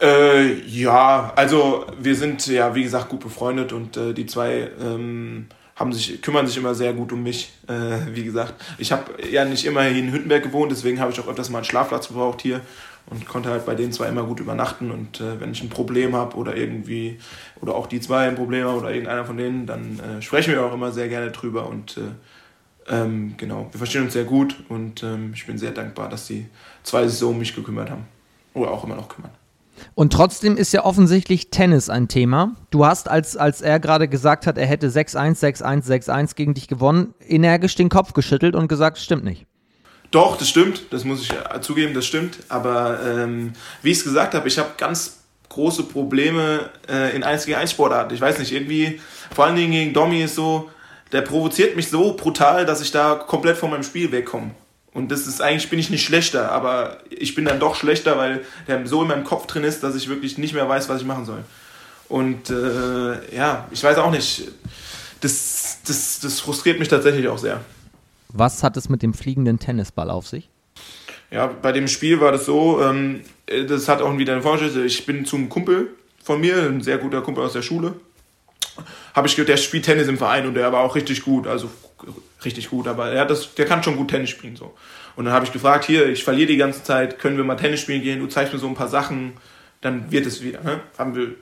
Äh, 0.02 0.54
ja, 0.66 1.32
also 1.36 1.86
wir 2.00 2.16
sind 2.16 2.44
ja, 2.48 2.74
wie 2.74 2.82
gesagt, 2.82 3.08
gut 3.08 3.20
befreundet 3.20 3.72
und 3.72 3.96
äh, 3.96 4.12
die 4.12 4.26
zwei 4.26 4.68
ähm, 4.80 5.46
haben 5.76 5.92
sich, 5.92 6.20
kümmern 6.20 6.48
sich 6.48 6.56
immer 6.56 6.74
sehr 6.74 6.92
gut 6.92 7.12
um 7.12 7.22
mich. 7.22 7.52
Äh, 7.68 8.12
wie 8.12 8.24
gesagt, 8.24 8.54
ich 8.78 8.90
habe 8.90 9.04
ja 9.30 9.44
nicht 9.44 9.64
immer 9.64 9.82
hier 9.84 10.02
in 10.02 10.12
Hüttenberg 10.12 10.42
gewohnt, 10.42 10.72
deswegen 10.72 10.98
habe 10.98 11.12
ich 11.12 11.20
auch 11.20 11.28
öfters 11.28 11.50
mal 11.50 11.58
einen 11.58 11.66
Schlafplatz 11.66 12.08
gebraucht 12.08 12.42
hier 12.42 12.62
und 13.06 13.28
konnte 13.28 13.50
halt 13.50 13.64
bei 13.64 13.76
den 13.76 13.92
zwei 13.92 14.08
immer 14.08 14.24
gut 14.24 14.40
übernachten. 14.40 14.90
Und 14.90 15.20
äh, 15.20 15.38
wenn 15.40 15.52
ich 15.52 15.62
ein 15.62 15.68
Problem 15.68 16.16
habe 16.16 16.36
oder 16.36 16.56
irgendwie, 16.56 17.20
oder 17.60 17.76
auch 17.76 17.86
die 17.86 18.00
zwei 18.00 18.28
ein 18.28 18.34
Problem 18.34 18.66
haben 18.66 18.78
oder 18.78 18.90
irgendeiner 18.90 19.24
von 19.24 19.36
denen, 19.36 19.66
dann 19.66 20.00
äh, 20.00 20.20
sprechen 20.20 20.52
wir 20.52 20.64
auch 20.64 20.74
immer 20.74 20.90
sehr 20.90 21.08
gerne 21.08 21.30
drüber 21.30 21.68
und 21.68 21.96
äh, 21.96 22.92
ähm, 22.92 23.34
genau, 23.36 23.68
wir 23.70 23.78
verstehen 23.78 24.02
uns 24.02 24.14
sehr 24.14 24.24
gut 24.24 24.56
und 24.68 25.04
ähm, 25.04 25.30
ich 25.32 25.46
bin 25.46 25.58
sehr 25.58 25.70
dankbar, 25.70 26.08
dass 26.08 26.26
die 26.26 26.46
zwei 26.82 27.06
sich 27.06 27.20
so 27.20 27.30
um 27.30 27.38
mich 27.38 27.54
gekümmert 27.54 27.88
haben. 27.88 28.06
Oder 28.54 28.72
auch 28.72 28.82
immer 28.82 28.96
noch 28.96 29.08
kümmern. 29.08 29.30
Und 29.94 30.12
trotzdem 30.12 30.56
ist 30.56 30.72
ja 30.72 30.84
offensichtlich 30.84 31.50
Tennis 31.50 31.88
ein 31.88 32.08
Thema. 32.08 32.54
Du 32.70 32.86
hast, 32.86 33.08
als, 33.08 33.36
als 33.36 33.60
er 33.60 33.80
gerade 33.80 34.08
gesagt 34.08 34.46
hat, 34.46 34.58
er 34.58 34.66
hätte 34.66 34.88
6-1, 34.88 35.40
6-1, 35.40 35.86
6-1 35.86 36.34
gegen 36.34 36.54
dich 36.54 36.68
gewonnen, 36.68 37.14
energisch 37.26 37.74
den 37.74 37.88
Kopf 37.88 38.12
geschüttelt 38.12 38.54
und 38.54 38.68
gesagt, 38.68 38.98
stimmt 38.98 39.24
nicht. 39.24 39.46
Doch, 40.10 40.36
das 40.36 40.48
stimmt, 40.48 40.92
das 40.92 41.04
muss 41.04 41.22
ich 41.22 41.32
zugeben, 41.62 41.94
das 41.94 42.06
stimmt. 42.06 42.38
Aber 42.48 43.00
ähm, 43.04 43.54
wie 43.82 43.90
ich 43.90 43.98
es 43.98 44.04
gesagt 44.04 44.34
habe, 44.34 44.46
ich 44.46 44.58
habe 44.58 44.70
ganz 44.76 45.22
große 45.48 45.84
Probleme 45.84 46.70
äh, 46.88 47.14
in 47.16 47.22
1 47.22 47.46
gegen 47.46 47.58
1 47.58 47.70
Sportarten. 47.70 48.14
Ich 48.14 48.20
weiß 48.20 48.38
nicht, 48.38 48.52
irgendwie, 48.52 49.00
vor 49.34 49.46
allen 49.46 49.56
Dingen 49.56 49.72
gegen 49.72 49.92
Domi 49.92 50.22
ist 50.22 50.34
so, 50.34 50.70
der 51.12 51.22
provoziert 51.22 51.76
mich 51.76 51.88
so 51.88 52.14
brutal, 52.14 52.64
dass 52.64 52.80
ich 52.80 52.90
da 52.90 53.14
komplett 53.14 53.56
von 53.58 53.70
meinem 53.70 53.82
Spiel 53.82 54.10
wegkomme. 54.12 54.50
Und 54.94 55.10
das 55.10 55.26
ist 55.26 55.40
eigentlich 55.40 55.70
bin 55.70 55.78
ich 55.78 55.88
nicht 55.88 56.04
schlechter, 56.04 56.52
aber 56.52 56.98
ich 57.08 57.34
bin 57.34 57.46
dann 57.46 57.58
doch 57.58 57.76
schlechter, 57.76 58.18
weil 58.18 58.44
der 58.68 58.86
so 58.86 59.02
in 59.02 59.08
meinem 59.08 59.24
Kopf 59.24 59.46
drin 59.46 59.64
ist, 59.64 59.82
dass 59.82 59.94
ich 59.94 60.08
wirklich 60.08 60.36
nicht 60.36 60.52
mehr 60.52 60.68
weiß, 60.68 60.88
was 60.88 61.00
ich 61.00 61.06
machen 61.06 61.24
soll. 61.24 61.44
Und 62.08 62.50
äh, 62.50 63.34
ja, 63.34 63.66
ich 63.70 63.82
weiß 63.82 63.96
auch 63.98 64.10
nicht. 64.10 64.50
Das, 65.22 65.78
das, 65.86 66.20
das 66.20 66.40
frustriert 66.40 66.78
mich 66.78 66.88
tatsächlich 66.88 67.28
auch 67.28 67.38
sehr. 67.38 67.62
Was 68.28 68.62
hat 68.62 68.76
es 68.76 68.88
mit 68.88 69.02
dem 69.02 69.14
fliegenden 69.14 69.58
Tennisball 69.58 70.10
auf 70.10 70.26
sich? 70.26 70.50
Ja, 71.30 71.46
bei 71.46 71.72
dem 71.72 71.88
Spiel 71.88 72.20
war 72.20 72.32
das 72.32 72.44
so, 72.44 72.82
ähm, 72.82 73.22
das 73.46 73.88
hat 73.88 74.02
auch 74.02 74.18
wieder 74.18 74.34
eine 74.34 74.42
Vorgeschichte. 74.42 74.84
Ich 74.84 75.06
bin 75.06 75.24
zum 75.24 75.48
Kumpel 75.48 75.88
von 76.22 76.40
mir, 76.40 76.56
ein 76.64 76.82
sehr 76.82 76.98
guter 76.98 77.22
Kumpel 77.22 77.44
aus 77.44 77.54
der 77.54 77.62
Schule. 77.62 77.94
Habe 79.14 79.28
ich 79.28 79.36
gehört, 79.36 79.48
der 79.48 79.56
spielt 79.56 79.84
Tennis 79.84 80.08
im 80.08 80.18
Verein 80.18 80.46
und 80.46 80.54
der 80.54 80.70
war 80.72 80.80
auch 80.80 80.94
richtig 80.94 81.22
gut. 81.22 81.46
Also 81.46 81.70
richtig 82.44 82.70
gut, 82.70 82.88
aber 82.88 83.10
er 83.10 83.22
hat 83.22 83.30
das, 83.30 83.54
der 83.54 83.66
kann 83.66 83.82
schon 83.82 83.96
gut 83.96 84.08
Tennis 84.08 84.30
spielen 84.30 84.56
so. 84.56 84.74
Und 85.16 85.26
dann 85.26 85.34
habe 85.34 85.44
ich 85.44 85.52
gefragt, 85.52 85.84
hier, 85.84 86.08
ich 86.08 86.24
verliere 86.24 86.48
die 86.48 86.56
ganze 86.56 86.82
Zeit, 86.82 87.18
können 87.18 87.36
wir 87.36 87.44
mal 87.44 87.56
Tennis 87.56 87.80
spielen 87.80 88.02
gehen? 88.02 88.20
Du 88.20 88.26
zeigst 88.26 88.52
mir 88.52 88.58
so 88.58 88.68
ein 88.68 88.74
paar 88.74 88.88
Sachen, 88.88 89.34
dann 89.80 90.10
wird 90.10 90.26
es 90.26 90.42
wieder. 90.42 90.62
Ne? 90.62 90.80
Haben 90.96 91.14
wir 91.14 91.34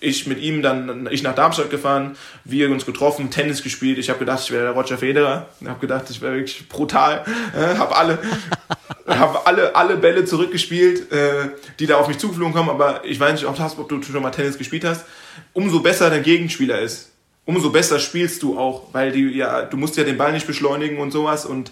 ich 0.00 0.26
mit 0.26 0.40
ihm 0.40 0.62
dann, 0.62 1.08
ich 1.10 1.22
nach 1.22 1.34
Darmstadt 1.34 1.70
gefahren, 1.70 2.16
wir 2.44 2.70
uns 2.70 2.84
getroffen, 2.84 3.30
Tennis 3.30 3.62
gespielt. 3.62 3.98
Ich 3.98 4.10
habe 4.10 4.18
gedacht, 4.18 4.40
ich 4.44 4.50
wäre 4.50 4.64
der 4.64 4.72
Roger 4.72 4.98
Federer. 4.98 5.48
Ich 5.60 5.66
habe 5.66 5.80
gedacht, 5.80 6.10
ich 6.10 6.20
wäre 6.20 6.34
wirklich 6.34 6.68
brutal. 6.68 7.24
Äh, 7.56 7.76
habe 7.76 7.96
alle, 7.96 8.18
hab 9.06 9.46
alle, 9.46 9.74
alle 9.74 9.96
Bälle 9.96 10.24
zurückgespielt, 10.24 11.10
äh, 11.12 11.48
die 11.78 11.86
da 11.86 11.96
auf 11.96 12.08
mich 12.08 12.18
zugeflogen 12.18 12.54
kommen. 12.54 12.68
Aber 12.68 13.04
ich 13.04 13.18
weiß 13.18 13.32
nicht, 13.32 13.46
ob 13.46 13.88
du 13.88 14.02
schon 14.02 14.22
mal 14.22 14.30
Tennis 14.30 14.58
gespielt 14.58 14.84
hast. 14.84 15.06
Umso 15.54 15.80
besser 15.80 16.10
der 16.10 16.20
Gegenspieler 16.20 16.80
ist, 16.80 17.12
umso 17.46 17.70
besser 17.70 17.98
spielst 17.98 18.42
du 18.42 18.58
auch, 18.58 18.92
weil 18.92 19.12
du 19.12 19.18
ja, 19.18 19.62
du 19.62 19.76
musst 19.76 19.96
ja 19.96 20.04
den 20.04 20.18
Ball 20.18 20.32
nicht 20.32 20.46
beschleunigen 20.46 20.98
und 20.98 21.12
sowas 21.12 21.46
und 21.46 21.70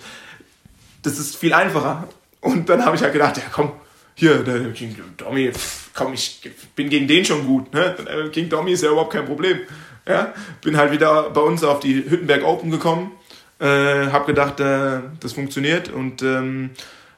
das 1.02 1.18
ist 1.18 1.36
viel 1.36 1.52
einfacher. 1.52 2.08
Und 2.40 2.68
dann 2.68 2.84
habe 2.84 2.96
ich 2.96 3.02
halt 3.02 3.12
gedacht, 3.12 3.36
ja 3.36 3.42
komm, 3.52 3.72
hier, 4.14 4.38
der 4.38 4.72
King 4.72 4.96
Dommy, 5.16 5.50
komm, 5.94 6.14
ich 6.14 6.50
bin 6.76 6.88
gegen 6.88 7.08
den 7.08 7.24
schon 7.24 7.46
gut. 7.46 7.72
Ne? 7.74 7.94
King 8.32 8.48
Dommy 8.48 8.72
ist 8.72 8.82
ja 8.82 8.90
überhaupt 8.90 9.12
kein 9.12 9.26
Problem. 9.26 9.60
Ja? 10.06 10.32
Bin 10.62 10.76
halt 10.76 10.92
wieder 10.92 11.30
bei 11.30 11.40
uns 11.40 11.64
auf 11.64 11.80
die 11.80 11.96
Hüttenberg 12.08 12.44
Open 12.44 12.70
gekommen, 12.70 13.12
äh, 13.58 13.66
habe 13.66 14.26
gedacht, 14.26 14.60
äh, 14.60 15.00
das 15.20 15.32
funktioniert 15.32 15.88
und 15.88 16.22
ähm, 16.22 16.70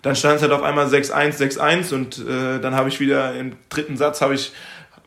dann 0.03 0.15
stand 0.15 0.37
es 0.37 0.43
halt 0.43 0.53
auf 0.53 0.63
einmal 0.63 0.87
6-1, 0.87 1.59
6-1 1.59 1.95
und 1.95 2.19
äh, 2.19 2.61
dann 2.61 2.75
habe 2.75 2.89
ich 2.89 3.01
wieder 3.01 3.35
im 3.35 3.57
dritten 3.69 3.97
Satz 3.97 4.21
habe 4.21 4.35
ich 4.35 4.53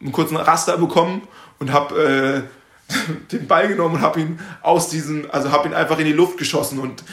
einen 0.02 0.12
kurzen 0.12 0.38
Raster 0.38 0.78
bekommen 0.78 1.28
und 1.60 1.72
habe 1.72 2.44
äh, 2.46 2.59
den 3.32 3.48
Ball 3.48 3.68
genommen 3.68 3.96
und 3.96 4.02
habe 4.02 4.20
ihn 4.20 4.40
aus 4.62 4.90
diesem, 4.90 5.30
also 5.32 5.52
habe 5.52 5.68
ihn 5.68 5.74
einfach 5.74 6.00
in 6.00 6.06
die 6.06 6.14
Luft 6.14 6.38
geschossen 6.38 6.80
und 6.80 7.04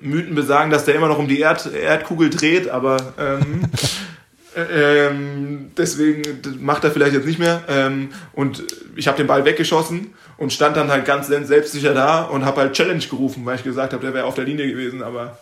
Mythen 0.00 0.34
besagen, 0.34 0.70
dass 0.70 0.84
der 0.84 0.94
immer 0.94 1.08
noch 1.08 1.18
um 1.18 1.28
die 1.28 1.40
Erd 1.40 1.72
Erdkugel 1.72 2.30
dreht, 2.30 2.68
aber 2.68 3.14
ähm, 3.18 3.62
äh, 4.56 5.06
ähm, 5.06 5.70
deswegen 5.76 6.22
macht 6.60 6.84
er 6.84 6.90
vielleicht 6.90 7.14
jetzt 7.14 7.26
nicht 7.26 7.38
mehr. 7.38 7.62
Ähm, 7.68 8.10
und 8.34 8.64
ich 8.94 9.08
habe 9.08 9.16
den 9.16 9.26
Ball 9.26 9.44
weggeschossen 9.44 10.14
und 10.36 10.52
stand 10.52 10.76
dann 10.76 10.90
halt 10.90 11.04
ganz 11.06 11.28
selbstsicher 11.28 11.94
da 11.94 12.22
und 12.22 12.44
habe 12.44 12.60
halt 12.60 12.74
Challenge 12.74 13.04
gerufen, 13.04 13.44
weil 13.46 13.56
ich 13.56 13.64
gesagt 13.64 13.92
habe, 13.92 14.04
der 14.04 14.14
wäre 14.14 14.26
auf 14.26 14.34
der 14.34 14.44
Linie 14.44 14.68
gewesen, 14.68 15.02
aber 15.02 15.38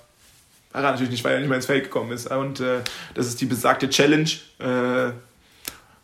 war 0.73 0.83
er 0.83 0.91
natürlich 0.91 1.11
nicht, 1.11 1.25
weil 1.25 1.35
er 1.35 1.41
nicht 1.41 1.49
mehr 1.49 1.57
ins 1.57 1.67
Feld 1.67 1.85
gekommen 1.85 2.13
ist. 2.13 2.31
Und 2.31 2.61
äh, 2.61 2.81
das 3.15 3.27
ist 3.27 3.41
die 3.41 3.47
besagte 3.47 3.89
Challenge. 3.89 4.31
Äh, 4.59 5.13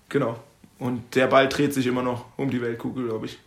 genau. 0.09 0.39
Und 0.79 1.15
der 1.15 1.27
Ball 1.27 1.49
dreht 1.49 1.75
sich 1.75 1.87
immer 1.87 2.03
noch 2.03 2.25
um 2.37 2.51
die 2.51 2.63
Weltkugel, 2.63 3.07
glaube 3.07 3.27
ich 3.27 3.39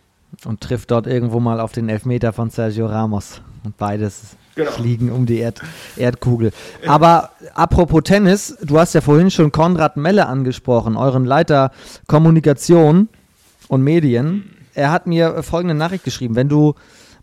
und 0.44 0.60
trifft 0.60 0.90
dort 0.90 1.06
irgendwo 1.06 1.40
mal 1.40 1.60
auf 1.60 1.72
den 1.72 1.88
Elfmeter 1.88 2.32
von 2.32 2.50
Sergio 2.50 2.86
Ramos. 2.86 3.40
Und 3.64 3.76
beides 3.76 4.36
genau. 4.54 4.70
fliegen 4.70 5.10
um 5.10 5.26
die 5.26 5.38
Erd 5.38 5.62
Erdkugel. 5.96 6.52
Aber 6.86 7.30
apropos 7.54 8.02
Tennis, 8.04 8.56
du 8.62 8.78
hast 8.78 8.94
ja 8.94 9.00
vorhin 9.00 9.30
schon 9.30 9.52
Konrad 9.52 9.96
Melle 9.96 10.26
angesprochen, 10.26 10.96
euren 10.96 11.24
Leiter 11.24 11.70
Kommunikation 12.06 13.08
und 13.68 13.82
Medien. 13.82 14.50
Er 14.74 14.90
hat 14.90 15.06
mir 15.06 15.42
folgende 15.42 15.74
Nachricht 15.74 16.04
geschrieben. 16.04 16.36
Wenn 16.36 16.48
du 16.48 16.74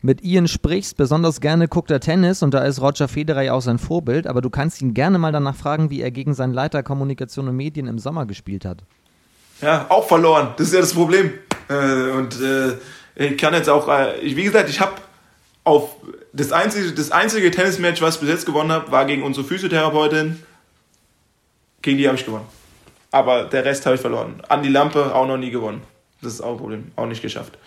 mit 0.01 0.23
Ian 0.23 0.47
sprichst, 0.47 0.97
besonders 0.97 1.41
gerne 1.41 1.67
guckt 1.67 1.91
er 1.91 1.99
Tennis 1.99 2.41
und 2.41 2.53
da 2.53 2.63
ist 2.63 2.81
Roger 2.81 3.07
Federer 3.07 3.43
ja 3.43 3.53
auch 3.53 3.61
sein 3.61 3.77
Vorbild, 3.77 4.25
aber 4.25 4.41
du 4.41 4.49
kannst 4.49 4.81
ihn 4.81 4.95
gerne 4.95 5.19
mal 5.19 5.31
danach 5.31 5.55
fragen, 5.55 5.91
wie 5.91 6.01
er 6.01 6.09
gegen 6.09 6.33
seinen 6.33 6.53
Leiter 6.53 6.81
Kommunikation 6.81 7.47
und 7.47 7.55
Medien 7.55 7.87
im 7.87 7.99
Sommer 7.99 8.25
gespielt 8.25 8.65
hat. 8.65 8.79
Ja, 9.61 9.85
auch 9.89 10.07
verloren. 10.07 10.49
Das 10.57 10.67
ist 10.67 10.73
ja 10.73 10.81
das 10.81 10.93
Problem. 10.93 11.31
Äh, 11.69 12.11
und 12.11 12.41
äh, 12.41 12.73
ich 13.23 13.37
kann 13.37 13.53
jetzt 13.53 13.69
auch, 13.69 13.87
äh, 13.87 14.15
wie 14.21 14.43
gesagt, 14.43 14.69
ich 14.69 14.79
habe 14.79 14.93
auf 15.63 15.95
das 16.33 16.51
einzige, 16.51 16.91
das 16.91 17.11
einzige 17.11 17.51
Tennismatch, 17.51 18.01
was 18.01 18.15
ich 18.15 18.21
bis 18.21 18.29
jetzt 18.29 18.45
gewonnen 18.45 18.71
habe, 18.71 18.91
war 18.91 19.05
gegen 19.05 19.23
unsere 19.23 19.45
Physiotherapeutin. 19.45 20.41
Gegen 21.81 21.97
die 21.97 22.07
habe 22.07 22.17
ich 22.17 22.25
gewonnen. 22.25 22.45
Aber 23.11 23.43
der 23.45 23.65
Rest 23.65 23.85
habe 23.85 23.95
ich 23.95 24.01
verloren. 24.01 24.41
An 24.47 24.63
die 24.63 24.69
Lampe 24.69 25.13
auch 25.13 25.27
noch 25.27 25.37
nie 25.37 25.51
gewonnen. 25.51 25.81
Das 26.21 26.33
ist 26.33 26.41
auch 26.41 26.51
ein 26.51 26.57
Problem. 26.57 26.91
Auch 26.95 27.07
nicht 27.07 27.21
geschafft. 27.21 27.57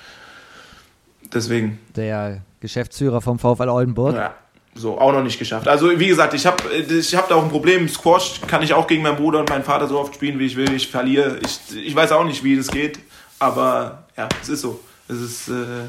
Deswegen. 1.32 1.78
Der 1.96 2.40
Geschäftsführer 2.60 3.20
vom 3.20 3.38
VfL 3.38 3.68
Oldenburg. 3.68 4.14
Ja, 4.14 4.34
so, 4.74 4.98
auch 4.98 5.12
noch 5.12 5.22
nicht 5.22 5.38
geschafft. 5.38 5.68
Also, 5.68 5.98
wie 5.98 6.08
gesagt, 6.08 6.34
ich 6.34 6.46
habe 6.46 6.56
ich 6.72 7.14
hab 7.14 7.28
da 7.28 7.34
auch 7.34 7.42
ein 7.42 7.50
Problem. 7.50 7.88
Squash 7.88 8.40
kann 8.46 8.62
ich 8.62 8.72
auch 8.72 8.86
gegen 8.86 9.02
meinen 9.02 9.16
Bruder 9.16 9.40
und 9.40 9.50
meinen 9.50 9.64
Vater 9.64 9.86
so 9.86 9.98
oft 9.98 10.14
spielen, 10.14 10.38
wie 10.38 10.46
ich 10.46 10.56
will. 10.56 10.72
Ich 10.72 10.88
verliere. 10.88 11.38
Ich, 11.44 11.76
ich 11.76 11.94
weiß 11.94 12.12
auch 12.12 12.24
nicht, 12.24 12.42
wie 12.42 12.56
das 12.56 12.68
geht. 12.68 12.98
Aber 13.38 14.04
ja, 14.16 14.28
es 14.40 14.48
ist 14.48 14.62
so. 14.62 14.80
Es 15.08 15.20
ist, 15.20 15.48
äh, 15.48 15.88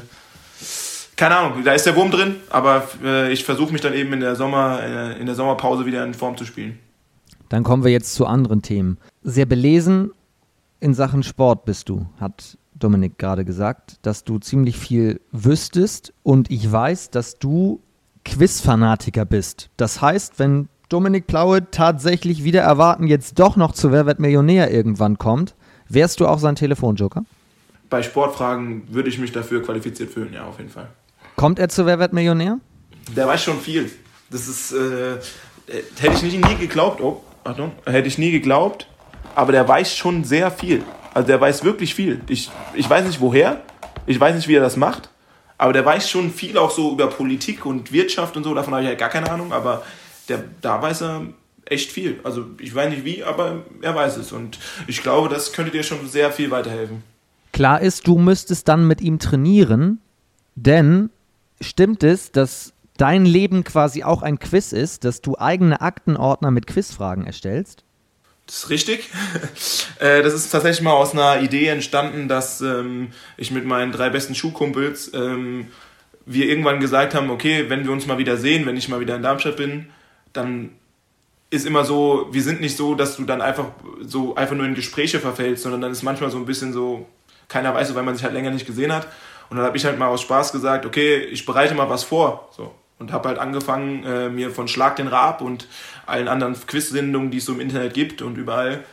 keine 1.16 1.36
Ahnung, 1.36 1.64
da 1.64 1.72
ist 1.72 1.86
der 1.86 1.96
Wurm 1.96 2.10
drin, 2.10 2.36
aber 2.50 2.88
äh, 3.02 3.32
ich 3.32 3.44
versuche 3.44 3.72
mich 3.72 3.80
dann 3.80 3.94
eben 3.94 4.12
in 4.12 4.20
der, 4.20 4.36
Sommer, 4.36 4.80
äh, 4.82 5.18
in 5.18 5.26
der 5.26 5.34
Sommerpause 5.34 5.86
wieder 5.86 6.04
in 6.04 6.14
Form 6.14 6.36
zu 6.36 6.44
spielen. 6.44 6.78
Dann 7.48 7.62
kommen 7.62 7.84
wir 7.84 7.92
jetzt 7.92 8.14
zu 8.14 8.26
anderen 8.26 8.62
Themen. 8.62 8.98
Sehr 9.22 9.46
belesen 9.46 10.10
in 10.80 10.94
Sachen 10.94 11.22
Sport 11.22 11.64
bist 11.64 11.88
du, 11.88 12.06
hat 12.20 12.58
Dominik 12.74 13.18
gerade 13.18 13.44
gesagt, 13.44 13.98
dass 14.02 14.24
du 14.24 14.38
ziemlich 14.38 14.76
viel 14.76 15.20
wüsstest 15.32 16.12
und 16.22 16.50
ich 16.50 16.70
weiß, 16.70 17.10
dass 17.10 17.38
du 17.38 17.80
Quizfanatiker 18.24 19.24
bist. 19.24 19.70
Das 19.76 20.02
heißt, 20.02 20.38
wenn 20.38 20.68
Dominik 20.88 21.26
Plaue 21.26 21.70
tatsächlich 21.70 22.44
wieder 22.44 22.60
erwarten, 22.60 23.06
jetzt 23.06 23.38
doch 23.38 23.56
noch 23.56 23.72
zu 23.72 23.92
Wer 23.92 24.06
wird 24.06 24.18
Millionär 24.18 24.70
irgendwann 24.70 25.16
kommt, 25.16 25.54
wärst 25.88 26.20
du 26.20 26.26
auch 26.26 26.38
sein 26.38 26.56
Telefonjoker? 26.56 27.24
Bei 27.88 28.02
Sportfragen 28.02 28.86
würde 28.88 29.08
ich 29.08 29.18
mich 29.18 29.32
dafür 29.32 29.62
qualifiziert 29.62 30.10
fühlen, 30.10 30.32
ja, 30.32 30.44
auf 30.44 30.58
jeden 30.58 30.70
Fall. 30.70 30.88
Kommt 31.36 31.58
er 31.58 31.68
zu 31.68 31.86
Wer 31.86 31.98
wird 31.98 32.12
Millionär? 32.12 32.58
Der 33.14 33.26
weiß 33.26 33.42
schon 33.42 33.60
viel. 33.60 33.90
Das 34.30 34.48
ist, 34.48 34.72
äh, 34.72 35.16
hätte 35.98 36.14
ich 36.14 36.22
nicht, 36.22 36.44
nie 36.44 36.56
geglaubt, 36.56 37.00
oh, 37.00 37.22
Achtung, 37.44 37.72
hätte 37.84 38.08
ich 38.08 38.18
nie 38.18 38.32
geglaubt, 38.32 38.88
aber 39.34 39.52
der 39.52 39.68
weiß 39.68 39.94
schon 39.94 40.24
sehr 40.24 40.50
viel. 40.50 40.82
Also 41.14 41.28
der 41.28 41.40
weiß 41.40 41.64
wirklich 41.64 41.94
viel. 41.94 42.20
Ich, 42.28 42.50
ich 42.74 42.88
weiß 42.88 43.06
nicht 43.06 43.20
woher, 43.20 43.62
ich 44.06 44.18
weiß 44.18 44.34
nicht, 44.34 44.48
wie 44.48 44.54
er 44.54 44.62
das 44.62 44.76
macht, 44.76 45.10
aber 45.58 45.72
der 45.72 45.84
weiß 45.84 46.10
schon 46.10 46.32
viel 46.32 46.58
auch 46.58 46.70
so 46.70 46.92
über 46.92 47.06
Politik 47.06 47.64
und 47.64 47.92
Wirtschaft 47.92 48.36
und 48.36 48.44
so, 48.44 48.54
davon 48.54 48.74
habe 48.74 48.82
ich 48.82 48.88
halt 48.88 48.98
gar 48.98 49.08
keine 49.08 49.30
Ahnung, 49.30 49.52
aber 49.52 49.84
der, 50.28 50.42
da 50.60 50.82
weiß 50.82 51.02
er 51.02 51.26
echt 51.64 51.92
viel. 51.92 52.20
Also 52.24 52.46
ich 52.60 52.74
weiß 52.74 52.90
nicht 52.90 53.04
wie, 53.04 53.22
aber 53.22 53.62
er 53.82 53.94
weiß 53.94 54.16
es 54.16 54.32
und 54.32 54.58
ich 54.86 55.02
glaube, 55.02 55.28
das 55.28 55.52
könnte 55.52 55.70
dir 55.70 55.82
schon 55.82 56.06
sehr 56.08 56.32
viel 56.32 56.50
weiterhelfen. 56.50 57.02
Klar 57.56 57.80
ist, 57.80 58.06
du 58.06 58.18
müsstest 58.18 58.68
dann 58.68 58.86
mit 58.86 59.00
ihm 59.00 59.18
trainieren, 59.18 60.02
denn 60.56 61.08
stimmt 61.58 62.04
es, 62.04 62.30
dass 62.30 62.74
dein 62.98 63.24
Leben 63.24 63.64
quasi 63.64 64.02
auch 64.02 64.20
ein 64.20 64.38
Quiz 64.38 64.72
ist, 64.72 65.04
dass 65.04 65.22
du 65.22 65.38
eigene 65.38 65.80
Aktenordner 65.80 66.50
mit 66.50 66.66
Quizfragen 66.66 67.24
erstellst? 67.24 67.82
Das 68.44 68.56
ist 68.58 68.68
richtig. 68.68 69.08
Äh, 69.98 70.22
das 70.22 70.34
ist 70.34 70.50
tatsächlich 70.50 70.82
mal 70.82 70.92
aus 70.92 71.14
einer 71.14 71.40
Idee 71.40 71.68
entstanden, 71.68 72.28
dass 72.28 72.60
ähm, 72.60 73.12
ich 73.38 73.50
mit 73.50 73.64
meinen 73.64 73.92
drei 73.92 74.10
besten 74.10 74.34
Schulkumpels 74.34 75.10
ähm, 75.14 75.68
wir 76.26 76.50
irgendwann 76.50 76.80
gesagt 76.80 77.14
haben, 77.14 77.30
okay, 77.30 77.70
wenn 77.70 77.84
wir 77.84 77.92
uns 77.92 78.06
mal 78.06 78.18
wieder 78.18 78.36
sehen, 78.36 78.66
wenn 78.66 78.76
ich 78.76 78.90
mal 78.90 79.00
wieder 79.00 79.16
in 79.16 79.22
Darmstadt 79.22 79.56
bin, 79.56 79.88
dann 80.34 80.72
ist 81.48 81.64
immer 81.64 81.86
so, 81.86 82.28
wir 82.32 82.42
sind 82.42 82.60
nicht 82.60 82.76
so, 82.76 82.94
dass 82.94 83.16
du 83.16 83.24
dann 83.24 83.40
einfach 83.40 83.68
so 84.02 84.34
einfach 84.34 84.54
nur 84.54 84.66
in 84.66 84.74
Gespräche 84.74 85.18
verfällst, 85.18 85.62
sondern 85.62 85.80
dann 85.80 85.92
ist 85.92 86.02
manchmal 86.02 86.30
so 86.30 86.36
ein 86.36 86.44
bisschen 86.44 86.74
so, 86.74 87.06
keiner 87.48 87.74
weiß, 87.74 87.94
weil 87.94 88.02
man 88.02 88.14
sich 88.14 88.24
halt 88.24 88.34
länger 88.34 88.50
nicht 88.50 88.66
gesehen 88.66 88.92
hat. 88.92 89.06
Und 89.48 89.56
dann 89.56 89.66
habe 89.66 89.76
ich 89.76 89.84
halt 89.84 89.98
mal 89.98 90.08
aus 90.08 90.22
Spaß 90.22 90.52
gesagt, 90.52 90.86
okay, 90.86 91.18
ich 91.18 91.46
bereite 91.46 91.74
mal 91.74 91.88
was 91.88 92.04
vor. 92.04 92.48
So. 92.56 92.74
Und 92.98 93.12
habe 93.12 93.28
halt 93.28 93.38
angefangen, 93.38 94.04
äh, 94.04 94.28
mir 94.28 94.50
von 94.50 94.68
Schlag 94.68 94.96
den 94.96 95.06
Raab 95.06 95.40
und 95.40 95.68
allen 96.06 96.28
anderen 96.28 96.54
Quiz-Sendungen, 96.54 97.30
die 97.30 97.38
es 97.38 97.44
so 97.44 97.52
im 97.52 97.60
Internet 97.60 97.94
gibt 97.94 98.22
und 98.22 98.36
überall 98.38 98.84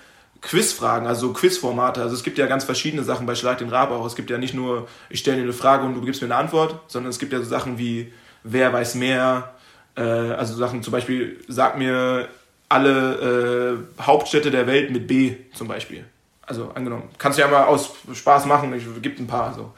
Quizfragen, 0.41 1.07
also 1.07 1.31
Quizformate. 1.31 2.01
Also 2.01 2.15
es 2.15 2.23
gibt 2.23 2.37
ja 2.37 2.47
ganz 2.47 2.65
verschiedene 2.65 3.03
Sachen 3.03 3.25
bei 3.25 3.33
Schlag 3.33 3.59
den 3.59 3.69
Rab 3.69 3.91
auch. 3.91 4.05
Es 4.05 4.15
gibt 4.15 4.29
ja 4.29 4.37
nicht 4.37 4.53
nur, 4.53 4.87
ich 5.09 5.19
stelle 5.19 5.37
dir 5.37 5.43
eine 5.43 5.53
Frage 5.53 5.85
und 5.85 5.95
du 5.95 6.01
gibst 6.01 6.21
mir 6.21 6.27
eine 6.27 6.35
Antwort, 6.35 6.79
sondern 6.87 7.09
es 7.09 7.17
gibt 7.17 7.31
ja 7.31 7.39
so 7.39 7.45
Sachen 7.45 7.77
wie, 7.77 8.11
wer 8.43 8.73
weiß 8.73 8.95
mehr, 8.95 9.53
äh, 9.95 10.01
also 10.01 10.53
Sachen 10.55 10.83
zum 10.83 10.91
Beispiel, 10.91 11.39
sag 11.47 11.77
mir 11.77 12.27
alle 12.67 13.77
äh, 13.97 14.01
Hauptstädte 14.01 14.51
der 14.51 14.67
Welt 14.67 14.91
mit 14.91 15.07
B 15.07 15.35
zum 15.53 15.69
Beispiel. 15.69 16.05
Also 16.45 16.71
angenommen. 16.75 17.03
Kannst 17.17 17.37
du 17.37 17.41
ja 17.41 17.47
mal 17.47 17.65
aus 17.65 17.91
Spaß 18.13 18.45
machen, 18.47 18.73
ich 18.73 18.83
gibt 19.01 19.19
ein 19.19 19.27
paar. 19.27 19.53
So. 19.53 19.71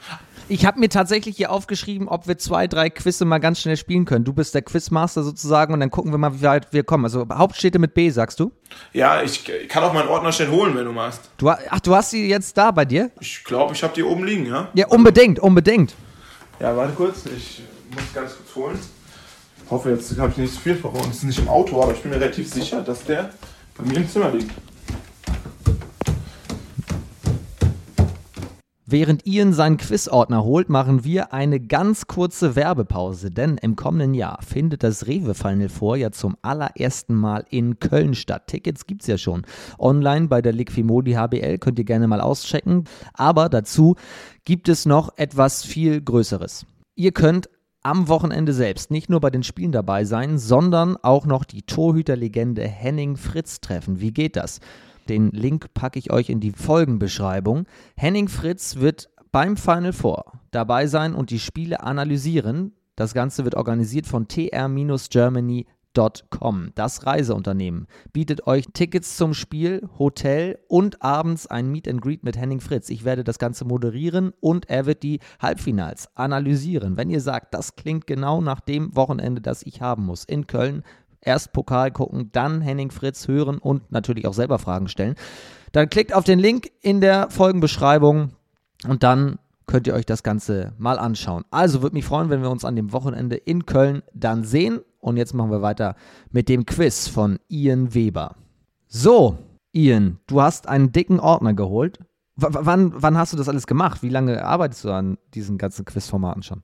Ich 0.48 0.66
habe 0.66 0.80
mir 0.80 0.88
tatsächlich 0.88 1.36
hier 1.36 1.52
aufgeschrieben, 1.52 2.08
ob 2.08 2.26
wir 2.26 2.38
zwei, 2.38 2.66
drei 2.66 2.90
Quizze 2.90 3.24
mal 3.24 3.38
ganz 3.38 3.60
schnell 3.60 3.76
spielen 3.76 4.04
können. 4.04 4.24
Du 4.24 4.32
bist 4.32 4.52
der 4.52 4.62
Quizmaster 4.62 5.22
sozusagen 5.22 5.74
und 5.74 5.80
dann 5.80 5.90
gucken 5.90 6.12
wir 6.12 6.18
mal, 6.18 6.34
wie 6.34 6.42
weit 6.42 6.72
wir 6.72 6.82
kommen. 6.82 7.04
Also 7.04 7.24
Hauptstädte 7.32 7.78
mit 7.78 7.94
B, 7.94 8.10
sagst 8.10 8.40
du? 8.40 8.50
Ja, 8.92 9.22
ich 9.22 9.44
kann 9.68 9.84
auch 9.84 9.92
meinen 9.92 10.08
Ordner 10.08 10.32
schnell 10.32 10.50
holen, 10.50 10.76
wenn 10.76 10.84
du 10.84 10.92
magst. 10.92 11.30
Du, 11.36 11.48
ach, 11.50 11.80
du 11.80 11.94
hast 11.94 12.10
sie 12.10 12.28
jetzt 12.28 12.56
da 12.58 12.72
bei 12.72 12.84
dir? 12.84 13.12
Ich 13.20 13.44
glaube, 13.44 13.72
ich 13.72 13.82
habe 13.84 13.94
die 13.94 14.02
oben 14.02 14.24
liegen, 14.24 14.46
ja? 14.46 14.68
Ja, 14.74 14.88
unbedingt, 14.88 15.38
unbedingt. 15.38 15.94
Ja, 16.58 16.76
warte 16.76 16.94
kurz, 16.94 17.26
ich 17.26 17.62
muss 17.90 18.12
ganz 18.12 18.32
kurz 18.36 18.54
holen. 18.56 18.78
Ich 19.64 19.70
hoffe, 19.70 19.90
jetzt 19.90 20.18
habe 20.18 20.30
ich 20.30 20.36
nicht 20.38 20.54
zu 20.54 20.60
viel 20.60 20.76
verhauen. 20.76 21.08
Es 21.10 21.18
ist 21.18 21.24
nicht 21.24 21.38
im 21.38 21.48
Auto, 21.48 21.80
aber 21.82 21.92
ich 21.92 22.00
bin 22.00 22.10
mir 22.10 22.20
relativ 22.20 22.52
sicher, 22.52 22.82
dass 22.82 23.04
der 23.04 23.30
bei 23.76 23.84
mir 23.84 23.96
im 23.96 24.08
Zimmer 24.08 24.30
liegt. 24.30 24.52
Während 28.88 29.26
Ian 29.26 29.52
seinen 29.52 29.78
Quizordner 29.78 30.44
holt, 30.44 30.68
machen 30.68 31.02
wir 31.02 31.32
eine 31.32 31.58
ganz 31.58 32.06
kurze 32.06 32.54
Werbepause, 32.54 33.32
denn 33.32 33.58
im 33.58 33.74
kommenden 33.74 34.14
Jahr 34.14 34.40
findet 34.42 34.84
das 34.84 35.08
Rewe 35.08 35.34
Final 35.34 35.68
Four 35.68 35.96
ja 35.96 36.12
zum 36.12 36.36
allerersten 36.40 37.16
Mal 37.16 37.44
in 37.50 37.80
Köln 37.80 38.14
statt. 38.14 38.46
Tickets 38.46 38.86
gibt's 38.86 39.08
ja 39.08 39.18
schon. 39.18 39.42
Online 39.80 40.28
bei 40.28 40.40
der 40.40 40.52
Liquimodi 40.52 41.14
HBL 41.14 41.58
könnt 41.58 41.80
ihr 41.80 41.84
gerne 41.84 42.06
mal 42.06 42.20
auschecken, 42.20 42.84
aber 43.12 43.48
dazu 43.48 43.96
gibt 44.44 44.68
es 44.68 44.86
noch 44.86 45.10
etwas 45.16 45.64
viel 45.64 46.00
Größeres. 46.00 46.64
Ihr 46.94 47.10
könnt 47.10 47.50
am 47.82 48.06
Wochenende 48.06 48.52
selbst 48.52 48.92
nicht 48.92 49.10
nur 49.10 49.20
bei 49.20 49.30
den 49.30 49.42
Spielen 49.42 49.72
dabei 49.72 50.04
sein, 50.04 50.38
sondern 50.38 50.96
auch 51.02 51.26
noch 51.26 51.44
die 51.44 51.62
Torhüterlegende 51.62 52.62
Henning 52.62 53.16
Fritz 53.16 53.60
treffen. 53.60 54.00
Wie 54.00 54.12
geht 54.12 54.36
das? 54.36 54.60
Den 55.08 55.30
Link 55.30 55.72
packe 55.74 55.98
ich 55.98 56.12
euch 56.12 56.28
in 56.28 56.40
die 56.40 56.52
Folgenbeschreibung. 56.52 57.66
Henning 57.96 58.28
Fritz 58.28 58.76
wird 58.76 59.08
beim 59.32 59.56
Final 59.56 59.92
Four 59.92 60.32
dabei 60.50 60.86
sein 60.86 61.14
und 61.14 61.30
die 61.30 61.38
Spiele 61.38 61.82
analysieren. 61.82 62.72
Das 62.96 63.12
Ganze 63.12 63.44
wird 63.44 63.54
organisiert 63.54 64.06
von 64.06 64.26
tr-germany.com. 64.28 65.66
Das 66.74 67.04
Reiseunternehmen 67.06 67.86
bietet 68.14 68.46
euch 68.46 68.64
Tickets 68.72 69.18
zum 69.18 69.34
Spiel, 69.34 69.86
Hotel 69.98 70.58
und 70.68 71.02
abends 71.02 71.46
ein 71.46 71.70
Meet 71.70 71.88
and 71.88 72.00
Greet 72.00 72.24
mit 72.24 72.38
Henning 72.38 72.60
Fritz. 72.60 72.88
Ich 72.88 73.04
werde 73.04 73.24
das 73.24 73.38
Ganze 73.38 73.66
moderieren 73.66 74.32
und 74.40 74.70
er 74.70 74.86
wird 74.86 75.02
die 75.02 75.20
Halbfinals 75.40 76.08
analysieren. 76.16 76.96
Wenn 76.96 77.10
ihr 77.10 77.20
sagt, 77.20 77.52
das 77.52 77.76
klingt 77.76 78.06
genau 78.06 78.40
nach 78.40 78.60
dem 78.60 78.96
Wochenende, 78.96 79.42
das 79.42 79.62
ich 79.62 79.82
haben 79.82 80.06
muss 80.06 80.24
in 80.24 80.46
Köln, 80.46 80.82
erst 81.26 81.52
Pokal 81.52 81.90
gucken, 81.90 82.30
dann 82.32 82.60
Henning 82.60 82.90
Fritz 82.90 83.28
hören 83.28 83.58
und 83.58 83.90
natürlich 83.90 84.26
auch 84.26 84.34
selber 84.34 84.58
Fragen 84.58 84.88
stellen. 84.88 85.14
Dann 85.72 85.90
klickt 85.90 86.14
auf 86.14 86.24
den 86.24 86.38
Link 86.38 86.70
in 86.80 87.00
der 87.00 87.30
Folgenbeschreibung 87.30 88.30
und 88.88 89.02
dann 89.02 89.38
könnt 89.66 89.86
ihr 89.86 89.94
euch 89.94 90.06
das 90.06 90.22
Ganze 90.22 90.72
mal 90.78 90.98
anschauen. 90.98 91.44
Also 91.50 91.82
würde 91.82 91.96
mich 91.96 92.04
freuen, 92.04 92.30
wenn 92.30 92.42
wir 92.42 92.50
uns 92.50 92.64
an 92.64 92.76
dem 92.76 92.92
Wochenende 92.92 93.36
in 93.36 93.66
Köln 93.66 94.02
dann 94.14 94.44
sehen. 94.44 94.80
Und 95.00 95.16
jetzt 95.16 95.34
machen 95.34 95.50
wir 95.50 95.62
weiter 95.62 95.96
mit 96.30 96.48
dem 96.48 96.66
Quiz 96.66 97.08
von 97.08 97.38
Ian 97.48 97.94
Weber. 97.94 98.36
So, 98.86 99.38
Ian, 99.72 100.18
du 100.26 100.40
hast 100.40 100.68
einen 100.68 100.92
dicken 100.92 101.20
Ordner 101.20 101.54
geholt. 101.54 101.98
W 102.36 102.46
wann, 102.50 102.92
wann 102.94 103.16
hast 103.16 103.32
du 103.32 103.36
das 103.36 103.48
alles 103.48 103.66
gemacht? 103.66 104.02
Wie 104.02 104.08
lange 104.08 104.44
arbeitest 104.44 104.84
du 104.84 104.90
an 104.92 105.18
diesen 105.34 105.58
ganzen 105.58 105.84
Quizformaten 105.84 106.42
schon? 106.42 106.62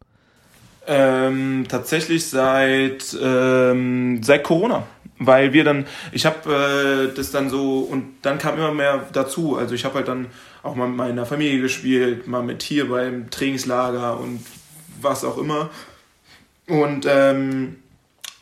Ähm, 0.87 1.67
tatsächlich 1.69 2.29
seit, 2.29 3.17
ähm, 3.21 4.23
seit 4.23 4.43
Corona. 4.43 4.87
Weil 5.19 5.53
wir 5.53 5.63
dann, 5.63 5.87
ich 6.11 6.27
habe 6.27 7.11
äh, 7.13 7.15
das 7.15 7.31
dann 7.31 7.49
so, 7.49 7.81
und 7.81 8.17
dann 8.23 8.39
kam 8.39 8.57
immer 8.57 8.73
mehr 8.73 9.07
dazu. 9.13 9.57
Also 9.57 9.75
ich 9.75 9.85
habe 9.85 9.97
halt 9.97 10.09
dann 10.09 10.27
auch 10.63 10.75
mal 10.75 10.89
mit 10.89 10.97
meiner 10.97 11.27
Familie 11.27 11.61
gespielt, 11.61 12.27
mal 12.27 12.43
mit 12.43 12.63
hier 12.63 12.89
beim 12.89 13.31
Trainingslager 13.31 14.19
und 14.19 14.45
was 15.01 15.25
auch 15.25 15.39
immer. 15.39 15.71
Und 16.67 17.07
ähm, 17.09 17.77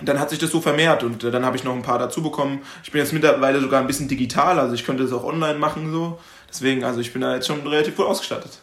dann 0.03 0.19
hat 0.19 0.31
sich 0.31 0.39
das 0.39 0.51
so 0.51 0.61
vermehrt 0.61 1.03
und 1.03 1.25
äh, 1.25 1.31
dann 1.31 1.45
habe 1.45 1.57
ich 1.57 1.65
noch 1.65 1.75
ein 1.75 1.83
paar 1.83 1.99
dazu 1.99 2.23
bekommen. 2.23 2.63
Ich 2.83 2.91
bin 2.91 3.01
jetzt 3.01 3.13
mittlerweile 3.13 3.61
sogar 3.61 3.81
ein 3.81 3.87
bisschen 3.87 4.09
digital, 4.09 4.59
also 4.59 4.75
ich 4.75 4.85
könnte 4.85 5.03
das 5.03 5.13
auch 5.13 5.25
online 5.25 5.59
machen 5.59 5.93
so. 5.93 6.19
Deswegen, 6.49 6.85
also 6.85 7.01
ich 7.01 7.13
bin 7.13 7.23
da 7.23 7.35
jetzt 7.35 7.47
schon 7.47 7.67
relativ 7.67 7.97
gut 7.97 8.07
ausgestattet. 8.07 8.59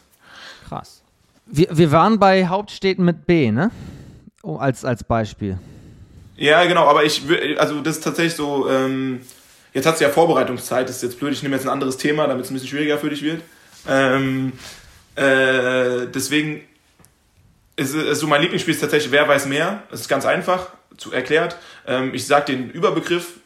Krass. 0.67 0.96
Wir, 1.49 1.67
wir 1.71 1.91
waren 1.91 2.19
bei 2.19 2.47
Hauptstädten 2.47 3.05
mit 3.05 3.25
B, 3.25 3.51
ne? 3.51 3.71
Oh, 4.43 4.57
als, 4.57 4.85
als 4.85 5.03
Beispiel. 5.03 5.57
Ja, 6.35 6.63
genau, 6.65 6.85
aber 6.85 7.03
ich 7.03 7.23
also 7.57 7.81
das 7.81 7.97
ist 7.97 8.03
tatsächlich 8.03 8.35
so, 8.35 8.69
ähm, 8.69 9.21
jetzt 9.73 9.85
hast 9.85 9.99
du 9.99 10.05
ja 10.05 10.11
Vorbereitungszeit, 10.11 10.87
das 10.87 10.97
ist 10.97 11.03
jetzt 11.03 11.19
blöd, 11.19 11.33
ich 11.33 11.41
nehme 11.41 11.55
jetzt 11.55 11.65
ein 11.65 11.71
anderes 11.71 11.97
Thema, 11.97 12.27
damit 12.27 12.45
es 12.45 12.51
ein 12.51 12.53
bisschen 12.53 12.69
schwieriger 12.69 12.97
für 12.97 13.09
dich 13.09 13.23
wird. 13.23 13.41
Ähm, 13.87 14.53
äh, 15.15 16.07
deswegen 16.13 16.61
ist, 17.75 17.95
ist 17.95 18.19
so 18.19 18.27
mein 18.27 18.41
Lieblingsspiel 18.41 18.73
ist 18.73 18.81
tatsächlich 18.81 19.11
Wer 19.11 19.27
weiß 19.27 19.47
mehr. 19.47 19.83
Das 19.89 20.01
ist 20.01 20.09
ganz 20.09 20.25
einfach 20.25 20.67
zu 20.97 21.11
erklärt. 21.11 21.57
Ähm, 21.87 22.13
ich 22.13 22.27
sage 22.27 22.53
den 22.53 22.69
Überbegriff, 22.69 23.39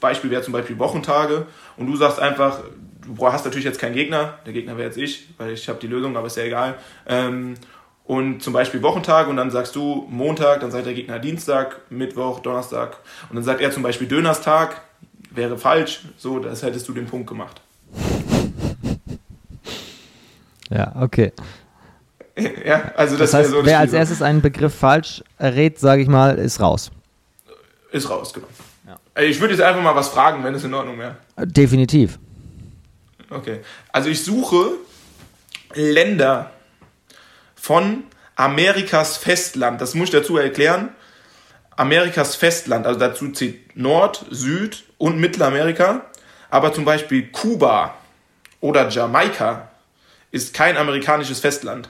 Beispiel 0.00 0.30
wäre 0.30 0.42
zum 0.42 0.52
Beispiel 0.52 0.78
Wochentage 0.78 1.46
und 1.76 1.86
du 1.86 1.96
sagst 1.96 2.18
einfach, 2.18 2.60
du 3.06 3.26
hast 3.26 3.44
natürlich 3.44 3.64
jetzt 3.64 3.78
keinen 3.78 3.94
Gegner, 3.94 4.38
der 4.46 4.52
Gegner 4.52 4.76
wäre 4.76 4.88
jetzt 4.88 4.98
ich, 4.98 5.28
weil 5.38 5.52
ich 5.52 5.68
habe 5.68 5.78
die 5.78 5.86
Lösung, 5.86 6.16
aber 6.16 6.26
ist 6.26 6.36
ja 6.36 6.44
egal. 6.44 6.74
Ähm, 7.06 7.54
und 8.04 8.42
zum 8.42 8.52
Beispiel 8.52 8.82
Wochentag 8.82 9.28
und 9.28 9.36
dann 9.36 9.50
sagst 9.50 9.74
du 9.76 10.06
Montag, 10.10 10.60
dann 10.60 10.70
sagt 10.70 10.86
der 10.86 10.94
Gegner 10.94 11.18
Dienstag, 11.18 11.80
Mittwoch, 11.90 12.40
Donnerstag 12.40 12.98
und 13.30 13.36
dann 13.36 13.44
sagt 13.44 13.60
er 13.60 13.70
zum 13.70 13.82
Beispiel 13.82 14.06
Dönerstag, 14.06 14.82
wäre 15.30 15.56
falsch, 15.56 16.02
so, 16.18 16.38
das 16.38 16.62
hättest 16.62 16.86
du 16.88 16.92
den 16.92 17.06
Punkt 17.06 17.26
gemacht. 17.26 17.60
Ja, 20.70 20.94
okay. 21.00 21.32
Ja, 22.66 22.90
also 22.96 23.16
das, 23.16 23.30
das 23.30 23.40
heißt, 23.40 23.50
so 23.50 23.64
wer 23.64 23.78
als 23.78 23.92
erstes 23.92 24.20
einen 24.20 24.42
Begriff 24.42 24.74
falsch 24.74 25.22
errät, 25.38 25.78
sage 25.78 26.02
ich 26.02 26.08
mal, 26.08 26.36
ist 26.36 26.60
raus. 26.60 26.90
Ist 27.92 28.10
raus, 28.10 28.34
genau. 28.34 28.48
Ja. 28.84 29.22
Ich 29.22 29.40
würde 29.40 29.54
jetzt 29.54 29.62
einfach 29.62 29.80
mal 29.80 29.94
was 29.94 30.08
fragen, 30.08 30.42
wenn 30.42 30.52
es 30.52 30.64
in 30.64 30.74
Ordnung 30.74 30.98
wäre. 30.98 31.14
Definitiv. 31.38 32.18
Okay. 33.34 33.60
Also 33.92 34.08
ich 34.08 34.24
suche 34.24 34.72
Länder 35.74 36.50
von 37.54 38.04
Amerikas 38.36 39.16
Festland. 39.16 39.80
Das 39.80 39.94
muss 39.94 40.08
ich 40.08 40.14
dazu 40.14 40.36
erklären. 40.36 40.90
Amerikas 41.76 42.36
Festland, 42.36 42.86
also 42.86 43.00
dazu 43.00 43.32
zählt 43.32 43.76
Nord-, 43.76 44.24
Süd- 44.30 44.84
und 44.98 45.18
Mittelamerika. 45.18 46.06
Aber 46.50 46.72
zum 46.72 46.84
Beispiel 46.84 47.30
Kuba 47.32 47.94
oder 48.60 48.88
Jamaika 48.88 49.70
ist 50.30 50.54
kein 50.54 50.76
amerikanisches 50.76 51.40
Festland. 51.40 51.88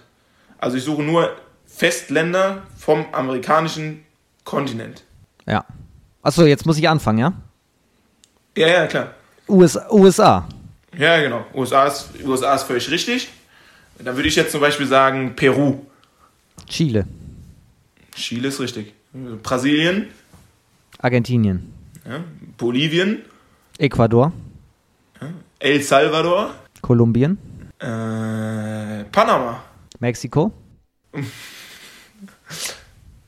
Also 0.58 0.78
ich 0.78 0.84
suche 0.84 1.02
nur 1.02 1.36
Festländer 1.66 2.62
vom 2.78 3.04
amerikanischen 3.12 4.06
Kontinent. 4.44 5.04
Ja. 5.46 5.64
Achso, 6.22 6.44
jetzt 6.44 6.64
muss 6.64 6.78
ich 6.78 6.88
anfangen, 6.88 7.18
ja? 7.18 7.32
Ja, 8.56 8.68
ja, 8.68 8.86
klar. 8.86 9.14
US, 9.48 9.78
USA. 9.90 10.48
Ja, 10.98 11.20
genau. 11.20 11.44
USA 11.54 11.86
ist, 11.86 12.10
USA 12.24 12.54
ist 12.54 12.64
völlig 12.64 12.90
richtig. 12.90 13.28
Dann 13.98 14.16
würde 14.16 14.28
ich 14.28 14.36
jetzt 14.36 14.52
zum 14.52 14.60
Beispiel 14.60 14.86
sagen 14.86 15.34
Peru. 15.36 15.86
Chile. 16.66 17.06
Chile 18.14 18.48
ist 18.48 18.60
richtig. 18.60 18.94
Brasilien. 19.42 20.08
Argentinien. 20.98 21.72
Ja. 22.04 22.24
Bolivien. 22.58 23.22
Ecuador. 23.78 24.32
Ja. 25.20 25.28
El 25.58 25.82
Salvador. 25.82 26.54
Kolumbien. 26.80 27.38
Äh, 27.78 29.04
Panama. 29.04 29.62
Mexiko. 30.00 30.52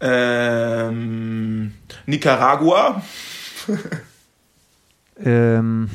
ähm, 0.00 1.72
Nicaragua. 2.06 3.02
Ähm, 5.18 5.88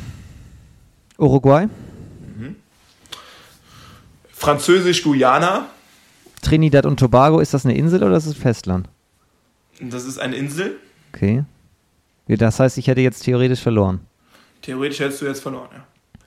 Uruguay, 1.21 1.67
Französisch-Guyana. 4.33 5.67
Trinidad 6.41 6.85
und 6.87 6.99
Tobago, 6.99 7.39
ist 7.39 7.53
das 7.53 7.65
eine 7.65 7.75
Insel 7.77 8.03
oder 8.03 8.17
ist 8.17 8.25
es 8.25 8.35
Festland? 8.35 8.87
Das 9.79 10.05
ist 10.05 10.17
eine 10.19 10.35
Insel. 10.35 10.77
Okay. 11.13 11.43
Ja, 12.27 12.35
Das 12.37 12.59
heißt, 12.59 12.77
ich 12.79 12.87
hätte 12.87 13.01
jetzt 13.01 13.21
theoretisch 13.23 13.61
verloren. 13.61 13.99
Theoretisch 14.63 14.99
hättest 14.99 15.21
du 15.21 15.25
jetzt 15.25 15.41
verloren, 15.41 15.69
ja. 15.73 15.83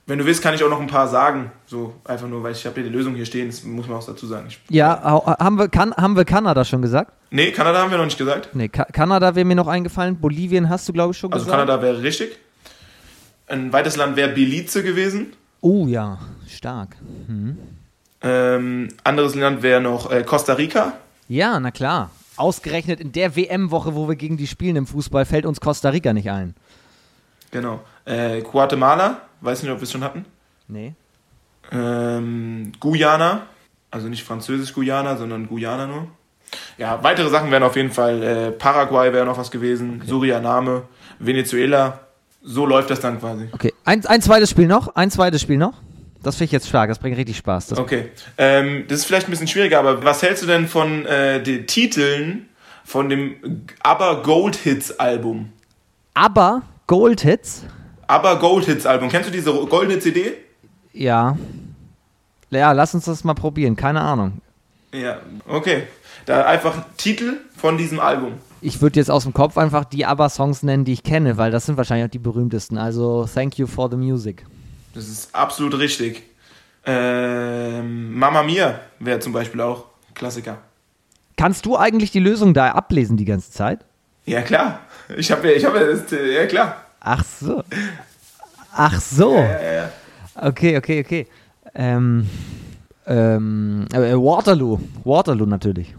Wenn 0.06 0.18
du 0.18 0.26
willst, 0.26 0.42
kann 0.42 0.54
ich 0.54 0.62
auch 0.62 0.68
noch 0.68 0.80
ein 0.80 0.86
paar 0.86 1.08
sagen. 1.08 1.50
So, 1.66 1.94
einfach 2.04 2.28
nur, 2.28 2.42
weil 2.42 2.52
ich 2.52 2.64
habe 2.66 2.74
hier 2.74 2.84
die 2.84 2.90
Lösung 2.96 3.14
hier 3.14 3.24
stehen, 3.24 3.48
das 3.48 3.64
muss 3.64 3.88
man 3.88 3.96
auch 3.96 4.04
dazu 4.06 4.26
sagen. 4.26 4.46
Ich, 4.48 4.60
Ja, 4.68 5.00
hau- 5.02 5.26
haben 5.26 5.56
wir, 5.58 5.68
kan 5.68 5.94
haben 5.94 6.14
wir 6.14 6.24
Kanada 6.26 6.64
schon 6.64 6.82
gesagt? 6.82 7.12
nee, 7.30 7.50
Kanada 7.52 7.80
haben 7.80 7.90
wir 7.90 7.96
noch 7.98 8.04
nicht 8.04 8.18
gesagt. 8.18 8.50
Nee, 8.52 8.68
Ka 8.68 8.84
Kanada 8.84 9.34
wäre 9.34 9.46
mir 9.46 9.54
noch 9.56 9.66
eingefallen. 9.66 10.16
Bolivien 10.20 10.68
hast 10.68 10.88
du, 10.88 10.92
glaube 10.92 11.12
ich, 11.12 11.18
schon 11.18 11.32
Also 11.32 11.46
gesagt. 11.46 11.58
Kanada 11.58 11.82
wäre 11.82 12.02
richtig. 12.02 12.36
Ein 13.46 13.72
weites 13.72 13.96
Land 13.96 14.16
wäre 14.16 14.30
Belize 14.30 14.82
gewesen. 14.82 15.34
Oh 15.60 15.86
ja, 15.86 16.18
stark. 16.48 16.96
Ähm, 18.22 18.88
anderes 19.02 19.34
Land 19.34 19.62
wäre 19.62 19.80
noch 19.80 20.10
äh, 20.10 20.22
Costa 20.22 20.54
Rica. 20.54 20.94
Ja, 21.28 21.60
na 21.60 21.70
klar. 21.70 22.10
Ausgerechnet 22.36 23.00
in 23.00 23.12
der 23.12 23.36
WM-Woche, 23.36 23.94
wo 23.94 24.08
wir 24.08 24.16
gegen 24.16 24.36
die 24.36 24.46
spielen 24.46 24.76
im 24.76 24.86
Fußball, 24.86 25.24
fällt 25.24 25.46
uns 25.46 25.60
Costa 25.60 25.90
Rica 25.90 26.12
nicht 26.12 26.30
ein. 26.30 26.54
Genau. 27.50 27.82
Äh, 28.04 28.42
Guatemala. 28.42 29.22
Weiß 29.40 29.62
nicht, 29.62 29.70
ob 29.70 29.78
wir 29.78 29.84
es 29.84 29.92
schon 29.92 30.02
hatten. 30.02 30.24
Nee. 30.66 30.94
Ähm, 31.70 32.72
Guyana. 32.80 33.46
Also 33.90 34.08
nicht 34.08 34.24
französisch-Guyana, 34.24 35.16
sondern 35.16 35.46
Guyana 35.46 35.86
nur. 35.86 36.08
Ja, 36.78 37.02
weitere 37.02 37.28
Sachen 37.30 37.50
wären 37.50 37.62
auf 37.62 37.76
jeden 37.76 37.90
Fall 37.92 38.22
äh, 38.22 38.50
Paraguay 38.50 39.12
wäre 39.12 39.24
noch 39.24 39.38
was 39.38 39.50
gewesen, 39.50 40.02
Suriname, 40.06 40.82
Venezuela. 41.18 42.00
So 42.44 42.66
läuft 42.66 42.90
das 42.90 43.00
dann 43.00 43.18
quasi. 43.18 43.48
Okay, 43.52 43.72
ein, 43.84 44.04
ein 44.06 44.20
zweites 44.20 44.50
Spiel 44.50 44.66
noch. 44.66 44.94
Ein 44.94 45.10
zweites 45.10 45.40
Spiel 45.40 45.56
noch. 45.56 45.74
Das 46.22 46.36
finde 46.36 46.46
ich 46.46 46.52
jetzt 46.52 46.68
stark. 46.68 46.88
Das 46.88 46.98
bringt 46.98 47.16
richtig 47.16 47.36
Spaß. 47.38 47.68
Das 47.68 47.78
Okay. 47.78 48.10
Ähm, 48.38 48.84
das 48.88 49.00
ist 49.00 49.04
vielleicht 49.06 49.28
ein 49.28 49.30
bisschen 49.30 49.48
schwieriger, 49.48 49.78
aber 49.78 50.04
was 50.04 50.22
hältst 50.22 50.42
du 50.42 50.46
denn 50.46 50.68
von 50.68 51.06
äh, 51.06 51.42
den 51.42 51.66
Titeln 51.66 52.48
von 52.84 53.08
dem 53.08 53.36
ABBA 53.82 54.22
Gold 54.22 54.56
Hits 54.56 54.98
Album? 54.98 55.52
Aber 56.12 56.62
Gold 56.86 57.22
Hits, 57.22 57.64
ABBA 58.06 58.34
Gold 58.34 58.66
Hits 58.66 58.86
Album. 58.86 59.08
Kennst 59.08 59.28
du 59.28 59.32
diese 59.32 59.52
goldene 59.52 59.98
CD? 59.98 60.34
ja. 60.92 61.36
Ja, 62.50 62.70
lass 62.70 62.94
uns 62.94 63.06
das 63.06 63.24
mal 63.24 63.34
probieren. 63.34 63.74
Keine 63.74 64.00
Ahnung. 64.00 64.40
Ja, 64.92 65.18
okay. 65.48 65.84
Da 66.24 66.44
einfach 66.44 66.84
Titel 66.96 67.38
von 67.56 67.76
diesem 67.76 67.98
Album. 67.98 68.34
Ich 68.64 68.80
würde 68.80 68.98
jetzt 68.98 69.10
aus 69.10 69.24
dem 69.24 69.34
Kopf 69.34 69.58
einfach 69.58 69.84
die 69.84 70.06
ABBA-Songs 70.06 70.62
nennen, 70.62 70.86
die 70.86 70.94
ich 70.94 71.02
kenne, 71.02 71.36
weil 71.36 71.50
das 71.50 71.66
sind 71.66 71.76
wahrscheinlich 71.76 72.06
auch 72.06 72.10
die 72.10 72.18
berühmtesten. 72.18 72.78
Also, 72.78 73.28
Thank 73.32 73.58
You 73.58 73.66
for 73.66 73.90
the 73.90 73.96
Music. 73.96 74.46
Das 74.94 75.06
ist 75.06 75.34
absolut 75.34 75.78
richtig. 75.78 76.22
Ähm, 76.86 78.18
Mamma 78.18 78.42
Mia 78.42 78.80
wäre 79.00 79.18
zum 79.18 79.34
Beispiel 79.34 79.60
auch 79.60 79.84
Klassiker. 80.14 80.56
Kannst 81.36 81.66
du 81.66 81.76
eigentlich 81.76 82.10
die 82.10 82.20
Lösung 82.20 82.54
da 82.54 82.70
ablesen 82.70 83.18
die 83.18 83.26
ganze 83.26 83.50
Zeit? 83.52 83.84
Ja, 84.24 84.40
klar. 84.40 84.80
Ich 85.14 85.30
habe 85.30 85.46
ja, 85.46 85.56
ich 85.56 85.64
habe 85.66 85.78
ja, 85.78 85.86
das, 85.86 86.10
ja, 86.10 86.46
klar. 86.46 86.76
Ach 87.00 87.22
so. 87.22 87.62
Ach 88.72 88.98
so. 88.98 89.34
Ja, 89.34 89.72
ja. 89.72 89.90
Okay, 90.36 90.78
okay, 90.78 91.04
okay. 91.04 91.26
Ähm, 91.74 92.30
ähm, 93.06 93.86
äh, 93.92 94.14
Waterloo. 94.14 94.78
Waterloo 95.04 95.44
natürlich. 95.44 95.94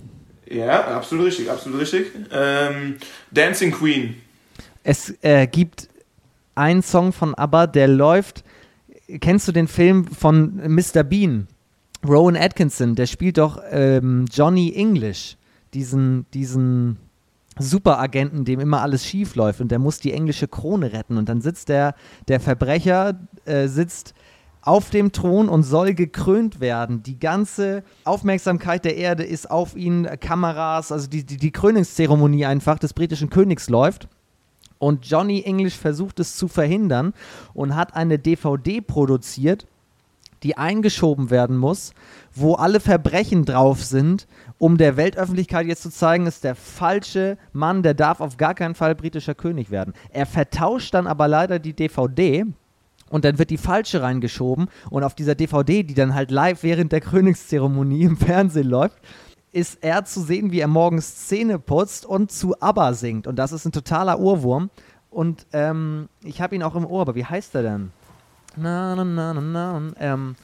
Ja, 0.49 0.87
absolut 0.95 1.27
richtig, 1.27 1.49
absolut 1.49 1.81
richtig. 1.81 2.11
Ähm, 2.31 2.97
Dancing 3.31 3.71
Queen. 3.71 4.15
Es 4.83 5.13
äh, 5.21 5.47
gibt 5.47 5.89
einen 6.53 6.83
Song 6.83 7.11
von 7.11 7.33
ABBA, 7.35 7.67
der 7.67 7.87
läuft. 7.87 8.43
Kennst 9.19 9.47
du 9.47 9.51
den 9.51 9.67
Film 9.67 10.05
von 10.05 10.61
Mr. 10.67 11.03
Bean? 11.03 11.47
Rowan 12.07 12.35
Atkinson, 12.35 12.95
der 12.95 13.07
spielt 13.07 13.37
doch 13.37 13.61
ähm, 13.71 14.25
Johnny 14.31 14.73
English, 14.75 15.37
diesen, 15.73 16.25
diesen 16.33 16.97
Superagenten, 17.57 18.45
dem 18.45 18.59
immer 18.59 18.81
alles 18.81 19.05
schief 19.05 19.35
läuft 19.35 19.61
und 19.61 19.71
der 19.71 19.79
muss 19.79 19.99
die 19.99 20.13
englische 20.13 20.47
Krone 20.47 20.93
retten. 20.93 21.17
Und 21.17 21.29
dann 21.29 21.41
sitzt 21.41 21.69
der, 21.69 21.95
der 22.27 22.39
Verbrecher, 22.39 23.19
äh, 23.45 23.67
sitzt 23.67 24.13
auf 24.65 24.89
dem 24.89 25.11
Thron 25.11 25.47
und 25.47 25.63
soll 25.63 25.93
gekrönt 25.93 26.59
werden. 26.59 27.03
Die 27.03 27.19
ganze 27.19 27.83
Aufmerksamkeit 28.03 28.83
der 28.83 28.97
Erde 28.97 29.23
ist 29.23 29.49
auf 29.49 29.75
ihn, 29.75 30.09
Kameras, 30.19 30.91
also 30.91 31.07
die, 31.07 31.23
die, 31.23 31.37
die 31.37 31.51
Krönungszeremonie 31.51 32.45
einfach 32.45 32.79
des 32.79 32.93
britischen 32.93 33.29
Königs 33.29 33.69
läuft. 33.69 34.09
Und 34.79 35.05
Johnny 35.05 35.43
English 35.43 35.77
versucht 35.77 36.19
es 36.19 36.35
zu 36.35 36.47
verhindern 36.47 37.13
und 37.53 37.75
hat 37.75 37.95
eine 37.95 38.19
DVD 38.19 38.81
produziert, 38.81 39.67
die 40.43 40.57
eingeschoben 40.57 41.29
werden 41.29 41.57
muss, 41.57 41.93
wo 42.33 42.55
alle 42.55 42.79
Verbrechen 42.79 43.45
drauf 43.45 43.83
sind, 43.83 44.27
um 44.57 44.77
der 44.77 44.97
Weltöffentlichkeit 44.97 45.67
jetzt 45.67 45.83
zu 45.83 45.91
zeigen, 45.91 46.27
ist 46.27 46.43
der 46.43 46.55
falsche 46.55 47.37
Mann, 47.53 47.83
der 47.83 47.93
darf 47.93 48.19
auf 48.19 48.37
gar 48.37 48.53
keinen 48.53 48.75
Fall 48.75 48.95
britischer 48.95 49.35
König 49.35 49.71
werden. 49.71 49.93
Er 50.09 50.25
vertauscht 50.25 50.93
dann 50.93 51.07
aber 51.07 51.27
leider 51.27 51.59
die 51.59 51.73
DVD 51.73 52.45
und 53.15 53.23
dann 53.23 53.39
wird 53.39 53.49
die 53.49 53.57
falsche 53.57 54.01
reingeschoben 54.01 54.67
und 54.89 55.05
auf 55.05 55.15
dieser 55.15 55.35
DVD, 55.35 55.83
die 55.83 55.93
dann 55.93 56.13
halt 56.13 56.31
live 56.31 56.63
während 56.63 56.91
der 56.91 56.99
Krönungszeremonie 56.99 58.03
im 58.03 58.17
Fernsehen 58.17 58.67
läuft, 58.67 58.97
ist 59.53 59.77
er 59.79 60.03
zu 60.03 60.19
sehen, 60.19 60.51
wie 60.51 60.59
er 60.59 60.67
morgens 60.67 61.27
Zähne 61.27 61.57
putzt 61.57 62.05
und 62.05 62.29
zu 62.29 62.59
ABBA 62.59 62.91
singt. 62.93 63.25
Und 63.25 63.37
das 63.37 63.53
ist 63.53 63.63
ein 63.63 63.71
totaler 63.71 64.19
Urwurm. 64.19 64.69
Und 65.09 65.47
ähm, 65.53 66.09
ich 66.25 66.41
habe 66.41 66.55
ihn 66.55 66.63
auch 66.63 66.75
im 66.75 66.85
Ohr, 66.85 67.03
aber 67.03 67.15
wie 67.15 67.23
heißt 67.23 67.55
er 67.55 67.63
denn? 67.63 67.93
Na, 68.57 68.97
na, 68.97 69.05
na, 69.05 69.33
na, 69.33 69.39
na, 69.39 69.81
ähm, 69.97 70.35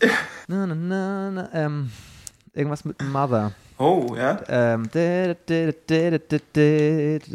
na, 0.48 0.66
na, 0.66 0.76
na, 0.76 1.32
na, 1.32 1.50
ähm, 1.54 1.92
irgendwas 2.54 2.86
mit 2.86 3.04
Mother. 3.04 3.52
Oh, 3.80 4.16
ja. 4.16 4.40
Ähm, 4.48 4.84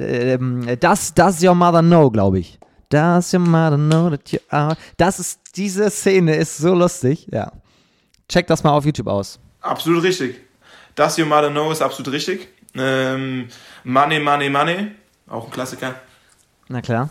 ähm, 0.01 0.67
das, 0.81 1.13
das 1.13 1.45
Your 1.45 1.55
Mother 1.55 1.83
Know, 1.83 2.11
glaube 2.11 2.39
ich. 2.39 2.59
Does 2.89 3.33
your 3.33 3.41
mother 3.41 3.77
know 3.77 4.11
that 4.11 4.31
you 4.31 4.39
are. 4.49 4.77
Das 4.97 5.19
ist, 5.19 5.41
diese 5.57 5.91
Szene 5.91 6.37
ist 6.37 6.57
so 6.59 6.75
lustig, 6.75 7.27
ja. 7.31 7.53
Check 8.29 8.47
das 8.47 8.63
mal 8.63 8.71
auf 8.71 8.85
YouTube 8.85 9.07
aus. 9.09 9.39
Absolut 9.61 10.03
richtig. 10.03 10.41
Das 10.95 11.19
Your 11.19 11.27
Mother 11.27 11.51
Know 11.51 11.71
ist 11.71 11.83
absolut 11.83 12.13
richtig. 12.13 12.49
Ähm, 12.75 13.49
Money, 13.85 14.19
Money, 14.19 14.49
Money. 14.49 14.93
Auch 15.29 15.45
ein 15.45 15.51
Klassiker. 15.51 15.95
Na 16.69 16.81
klar. 16.81 17.11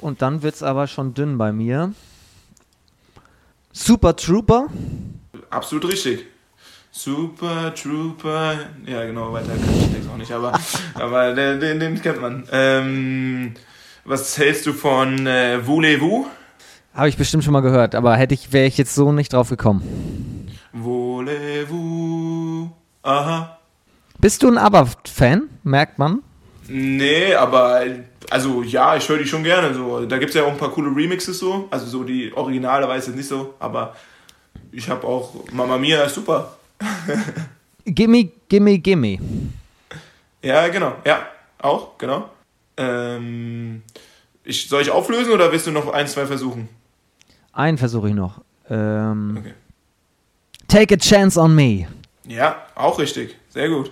Und 0.00 0.22
dann 0.22 0.42
wird's 0.42 0.62
aber 0.62 0.86
schon 0.86 1.14
dünn 1.14 1.38
bei 1.38 1.52
mir. 1.52 1.92
Super 3.72 4.14
Trooper. 4.14 4.68
Absolut 5.50 5.88
richtig. 5.90 6.26
Super 6.98 7.72
Trooper. 7.76 8.54
Ja, 8.84 9.04
genau, 9.04 9.32
weiter 9.32 9.50
kann 9.50 9.60
ich 9.78 9.92
den 9.92 10.10
auch 10.10 10.16
nicht, 10.16 10.32
aber, 10.32 10.52
aber 10.94 11.32
den, 11.32 11.60
den, 11.60 11.78
den 11.78 12.02
kennt 12.02 12.20
man. 12.20 12.42
Ähm, 12.50 13.54
was 14.04 14.36
hältst 14.36 14.66
du 14.66 14.72
von 14.72 15.24
äh, 15.24 15.64
Voulez-vous? 15.64 16.26
Habe 16.94 17.08
ich 17.08 17.16
bestimmt 17.16 17.44
schon 17.44 17.52
mal 17.52 17.60
gehört, 17.60 17.94
aber 17.94 18.16
hätte 18.16 18.34
ich, 18.34 18.52
wäre 18.52 18.66
ich 18.66 18.76
jetzt 18.78 18.96
so 18.96 19.12
nicht 19.12 19.32
drauf 19.32 19.48
gekommen. 19.48 20.48
Voulez-vous? 20.72 22.70
Aha. 23.04 23.60
Bist 24.20 24.42
du 24.42 24.48
ein 24.48 24.58
ABBA-Fan? 24.58 25.48
Merkt 25.62 26.00
man. 26.00 26.24
Nee, 26.66 27.32
aber 27.32 27.80
also 28.28 28.64
ja, 28.64 28.96
ich 28.96 29.08
höre 29.08 29.18
die 29.18 29.26
schon 29.28 29.44
gerne. 29.44 29.72
So. 29.72 30.04
Da 30.04 30.18
gibt 30.18 30.30
es 30.30 30.34
ja 30.34 30.42
auch 30.42 30.50
ein 30.50 30.58
paar 30.58 30.72
coole 30.72 30.88
Remixes 30.88 31.38
so. 31.38 31.68
Also 31.70 31.86
so 31.86 32.02
die 32.02 32.32
Originale 32.34 32.88
weiß 32.88 33.06
ich 33.06 33.14
nicht 33.14 33.28
so, 33.28 33.54
aber 33.60 33.94
ich 34.72 34.90
habe 34.90 35.06
auch 35.06 35.32
Mamma 35.52 35.78
Mia 35.78 36.02
ist 36.02 36.16
super. 36.16 36.57
Gimme, 37.84 38.30
gimme, 38.48 38.78
gimme. 38.78 39.18
Ja, 40.42 40.68
genau. 40.68 40.96
Ja, 41.04 41.26
auch, 41.58 41.96
genau. 41.98 42.28
Ähm, 42.76 43.82
ich, 44.44 44.68
soll 44.68 44.82
ich 44.82 44.90
auflösen 44.90 45.32
oder 45.32 45.50
willst 45.50 45.66
du 45.66 45.70
noch 45.72 45.92
ein, 45.92 46.06
zwei 46.06 46.26
versuchen? 46.26 46.68
Einen 47.52 47.78
versuche 47.78 48.10
ich 48.10 48.14
noch. 48.14 48.40
Ähm, 48.70 49.38
Okay. 49.40 49.54
Take 50.68 50.94
a 50.94 50.98
chance 50.98 51.40
on 51.40 51.54
me. 51.54 51.88
Ja, 52.26 52.56
auch 52.74 52.98
richtig. 52.98 53.36
Sehr 53.48 53.70
gut. 53.70 53.90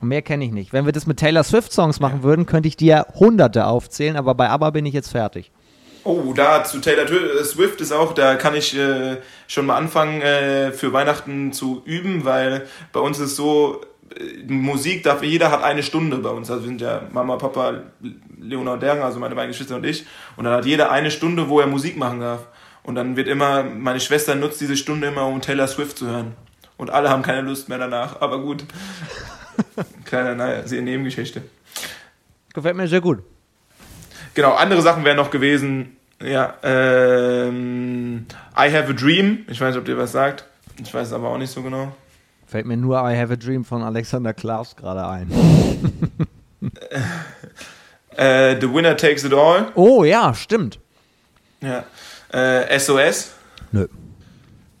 Und 0.00 0.08
mehr 0.08 0.22
kenne 0.22 0.44
ich 0.44 0.50
nicht. 0.50 0.72
Wenn 0.72 0.86
wir 0.86 0.92
das 0.92 1.06
mit 1.06 1.18
Taylor 1.20 1.44
Swift-Songs 1.44 2.00
machen 2.00 2.24
würden, 2.24 2.46
könnte 2.46 2.66
ich 2.68 2.76
dir 2.76 3.06
hunderte 3.14 3.66
aufzählen, 3.66 4.16
aber 4.16 4.34
bei 4.34 4.50
ABBA 4.50 4.70
bin 4.70 4.86
ich 4.86 4.92
jetzt 4.92 5.12
fertig. 5.12 5.52
Oh, 6.04 6.34
da 6.34 6.64
zu 6.64 6.80
Taylor 6.80 7.10
äh, 7.10 7.42
Swift 7.44 7.80
ist 7.80 7.90
auch, 7.90 8.12
da 8.12 8.36
kann 8.36 8.54
ich 8.54 8.76
äh, 8.76 9.16
schon 9.46 9.66
mal 9.66 9.76
anfangen, 9.76 10.20
äh, 10.20 10.70
für 10.70 10.92
Weihnachten 10.92 11.52
zu 11.52 11.82
üben, 11.86 12.26
weil 12.26 12.66
bei 12.92 13.00
uns 13.00 13.18
ist 13.18 13.36
so, 13.36 13.80
äh, 14.14 14.52
Musik 14.52 15.02
darf, 15.02 15.22
jeder 15.22 15.50
hat 15.50 15.62
eine 15.62 15.82
Stunde 15.82 16.18
bei 16.18 16.28
uns. 16.28 16.50
Also 16.50 16.62
wir 16.62 16.68
sind 16.68 16.82
ja 16.82 17.02
Mama, 17.10 17.36
Papa, 17.36 17.80
Leonard 18.38 18.82
Derger, 18.82 19.04
also 19.04 19.18
meine 19.18 19.34
beiden 19.34 19.50
Geschwister 19.50 19.76
und 19.76 19.86
ich. 19.86 20.04
Und 20.36 20.44
dann 20.44 20.52
hat 20.52 20.66
jeder 20.66 20.90
eine 20.90 21.10
Stunde, 21.10 21.48
wo 21.48 21.60
er 21.60 21.66
Musik 21.66 21.96
machen 21.96 22.20
darf. 22.20 22.48
Und 22.82 22.96
dann 22.96 23.16
wird 23.16 23.28
immer, 23.28 23.62
meine 23.62 23.98
Schwester 23.98 24.34
nutzt 24.34 24.60
diese 24.60 24.76
Stunde 24.76 25.08
immer, 25.08 25.26
um 25.26 25.40
Taylor 25.40 25.66
Swift 25.66 25.96
zu 25.96 26.06
hören. 26.06 26.34
Und 26.76 26.90
alle 26.90 27.08
haben 27.08 27.22
keine 27.22 27.40
Lust 27.40 27.70
mehr 27.70 27.78
danach, 27.78 28.20
aber 28.20 28.40
gut. 28.42 28.64
Kleine, 30.04 30.36
naja, 30.36 30.66
sehr 30.66 30.82
Nebengeschichte. 30.82 31.42
Gefällt 32.52 32.76
mir 32.76 32.88
sehr 32.88 33.00
gut. 33.00 33.20
Genau, 34.34 34.54
andere 34.54 34.82
Sachen 34.82 35.04
wären 35.04 35.16
noch 35.16 35.30
gewesen. 35.30 35.96
Ja, 36.22 36.54
ähm, 36.62 38.26
I 38.56 38.72
Have 38.72 38.90
a 38.90 38.92
Dream. 38.92 39.44
Ich 39.48 39.60
weiß 39.60 39.74
nicht, 39.74 39.78
ob 39.78 39.84
dir 39.84 39.98
was 39.98 40.12
sagt. 40.12 40.44
Ich 40.82 40.92
weiß 40.92 41.08
es 41.08 41.12
aber 41.12 41.28
auch 41.28 41.38
nicht 41.38 41.50
so 41.50 41.62
genau. 41.62 41.94
Fällt 42.46 42.66
mir 42.66 42.76
nur 42.76 42.98
I 42.98 43.16
Have 43.16 43.32
a 43.32 43.36
Dream 43.36 43.64
von 43.64 43.82
Alexander 43.82 44.34
Klaus 44.34 44.76
gerade 44.76 45.06
ein. 45.06 45.30
äh, 48.16 48.60
The 48.60 48.72
Winner 48.72 48.96
Takes 48.96 49.24
It 49.24 49.34
All. 49.34 49.68
Oh 49.74 50.04
ja, 50.04 50.34
stimmt. 50.34 50.78
Ja. 51.60 51.84
Äh, 52.32 52.78
SOS. 52.78 53.32
Nö. 53.72 53.86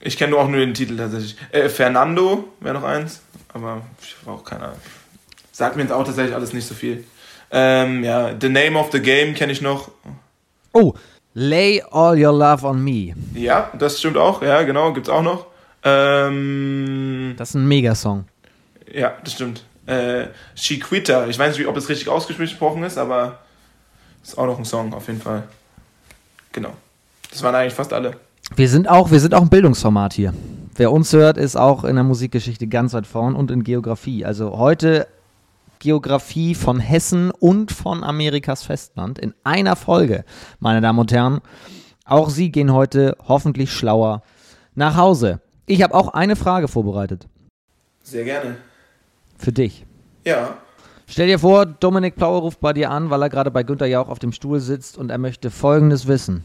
Ich 0.00 0.18
kenne 0.18 0.32
nur 0.32 0.40
auch 0.40 0.48
nur 0.48 0.60
den 0.60 0.74
Titel 0.74 0.96
tatsächlich. 0.96 1.36
Äh, 1.50 1.68
Fernando 1.68 2.52
wäre 2.60 2.74
noch 2.74 2.84
eins, 2.84 3.22
aber 3.52 3.82
ich 4.02 4.16
habe 4.22 4.36
auch 4.36 4.44
keine 4.44 4.64
Ahnung. 4.64 4.80
Sagt 5.52 5.76
mir 5.76 5.82
jetzt 5.82 5.92
auch 5.92 6.04
tatsächlich 6.04 6.34
alles 6.34 6.52
nicht 6.52 6.66
so 6.66 6.74
viel. 6.74 7.04
Ähm, 7.56 8.02
ja, 8.02 8.34
The 8.38 8.48
Name 8.48 8.76
of 8.76 8.90
the 8.90 9.00
Game 9.00 9.32
kenne 9.32 9.52
ich 9.52 9.62
noch. 9.62 9.92
Oh, 10.72 10.92
Lay 11.34 11.80
All 11.88 12.20
Your 12.20 12.32
Love 12.32 12.66
on 12.66 12.82
Me. 12.82 13.14
Ja, 13.32 13.70
das 13.78 14.00
stimmt 14.00 14.16
auch. 14.16 14.42
Ja, 14.42 14.62
genau, 14.64 14.92
gibt's 14.92 15.08
auch 15.08 15.22
noch. 15.22 15.46
Ähm, 15.84 17.34
das 17.38 17.50
ist 17.50 17.54
ein 17.54 17.68
Megasong. 17.68 18.24
Ja, 18.92 19.12
das 19.22 19.34
stimmt. 19.34 19.64
Äh, 19.86 20.26
Chiquita. 20.56 21.28
Ich 21.28 21.38
weiß 21.38 21.56
nicht, 21.56 21.68
ob 21.68 21.76
es 21.76 21.88
richtig 21.88 22.08
ausgesprochen 22.08 22.82
ist, 22.82 22.98
aber 22.98 23.38
ist 24.22 24.36
auch 24.36 24.46
noch 24.46 24.58
ein 24.58 24.64
Song 24.64 24.92
auf 24.92 25.06
jeden 25.06 25.20
Fall. 25.20 25.44
Genau. 26.50 26.70
Das 27.30 27.42
waren 27.44 27.54
eigentlich 27.54 27.74
fast 27.74 27.92
alle. 27.92 28.16
Wir 28.56 28.68
sind 28.68 28.88
auch, 28.88 29.12
wir 29.12 29.20
sind 29.20 29.32
auch 29.32 29.42
ein 29.42 29.50
Bildungsformat 29.50 30.12
hier. 30.12 30.34
Wer 30.74 30.90
uns 30.90 31.12
hört, 31.12 31.36
ist 31.36 31.56
auch 31.56 31.84
in 31.84 31.94
der 31.94 32.04
Musikgeschichte 32.04 32.66
ganz 32.66 32.94
weit 32.94 33.06
vorn 33.06 33.36
und 33.36 33.52
in 33.52 33.62
Geografie. 33.62 34.24
Also 34.24 34.58
heute 34.58 35.06
Geografie 35.84 36.54
von 36.54 36.80
Hessen 36.80 37.30
und 37.30 37.70
von 37.70 38.02
Amerikas 38.02 38.62
Festland 38.62 39.18
in 39.18 39.34
einer 39.44 39.76
Folge, 39.76 40.24
meine 40.58 40.80
Damen 40.80 40.98
und 40.98 41.12
Herren. 41.12 41.40
Auch 42.06 42.30
Sie 42.30 42.50
gehen 42.50 42.72
heute 42.72 43.18
hoffentlich 43.28 43.70
schlauer 43.70 44.22
nach 44.74 44.96
Hause. 44.96 45.42
Ich 45.66 45.82
habe 45.82 45.92
auch 45.92 46.08
eine 46.08 46.36
Frage 46.36 46.68
vorbereitet. 46.68 47.28
Sehr 48.02 48.24
gerne. 48.24 48.56
Für 49.36 49.52
dich. 49.52 49.84
Ja. 50.24 50.56
Stell 51.06 51.26
dir 51.26 51.38
vor, 51.38 51.66
Dominik 51.66 52.16
Plauer 52.16 52.40
ruft 52.40 52.60
bei 52.60 52.72
dir 52.72 52.90
an, 52.90 53.10
weil 53.10 53.20
er 53.20 53.28
gerade 53.28 53.50
bei 53.50 53.62
Günter 53.62 53.84
Jauch 53.84 54.08
auf 54.08 54.18
dem 54.18 54.32
Stuhl 54.32 54.60
sitzt 54.60 54.96
und 54.96 55.10
er 55.10 55.18
möchte 55.18 55.50
Folgendes 55.50 56.06
wissen. 56.06 56.44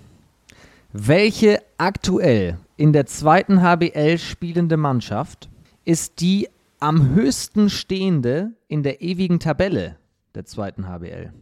Welche 0.91 1.61
aktuell 1.77 2.57
in 2.75 2.91
der 2.91 3.05
zweiten 3.05 3.61
HBL 3.61 4.17
spielende 4.17 4.75
Mannschaft 4.75 5.47
ist 5.85 6.19
die 6.19 6.49
am 6.79 7.13
höchsten 7.13 7.69
stehende 7.69 8.51
in 8.67 8.83
der 8.83 9.01
ewigen 9.01 9.39
Tabelle 9.39 9.97
der 10.35 10.45
zweiten 10.45 10.87
HBL? 10.87 11.33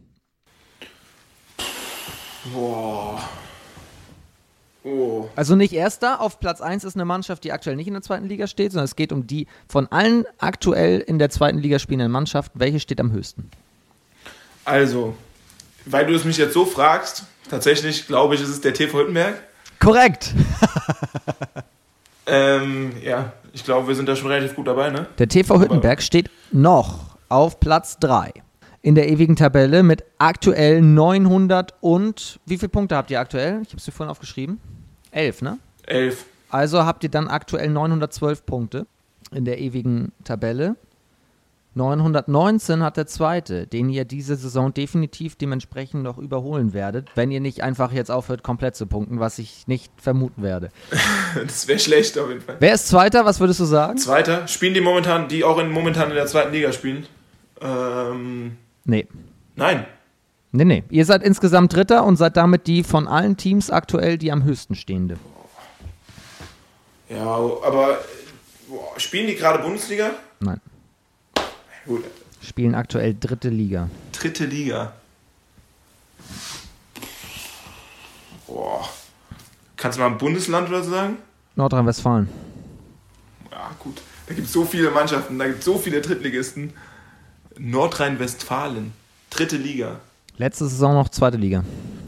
Boah. 2.52 3.20
Oh. 4.84 5.28
Also 5.36 5.56
nicht 5.56 5.72
erster, 5.72 6.20
auf 6.20 6.40
Platz 6.40 6.60
1 6.60 6.84
ist 6.84 6.94
eine 6.94 7.04
Mannschaft, 7.04 7.44
die 7.44 7.52
aktuell 7.52 7.76
nicht 7.76 7.88
in 7.88 7.92
der 7.92 8.02
zweiten 8.02 8.26
Liga 8.26 8.46
steht, 8.46 8.72
sondern 8.72 8.86
es 8.86 8.96
geht 8.96 9.12
um 9.12 9.26
die 9.26 9.46
von 9.68 9.86
allen 9.88 10.24
aktuell 10.38 11.00
in 11.00 11.18
der 11.18 11.30
zweiten 11.30 11.58
Liga 11.58 11.78
spielenden 11.78 12.12
Mannschaften. 12.12 12.58
Welche 12.60 12.80
steht 12.80 13.00
am 13.00 13.12
höchsten? 13.12 13.50
Also, 14.64 15.14
weil 15.84 16.06
du 16.06 16.14
es 16.14 16.24
mich 16.24 16.36
jetzt 16.38 16.54
so 16.54 16.64
fragst, 16.64 17.24
tatsächlich 17.50 18.06
glaube 18.06 18.34
ich, 18.34 18.40
ist 18.40 18.48
es 18.48 18.60
der 18.60 18.72
TV 18.72 18.98
Hüttenberg. 18.98 19.42
Korrekt. 19.78 20.34
ähm, 22.28 22.92
ja, 23.02 23.32
ich 23.52 23.64
glaube, 23.64 23.88
wir 23.88 23.94
sind 23.94 24.08
da 24.08 24.16
schon 24.16 24.28
relativ 24.30 24.54
gut 24.54 24.66
dabei, 24.66 24.90
ne? 24.90 25.06
Der 25.18 25.28
TV 25.28 25.60
Hüttenberg 25.60 26.02
steht 26.02 26.30
noch 26.52 27.16
auf 27.28 27.60
Platz 27.60 27.98
3 27.98 28.32
in 28.82 28.94
der 28.94 29.08
ewigen 29.08 29.36
Tabelle 29.36 29.82
mit 29.82 30.04
aktuell 30.18 30.80
900 30.80 31.74
und 31.80 32.38
wie 32.46 32.56
viele 32.58 32.68
Punkte 32.68 32.96
habt 32.96 33.10
ihr 33.10 33.20
aktuell? 33.20 33.60
Ich 33.62 33.68
habe 33.68 33.78
es 33.78 33.84
dir 33.84 33.92
vorhin 33.92 34.10
aufgeschrieben. 34.10 34.60
11, 35.10 35.42
ne? 35.42 35.58
11. 35.86 36.24
Also 36.50 36.84
habt 36.84 37.02
ihr 37.04 37.10
dann 37.10 37.28
aktuell 37.28 37.68
912 37.68 38.46
Punkte 38.46 38.86
in 39.32 39.44
der 39.44 39.58
ewigen 39.58 40.12
Tabelle. 40.24 40.76
919 41.78 42.82
hat 42.82 42.96
der 42.96 43.06
zweite, 43.06 43.66
den 43.66 43.88
ihr 43.88 44.04
diese 44.04 44.36
Saison 44.36 44.74
definitiv 44.74 45.36
dementsprechend 45.36 46.02
noch 46.02 46.18
überholen 46.18 46.74
werdet, 46.74 47.08
wenn 47.14 47.30
ihr 47.30 47.40
nicht 47.40 47.62
einfach 47.62 47.92
jetzt 47.92 48.10
aufhört, 48.10 48.42
komplett 48.42 48.76
zu 48.76 48.86
punkten, 48.86 49.20
was 49.20 49.38
ich 49.38 49.66
nicht 49.66 49.90
vermuten 49.96 50.42
werde. 50.42 50.68
das 51.46 51.66
wäre 51.68 51.78
schlecht 51.78 52.18
auf 52.18 52.28
jeden 52.28 52.42
Fall. 52.42 52.56
Wer 52.60 52.74
ist 52.74 52.88
Zweiter? 52.88 53.24
Was 53.24 53.40
würdest 53.40 53.60
du 53.60 53.64
sagen? 53.64 53.96
Zweiter? 53.96 54.46
Spielen 54.46 54.74
die 54.74 54.80
momentan, 54.80 55.28
die 55.28 55.44
auch 55.44 55.58
in, 55.58 55.70
momentan 55.70 56.10
in 56.10 56.16
der 56.16 56.26
zweiten 56.26 56.52
Liga 56.52 56.72
spielen? 56.72 57.06
Ähm, 57.60 58.58
nee. 58.84 59.06
Nein. 59.56 59.86
Nee, 60.52 60.64
nee. 60.64 60.84
Ihr 60.90 61.04
seid 61.04 61.22
insgesamt 61.22 61.74
Dritter 61.74 62.04
und 62.04 62.16
seid 62.16 62.36
damit 62.36 62.66
die 62.66 62.82
von 62.82 63.06
allen 63.06 63.36
Teams 63.36 63.70
aktuell 63.70 64.18
die 64.18 64.32
am 64.32 64.44
höchsten 64.44 64.74
stehende. 64.74 65.16
Ja, 67.08 67.24
aber 67.24 67.98
boah, 68.68 68.98
spielen 68.98 69.26
die 69.28 69.34
gerade 69.34 69.62
Bundesliga? 69.62 70.10
Nein. 70.40 70.60
Gut. 71.88 72.04
Spielen 72.42 72.74
aktuell 72.74 73.16
dritte 73.18 73.48
Liga. 73.48 73.88
Dritte 74.12 74.44
Liga. 74.44 74.92
Boah. 78.46 78.86
Kannst 79.76 79.96
du 79.96 80.02
mal 80.02 80.08
ein 80.08 80.18
Bundesland 80.18 80.68
oder 80.68 80.84
so 80.84 80.90
sagen? 80.90 81.16
Nordrhein-Westfalen. 81.56 82.28
Ja, 83.50 83.70
gut. 83.78 84.02
Da 84.26 84.34
gibt 84.34 84.48
es 84.48 84.52
so 84.52 84.66
viele 84.66 84.90
Mannschaften, 84.90 85.38
da 85.38 85.46
gibt 85.46 85.60
es 85.60 85.64
so 85.64 85.78
viele 85.78 86.02
Drittligisten. 86.02 86.74
Nordrhein-Westfalen. 87.56 88.92
Dritte 89.30 89.56
Liga. 89.56 89.98
Letzte 90.36 90.68
Saison 90.68 90.92
noch 90.92 91.08
zweite 91.08 91.38
Liga. 91.38 91.64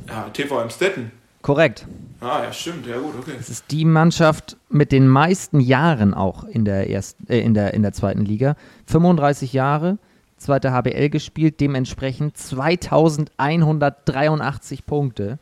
Ja, 0.08 0.28
TV 0.28 0.60
Amstetten. 0.60 1.10
Korrekt. 1.42 1.86
Ah, 2.20 2.42
ja, 2.44 2.52
stimmt. 2.52 2.86
Ja, 2.86 2.98
gut, 2.98 3.14
okay. 3.18 3.32
Es 3.38 3.48
ist 3.48 3.70
die 3.70 3.86
Mannschaft 3.86 4.58
mit 4.68 4.92
den 4.92 5.08
meisten 5.08 5.58
Jahren 5.58 6.12
auch 6.12 6.44
in 6.44 6.66
der, 6.66 6.90
ersten, 6.90 7.26
äh, 7.28 7.40
in 7.40 7.54
der, 7.54 7.72
in 7.72 7.80
der 7.82 7.94
zweiten 7.94 8.22
Liga. 8.24 8.56
35 8.86 9.54
Jahre, 9.54 9.96
zweite 10.36 10.72
HBL 10.72 11.08
gespielt, 11.08 11.60
dementsprechend 11.60 12.36
2183 12.36 14.84
Punkte. 14.84 15.38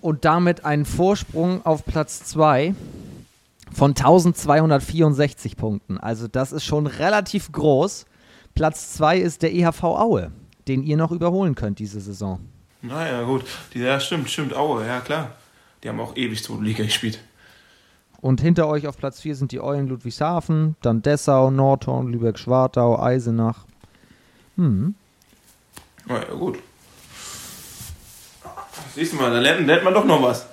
Und 0.00 0.24
damit 0.24 0.64
einen 0.64 0.84
Vorsprung 0.84 1.66
auf 1.66 1.84
Platz 1.84 2.22
2 2.24 2.76
von 3.72 3.90
1264 3.90 5.56
Punkten. 5.56 5.98
Also, 5.98 6.28
das 6.28 6.52
ist 6.52 6.64
schon 6.64 6.86
relativ 6.86 7.50
groß. 7.50 8.06
Platz 8.54 8.92
2 8.94 9.18
ist 9.18 9.42
der 9.42 9.52
EHV 9.52 9.82
Aue, 9.82 10.30
den 10.68 10.84
ihr 10.84 10.96
noch 10.96 11.10
überholen 11.10 11.56
könnt 11.56 11.78
diese 11.78 12.00
Saison. 12.00 12.40
Naja, 12.82 13.22
gut. 13.22 13.44
Die, 13.72 13.78
ja, 13.78 14.00
stimmt, 14.00 14.28
stimmt. 14.28 14.54
Aue, 14.54 14.86
ja 14.86 15.00
klar. 15.00 15.30
Die 15.82 15.88
haben 15.88 16.00
auch 16.00 16.16
ewig 16.16 16.42
zweite 16.42 16.62
Liga 16.62 16.84
gespielt. 16.84 17.20
Und 18.20 18.40
hinter 18.40 18.68
euch 18.68 18.86
auf 18.86 18.96
Platz 18.96 19.20
4 19.20 19.34
sind 19.34 19.52
die 19.52 19.60
Eulen 19.60 19.88
Ludwigshafen, 19.88 20.76
dann 20.80 21.02
Dessau, 21.02 21.50
Nordhorn, 21.50 22.12
Lübeck-Schwartau, 22.12 23.00
Eisenach. 23.00 23.66
Hm. 24.56 24.94
Naja, 26.06 26.32
gut. 26.34 26.58
Siehst 28.94 29.12
du 29.12 29.16
mal, 29.16 29.30
da 29.30 29.40
lernt, 29.40 29.66
lernt 29.66 29.84
man 29.84 29.94
doch 29.94 30.04
noch 30.04 30.22
was. 30.22 30.46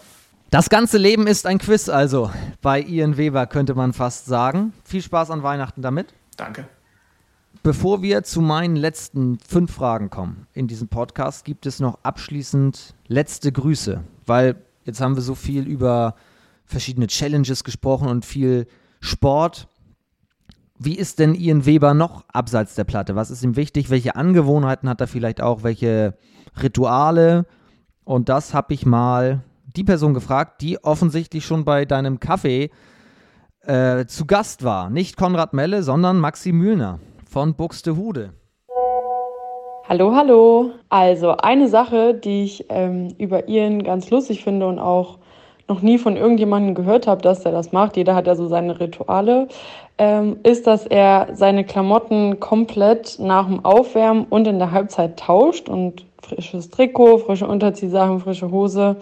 Das 0.49 0.69
ganze 0.69 0.97
Leben 0.97 1.27
ist 1.27 1.45
ein 1.45 1.59
Quiz, 1.59 1.89
also 1.89 2.31
bei 2.61 2.81
Ian 2.81 3.17
Weber 3.17 3.45
könnte 3.45 3.75
man 3.75 3.93
fast 3.93 4.25
sagen. 4.25 4.73
Viel 4.83 5.03
Spaß 5.03 5.29
an 5.29 5.43
Weihnachten 5.43 5.83
damit. 5.83 6.13
Danke. 6.37 6.67
Bevor 7.61 8.01
wir 8.01 8.23
zu 8.23 8.39
meinen 8.39 8.77
letzten 8.77 9.37
fünf 9.39 9.73
Fragen 9.73 10.09
kommen 10.09 10.47
in 10.53 10.67
diesem 10.67 10.87
Podcast, 10.87 11.43
gibt 11.43 11.65
es 11.65 11.81
noch 11.81 11.99
abschließend 12.03 12.95
letzte 13.07 13.51
Grüße, 13.51 14.01
weil 14.25 14.55
jetzt 14.85 15.01
haben 15.01 15.15
wir 15.15 15.21
so 15.21 15.35
viel 15.35 15.67
über 15.67 16.15
verschiedene 16.63 17.07
Challenges 17.07 17.65
gesprochen 17.65 18.07
und 18.07 18.25
viel 18.25 18.65
Sport. 19.01 19.67
Wie 20.77 20.95
ist 20.95 21.19
denn 21.19 21.35
Ian 21.35 21.65
Weber 21.65 21.93
noch 21.93 22.23
abseits 22.31 22.75
der 22.75 22.85
Platte? 22.85 23.17
Was 23.17 23.29
ist 23.29 23.43
ihm 23.43 23.57
wichtig? 23.57 23.89
Welche 23.89 24.15
Angewohnheiten 24.15 24.87
hat 24.87 25.01
er 25.01 25.07
vielleicht 25.07 25.41
auch? 25.41 25.63
Welche 25.63 26.17
Rituale? 26.61 27.45
Und 28.05 28.29
das 28.29 28.53
habe 28.53 28.73
ich 28.73 28.85
mal 28.85 29.43
die 29.75 29.83
Person 29.83 30.13
gefragt, 30.13 30.61
die 30.61 30.81
offensichtlich 30.81 31.45
schon 31.45 31.65
bei 31.65 31.83
deinem 31.83 32.21
Kaffee 32.21 32.71
äh, 33.63 34.05
zu 34.05 34.25
Gast 34.25 34.63
war. 34.63 34.89
Nicht 34.89 35.17
Konrad 35.17 35.53
Melle, 35.53 35.83
sondern 35.83 36.19
Maxi 36.19 36.53
Mühlner 36.53 36.99
von 37.29 37.53
Buxtehude. 37.53 38.31
Hallo, 39.87 40.15
hallo. 40.15 40.71
Also 40.89 41.37
eine 41.37 41.67
Sache, 41.67 42.15
die 42.15 42.43
ich 42.43 42.65
ähm, 42.69 43.13
über 43.19 43.47
Ian 43.47 43.83
ganz 43.83 44.09
lustig 44.09 44.43
finde 44.43 44.67
und 44.67 44.79
auch 44.79 45.19
noch 45.67 45.81
nie 45.83 45.99
von 45.99 46.17
irgendjemandem 46.17 46.73
gehört 46.73 47.05
habe, 47.05 47.21
dass 47.21 47.45
er 47.45 47.51
das 47.51 47.71
macht, 47.71 47.95
jeder 47.95 48.15
hat 48.15 48.25
ja 48.25 48.33
so 48.33 48.47
seine 48.47 48.79
Rituale, 48.79 49.47
ähm, 49.99 50.37
ist, 50.41 50.65
dass 50.65 50.87
er 50.87 51.27
seine 51.33 51.63
Klamotten 51.63 52.39
komplett 52.39 53.17
nach 53.19 53.45
dem 53.45 53.63
Aufwärmen 53.63 54.25
und 54.29 54.47
in 54.47 54.57
der 54.57 54.71
Halbzeit 54.71 55.19
tauscht 55.19 55.69
und 55.69 56.05
frisches 56.23 56.71
Trikot, 56.71 57.19
frische 57.19 57.47
Unterziehsachen, 57.47 58.19
frische 58.19 58.49
Hose, 58.49 58.97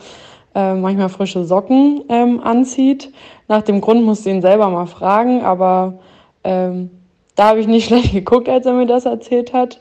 äh, 0.53 0.73
manchmal 0.73 1.07
frische 1.07 1.45
Socken 1.45 2.03
ähm, 2.09 2.41
anzieht. 2.43 3.13
Nach 3.47 3.61
dem 3.61 3.79
Grund 3.79 4.03
musst 4.03 4.25
du 4.25 4.29
ihn 4.29 4.41
selber 4.41 4.69
mal 4.69 4.87
fragen, 4.87 5.43
aber 5.43 5.99
ähm, 6.43 6.91
da 7.37 7.49
habe 7.49 7.61
ich 7.61 7.67
nicht 7.67 7.85
schlecht 7.87 8.11
geguckt, 8.11 8.49
als 8.49 8.65
er 8.65 8.73
mir 8.73 8.87
das 8.87 9.05
erzählt 9.05 9.53
hat. 9.53 9.79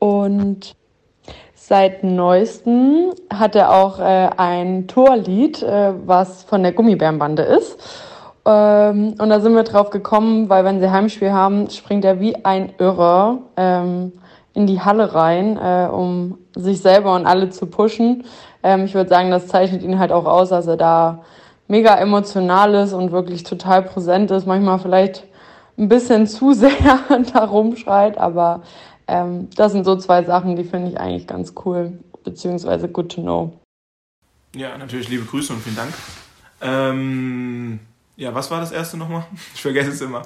Und 0.00 0.74
Seit 1.68 2.04
neuestem 2.04 3.10
hat 3.28 3.56
er 3.56 3.74
auch 3.74 3.98
äh, 3.98 4.30
ein 4.36 4.86
Torlied, 4.86 5.64
äh, 5.64 5.94
was 6.06 6.44
von 6.44 6.62
der 6.62 6.70
Gummibärenbande 6.70 7.42
ist. 7.42 7.76
Ähm, 8.44 9.14
und 9.18 9.28
da 9.28 9.40
sind 9.40 9.52
wir 9.52 9.64
drauf 9.64 9.90
gekommen, 9.90 10.48
weil 10.48 10.64
wenn 10.64 10.78
sie 10.78 10.92
Heimspiel 10.92 11.32
haben, 11.32 11.68
springt 11.70 12.04
er 12.04 12.20
wie 12.20 12.36
ein 12.44 12.72
Irrer 12.78 13.38
ähm, 13.56 14.12
in 14.54 14.68
die 14.68 14.80
Halle 14.80 15.12
rein, 15.12 15.58
äh, 15.58 15.88
um 15.90 16.38
sich 16.54 16.80
selber 16.80 17.16
und 17.16 17.26
alle 17.26 17.50
zu 17.50 17.66
pushen. 17.66 18.22
Ähm, 18.62 18.84
ich 18.84 18.94
würde 18.94 19.10
sagen, 19.10 19.32
das 19.32 19.48
zeichnet 19.48 19.82
ihn 19.82 19.98
halt 19.98 20.12
auch 20.12 20.26
aus, 20.26 20.50
dass 20.50 20.68
er 20.68 20.76
da 20.76 21.24
mega 21.66 21.96
emotional 21.96 22.74
ist 22.74 22.92
und 22.92 23.10
wirklich 23.10 23.42
total 23.42 23.82
präsent 23.82 24.30
ist. 24.30 24.46
Manchmal 24.46 24.78
vielleicht 24.78 25.24
ein 25.78 25.88
bisschen 25.88 26.26
zu 26.26 26.52
sehr 26.52 27.00
da 27.32 27.44
rumschreit, 27.44 28.18
aber 28.18 28.62
ähm, 29.06 29.48
das 29.54 29.72
sind 29.72 29.84
so 29.84 29.96
zwei 29.96 30.24
Sachen, 30.24 30.56
die 30.56 30.64
finde 30.64 30.90
ich 30.90 30.98
eigentlich 30.98 31.26
ganz 31.26 31.54
cool, 31.64 31.98
beziehungsweise 32.24 32.88
good 32.88 33.12
to 33.12 33.20
know. 33.20 33.60
Ja, 34.54 34.76
natürlich 34.78 35.08
liebe 35.08 35.24
Grüße 35.24 35.52
und 35.52 35.62
vielen 35.62 35.76
Dank. 35.76 35.92
Ähm, 36.60 37.78
ja, 38.16 38.34
was 38.34 38.50
war 38.50 38.60
das 38.60 38.72
erste 38.72 38.96
nochmal? 38.96 39.26
Ich 39.54 39.62
vergesse 39.62 39.90
es 39.90 40.00
immer. 40.00 40.22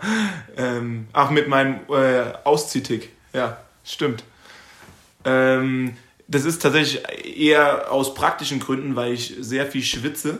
Ähm, 0.57 1.09
ach, 1.13 1.31
mit 1.31 1.49
meinem 1.49 1.81
äh, 1.89 2.33
Ausziehtick. 2.45 3.11
Ja, 3.33 3.59
stimmt. 3.85 4.25
Ähm, 5.25 5.97
das 6.29 6.45
ist 6.45 6.63
tatsächlich 6.63 7.03
eher 7.37 7.91
aus 7.91 8.15
praktischen 8.15 8.61
Gründen, 8.61 8.95
weil 8.95 9.13
ich 9.13 9.35
sehr 9.41 9.67
viel 9.67 9.83
schwitze. 9.83 10.39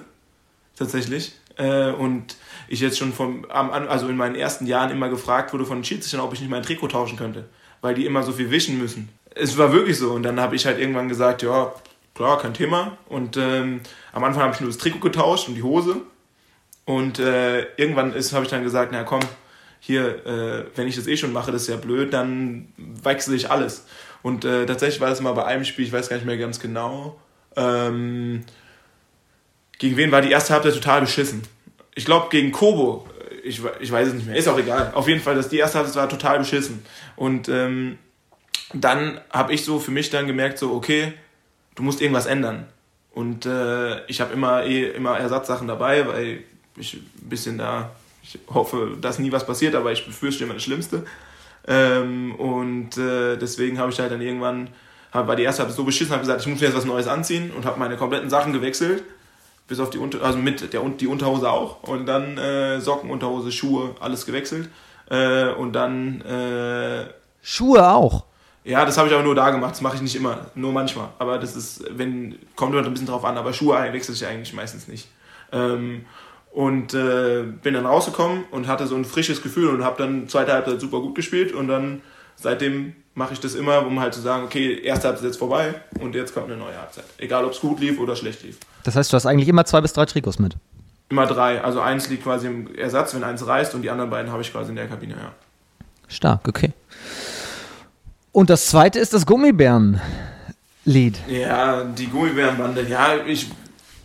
Tatsächlich. 0.77 1.33
Äh, 1.57 1.91
und 1.91 2.37
ich 2.71 2.81
jetzt 2.81 2.99
schon 2.99 3.13
vom, 3.13 3.45
also 3.51 4.09
in 4.09 4.17
meinen 4.17 4.37
ersten 4.37 4.67
Jahren 4.67 4.91
immer 4.91 5.11
gefragt 5.11 5.53
wurde 5.53 5.67
von 5.67 5.79
den 5.79 5.85
Schiedsrichtern, 5.85 6.21
ob 6.21 6.33
ich 6.33 6.41
nicht 6.41 6.51
mein 6.51 6.63
Trikot 6.63 6.89
tauschen 6.89 7.19
könnte 7.19 7.45
weil 7.81 7.95
die 7.95 8.07
immer 8.07 8.23
so 8.23 8.33
viel 8.33 8.51
wischen 8.51 8.79
müssen. 8.79 9.09
Es 9.35 9.57
war 9.57 9.73
wirklich 9.73 9.99
so. 9.99 10.13
Und 10.13 10.23
dann 10.23 10.41
habe 10.41 10.57
ich 10.57 10.67
halt 10.67 10.79
irgendwann 10.79 11.09
gesagt, 11.09 11.43
ja, 11.43 11.73
klar, 12.15 12.39
kein 12.39 12.55
Thema. 12.55 12.99
Und 13.09 13.37
ähm, 13.37 13.81
am 14.13 14.25
Anfang 14.25 14.43
habe 14.43 14.55
ich 14.55 14.61
nur 14.61 14.69
das 14.69 14.79
Trikot 14.79 15.01
getauscht 15.01 15.49
und 15.49 15.55
die 15.55 15.63
Hose. 15.63 15.97
Und 16.85 17.19
äh, 17.19 17.63
irgendwann 17.77 18.13
habe 18.13 18.45
ich 18.45 18.51
dann 18.51 18.65
gesagt, 18.65 18.91
na 18.93 19.05
komm, 19.05 19.21
hier, 19.79 20.27
äh, 20.27 20.65
wenn 20.75 20.89
ich 20.89 20.97
das 20.97 21.07
eh 21.07 21.17
schon 21.17 21.33
mache, 21.33 21.53
das 21.53 21.63
ist 21.63 21.69
ja 21.69 21.77
blöd, 21.77 22.13
dann 22.13 22.73
wechsle 22.77 23.37
ich 23.37 23.51
alles. 23.51 23.87
Und 24.23 24.45
äh, 24.45 24.67
tatsächlich 24.67 25.01
war 25.01 25.09
das 25.09 25.21
mal 25.21 25.33
bei 25.33 25.45
einem 25.45 25.65
Spiel, 25.65 25.87
ich 25.87 25.93
weiß 25.93 26.09
gar 26.09 26.17
nicht 26.17 26.27
mehr 26.27 26.37
ganz 26.37 26.61
genau. 26.61 27.19
Ähm, 27.57 28.45
gegen 29.79 29.97
wen 29.97 30.13
war 30.13 30.21
die 30.21 30.31
erste 30.31 30.53
Halbzeit 30.53 30.75
total 30.75 31.01
beschissen? 31.01 31.43
Ich 31.95 32.05
glaube 32.05 32.29
gegen 32.31 32.53
Kobo 32.53 33.07
ich, 33.43 33.61
ich 33.81 33.93
weiß 33.93 34.09
es 34.09 34.15
nicht 34.15 34.27
mehr, 34.27 34.37
ist 34.37 34.49
auch 34.49 34.59
egal. 34.59 34.93
Auf 34.95 35.09
jeden 35.09 35.21
Fall, 35.21 35.35
dass 35.35 35.49
die 35.49 35.59
erste 35.59 35.79
Halbzeit 35.79 35.97
war 35.97 36.09
total 36.09 36.39
beschissen. 36.39 36.83
Und 37.17 37.49
ähm, 37.49 37.99
dann 38.73 39.21
habe 39.31 39.53
ich 39.53 39.65
so 39.65 39.79
für 39.79 39.91
mich 39.91 40.11
dann 40.11 40.27
gemerkt, 40.27 40.59
so, 40.59 40.73
okay, 40.73 41.13
du 41.75 41.83
musst 41.83 42.01
irgendwas 42.01 42.27
ändern. 42.27 42.67
Und 43.13 43.47
äh, 43.47 44.05
ich 44.07 44.21
habe 44.21 44.33
immer 44.33 44.65
eh 44.65 44.91
immer 44.91 45.19
Ersatzsachen 45.19 45.67
dabei, 45.67 46.07
weil 46.07 46.45
ich 46.77 46.95
ein 46.95 47.29
bisschen 47.29 47.59
da, 47.59 47.91
ich 48.23 48.39
hoffe, 48.49 48.97
dass 49.01 49.19
nie 49.19 49.33
was 49.33 49.47
passiert, 49.47 49.75
aber 49.75 49.93
ich 49.93 50.07
befürchte 50.07 50.45
immer 50.45 50.55
das 50.55 50.63
Schlimmste. 50.63 51.05
Ähm, 51.67 52.35
und 52.37 52.97
äh, 52.97 53.37
deswegen 53.37 53.79
habe 53.79 53.91
ich 53.91 53.99
halt 53.99 54.13
dann 54.13 54.21
irgendwann, 54.21 54.71
hab, 55.13 55.27
war 55.27 55.37
die 55.37 55.43
erste 55.43 55.63
Halbzeit 55.63 55.77
so 55.77 55.85
beschissen, 55.85 56.13
habe 56.13 56.21
gesagt, 56.21 56.41
ich 56.41 56.47
muss 56.47 56.61
mir 56.61 56.67
jetzt 56.67 56.77
was 56.77 56.85
Neues 56.85 57.09
anziehen 57.09 57.51
und 57.51 57.65
habe 57.65 57.79
meine 57.79 57.97
kompletten 57.97 58.31
Sachen 58.31 58.53
gewechselt 58.53 59.03
bis 59.71 59.81
auf 59.81 59.89
die 59.89 59.99
Unter 59.99 60.23
also 60.23 60.37
mit 60.39 60.73
der 60.73 60.83
die 60.83 61.07
Unterhose 61.07 61.51
auch 61.51 61.83
und 61.85 62.05
dann 62.05 62.37
äh, 62.37 62.81
Socken, 62.81 63.09
Unterhose, 63.09 63.53
Schuhe, 63.53 63.95
alles 64.01 64.27
gewechselt 64.27 64.69
äh, 65.09 65.51
und 65.53 65.73
dann 65.73 66.21
äh, 66.23 67.07
Schuhe 67.41 67.89
auch. 67.89 68.25
Ja, 68.65 68.85
das 68.85 68.99
habe 68.99 69.09
ich 69.09 69.15
auch 69.15 69.23
nur 69.23 69.35
da 69.35 69.51
gemacht. 69.51 69.71
Das 69.71 69.81
mache 69.81 69.97
ich 69.97 70.03
nicht 70.03 70.17
immer, 70.17 70.47
nur 70.55 70.73
manchmal. 70.73 71.09
Aber 71.19 71.39
das 71.39 71.57
ist, 71.57 71.83
wenn 71.91 72.39
kommt 72.57 72.75
halt 72.75 72.85
ein 72.85 72.93
bisschen 72.93 73.07
drauf 73.07 73.25
an. 73.25 73.39
Aber 73.39 73.55
Schuhe 73.55 73.77
wechsle 73.93 74.15
ich 74.15 74.27
eigentlich 74.27 74.53
meistens 74.53 74.87
nicht. 74.87 75.09
Ähm, 75.51 76.05
und 76.53 76.93
äh, 76.93 77.45
bin 77.63 77.75
dann 77.75 77.87
rausgekommen 77.87 78.45
und 78.51 78.67
hatte 78.67 78.87
so 78.87 78.97
ein 78.97 79.05
frisches 79.05 79.41
Gefühl 79.41 79.69
und 79.69 79.85
habe 79.85 80.03
dann 80.03 80.29
zweite 80.29 80.53
Halbzeit 80.53 80.81
super 80.81 81.01
gut 81.01 81.15
gespielt 81.15 81.53
und 81.53 81.69
dann 81.69 82.03
seitdem 82.35 82.95
mache 83.15 83.35
ich 83.35 83.41
das 83.41 83.55
immer, 83.55 83.85
um 83.87 84.01
halt 84.01 84.15
zu 84.15 84.21
sagen, 84.21 84.45
okay, 84.45 84.81
erste 84.83 85.09
Halbzeit 85.09 85.25
ist 85.25 85.33
jetzt 85.33 85.39
vorbei 85.39 85.75
und 86.01 86.15
jetzt 86.15 86.33
kommt 86.33 86.47
eine 86.47 86.57
neue 86.57 86.79
Halbzeit. 86.79 87.05
Egal, 87.19 87.45
ob 87.45 87.53
es 87.53 87.61
gut 87.61 87.81
lief 87.81 87.99
oder 87.99 88.17
schlecht 88.17 88.43
lief. 88.43 88.59
Das 88.85 88.97
heißt, 88.97 89.13
du 89.13 89.17
hast 89.17 89.27
eigentlich 89.27 89.49
immer 89.49 89.65
zwei 89.65 89.81
bis 89.81 89.93
drei 89.93 90.07
Trikots 90.07 90.39
mit? 90.39 90.57
Immer 91.09 91.27
drei. 91.27 91.61
Also 91.63 91.81
eins 91.81 92.09
liegt 92.09 92.23
quasi 92.23 92.47
im 92.47 92.75
Ersatz, 92.77 93.15
wenn 93.15 93.25
eins 93.25 93.47
reißt 93.47 93.75
und 93.75 93.83
die 93.83 93.91
anderen 93.91 94.11
beiden 94.11 94.31
habe 94.31 94.43
ich 94.43 94.53
quasi 94.53 94.71
in 94.71 94.77
der 94.77 94.87
Kabine, 94.87 95.15
ja. 95.15 95.33
Stark, 96.07 96.49
okay. 96.49 96.73
Und 98.33 98.49
das 98.49 98.67
zweite 98.67 98.99
ist 98.99 99.13
das 99.13 99.27
Gummibären-Lied. 99.27 101.19
Ja, 101.29 101.85
die 101.85 102.07
Gummibärenbande. 102.07 102.87
Ja, 102.89 103.17
ich, 103.27 103.51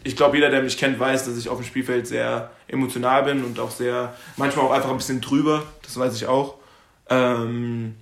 ich 0.03 0.15
glaube, 0.15 0.38
jeder, 0.38 0.49
der 0.49 0.64
mich 0.64 0.77
kennt, 0.77 0.99
weiß, 0.99 1.26
dass 1.26 1.38
ich 1.38 1.48
auf 1.48 1.57
dem 1.60 1.65
Spielfeld 1.65 2.07
sehr 2.07 2.49
emotional 2.68 3.23
bin 3.23 3.44
und 3.44 3.60
auch 3.60 3.72
sehr, 3.72 4.15
manchmal 4.38 4.65
auch 4.65 4.72
einfach 4.72 4.90
ein 4.90 4.98
bisschen 4.98 5.22
drüber. 5.22 5.64
Das 5.84 5.98
weiß 5.98 6.15
ich 6.15 6.26
auch. 6.26 6.56
Ähm, 7.10 7.95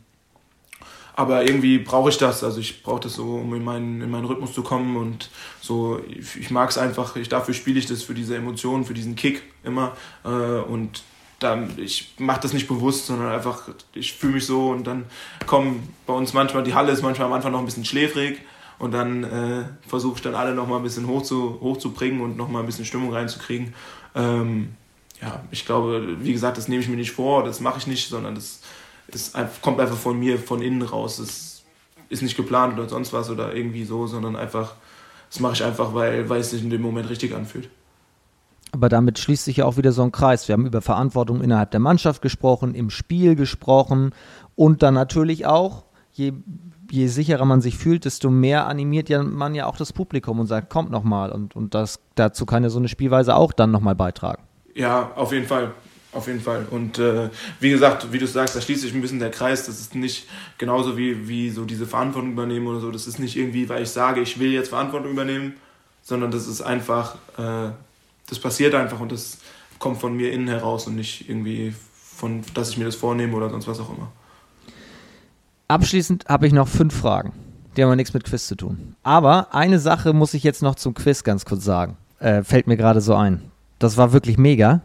aber 1.15 1.45
irgendwie 1.45 1.77
brauche 1.77 2.09
ich 2.09 2.17
das. 2.17 2.43
Also 2.43 2.59
ich 2.59 2.83
brauche 2.83 3.01
das 3.01 3.13
so, 3.13 3.35
um 3.35 3.53
in 3.53 3.63
meinen, 3.63 4.01
in 4.01 4.09
meinen 4.09 4.25
Rhythmus 4.25 4.53
zu 4.53 4.63
kommen 4.63 4.97
und 4.97 5.29
so, 5.61 5.99
ich, 6.09 6.35
ich 6.37 6.51
mag 6.51 6.69
es 6.69 6.77
einfach, 6.77 7.15
ich, 7.15 7.29
dafür 7.29 7.53
spiele 7.53 7.79
ich 7.79 7.85
das, 7.85 8.03
für 8.03 8.13
diese 8.13 8.35
Emotionen, 8.35 8.85
für 8.85 8.93
diesen 8.93 9.15
Kick 9.15 9.43
immer. 9.63 9.95
Äh, 10.23 10.27
und 10.27 11.03
dann, 11.39 11.71
ich 11.77 12.15
mache 12.17 12.41
das 12.41 12.53
nicht 12.53 12.67
bewusst, 12.67 13.07
sondern 13.07 13.31
einfach, 13.31 13.69
ich 13.93 14.13
fühle 14.13 14.33
mich 14.33 14.45
so 14.45 14.71
und 14.71 14.87
dann 14.87 15.05
kommen 15.45 15.93
bei 16.07 16.13
uns 16.13 16.33
manchmal, 16.33 16.63
die 16.63 16.73
Halle 16.73 16.91
ist 16.91 17.03
manchmal 17.03 17.27
am 17.27 17.33
Anfang 17.33 17.51
noch 17.51 17.59
ein 17.59 17.65
bisschen 17.65 17.85
schläfrig 17.85 18.39
und 18.79 18.91
dann 18.91 19.23
äh, 19.23 19.65
versuche 19.87 20.15
ich 20.15 20.21
dann 20.21 20.35
alle 20.35 20.55
noch 20.55 20.67
mal 20.67 20.77
ein 20.77 20.83
bisschen 20.83 21.07
hoch 21.07 21.21
zu, 21.21 21.59
hoch 21.61 21.77
zu 21.77 21.91
bringen 21.91 22.21
und 22.21 22.37
noch 22.37 22.49
mal 22.49 22.61
ein 22.61 22.65
bisschen 22.65 22.85
Stimmung 22.85 23.13
reinzukriegen. 23.13 23.73
Ähm, 24.15 24.75
ja, 25.21 25.41
ich 25.51 25.65
glaube, 25.65 26.17
wie 26.21 26.33
gesagt, 26.33 26.57
das 26.57 26.67
nehme 26.67 26.81
ich 26.81 26.89
mir 26.89 26.97
nicht 26.97 27.11
vor, 27.11 27.43
das 27.43 27.59
mache 27.59 27.77
ich 27.77 27.87
nicht, 27.87 28.09
sondern 28.09 28.35
das 28.35 28.61
es 29.07 29.33
kommt 29.61 29.79
einfach 29.79 29.97
von 29.97 30.17
mir, 30.17 30.39
von 30.39 30.61
innen 30.61 30.81
raus. 30.81 31.19
Es 31.19 31.63
ist 32.09 32.21
nicht 32.21 32.37
geplant 32.37 32.77
oder 32.77 32.89
sonst 32.89 33.13
was 33.13 33.29
oder 33.29 33.55
irgendwie 33.55 33.83
so, 33.83 34.07
sondern 34.07 34.35
einfach, 34.35 34.75
das 35.29 35.39
mache 35.39 35.53
ich 35.53 35.63
einfach, 35.63 35.93
weil, 35.93 36.29
weil 36.29 36.41
es 36.41 36.51
sich 36.51 36.63
in 36.63 36.69
dem 36.69 36.81
Moment 36.81 37.09
richtig 37.09 37.33
anfühlt. 37.35 37.69
Aber 38.71 38.89
damit 38.89 39.19
schließt 39.19 39.45
sich 39.45 39.57
ja 39.57 39.65
auch 39.65 39.77
wieder 39.77 39.91
so 39.91 40.01
ein 40.01 40.11
Kreis. 40.11 40.47
Wir 40.47 40.53
haben 40.53 40.65
über 40.65 40.81
Verantwortung 40.81 41.41
innerhalb 41.41 41.71
der 41.71 41.79
Mannschaft 41.79 42.21
gesprochen, 42.23 42.73
im 42.73 42.89
Spiel 42.89 43.35
gesprochen 43.35 44.13
und 44.55 44.81
dann 44.81 44.95
natürlich 44.95 45.45
auch, 45.45 45.85
je, 46.11 46.33
je 46.89 47.07
sicherer 47.07 47.45
man 47.45 47.61
sich 47.61 47.77
fühlt, 47.77 48.05
desto 48.05 48.31
mehr 48.31 48.67
animiert 48.67 49.09
ja 49.09 49.21
man 49.21 49.53
ja 49.53 49.67
auch 49.67 49.77
das 49.77 49.93
Publikum 49.93 50.39
und 50.39 50.47
sagt, 50.47 50.71
kommt 50.71 50.89
nochmal. 50.89 51.31
Und, 51.31 51.55
und 51.55 51.75
das, 51.75 51.99
dazu 52.15 52.47
kann 52.47 52.63
ja 52.63 52.69
so 52.69 52.79
eine 52.79 52.87
Spielweise 52.87 53.35
auch 53.35 53.53
dann 53.53 53.69
nochmal 53.69 53.95
beitragen. 53.95 54.43
Ja, 54.73 55.11
auf 55.15 55.31
jeden 55.31 55.45
Fall. 55.45 55.73
Auf 56.13 56.27
jeden 56.27 56.41
Fall. 56.41 56.67
Und 56.69 56.99
äh, 56.99 57.29
wie 57.59 57.71
gesagt, 57.71 58.11
wie 58.11 58.19
du 58.19 58.27
sagst, 58.27 58.55
da 58.55 58.61
schließt 58.61 58.81
sich 58.81 58.93
ein 58.93 59.01
bisschen 59.01 59.19
der 59.19 59.31
Kreis. 59.31 59.65
Das 59.65 59.79
ist 59.79 59.95
nicht 59.95 60.27
genauso 60.59 60.95
wie, 60.95 61.27
wie 61.27 61.49
so 61.49 61.65
diese 61.65 61.87
Verantwortung 61.87 62.33
übernehmen 62.33 62.67
oder 62.67 62.79
so. 62.79 62.91
Das 62.91 63.07
ist 63.07 63.17
nicht 63.17 63.35
irgendwie, 63.35 63.67
weil 63.67 63.81
ich 63.81 63.89
sage, 63.89 64.21
ich 64.21 64.39
will 64.39 64.51
jetzt 64.51 64.69
Verantwortung 64.69 65.11
übernehmen, 65.11 65.53
sondern 66.03 66.29
das 66.29 66.47
ist 66.47 66.61
einfach, 66.61 67.15
äh, 67.37 67.71
das 68.29 68.39
passiert 68.39 68.75
einfach 68.75 68.99
und 68.99 69.11
das 69.11 69.39
kommt 69.79 69.99
von 69.99 70.15
mir 70.15 70.31
innen 70.31 70.47
heraus 70.47 70.85
und 70.85 70.95
nicht 70.95 71.27
irgendwie 71.27 71.73
von, 72.15 72.43
dass 72.53 72.69
ich 72.69 72.77
mir 72.77 72.85
das 72.85 72.95
vornehme 72.95 73.35
oder 73.35 73.49
sonst 73.49 73.67
was 73.67 73.79
auch 73.79 73.89
immer. 73.89 74.11
Abschließend 75.67 76.25
habe 76.27 76.45
ich 76.45 76.53
noch 76.53 76.67
fünf 76.67 76.95
Fragen. 76.95 77.33
Die 77.75 77.81
haben 77.81 77.89
aber 77.89 77.95
nichts 77.95 78.13
mit 78.13 78.23
Quiz 78.23 78.47
zu 78.47 78.55
tun. 78.55 78.95
Aber 79.01 79.55
eine 79.55 79.79
Sache 79.79 80.13
muss 80.13 80.35
ich 80.35 80.43
jetzt 80.43 80.61
noch 80.61 80.75
zum 80.75 80.93
Quiz 80.93 81.23
ganz 81.23 81.43
kurz 81.43 81.63
sagen. 81.63 81.97
Äh, 82.19 82.43
fällt 82.43 82.67
mir 82.67 82.77
gerade 82.77 83.01
so 83.01 83.15
ein. 83.15 83.41
Das 83.79 83.97
war 83.97 84.13
wirklich 84.13 84.37
mega. 84.37 84.81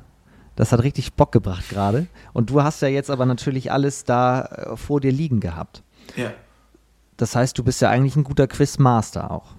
Das 0.58 0.72
hat 0.72 0.82
richtig 0.82 1.12
Bock 1.12 1.30
gebracht 1.30 1.68
gerade. 1.68 2.08
Und 2.32 2.50
du 2.50 2.64
hast 2.64 2.82
ja 2.82 2.88
jetzt 2.88 3.10
aber 3.10 3.26
natürlich 3.26 3.70
alles 3.70 4.02
da 4.02 4.40
äh, 4.40 4.76
vor 4.76 5.00
dir 5.00 5.12
liegen 5.12 5.38
gehabt. 5.38 5.84
Ja. 6.16 6.32
Das 7.16 7.36
heißt, 7.36 7.56
du 7.56 7.62
bist 7.62 7.80
ja 7.80 7.90
eigentlich 7.90 8.16
ein 8.16 8.24
guter 8.24 8.48
Quizmaster 8.48 9.30
auch. 9.30 9.54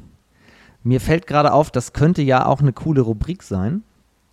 Mir 0.83 0.99
fällt 0.99 1.25
gerade 1.25 1.53
auf, 1.53 1.71
das 1.71 1.93
könnte 1.93 2.21
ja 2.21 2.45
auch 2.45 2.59
eine 2.59 2.73
coole 2.73 2.99
Rubrik 2.99 3.43
sein, 3.43 3.83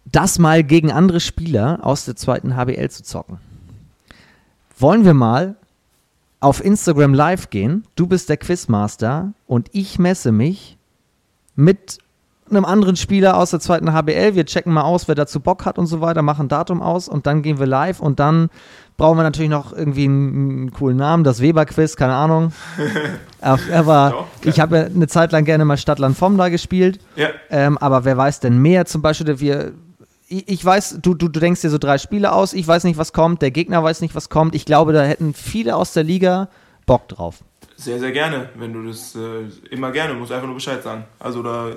das 0.06 0.40
mal 0.40 0.64
gegen 0.64 0.90
andere 0.90 1.20
Spieler 1.20 1.78
aus 1.82 2.04
der 2.04 2.16
zweiten 2.16 2.56
HBL 2.56 2.90
zu 2.90 3.04
zocken. 3.04 3.38
Wollen 4.76 5.04
wir 5.04 5.14
mal 5.14 5.54
auf 6.40 6.64
Instagram 6.64 7.14
live 7.14 7.48
gehen? 7.48 7.84
Du 7.94 8.08
bist 8.08 8.28
der 8.28 8.38
Quizmaster 8.38 9.34
und 9.46 9.68
ich 9.70 10.00
messe 10.00 10.32
mich 10.32 10.78
mit 11.54 11.98
einem 12.50 12.64
anderen 12.64 12.96
Spieler 12.96 13.36
aus 13.36 13.50
der 13.50 13.60
zweiten 13.60 13.92
HBL. 13.92 14.34
Wir 14.34 14.46
checken 14.46 14.72
mal 14.72 14.82
aus, 14.82 15.08
wer 15.08 15.14
dazu 15.14 15.40
Bock 15.40 15.64
hat 15.64 15.78
und 15.78 15.86
so 15.86 16.00
weiter, 16.00 16.22
machen 16.22 16.48
Datum 16.48 16.82
aus 16.82 17.08
und 17.08 17.26
dann 17.26 17.42
gehen 17.42 17.58
wir 17.58 17.66
live 17.66 18.00
und 18.00 18.20
dann 18.20 18.50
brauchen 18.96 19.18
wir 19.18 19.22
natürlich 19.22 19.50
noch 19.50 19.72
irgendwie 19.72 20.04
einen, 20.04 20.72
coolen 20.72 20.96
Namen, 20.96 21.24
das 21.24 21.40
Weber-Quiz, 21.40 21.96
keine 21.96 22.14
Ahnung. 22.14 22.52
aber 23.40 24.26
ja, 24.42 24.50
ich 24.50 24.60
habe 24.60 24.76
ja 24.76 24.84
eine 24.84 25.06
Zeit 25.06 25.32
lang 25.32 25.44
gerne 25.44 25.64
mal 25.64 25.76
Stadtland 25.76 26.16
vom 26.16 26.38
da 26.38 26.48
gespielt. 26.48 27.00
Ja. 27.14 27.28
Ähm, 27.50 27.76
aber 27.78 28.04
wer 28.04 28.16
weiß 28.16 28.40
denn 28.40 28.58
mehr? 28.58 28.86
Zum 28.86 29.02
Beispiel, 29.02 29.38
wir, 29.40 29.72
ich, 30.28 30.48
ich 30.48 30.64
weiß, 30.64 30.98
du, 31.02 31.14
du, 31.14 31.28
du 31.28 31.40
denkst 31.40 31.60
dir 31.60 31.70
so 31.70 31.78
drei 31.78 31.98
Spiele 31.98 32.32
aus, 32.32 32.54
ich 32.54 32.66
weiß 32.66 32.84
nicht, 32.84 32.98
was 32.98 33.12
kommt, 33.12 33.42
der 33.42 33.50
Gegner 33.50 33.82
weiß 33.82 34.00
nicht, 34.00 34.14
was 34.14 34.30
kommt. 34.30 34.54
Ich 34.54 34.64
glaube, 34.64 34.92
da 34.92 35.02
hätten 35.02 35.34
viele 35.34 35.76
aus 35.76 35.92
der 35.92 36.04
Liga 36.04 36.48
Bock 36.86 37.08
drauf. 37.08 37.42
Sehr, 37.76 37.98
sehr 37.98 38.12
gerne. 38.12 38.48
Wenn 38.54 38.72
du 38.72 38.86
das 38.86 39.14
äh, 39.14 39.50
immer 39.70 39.92
gerne, 39.92 40.14
musst 40.14 40.32
einfach 40.32 40.46
nur 40.46 40.54
Bescheid 40.54 40.82
sagen. 40.82 41.04
Also 41.18 41.42
da, 41.42 41.72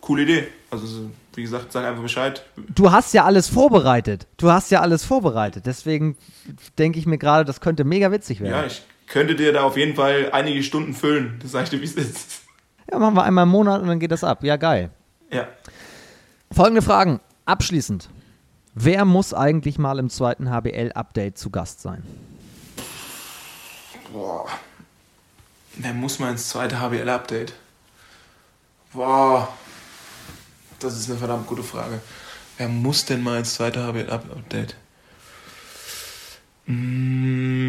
coole 0.00 0.22
Idee. 0.22 0.48
Also 0.70 1.10
wie 1.34 1.42
gesagt, 1.42 1.72
sag 1.72 1.84
einfach 1.84 2.02
Bescheid. 2.02 2.44
Du 2.56 2.90
hast 2.90 3.14
ja 3.14 3.24
alles 3.24 3.48
vorbereitet. 3.48 4.26
Du 4.36 4.50
hast 4.50 4.70
ja 4.70 4.80
alles 4.80 5.04
vorbereitet. 5.04 5.66
Deswegen 5.66 6.16
denke 6.78 6.98
ich 6.98 7.06
mir 7.06 7.18
gerade, 7.18 7.44
das 7.44 7.60
könnte 7.60 7.84
mega 7.84 8.10
witzig 8.10 8.40
werden. 8.40 8.52
Ja, 8.52 8.66
ich 8.66 8.82
könnte 9.06 9.36
dir 9.36 9.52
da 9.52 9.62
auf 9.62 9.76
jeden 9.76 9.94
Fall 9.94 10.30
einige 10.32 10.62
Stunden 10.62 10.94
füllen. 10.94 11.38
Das 11.40 11.52
sag 11.52 11.64
ich 11.64 11.70
dir, 11.70 11.80
wie 11.80 11.84
es 11.84 11.94
ist. 11.94 12.42
Ja, 12.90 12.98
machen 12.98 13.14
wir 13.14 13.22
einmal 13.22 13.44
im 13.44 13.50
Monat 13.50 13.82
und 13.82 13.88
dann 13.88 14.00
geht 14.00 14.10
das 14.10 14.24
ab. 14.24 14.42
Ja, 14.42 14.56
geil. 14.56 14.90
Ja. 15.30 15.46
Folgende 16.50 16.82
Fragen. 16.82 17.20
Abschließend. 17.44 18.08
Wer 18.74 19.04
muss 19.04 19.32
eigentlich 19.32 19.78
mal 19.78 19.98
im 19.98 20.10
zweiten 20.10 20.50
HBL-Update 20.50 21.38
zu 21.38 21.50
Gast 21.50 21.80
sein? 21.82 22.02
Boah. 24.12 24.46
Wer 25.76 25.94
muss 25.94 26.18
mal 26.18 26.30
ins 26.30 26.48
zweite 26.48 26.80
HBL-Update? 26.80 27.52
Boah. 28.92 29.48
Das 30.80 30.96
ist 30.96 31.10
eine 31.10 31.18
verdammt 31.18 31.46
gute 31.46 31.62
Frage. 31.62 32.00
Wer 32.56 32.68
muss 32.68 33.04
denn 33.04 33.22
mal 33.22 33.38
ins 33.38 33.54
zweite 33.54 33.80
HBL-Update? 33.86 34.76
Mmh. 36.66 37.68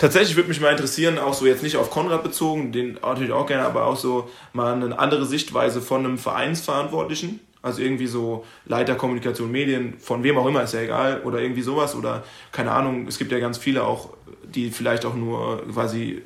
Tatsächlich 0.00 0.34
würde 0.36 0.48
mich 0.48 0.60
mal 0.62 0.70
interessieren, 0.70 1.18
auch 1.18 1.34
so 1.34 1.44
jetzt 1.44 1.62
nicht 1.62 1.76
auf 1.76 1.90
Konrad 1.90 2.22
bezogen, 2.22 2.72
den 2.72 2.94
natürlich 2.94 3.32
auch 3.32 3.46
gerne, 3.46 3.66
aber 3.66 3.84
auch 3.84 3.98
so 3.98 4.30
mal 4.54 4.72
eine 4.72 4.98
andere 4.98 5.26
Sichtweise 5.26 5.82
von 5.82 6.06
einem 6.06 6.16
Vereinsverantwortlichen. 6.16 7.40
Also 7.60 7.82
irgendwie 7.82 8.06
so 8.06 8.46
Leiter 8.64 8.94
Kommunikation, 8.94 9.52
Medien, 9.52 9.98
von 9.98 10.22
wem 10.22 10.38
auch 10.38 10.46
immer, 10.46 10.62
ist 10.62 10.72
ja 10.72 10.80
egal, 10.80 11.20
oder 11.24 11.40
irgendwie 11.42 11.60
sowas, 11.60 11.94
oder 11.94 12.24
keine 12.50 12.72
Ahnung, 12.72 13.06
es 13.08 13.18
gibt 13.18 13.30
ja 13.30 13.38
ganz 13.40 13.58
viele 13.58 13.84
auch, 13.84 14.14
die 14.42 14.70
vielleicht 14.70 15.04
auch 15.04 15.14
nur 15.14 15.68
quasi 15.70 16.22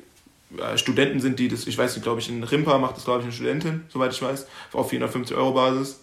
Studenten 0.75 1.19
sind, 1.19 1.39
die 1.39 1.47
das, 1.47 1.67
ich 1.67 1.77
weiß 1.77 1.95
nicht, 1.95 2.03
glaube 2.03 2.19
ich, 2.19 2.29
in 2.29 2.43
Rimpa 2.43 2.77
macht 2.77 2.97
das, 2.97 3.05
glaube 3.05 3.19
ich, 3.19 3.25
eine 3.25 3.33
Studentin, 3.33 3.83
soweit 3.89 4.13
ich 4.13 4.21
weiß, 4.21 4.47
auf 4.73 4.89
450 4.89 5.35
Euro 5.35 5.53
Basis. 5.53 5.99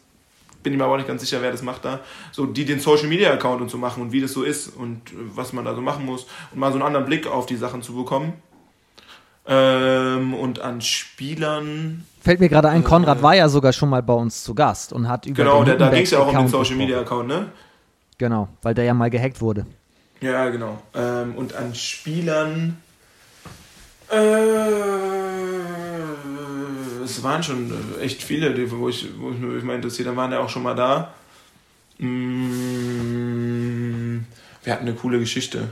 Bin 0.63 0.73
ich 0.73 0.79
mir 0.79 0.85
aber 0.85 0.95
auch 0.95 0.99
nicht 0.99 1.09
ganz 1.09 1.23
sicher, 1.23 1.43
wer 1.43 1.51
das 1.51 1.63
macht 1.63 1.85
da. 1.85 2.01
So, 2.31 2.47
die 2.47 2.65
den 2.65 2.79
Social 2.79 3.09
Media 3.09 3.33
Account 3.33 3.61
und 3.63 3.71
so 3.71 3.79
machen 3.79 4.03
und 4.03 4.13
wie 4.13 4.21
das 4.21 4.33
so 4.33 4.43
ist 4.43 4.69
und 4.69 5.11
äh, 5.11 5.15
was 5.35 5.53
man 5.53 5.65
da 5.65 5.75
so 5.75 5.81
machen 5.81 6.05
muss 6.05 6.27
und 6.53 6.59
mal 6.59 6.71
so 6.71 6.75
einen 6.75 6.87
anderen 6.87 7.07
Blick 7.07 7.27
auf 7.27 7.47
die 7.47 7.57
Sachen 7.57 7.83
zu 7.83 7.95
bekommen. 7.95 8.35
Ähm, 9.45 10.35
und 10.35 10.61
an 10.61 10.81
Spielern. 10.81 12.05
Fällt 12.21 12.39
mir 12.39 12.49
gerade 12.49 12.69
ein, 12.69 12.85
Konrad 12.85 13.19
äh, 13.19 13.23
war 13.23 13.35
ja 13.35 13.49
sogar 13.49 13.73
schon 13.73 13.89
mal 13.89 14.03
bei 14.03 14.13
uns 14.13 14.45
zu 14.45 14.55
Gast 14.55 14.93
und 14.93 15.09
hat 15.09 15.27
über 15.27 15.43
Genau, 15.43 15.65
der, 15.65 15.77
da 15.77 15.89
ging 15.89 16.05
es 16.05 16.13
ja 16.13 16.21
auch 16.21 16.29
um 16.29 16.37
den 16.37 16.49
Social 16.49 16.77
Media 16.77 17.01
Account, 17.01 17.27
ne? 17.27 17.47
Genau, 18.19 18.49
weil 18.63 18.75
der 18.75 18.85
ja 18.85 18.95
mal 18.95 19.11
gehackt 19.11 19.41
wurde. 19.41 19.67
Ja, 20.21 20.49
genau. 20.51 20.81
Ähm, 20.95 21.35
und 21.35 21.57
an 21.57 21.75
Spielern. 21.75 22.77
Äh, 24.13 24.17
es 27.03 27.23
waren 27.23 27.43
schon 27.43 27.73
echt 28.01 28.23
viele, 28.23 28.53
die, 28.53 28.71
wo, 28.71 28.91
ich, 28.91 29.09
wo 29.19 29.31
ich 29.31 29.39
mich 29.39 29.65
mal 29.65 29.77
interessiert 29.77 30.07
habe, 30.09 30.19
waren 30.19 30.33
ja 30.33 30.41
auch 30.41 30.51
schon 30.51 30.63
mal 30.63 30.75
da. 30.75 31.15
Mm, 31.99 32.11
wir 34.63 34.73
hatten 34.73 34.87
eine 34.87 34.95
coole 34.95 35.19
Geschichte. 35.19 35.69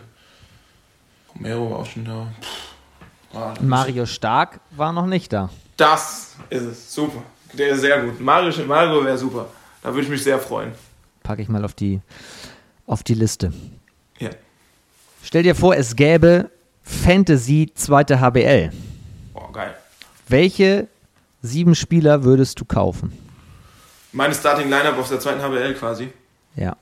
Romero 1.35 1.71
war 1.71 1.81
auch 1.81 1.87
schon 1.87 2.07
da. 2.07 2.29
Ah, 3.35 3.55
Mario 3.61 4.07
Stark 4.07 4.61
war 4.71 4.93
noch 4.93 5.07
nicht 5.07 5.33
da. 5.33 5.51
Das 5.77 6.37
ist 6.49 6.63
es. 6.63 6.95
Super. 6.95 7.23
Der 7.53 7.69
ist 7.71 7.83
sehr 7.83 8.01
gut. 8.03 8.21
Mario, 8.21 8.65
Mario 8.65 9.05
wäre 9.05 9.19
super. 9.19 9.49
Da 9.83 9.91
würde 9.91 10.03
ich 10.03 10.09
mich 10.09 10.23
sehr 10.23 10.39
freuen. 10.39 10.73
Packe 11.23 11.43
ich 11.43 11.49
mal 11.49 11.65
auf 11.65 11.75
die, 11.75 12.01
auf 12.87 13.03
die 13.03 13.15
Liste. 13.15 13.53
Ja. 14.19 14.31
Stell 15.23 15.43
dir 15.43 15.55
vor, 15.55 15.77
es 15.77 15.95
gäbe 15.95 16.51
Fantasy 16.91 17.71
zweite 17.75 18.21
HBL. 18.21 18.71
Boah, 19.33 19.53
geil. 19.53 19.75
Welche 20.29 20.89
sieben 21.41 21.75
Spieler 21.75 22.25
würdest 22.25 22.61
du 22.61 22.65
kaufen? 22.65 23.13
Meine 24.13 24.35
Starting 24.35 24.69
Lineup 24.69 24.99
aus 24.99 25.09
der 25.09 25.21
zweiten 25.21 25.41
HBL 25.41 25.75
quasi. 25.75 26.13
Ja. 26.57 26.77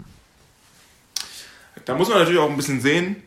Da 1.84 1.94
muss 1.94 2.08
man 2.08 2.18
natürlich 2.18 2.40
auch 2.40 2.50
ein 2.50 2.56
bisschen 2.56 2.80
sehen, 2.80 3.22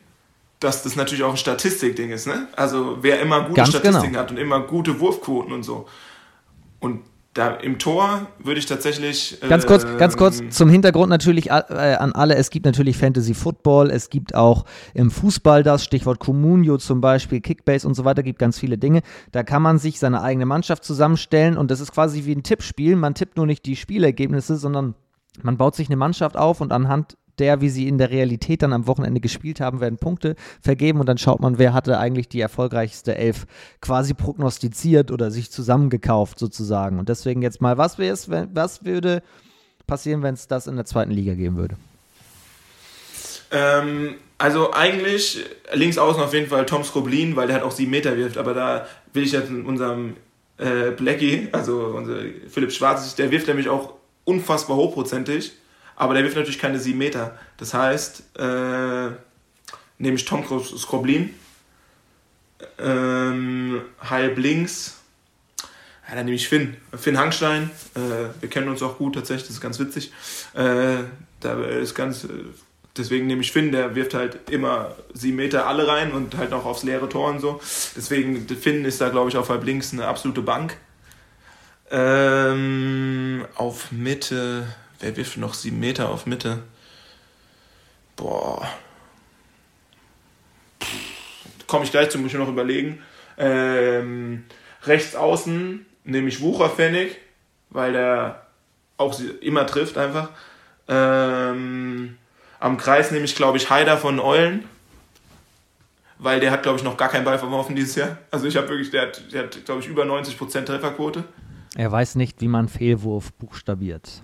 dass 0.59 0.83
das 0.83 0.95
natürlich 0.95 1.23
auch 1.23 1.31
ein 1.31 1.37
Statistikding 1.37 2.11
ist. 2.11 2.27
Ne? 2.27 2.47
Also 2.55 2.97
wer 3.01 3.19
immer 3.21 3.41
gute 3.41 3.53
Ganz 3.53 3.69
Statistiken 3.69 4.13
genau. 4.13 4.19
hat 4.19 4.31
und 4.31 4.37
immer 4.37 4.61
gute 4.61 4.99
Wurfquoten 4.99 5.53
und 5.53 5.63
so. 5.63 5.87
Und 6.79 7.03
da 7.33 7.55
im 7.55 7.79
Tor 7.79 8.27
würde 8.39 8.59
ich 8.59 8.65
tatsächlich. 8.65 9.39
Ganz 9.47 9.65
kurz, 9.65 9.85
ähm, 9.85 9.97
ganz 9.97 10.17
kurz 10.17 10.41
zum 10.49 10.69
Hintergrund 10.69 11.09
natürlich 11.09 11.47
äh, 11.47 11.51
an 11.51 12.11
alle. 12.11 12.35
Es 12.35 12.49
gibt 12.49 12.65
natürlich 12.65 12.97
Fantasy 12.97 13.33
Football, 13.33 13.89
es 13.89 14.09
gibt 14.09 14.35
auch 14.35 14.65
im 14.93 15.09
Fußball 15.09 15.63
das, 15.63 15.85
Stichwort 15.85 16.19
Communio 16.19 16.77
zum 16.77 16.99
Beispiel, 16.99 17.39
Kickbase 17.39 17.87
und 17.87 17.93
so 17.93 18.03
weiter, 18.03 18.21
gibt 18.21 18.39
ganz 18.39 18.59
viele 18.59 18.77
Dinge. 18.77 19.01
Da 19.31 19.43
kann 19.43 19.61
man 19.61 19.77
sich 19.77 19.97
seine 19.97 20.21
eigene 20.21 20.45
Mannschaft 20.45 20.83
zusammenstellen 20.83 21.57
und 21.57 21.71
das 21.71 21.79
ist 21.79 21.93
quasi 21.93 22.25
wie 22.25 22.35
ein 22.35 22.43
Tippspiel. 22.43 22.97
Man 22.97 23.15
tippt 23.15 23.37
nur 23.37 23.45
nicht 23.45 23.65
die 23.65 23.77
Spielergebnisse, 23.77 24.57
sondern 24.57 24.95
man 25.41 25.55
baut 25.55 25.75
sich 25.75 25.87
eine 25.87 25.95
Mannschaft 25.95 26.35
auf 26.35 26.59
und 26.59 26.73
anhand 26.73 27.15
der, 27.41 27.59
wie 27.59 27.69
sie 27.69 27.87
in 27.87 27.97
der 27.97 28.11
Realität 28.11 28.61
dann 28.61 28.71
am 28.71 28.87
Wochenende 28.87 29.19
gespielt 29.19 29.59
haben, 29.59 29.81
werden 29.81 29.97
Punkte 29.97 30.35
vergeben 30.61 30.99
und 30.99 31.09
dann 31.09 31.17
schaut 31.17 31.41
man, 31.41 31.57
wer 31.57 31.73
hatte 31.73 31.97
eigentlich 31.97 32.29
die 32.29 32.39
erfolgreichste 32.39 33.15
Elf 33.15 33.47
quasi 33.81 34.13
prognostiziert 34.13 35.11
oder 35.11 35.31
sich 35.31 35.51
zusammengekauft 35.51 36.37
sozusagen. 36.39 36.99
Und 36.99 37.09
deswegen 37.09 37.41
jetzt 37.41 37.59
mal, 37.59 37.77
was, 37.77 37.97
wär's, 37.97 38.29
wenn, 38.29 38.55
was 38.55 38.85
würde 38.85 39.23
passieren, 39.87 40.21
wenn 40.21 40.35
es 40.35 40.47
das 40.47 40.67
in 40.67 40.75
der 40.75 40.85
zweiten 40.85 41.11
Liga 41.11 41.33
geben 41.33 41.57
würde? 41.57 41.75
Ähm, 43.51 44.15
also 44.37 44.71
eigentlich 44.71 45.43
links 45.73 45.97
außen 45.97 46.21
auf 46.21 46.33
jeden 46.33 46.47
Fall 46.47 46.65
Tom 46.65 46.83
Skroblin, 46.83 47.35
weil 47.35 47.47
der 47.47 47.57
hat 47.57 47.63
auch 47.63 47.71
sieben 47.71 47.91
Meter 47.91 48.15
wirft, 48.15 48.37
aber 48.37 48.53
da 48.53 48.85
will 49.13 49.23
ich 49.23 49.31
jetzt 49.31 49.49
in 49.49 49.65
unserem 49.65 50.15
äh, 50.57 50.91
Blackie, 50.91 51.49
also 51.51 51.93
unser 51.95 52.17
Philipp 52.49 52.71
Schwarz, 52.71 53.15
der 53.15 53.31
wirft 53.31 53.47
nämlich 53.47 53.67
auch 53.67 53.93
unfassbar 54.25 54.77
hochprozentig. 54.77 55.53
Aber 55.95 56.13
der 56.13 56.23
wirft 56.23 56.35
natürlich 56.35 56.59
keine 56.59 56.79
7 56.79 56.97
Meter. 56.97 57.37
Das 57.57 57.73
heißt, 57.73 58.37
äh, 58.39 59.09
nehme 59.97 60.15
ich 60.15 60.25
Tom 60.25 60.43
Skroblin, 60.43 61.33
ähm, 62.79 63.81
halb 63.99 64.37
links, 64.37 65.01
ja, 66.11 66.17
dann 66.17 66.25
nehme 66.25 66.35
ich 66.35 66.49
Finn. 66.49 66.75
Finn 66.97 67.17
Hangstein, 67.17 67.71
äh, 67.95 68.41
wir 68.41 68.49
kennen 68.49 68.67
uns 68.67 68.83
auch 68.83 68.97
gut 68.97 69.15
tatsächlich, 69.15 69.47
das 69.47 69.55
ist 69.55 69.61
ganz 69.61 69.79
witzig. 69.79 70.11
Äh, 70.53 71.03
da 71.39 71.63
ist 71.63 71.95
ganz, 71.95 72.27
deswegen 72.97 73.27
nehme 73.27 73.41
ich 73.41 73.53
Finn, 73.53 73.71
der 73.71 73.95
wirft 73.95 74.13
halt 74.13 74.49
immer 74.49 74.95
7 75.13 75.35
Meter 75.35 75.67
alle 75.67 75.87
rein 75.87 76.11
und 76.11 76.35
halt 76.37 76.51
auch 76.51 76.65
aufs 76.65 76.83
leere 76.83 77.07
Tor 77.07 77.29
und 77.29 77.39
so. 77.39 77.61
Deswegen, 77.95 78.45
Finn 78.47 78.83
ist 78.83 78.99
da, 78.99 79.07
glaube 79.07 79.29
ich, 79.29 79.37
auf 79.37 79.49
halb 79.49 79.63
links 79.63 79.93
eine 79.93 80.05
absolute 80.07 80.41
Bank. 80.41 80.75
Ähm, 81.89 83.45
auf 83.55 83.91
Mitte, 83.93 84.67
wer 85.01 85.15
wirft 85.17 85.37
noch 85.37 85.53
7 85.53 85.79
Meter 85.79 86.09
auf 86.09 86.25
Mitte? 86.25 86.63
Boah. 88.15 88.67
Komme 91.67 91.85
ich 91.85 91.91
gleich 91.91 92.09
zu, 92.09 92.17
muss 92.17 92.31
ich 92.31 92.37
noch 92.37 92.49
überlegen. 92.49 93.01
Ähm, 93.37 94.45
rechts 94.83 95.15
außen 95.15 95.85
nehme 96.03 96.27
ich 96.27 96.41
Wucherpfennig, 96.41 97.17
weil 97.69 97.93
der 97.93 98.45
auch 98.97 99.19
immer 99.41 99.65
trifft 99.65 99.97
einfach. 99.97 100.29
Ähm, 100.87 102.17
am 102.59 102.77
Kreis 102.77 103.11
nehme 103.11 103.25
ich, 103.25 103.35
glaube 103.35 103.57
ich, 103.57 103.69
Haider 103.69 103.97
von 103.97 104.19
Eulen, 104.19 104.65
weil 106.19 106.39
der 106.39 106.51
hat, 106.51 106.63
glaube 106.63 106.77
ich, 106.77 106.83
noch 106.83 106.97
gar 106.97 107.09
keinen 107.09 107.25
Ball 107.25 107.39
verworfen 107.39 107.75
dieses 107.75 107.95
Jahr. 107.95 108.17
Also 108.29 108.45
ich 108.45 108.55
habe 108.57 108.69
wirklich, 108.69 108.91
der 108.91 109.03
hat, 109.03 109.33
der 109.33 109.43
hat 109.43 109.65
glaube 109.65 109.81
ich, 109.81 109.87
über 109.87 110.03
90% 110.03 110.65
Trefferquote. 110.65 111.23
Er 111.75 111.91
weiß 111.91 112.15
nicht, 112.15 112.41
wie 112.41 112.47
man 112.47 112.67
Fehlwurf 112.67 113.31
buchstabiert. 113.33 114.21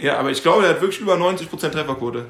Ja, 0.00 0.18
aber 0.18 0.30
ich 0.30 0.42
glaube, 0.42 0.64
er 0.64 0.70
hat 0.70 0.80
wirklich 0.80 1.00
über 1.00 1.14
90% 1.14 1.70
Trefferquote. 1.70 2.26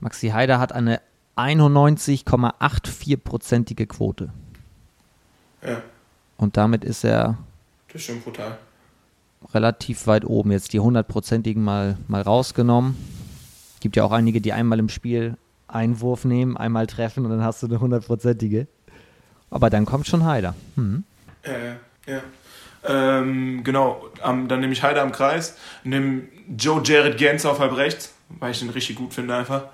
Maxi 0.00 0.28
Heider 0.28 0.58
hat 0.58 0.72
eine 0.72 1.00
91,84%ige 1.36 3.86
Quote. 3.86 4.30
Ja. 5.62 5.82
Und 6.36 6.56
damit 6.56 6.84
ist 6.84 7.04
er 7.04 7.38
Das 7.88 7.96
ist 8.02 8.06
schon 8.06 8.20
brutal. 8.20 8.58
relativ 9.54 10.06
weit 10.06 10.24
oben. 10.24 10.50
Jetzt 10.52 10.72
die 10.72 10.80
100%igen 10.80 11.62
mal, 11.62 11.96
mal 12.08 12.22
rausgenommen. 12.22 12.96
Gibt 13.80 13.96
ja 13.96 14.04
auch 14.04 14.12
einige, 14.12 14.40
die 14.40 14.52
einmal 14.52 14.78
im 14.78 14.88
Spiel 14.88 15.36
einen 15.68 16.00
Wurf 16.00 16.24
nehmen, 16.24 16.56
einmal 16.56 16.86
treffen 16.86 17.24
und 17.24 17.30
dann 17.30 17.42
hast 17.42 17.62
du 17.62 17.66
eine 17.66 17.78
100%ige. 17.78 18.66
Aber 19.50 19.70
dann 19.70 19.86
kommt 19.86 20.06
schon 20.06 20.24
Heider. 20.24 20.54
Hm. 20.76 21.04
Äh, 21.42 21.70
ja. 22.10 22.20
Ähm, 22.88 23.64
genau, 23.64 24.08
am, 24.22 24.48
dann 24.48 24.60
nehme 24.60 24.72
ich 24.72 24.82
Heider 24.82 25.02
am 25.02 25.12
Kreis, 25.12 25.56
nehme 25.84 26.22
Joe 26.58 26.80
Jared 26.84 27.18
Gens 27.18 27.44
auf 27.44 27.58
halb 27.58 27.76
rechts, 27.76 28.14
weil 28.28 28.52
ich 28.52 28.60
den 28.60 28.70
richtig 28.70 28.96
gut 28.96 29.14
finde 29.14 29.34
einfach. 29.34 29.64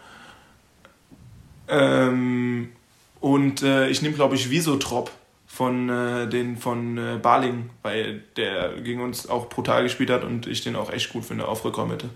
Ähm, 1.68 2.72
und 3.20 3.62
äh, 3.62 3.88
ich 3.88 4.02
nehme, 4.02 4.14
glaube 4.14 4.34
ich, 4.34 4.50
Visotrop 4.50 5.10
von, 5.46 5.88
äh, 5.88 6.28
den, 6.28 6.56
von 6.56 6.98
äh, 6.98 7.18
Baling, 7.22 7.70
weil 7.82 8.22
der 8.36 8.80
gegen 8.82 9.02
uns 9.02 9.28
auch 9.28 9.48
brutal 9.48 9.82
gespielt 9.82 10.10
hat 10.10 10.24
und 10.24 10.46
ich 10.46 10.62
den 10.62 10.76
auch 10.76 10.90
echt 10.90 11.12
gut 11.12 11.24
finde 11.24 11.46
auf 11.46 11.64
Rückraummitte. 11.64 12.08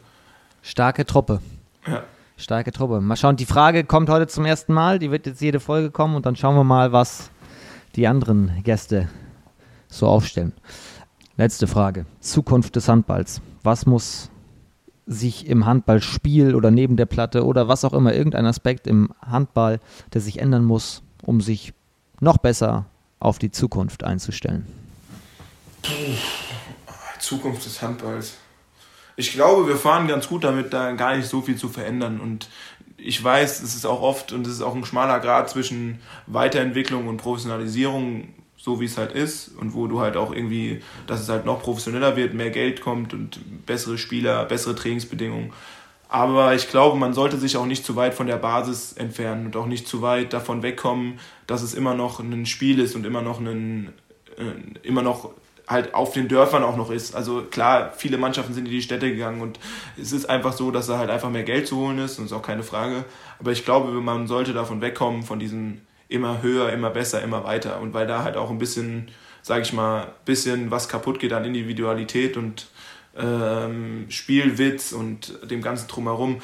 Starke 0.63 1.05
Truppe. 1.05 1.41
Ja. 1.87 2.03
Starke 2.37 2.73
Truppe. 2.73 3.01
Mal 3.01 3.17
schauen, 3.17 3.37
die 3.37 3.47
Frage 3.47 3.85
kommt 3.85 4.09
heute 4.09 4.27
zum 4.27 4.45
ersten 4.45 4.75
Mal. 4.75 4.99
Die 4.99 5.11
wird 5.11 5.27
jetzt 5.27 5.41
jede 5.41 5.61
Folge 5.61 5.91
kommen 5.91 6.17
und 6.17 6.27
dann 6.27 6.37
schauen 6.37 6.57
wir 6.57 6.65
mal, 6.65 6.93
was 6.93 7.31
die 7.95 8.07
anderen 8.07 8.63
Gäste 8.63 9.09
so 9.89 10.07
aufstellen. 10.07 10.53
Letzte 11.37 11.67
Frage. 11.67 12.07
Zukunft 12.21 12.77
des 12.77 12.89
Handballs. 12.89 13.41
Was 13.63 13.87
muss 13.87 14.31
sich 15.07 15.47
im 15.47 15.67
Handballspiel 15.67 16.55
oder 16.55 16.71
neben 16.71 16.97
der 16.97 17.07
Platte 17.07 17.45
oder 17.45 17.69
was 17.69 17.85
auch 17.85 17.93
immer, 17.93 18.15
irgendein 18.15 18.47
Aspekt 18.47 18.87
im 18.87 19.13
Handball, 19.25 19.81
der 20.13 20.21
sich 20.21 20.39
ändern 20.41 20.65
muss, 20.65 21.03
um 21.23 21.41
sich 21.41 21.73
noch 22.21 22.39
besser 22.39 22.87
auf 23.21 23.39
die 23.39 23.51
Zukunft 23.51 24.03
einzustellen? 24.03 24.67
Zukunft 27.21 27.65
des 27.65 27.81
Handballs 27.83 28.37
ich 29.17 29.33
glaube, 29.33 29.67
wir 29.67 29.77
fahren 29.77 30.07
ganz 30.07 30.29
gut 30.29 30.45
damit, 30.45 30.73
da 30.73 30.93
gar 30.93 31.17
nicht 31.17 31.29
so 31.29 31.41
viel 31.41 31.57
zu 31.57 31.69
verändern. 31.69 32.21
Und 32.21 32.49
ich 32.99 33.23
weiß, 33.23 33.63
es 33.63 33.75
ist 33.75 33.87
auch 33.87 34.03
oft 34.03 34.33
und 34.33 34.47
es 34.47 34.55
ist 34.55 34.63
auch 34.63 34.75
ein 34.75 34.85
schmaler 34.85 35.21
Grad 35.21 35.49
zwischen 35.49 36.01
Weiterentwicklung 36.27 37.09
und 37.09 37.17
Professionalisierung, 37.17 38.29
so 38.67 38.81
wie 38.81 38.87
es 38.87 38.99
halt 38.99 39.13
ist 39.13 39.53
und 39.61 39.75
wo 39.75 39.87
du 39.87 40.01
halt 40.01 40.17
auch 40.17 40.33
irgendwie, 40.33 40.83
dass 41.07 41.21
es 41.21 41.29
halt 41.29 41.47
noch 41.47 41.63
professioneller 41.63 42.17
wird, 42.17 42.35
mehr 42.35 42.51
Geld 42.51 42.81
kommt 42.81 43.15
und 43.15 43.39
bessere 43.65 43.97
Spieler, 43.97 44.45
bessere 44.45 44.75
Trainingsbedingungen. 44.75 45.53
Aber 46.09 46.53
ich 46.53 46.69
glaube, 46.69 46.99
man 46.99 47.15
sollte 47.15 47.37
sich 47.39 47.57
auch 47.57 47.67
nicht 47.67 47.87
zu 47.87 47.95
weit 47.95 48.13
von 48.13 48.27
der 48.27 48.39
Basis 48.39 48.93
entfernen 48.93 49.47
und 49.47 49.57
auch 49.57 49.67
nicht 49.67 49.87
zu 49.87 50.03
weit 50.03 50.33
davon 50.33 50.65
wegkommen, 50.65 51.21
dass 51.47 51.63
es 51.63 51.75
immer 51.75 51.95
noch 51.95 52.19
ein 52.19 52.45
Spiel 52.45 52.81
ist 52.81 52.97
und 52.97 53.07
immer 53.07 53.23
noch 53.23 53.39
ein, 53.39 53.93
äh, 54.37 54.85
immer 54.85 55.03
noch 55.03 55.31
halt 55.69 55.95
auf 55.95 56.13
den 56.13 56.27
Dörfern 56.27 56.65
auch 56.65 56.77
noch 56.77 56.91
ist. 56.91 57.15
Also 57.15 57.43
klar, 57.43 57.93
viele 57.97 58.19
Mannschaften 58.19 58.53
sind 58.53 58.67
in 58.67 58.73
die 58.73 58.83
Städte 58.83 59.13
gegangen 59.13 59.43
und 59.43 59.61
es 59.97 60.11
ist 60.11 60.29
einfach 60.29 60.55
so, 60.55 60.73
dass 60.73 60.89
da 60.89 60.99
halt 60.99 61.11
einfach 61.11 61.31
mehr 61.31 61.45
Geld 61.45 61.69
zu 61.69 61.77
holen 61.77 62.01
ist 62.01 62.19
und 62.19 62.25
ist 62.25 62.33
auch 62.33 62.43
keine 62.43 62.65
Frage. 62.65 63.05
Aber 63.39 63.53
ich 63.53 63.65
glaube, 63.65 63.93
man 63.93 64.27
sollte 64.27 64.53
davon 64.53 64.81
wegkommen, 64.81 65.23
von 65.23 65.39
diesem 65.39 65.83
immer 66.09 66.43
höher, 66.43 66.73
immer 66.73 66.91
besser, 66.91 67.23
immer 67.23 67.45
weiter. 67.45 67.81
Und 67.81 67.95
weil 67.95 68.07
da 68.07 68.23
halt 68.23 68.37
auch 68.37 68.51
ein 68.51 68.59
bisschen, 68.59 69.09
sag 69.43 69.63
ich 69.63 69.73
mal, 69.73 70.13
bisschen 70.25 70.71
was 70.71 70.89
kaputt 70.89 71.19
geht 71.19 71.33
an 71.33 71.45
Individualität 71.45 72.37
und 72.37 72.69
ähm, 73.17 74.07
Spielwitz 74.09 74.93
und 74.93 75.39
dem 75.51 75.63
ganzen 75.63 75.89
drumherum. 75.89 76.41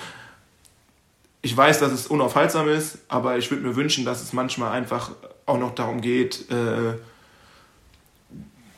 Ich 1.42 1.56
weiß, 1.56 1.80
dass 1.80 1.92
es 1.92 2.06
unaufhaltsam 2.06 2.68
ist, 2.68 2.98
aber 3.08 3.36
ich 3.36 3.50
würde 3.50 3.66
mir 3.66 3.76
wünschen, 3.76 4.04
dass 4.04 4.22
es 4.22 4.32
manchmal 4.32 4.72
einfach 4.72 5.10
auch 5.44 5.58
noch 5.58 5.74
darum 5.74 6.00
geht, 6.00 6.50
äh, 6.50 6.94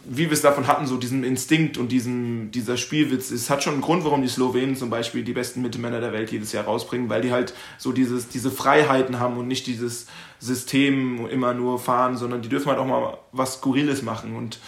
wie 0.06 0.26
wir 0.26 0.32
es 0.32 0.42
davon 0.42 0.66
hatten, 0.66 0.86
so 0.86 0.96
diesen 0.96 1.24
Instinkt 1.24 1.78
und 1.78 1.88
diesen, 1.88 2.50
dieser 2.50 2.76
Spielwitz. 2.76 3.30
Es 3.30 3.48
hat 3.48 3.62
schon 3.62 3.74
einen 3.74 3.82
Grund, 3.82 4.04
warum 4.04 4.22
die 4.22 4.28
Slowenen 4.28 4.76
zum 4.76 4.90
Beispiel 4.90 5.24
die 5.24 5.32
besten 5.32 5.62
Mittelmänner 5.62 6.00
der 6.00 6.12
Welt 6.12 6.30
jedes 6.30 6.52
Jahr 6.52 6.64
rausbringen, 6.64 7.08
weil 7.08 7.22
die 7.22 7.32
halt 7.32 7.54
so 7.78 7.92
dieses, 7.92 8.28
diese 8.28 8.50
Freiheiten 8.50 9.18
haben 9.18 9.36
und 9.38 9.48
nicht 9.48 9.66
dieses 9.66 10.06
System 10.40 11.26
immer 11.28 11.54
nur 11.54 11.78
fahren, 11.78 12.16
sondern 12.16 12.42
die 12.42 12.48
dürfen 12.48 12.68
halt 12.68 12.78
auch 12.78 12.86
mal 12.86 13.18
was 13.32 13.54
Skurriles 13.54 14.02
machen. 14.02 14.36
Und 14.36 14.58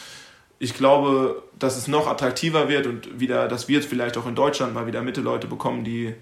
ich 0.58 0.74
glaube, 0.74 1.42
dass 1.58 1.76
es 1.76 1.86
noch 1.86 2.06
attraktiver 2.06 2.68
wird 2.68 2.86
und 2.86 3.20
wieder, 3.20 3.46
dass 3.48 3.68
wir 3.68 3.76
jetzt 3.76 3.88
vielleicht 3.88 4.16
auch 4.16 4.26
in 4.26 4.34
Deutschland 4.34 4.74
mal 4.74 4.86
wieder 4.86 5.02
Mittelleute 5.02 5.46
bekommen, 5.46 5.84
die 5.84 6.14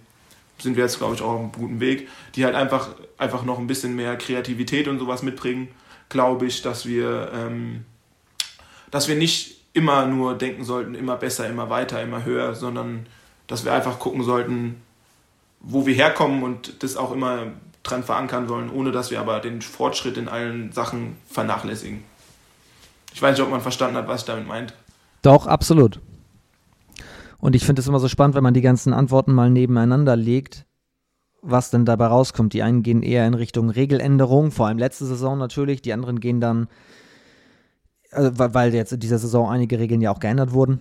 sind 0.59 0.77
wir 0.77 0.85
jetzt, 0.85 0.99
glaube 0.99 1.15
ich, 1.15 1.23
auch 1.23 1.33
auf 1.33 1.41
einem 1.41 1.53
guten 1.53 1.81
Weg, 1.81 2.09
die 2.35 2.45
halt 2.45 2.55
einfach, 2.55 2.91
einfach 3.19 3.45
noch 3.45 3.59
ein 3.59 3.67
bisschen 3.67 3.95
mehr 3.97 4.17
Kreativität 4.17 4.89
und 4.89 4.99
sowas 4.99 5.23
mitbringen, 5.23 5.69
glaube 6.09 6.47
ich, 6.47 6.63
dass 6.63 6.87
wir. 6.87 7.31
Ähm, 7.33 7.85
dass 8.95 9.09
wir 9.09 9.17
nicht 9.17 9.57
immer 9.73 10.07
nur 10.07 10.39
denken 10.39 10.63
sollten, 10.63 10.95
immer 10.95 11.17
besser, 11.17 11.49
immer 11.49 11.69
weiter, 11.69 12.01
immer 12.01 12.25
höher, 12.25 12.55
sondern 12.55 13.07
dass 13.49 13.65
wir 13.65 13.73
einfach 13.73 13.99
gucken 13.99 14.23
sollten, 14.23 14.81
wo 15.59 15.85
wir 15.85 15.97
herkommen 15.97 16.45
und 16.45 16.81
das 16.85 16.97
auch 16.97 17.11
immer 17.11 17.49
dran 17.83 18.05
verankern 18.05 18.49
wollen, 18.49 18.71
ohne 18.71 18.93
dass 18.93 19.11
wir 19.11 19.19
aber 19.19 19.41
den 19.41 19.63
Fortschritt 19.63 20.17
in 20.17 20.29
allen 20.29 20.71
Sachen 20.71 21.17
vernachlässigen. 21.29 22.05
Ich 23.13 23.21
weiß 23.21 23.37
nicht, 23.37 23.45
ob 23.45 23.51
man 23.51 23.63
verstanden 23.63 23.97
hat, 23.97 24.07
was 24.07 24.21
ich 24.21 24.27
damit 24.27 24.47
meint. 24.47 24.75
Doch, 25.23 25.49
absolut. 25.49 25.99
Und 27.41 27.57
ich 27.57 27.67
finde 27.67 27.81
es 27.81 27.89
immer 27.89 27.99
so 27.99 28.07
spannend, 28.07 28.37
wenn 28.37 28.45
man 28.45 28.55
die 28.55 28.61
ganzen 28.61 28.93
Antworten 28.93 29.33
mal 29.33 29.51
nebeneinander 29.51 30.15
legt, 30.15 30.67
was 31.43 31.73
denn 31.73 31.85
dabei 31.85 32.07
rauskommt. 32.07 32.53
Die 32.53 32.63
einen 32.63 32.85
gehen 32.85 33.03
eher 33.03 33.27
in 33.27 33.35
Richtung 33.35 33.71
Regeländerung, 33.71 34.53
vor 34.53 34.69
allem 34.69 34.79
letzte 34.79 35.05
Saison 35.05 35.37
natürlich, 35.37 35.83
die 35.83 35.93
anderen 35.93 36.21
gehen 36.21 36.41
dann 36.41 36.69
also, 38.15 38.33
weil 38.37 38.75
jetzt 38.75 38.93
in 38.93 39.01
dieser 39.01 39.19
Saison 39.19 39.51
einige 39.51 39.79
Regeln 39.79 40.01
ja 40.01 40.11
auch 40.11 40.21
geändert 40.21 40.53
wurden. 40.53 40.81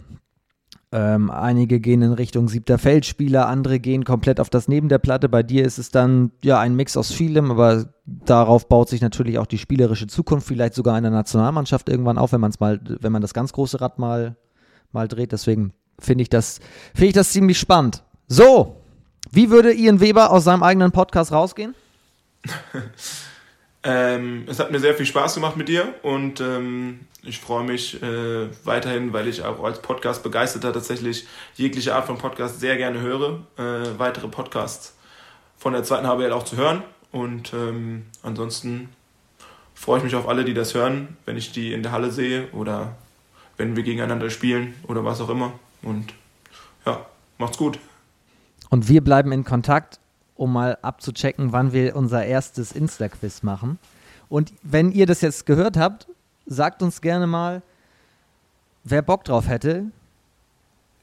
Ähm, 0.92 1.32
einige 1.32 1.80
gehen 1.80 2.04
in 2.04 2.14
Richtung 2.14 2.48
siebter 2.48 2.78
Feldspieler, 2.78 3.48
andere 3.48 3.80
gehen 3.80 4.04
komplett 4.04 4.40
auf 4.40 4.52
das 4.52 4.68
Neben 4.68 4.90
der 4.90 5.00
Platte. 5.00 5.28
Bei 5.28 5.42
dir 5.42 5.66
ist 5.66 5.80
es 5.80 5.90
dann 5.90 6.32
ja 6.44 6.60
ein 6.60 6.76
Mix 6.76 6.96
aus 6.96 7.12
vielem, 7.12 7.50
aber 7.50 7.86
darauf 8.06 8.70
baut 8.70 8.90
sich 8.90 9.02
natürlich 9.02 9.40
auch 9.40 9.48
die 9.48 9.58
spielerische 9.58 10.06
Zukunft, 10.06 10.48
vielleicht 10.48 10.76
sogar 10.76 10.94
einer 10.94 11.10
Nationalmannschaft 11.10 11.90
irgendwann 11.90 12.20
auf, 12.20 12.32
wenn 12.32 12.42
man 12.42 12.52
es 12.52 12.60
mal, 12.60 12.80
wenn 12.84 13.12
man 13.12 13.24
das 13.24 13.34
ganz 13.34 13.54
große 13.54 13.82
Rad 13.82 13.98
mal, 13.98 14.36
mal 14.92 15.08
dreht. 15.08 15.32
Deswegen 15.32 15.74
finde 15.98 16.22
ich 16.22 16.30
das, 16.30 16.60
finde 16.94 17.08
ich 17.08 17.14
das 17.14 17.32
ziemlich 17.32 17.58
spannend. 17.58 18.04
So, 18.28 18.78
wie 19.32 19.50
würde 19.50 19.74
Ian 19.74 20.00
Weber 20.00 20.30
aus 20.30 20.44
seinem 20.44 20.62
eigenen 20.62 20.92
Podcast 20.92 21.32
rausgehen? 21.32 21.74
Ähm, 23.84 24.46
es 24.48 24.60
hat 24.60 24.72
mir 24.72 24.80
sehr 24.80 24.96
viel 24.96 25.06
Spaß 25.06 25.36
gemacht 25.36 25.58
mit 25.58 25.68
dir 25.68 25.94
und 26.04 26.40
ähm, 26.40 27.02
ich 27.22 27.40
freue 27.40 27.64
mich 27.64 28.02
äh, 28.02 28.48
weiterhin, 28.64 29.14
weil 29.14 29.28
ich 29.28 29.44
auch 29.44 29.64
als 29.64 29.82
Podcast-Begeisterter 29.82 30.72
tatsächlich 30.72 31.28
jegliche 31.56 31.96
Art 31.96 32.06
von 32.06 32.18
Podcast 32.18 32.60
sehr 32.60 32.78
gerne 32.78 33.02
höre, 33.02 33.42
äh, 33.58 33.98
weitere 33.98 34.28
Podcasts 34.28 34.96
von 35.58 35.74
der 35.74 35.84
zweiten 35.84 36.08
HBL 36.08 36.32
auch 36.32 36.44
zu 36.44 36.58
hören. 36.58 36.84
Und 37.12 37.54
ähm, 37.54 38.06
ansonsten 38.24 38.90
freue 39.74 40.00
ich 40.00 40.04
mich 40.04 40.16
auf 40.16 40.28
alle, 40.28 40.46
die 40.46 40.54
das 40.54 40.74
hören, 40.74 41.18
wenn 41.26 41.38
ich 41.38 41.52
die 41.52 41.74
in 41.74 41.84
der 41.84 41.92
Halle 41.92 42.12
sehe 42.12 42.50
oder 42.52 42.96
wenn 43.58 43.76
wir 43.76 43.84
gegeneinander 43.84 44.30
spielen 44.30 44.74
oder 44.88 45.06
was 45.06 45.22
auch 45.22 45.30
immer. 45.30 45.54
Und 45.82 46.14
ja, 46.86 47.06
macht's 47.38 47.58
gut. 47.58 47.80
Und 48.70 48.90
wir 48.90 49.02
bleiben 49.02 49.32
in 49.32 49.44
Kontakt 49.44 50.00
um 50.36 50.54
mal 50.54 50.78
abzuchecken, 50.82 51.52
wann 51.52 51.74
wir 51.74 51.96
unser 51.96 52.26
erstes 52.26 52.72
Insta-Quiz 52.72 53.44
machen. 53.44 53.80
Und 54.30 54.54
wenn 54.64 54.92
ihr 54.92 55.06
das 55.06 55.22
jetzt 55.22 55.46
gehört 55.46 55.78
habt, 55.78 56.08
sagt 56.46 56.82
uns 56.82 57.02
gerne 57.02 57.28
mal, 57.28 57.62
wer 58.84 59.02
Bock 59.02 59.24
drauf 59.24 59.48
hätte, 59.48 59.86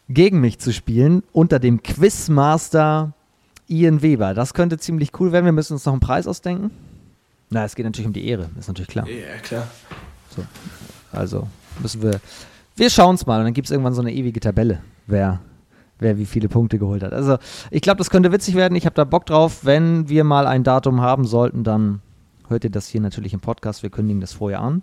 gegen 0.08 0.40
mich 0.40 0.58
zu 0.58 0.72
spielen 0.72 1.22
unter 1.32 1.58
dem 1.58 1.82
Quizmaster 1.82 3.12
Ian 3.68 4.02
Weber. 4.02 4.34
Das 4.34 4.54
könnte 4.54 4.78
ziemlich 4.78 5.12
cool 5.20 5.30
werden. 5.30 5.44
Wir 5.44 5.52
müssen 5.52 5.74
uns 5.74 5.84
noch 5.84 5.92
einen 5.92 6.00
Preis 6.00 6.26
ausdenken. 6.26 6.72
Na, 7.50 7.64
es 7.64 7.74
geht 7.74 7.84
natürlich 7.84 8.06
um 8.06 8.12
die 8.12 8.26
Ehre, 8.26 8.50
ist 8.58 8.68
natürlich 8.68 8.88
klar. 8.88 9.08
Ja, 9.08 9.36
klar. 9.42 9.68
So. 10.34 10.44
Also 11.12 11.48
müssen 11.80 12.02
wir. 12.02 12.20
Wir 12.76 12.90
schauen 12.90 13.14
es 13.16 13.26
mal 13.26 13.38
und 13.38 13.44
dann 13.44 13.54
gibt 13.54 13.66
es 13.66 13.70
irgendwann 13.70 13.94
so 13.94 14.00
eine 14.00 14.12
ewige 14.12 14.40
Tabelle, 14.40 14.80
wer 15.06 15.40
wer 16.00 16.18
wie 16.18 16.26
viele 16.26 16.48
Punkte 16.48 16.78
geholt 16.78 17.02
hat. 17.02 17.12
Also 17.12 17.38
ich 17.70 17.82
glaube, 17.82 17.98
das 17.98 18.10
könnte 18.10 18.32
witzig 18.32 18.56
werden. 18.56 18.74
Ich 18.74 18.86
habe 18.86 18.94
da 18.94 19.04
Bock 19.04 19.26
drauf. 19.26 19.64
Wenn 19.64 20.08
wir 20.08 20.24
mal 20.24 20.46
ein 20.46 20.64
Datum 20.64 21.00
haben 21.00 21.24
sollten, 21.24 21.62
dann 21.62 22.00
hört 22.48 22.64
ihr 22.64 22.70
das 22.70 22.88
hier 22.88 23.00
natürlich 23.00 23.32
im 23.32 23.40
Podcast. 23.40 23.82
Wir 23.82 23.90
kündigen 23.90 24.20
das 24.20 24.32
vorher 24.32 24.60
an. 24.60 24.82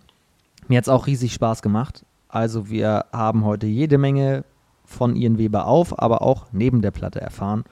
Mir 0.68 0.78
hat 0.78 0.86
es 0.86 0.90
auch 0.90 1.08
riesig 1.08 1.34
Spaß 1.34 1.62
gemacht. 1.62 2.06
Also 2.30 2.70
wir 2.70 3.06
haben 3.12 3.46
heute 3.46 3.68
jede 3.68 3.98
Menge 3.98 4.44
von 4.86 5.16
Ian 5.16 5.38
Weber 5.38 5.68
auf, 5.68 6.00
aber 6.00 6.22
auch 6.22 6.48
neben 6.52 6.82
der 6.82 6.92
Platte 6.92 7.20
erfahren. 7.22 7.64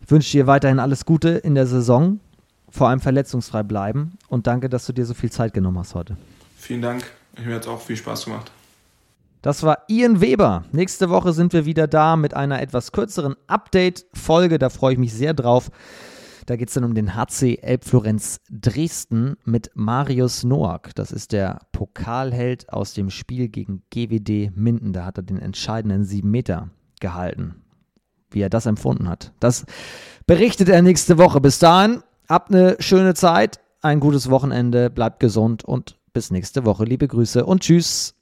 Ich 0.00 0.10
wünsche 0.10 0.32
dir 0.32 0.46
weiterhin 0.46 0.80
alles 0.80 1.04
Gute 1.04 1.30
in 1.30 1.54
der 1.54 1.66
Saison, 1.66 2.20
vor 2.68 2.88
allem 2.88 3.00
verletzungsfrei 3.00 3.62
bleiben 3.62 4.18
und 4.28 4.46
danke, 4.46 4.68
dass 4.68 4.86
du 4.86 4.92
dir 4.92 5.06
so 5.06 5.14
viel 5.14 5.30
Zeit 5.30 5.54
genommen 5.54 5.78
hast 5.78 5.94
heute. 5.94 6.16
Vielen 6.56 6.82
Dank. 6.82 7.04
Mir 7.44 7.54
hat 7.54 7.62
es 7.62 7.68
auch 7.68 7.80
viel 7.80 7.96
Spaß 7.96 8.24
gemacht. 8.24 8.50
Das 9.42 9.64
war 9.64 9.78
Ian 9.88 10.20
Weber. 10.20 10.62
Nächste 10.70 11.10
Woche 11.10 11.32
sind 11.32 11.52
wir 11.52 11.66
wieder 11.66 11.88
da 11.88 12.14
mit 12.14 12.32
einer 12.34 12.62
etwas 12.62 12.92
kürzeren 12.92 13.34
Update-Folge. 13.48 14.60
Da 14.60 14.70
freue 14.70 14.92
ich 14.92 14.98
mich 15.00 15.12
sehr 15.12 15.34
drauf. 15.34 15.72
Da 16.46 16.54
geht 16.54 16.68
es 16.68 16.74
dann 16.74 16.84
um 16.84 16.94
den 16.94 17.16
HC 17.16 17.58
Elbflorenz 17.60 18.40
Dresden 18.50 19.34
mit 19.44 19.72
Marius 19.74 20.44
Noack. 20.44 20.94
Das 20.94 21.10
ist 21.10 21.32
der 21.32 21.58
Pokalheld 21.72 22.72
aus 22.72 22.94
dem 22.94 23.10
Spiel 23.10 23.48
gegen 23.48 23.82
GWD 23.90 24.52
Minden. 24.54 24.92
Da 24.92 25.04
hat 25.04 25.18
er 25.18 25.24
den 25.24 25.40
entscheidenden 25.40 26.04
sieben 26.04 26.30
Meter 26.30 26.70
gehalten. 27.00 27.56
Wie 28.30 28.42
er 28.42 28.50
das 28.50 28.66
empfunden 28.66 29.08
hat. 29.08 29.32
Das 29.40 29.66
berichtet 30.26 30.68
er 30.68 30.82
nächste 30.82 31.18
Woche. 31.18 31.40
Bis 31.40 31.58
dahin, 31.58 32.04
habt 32.28 32.54
eine 32.54 32.76
schöne 32.78 33.14
Zeit, 33.14 33.58
ein 33.80 33.98
gutes 33.98 34.30
Wochenende, 34.30 34.88
bleibt 34.88 35.18
gesund 35.18 35.64
und 35.64 35.98
bis 36.12 36.30
nächste 36.30 36.64
Woche. 36.64 36.84
Liebe 36.84 37.08
Grüße 37.08 37.44
und 37.44 37.62
tschüss. 37.62 38.14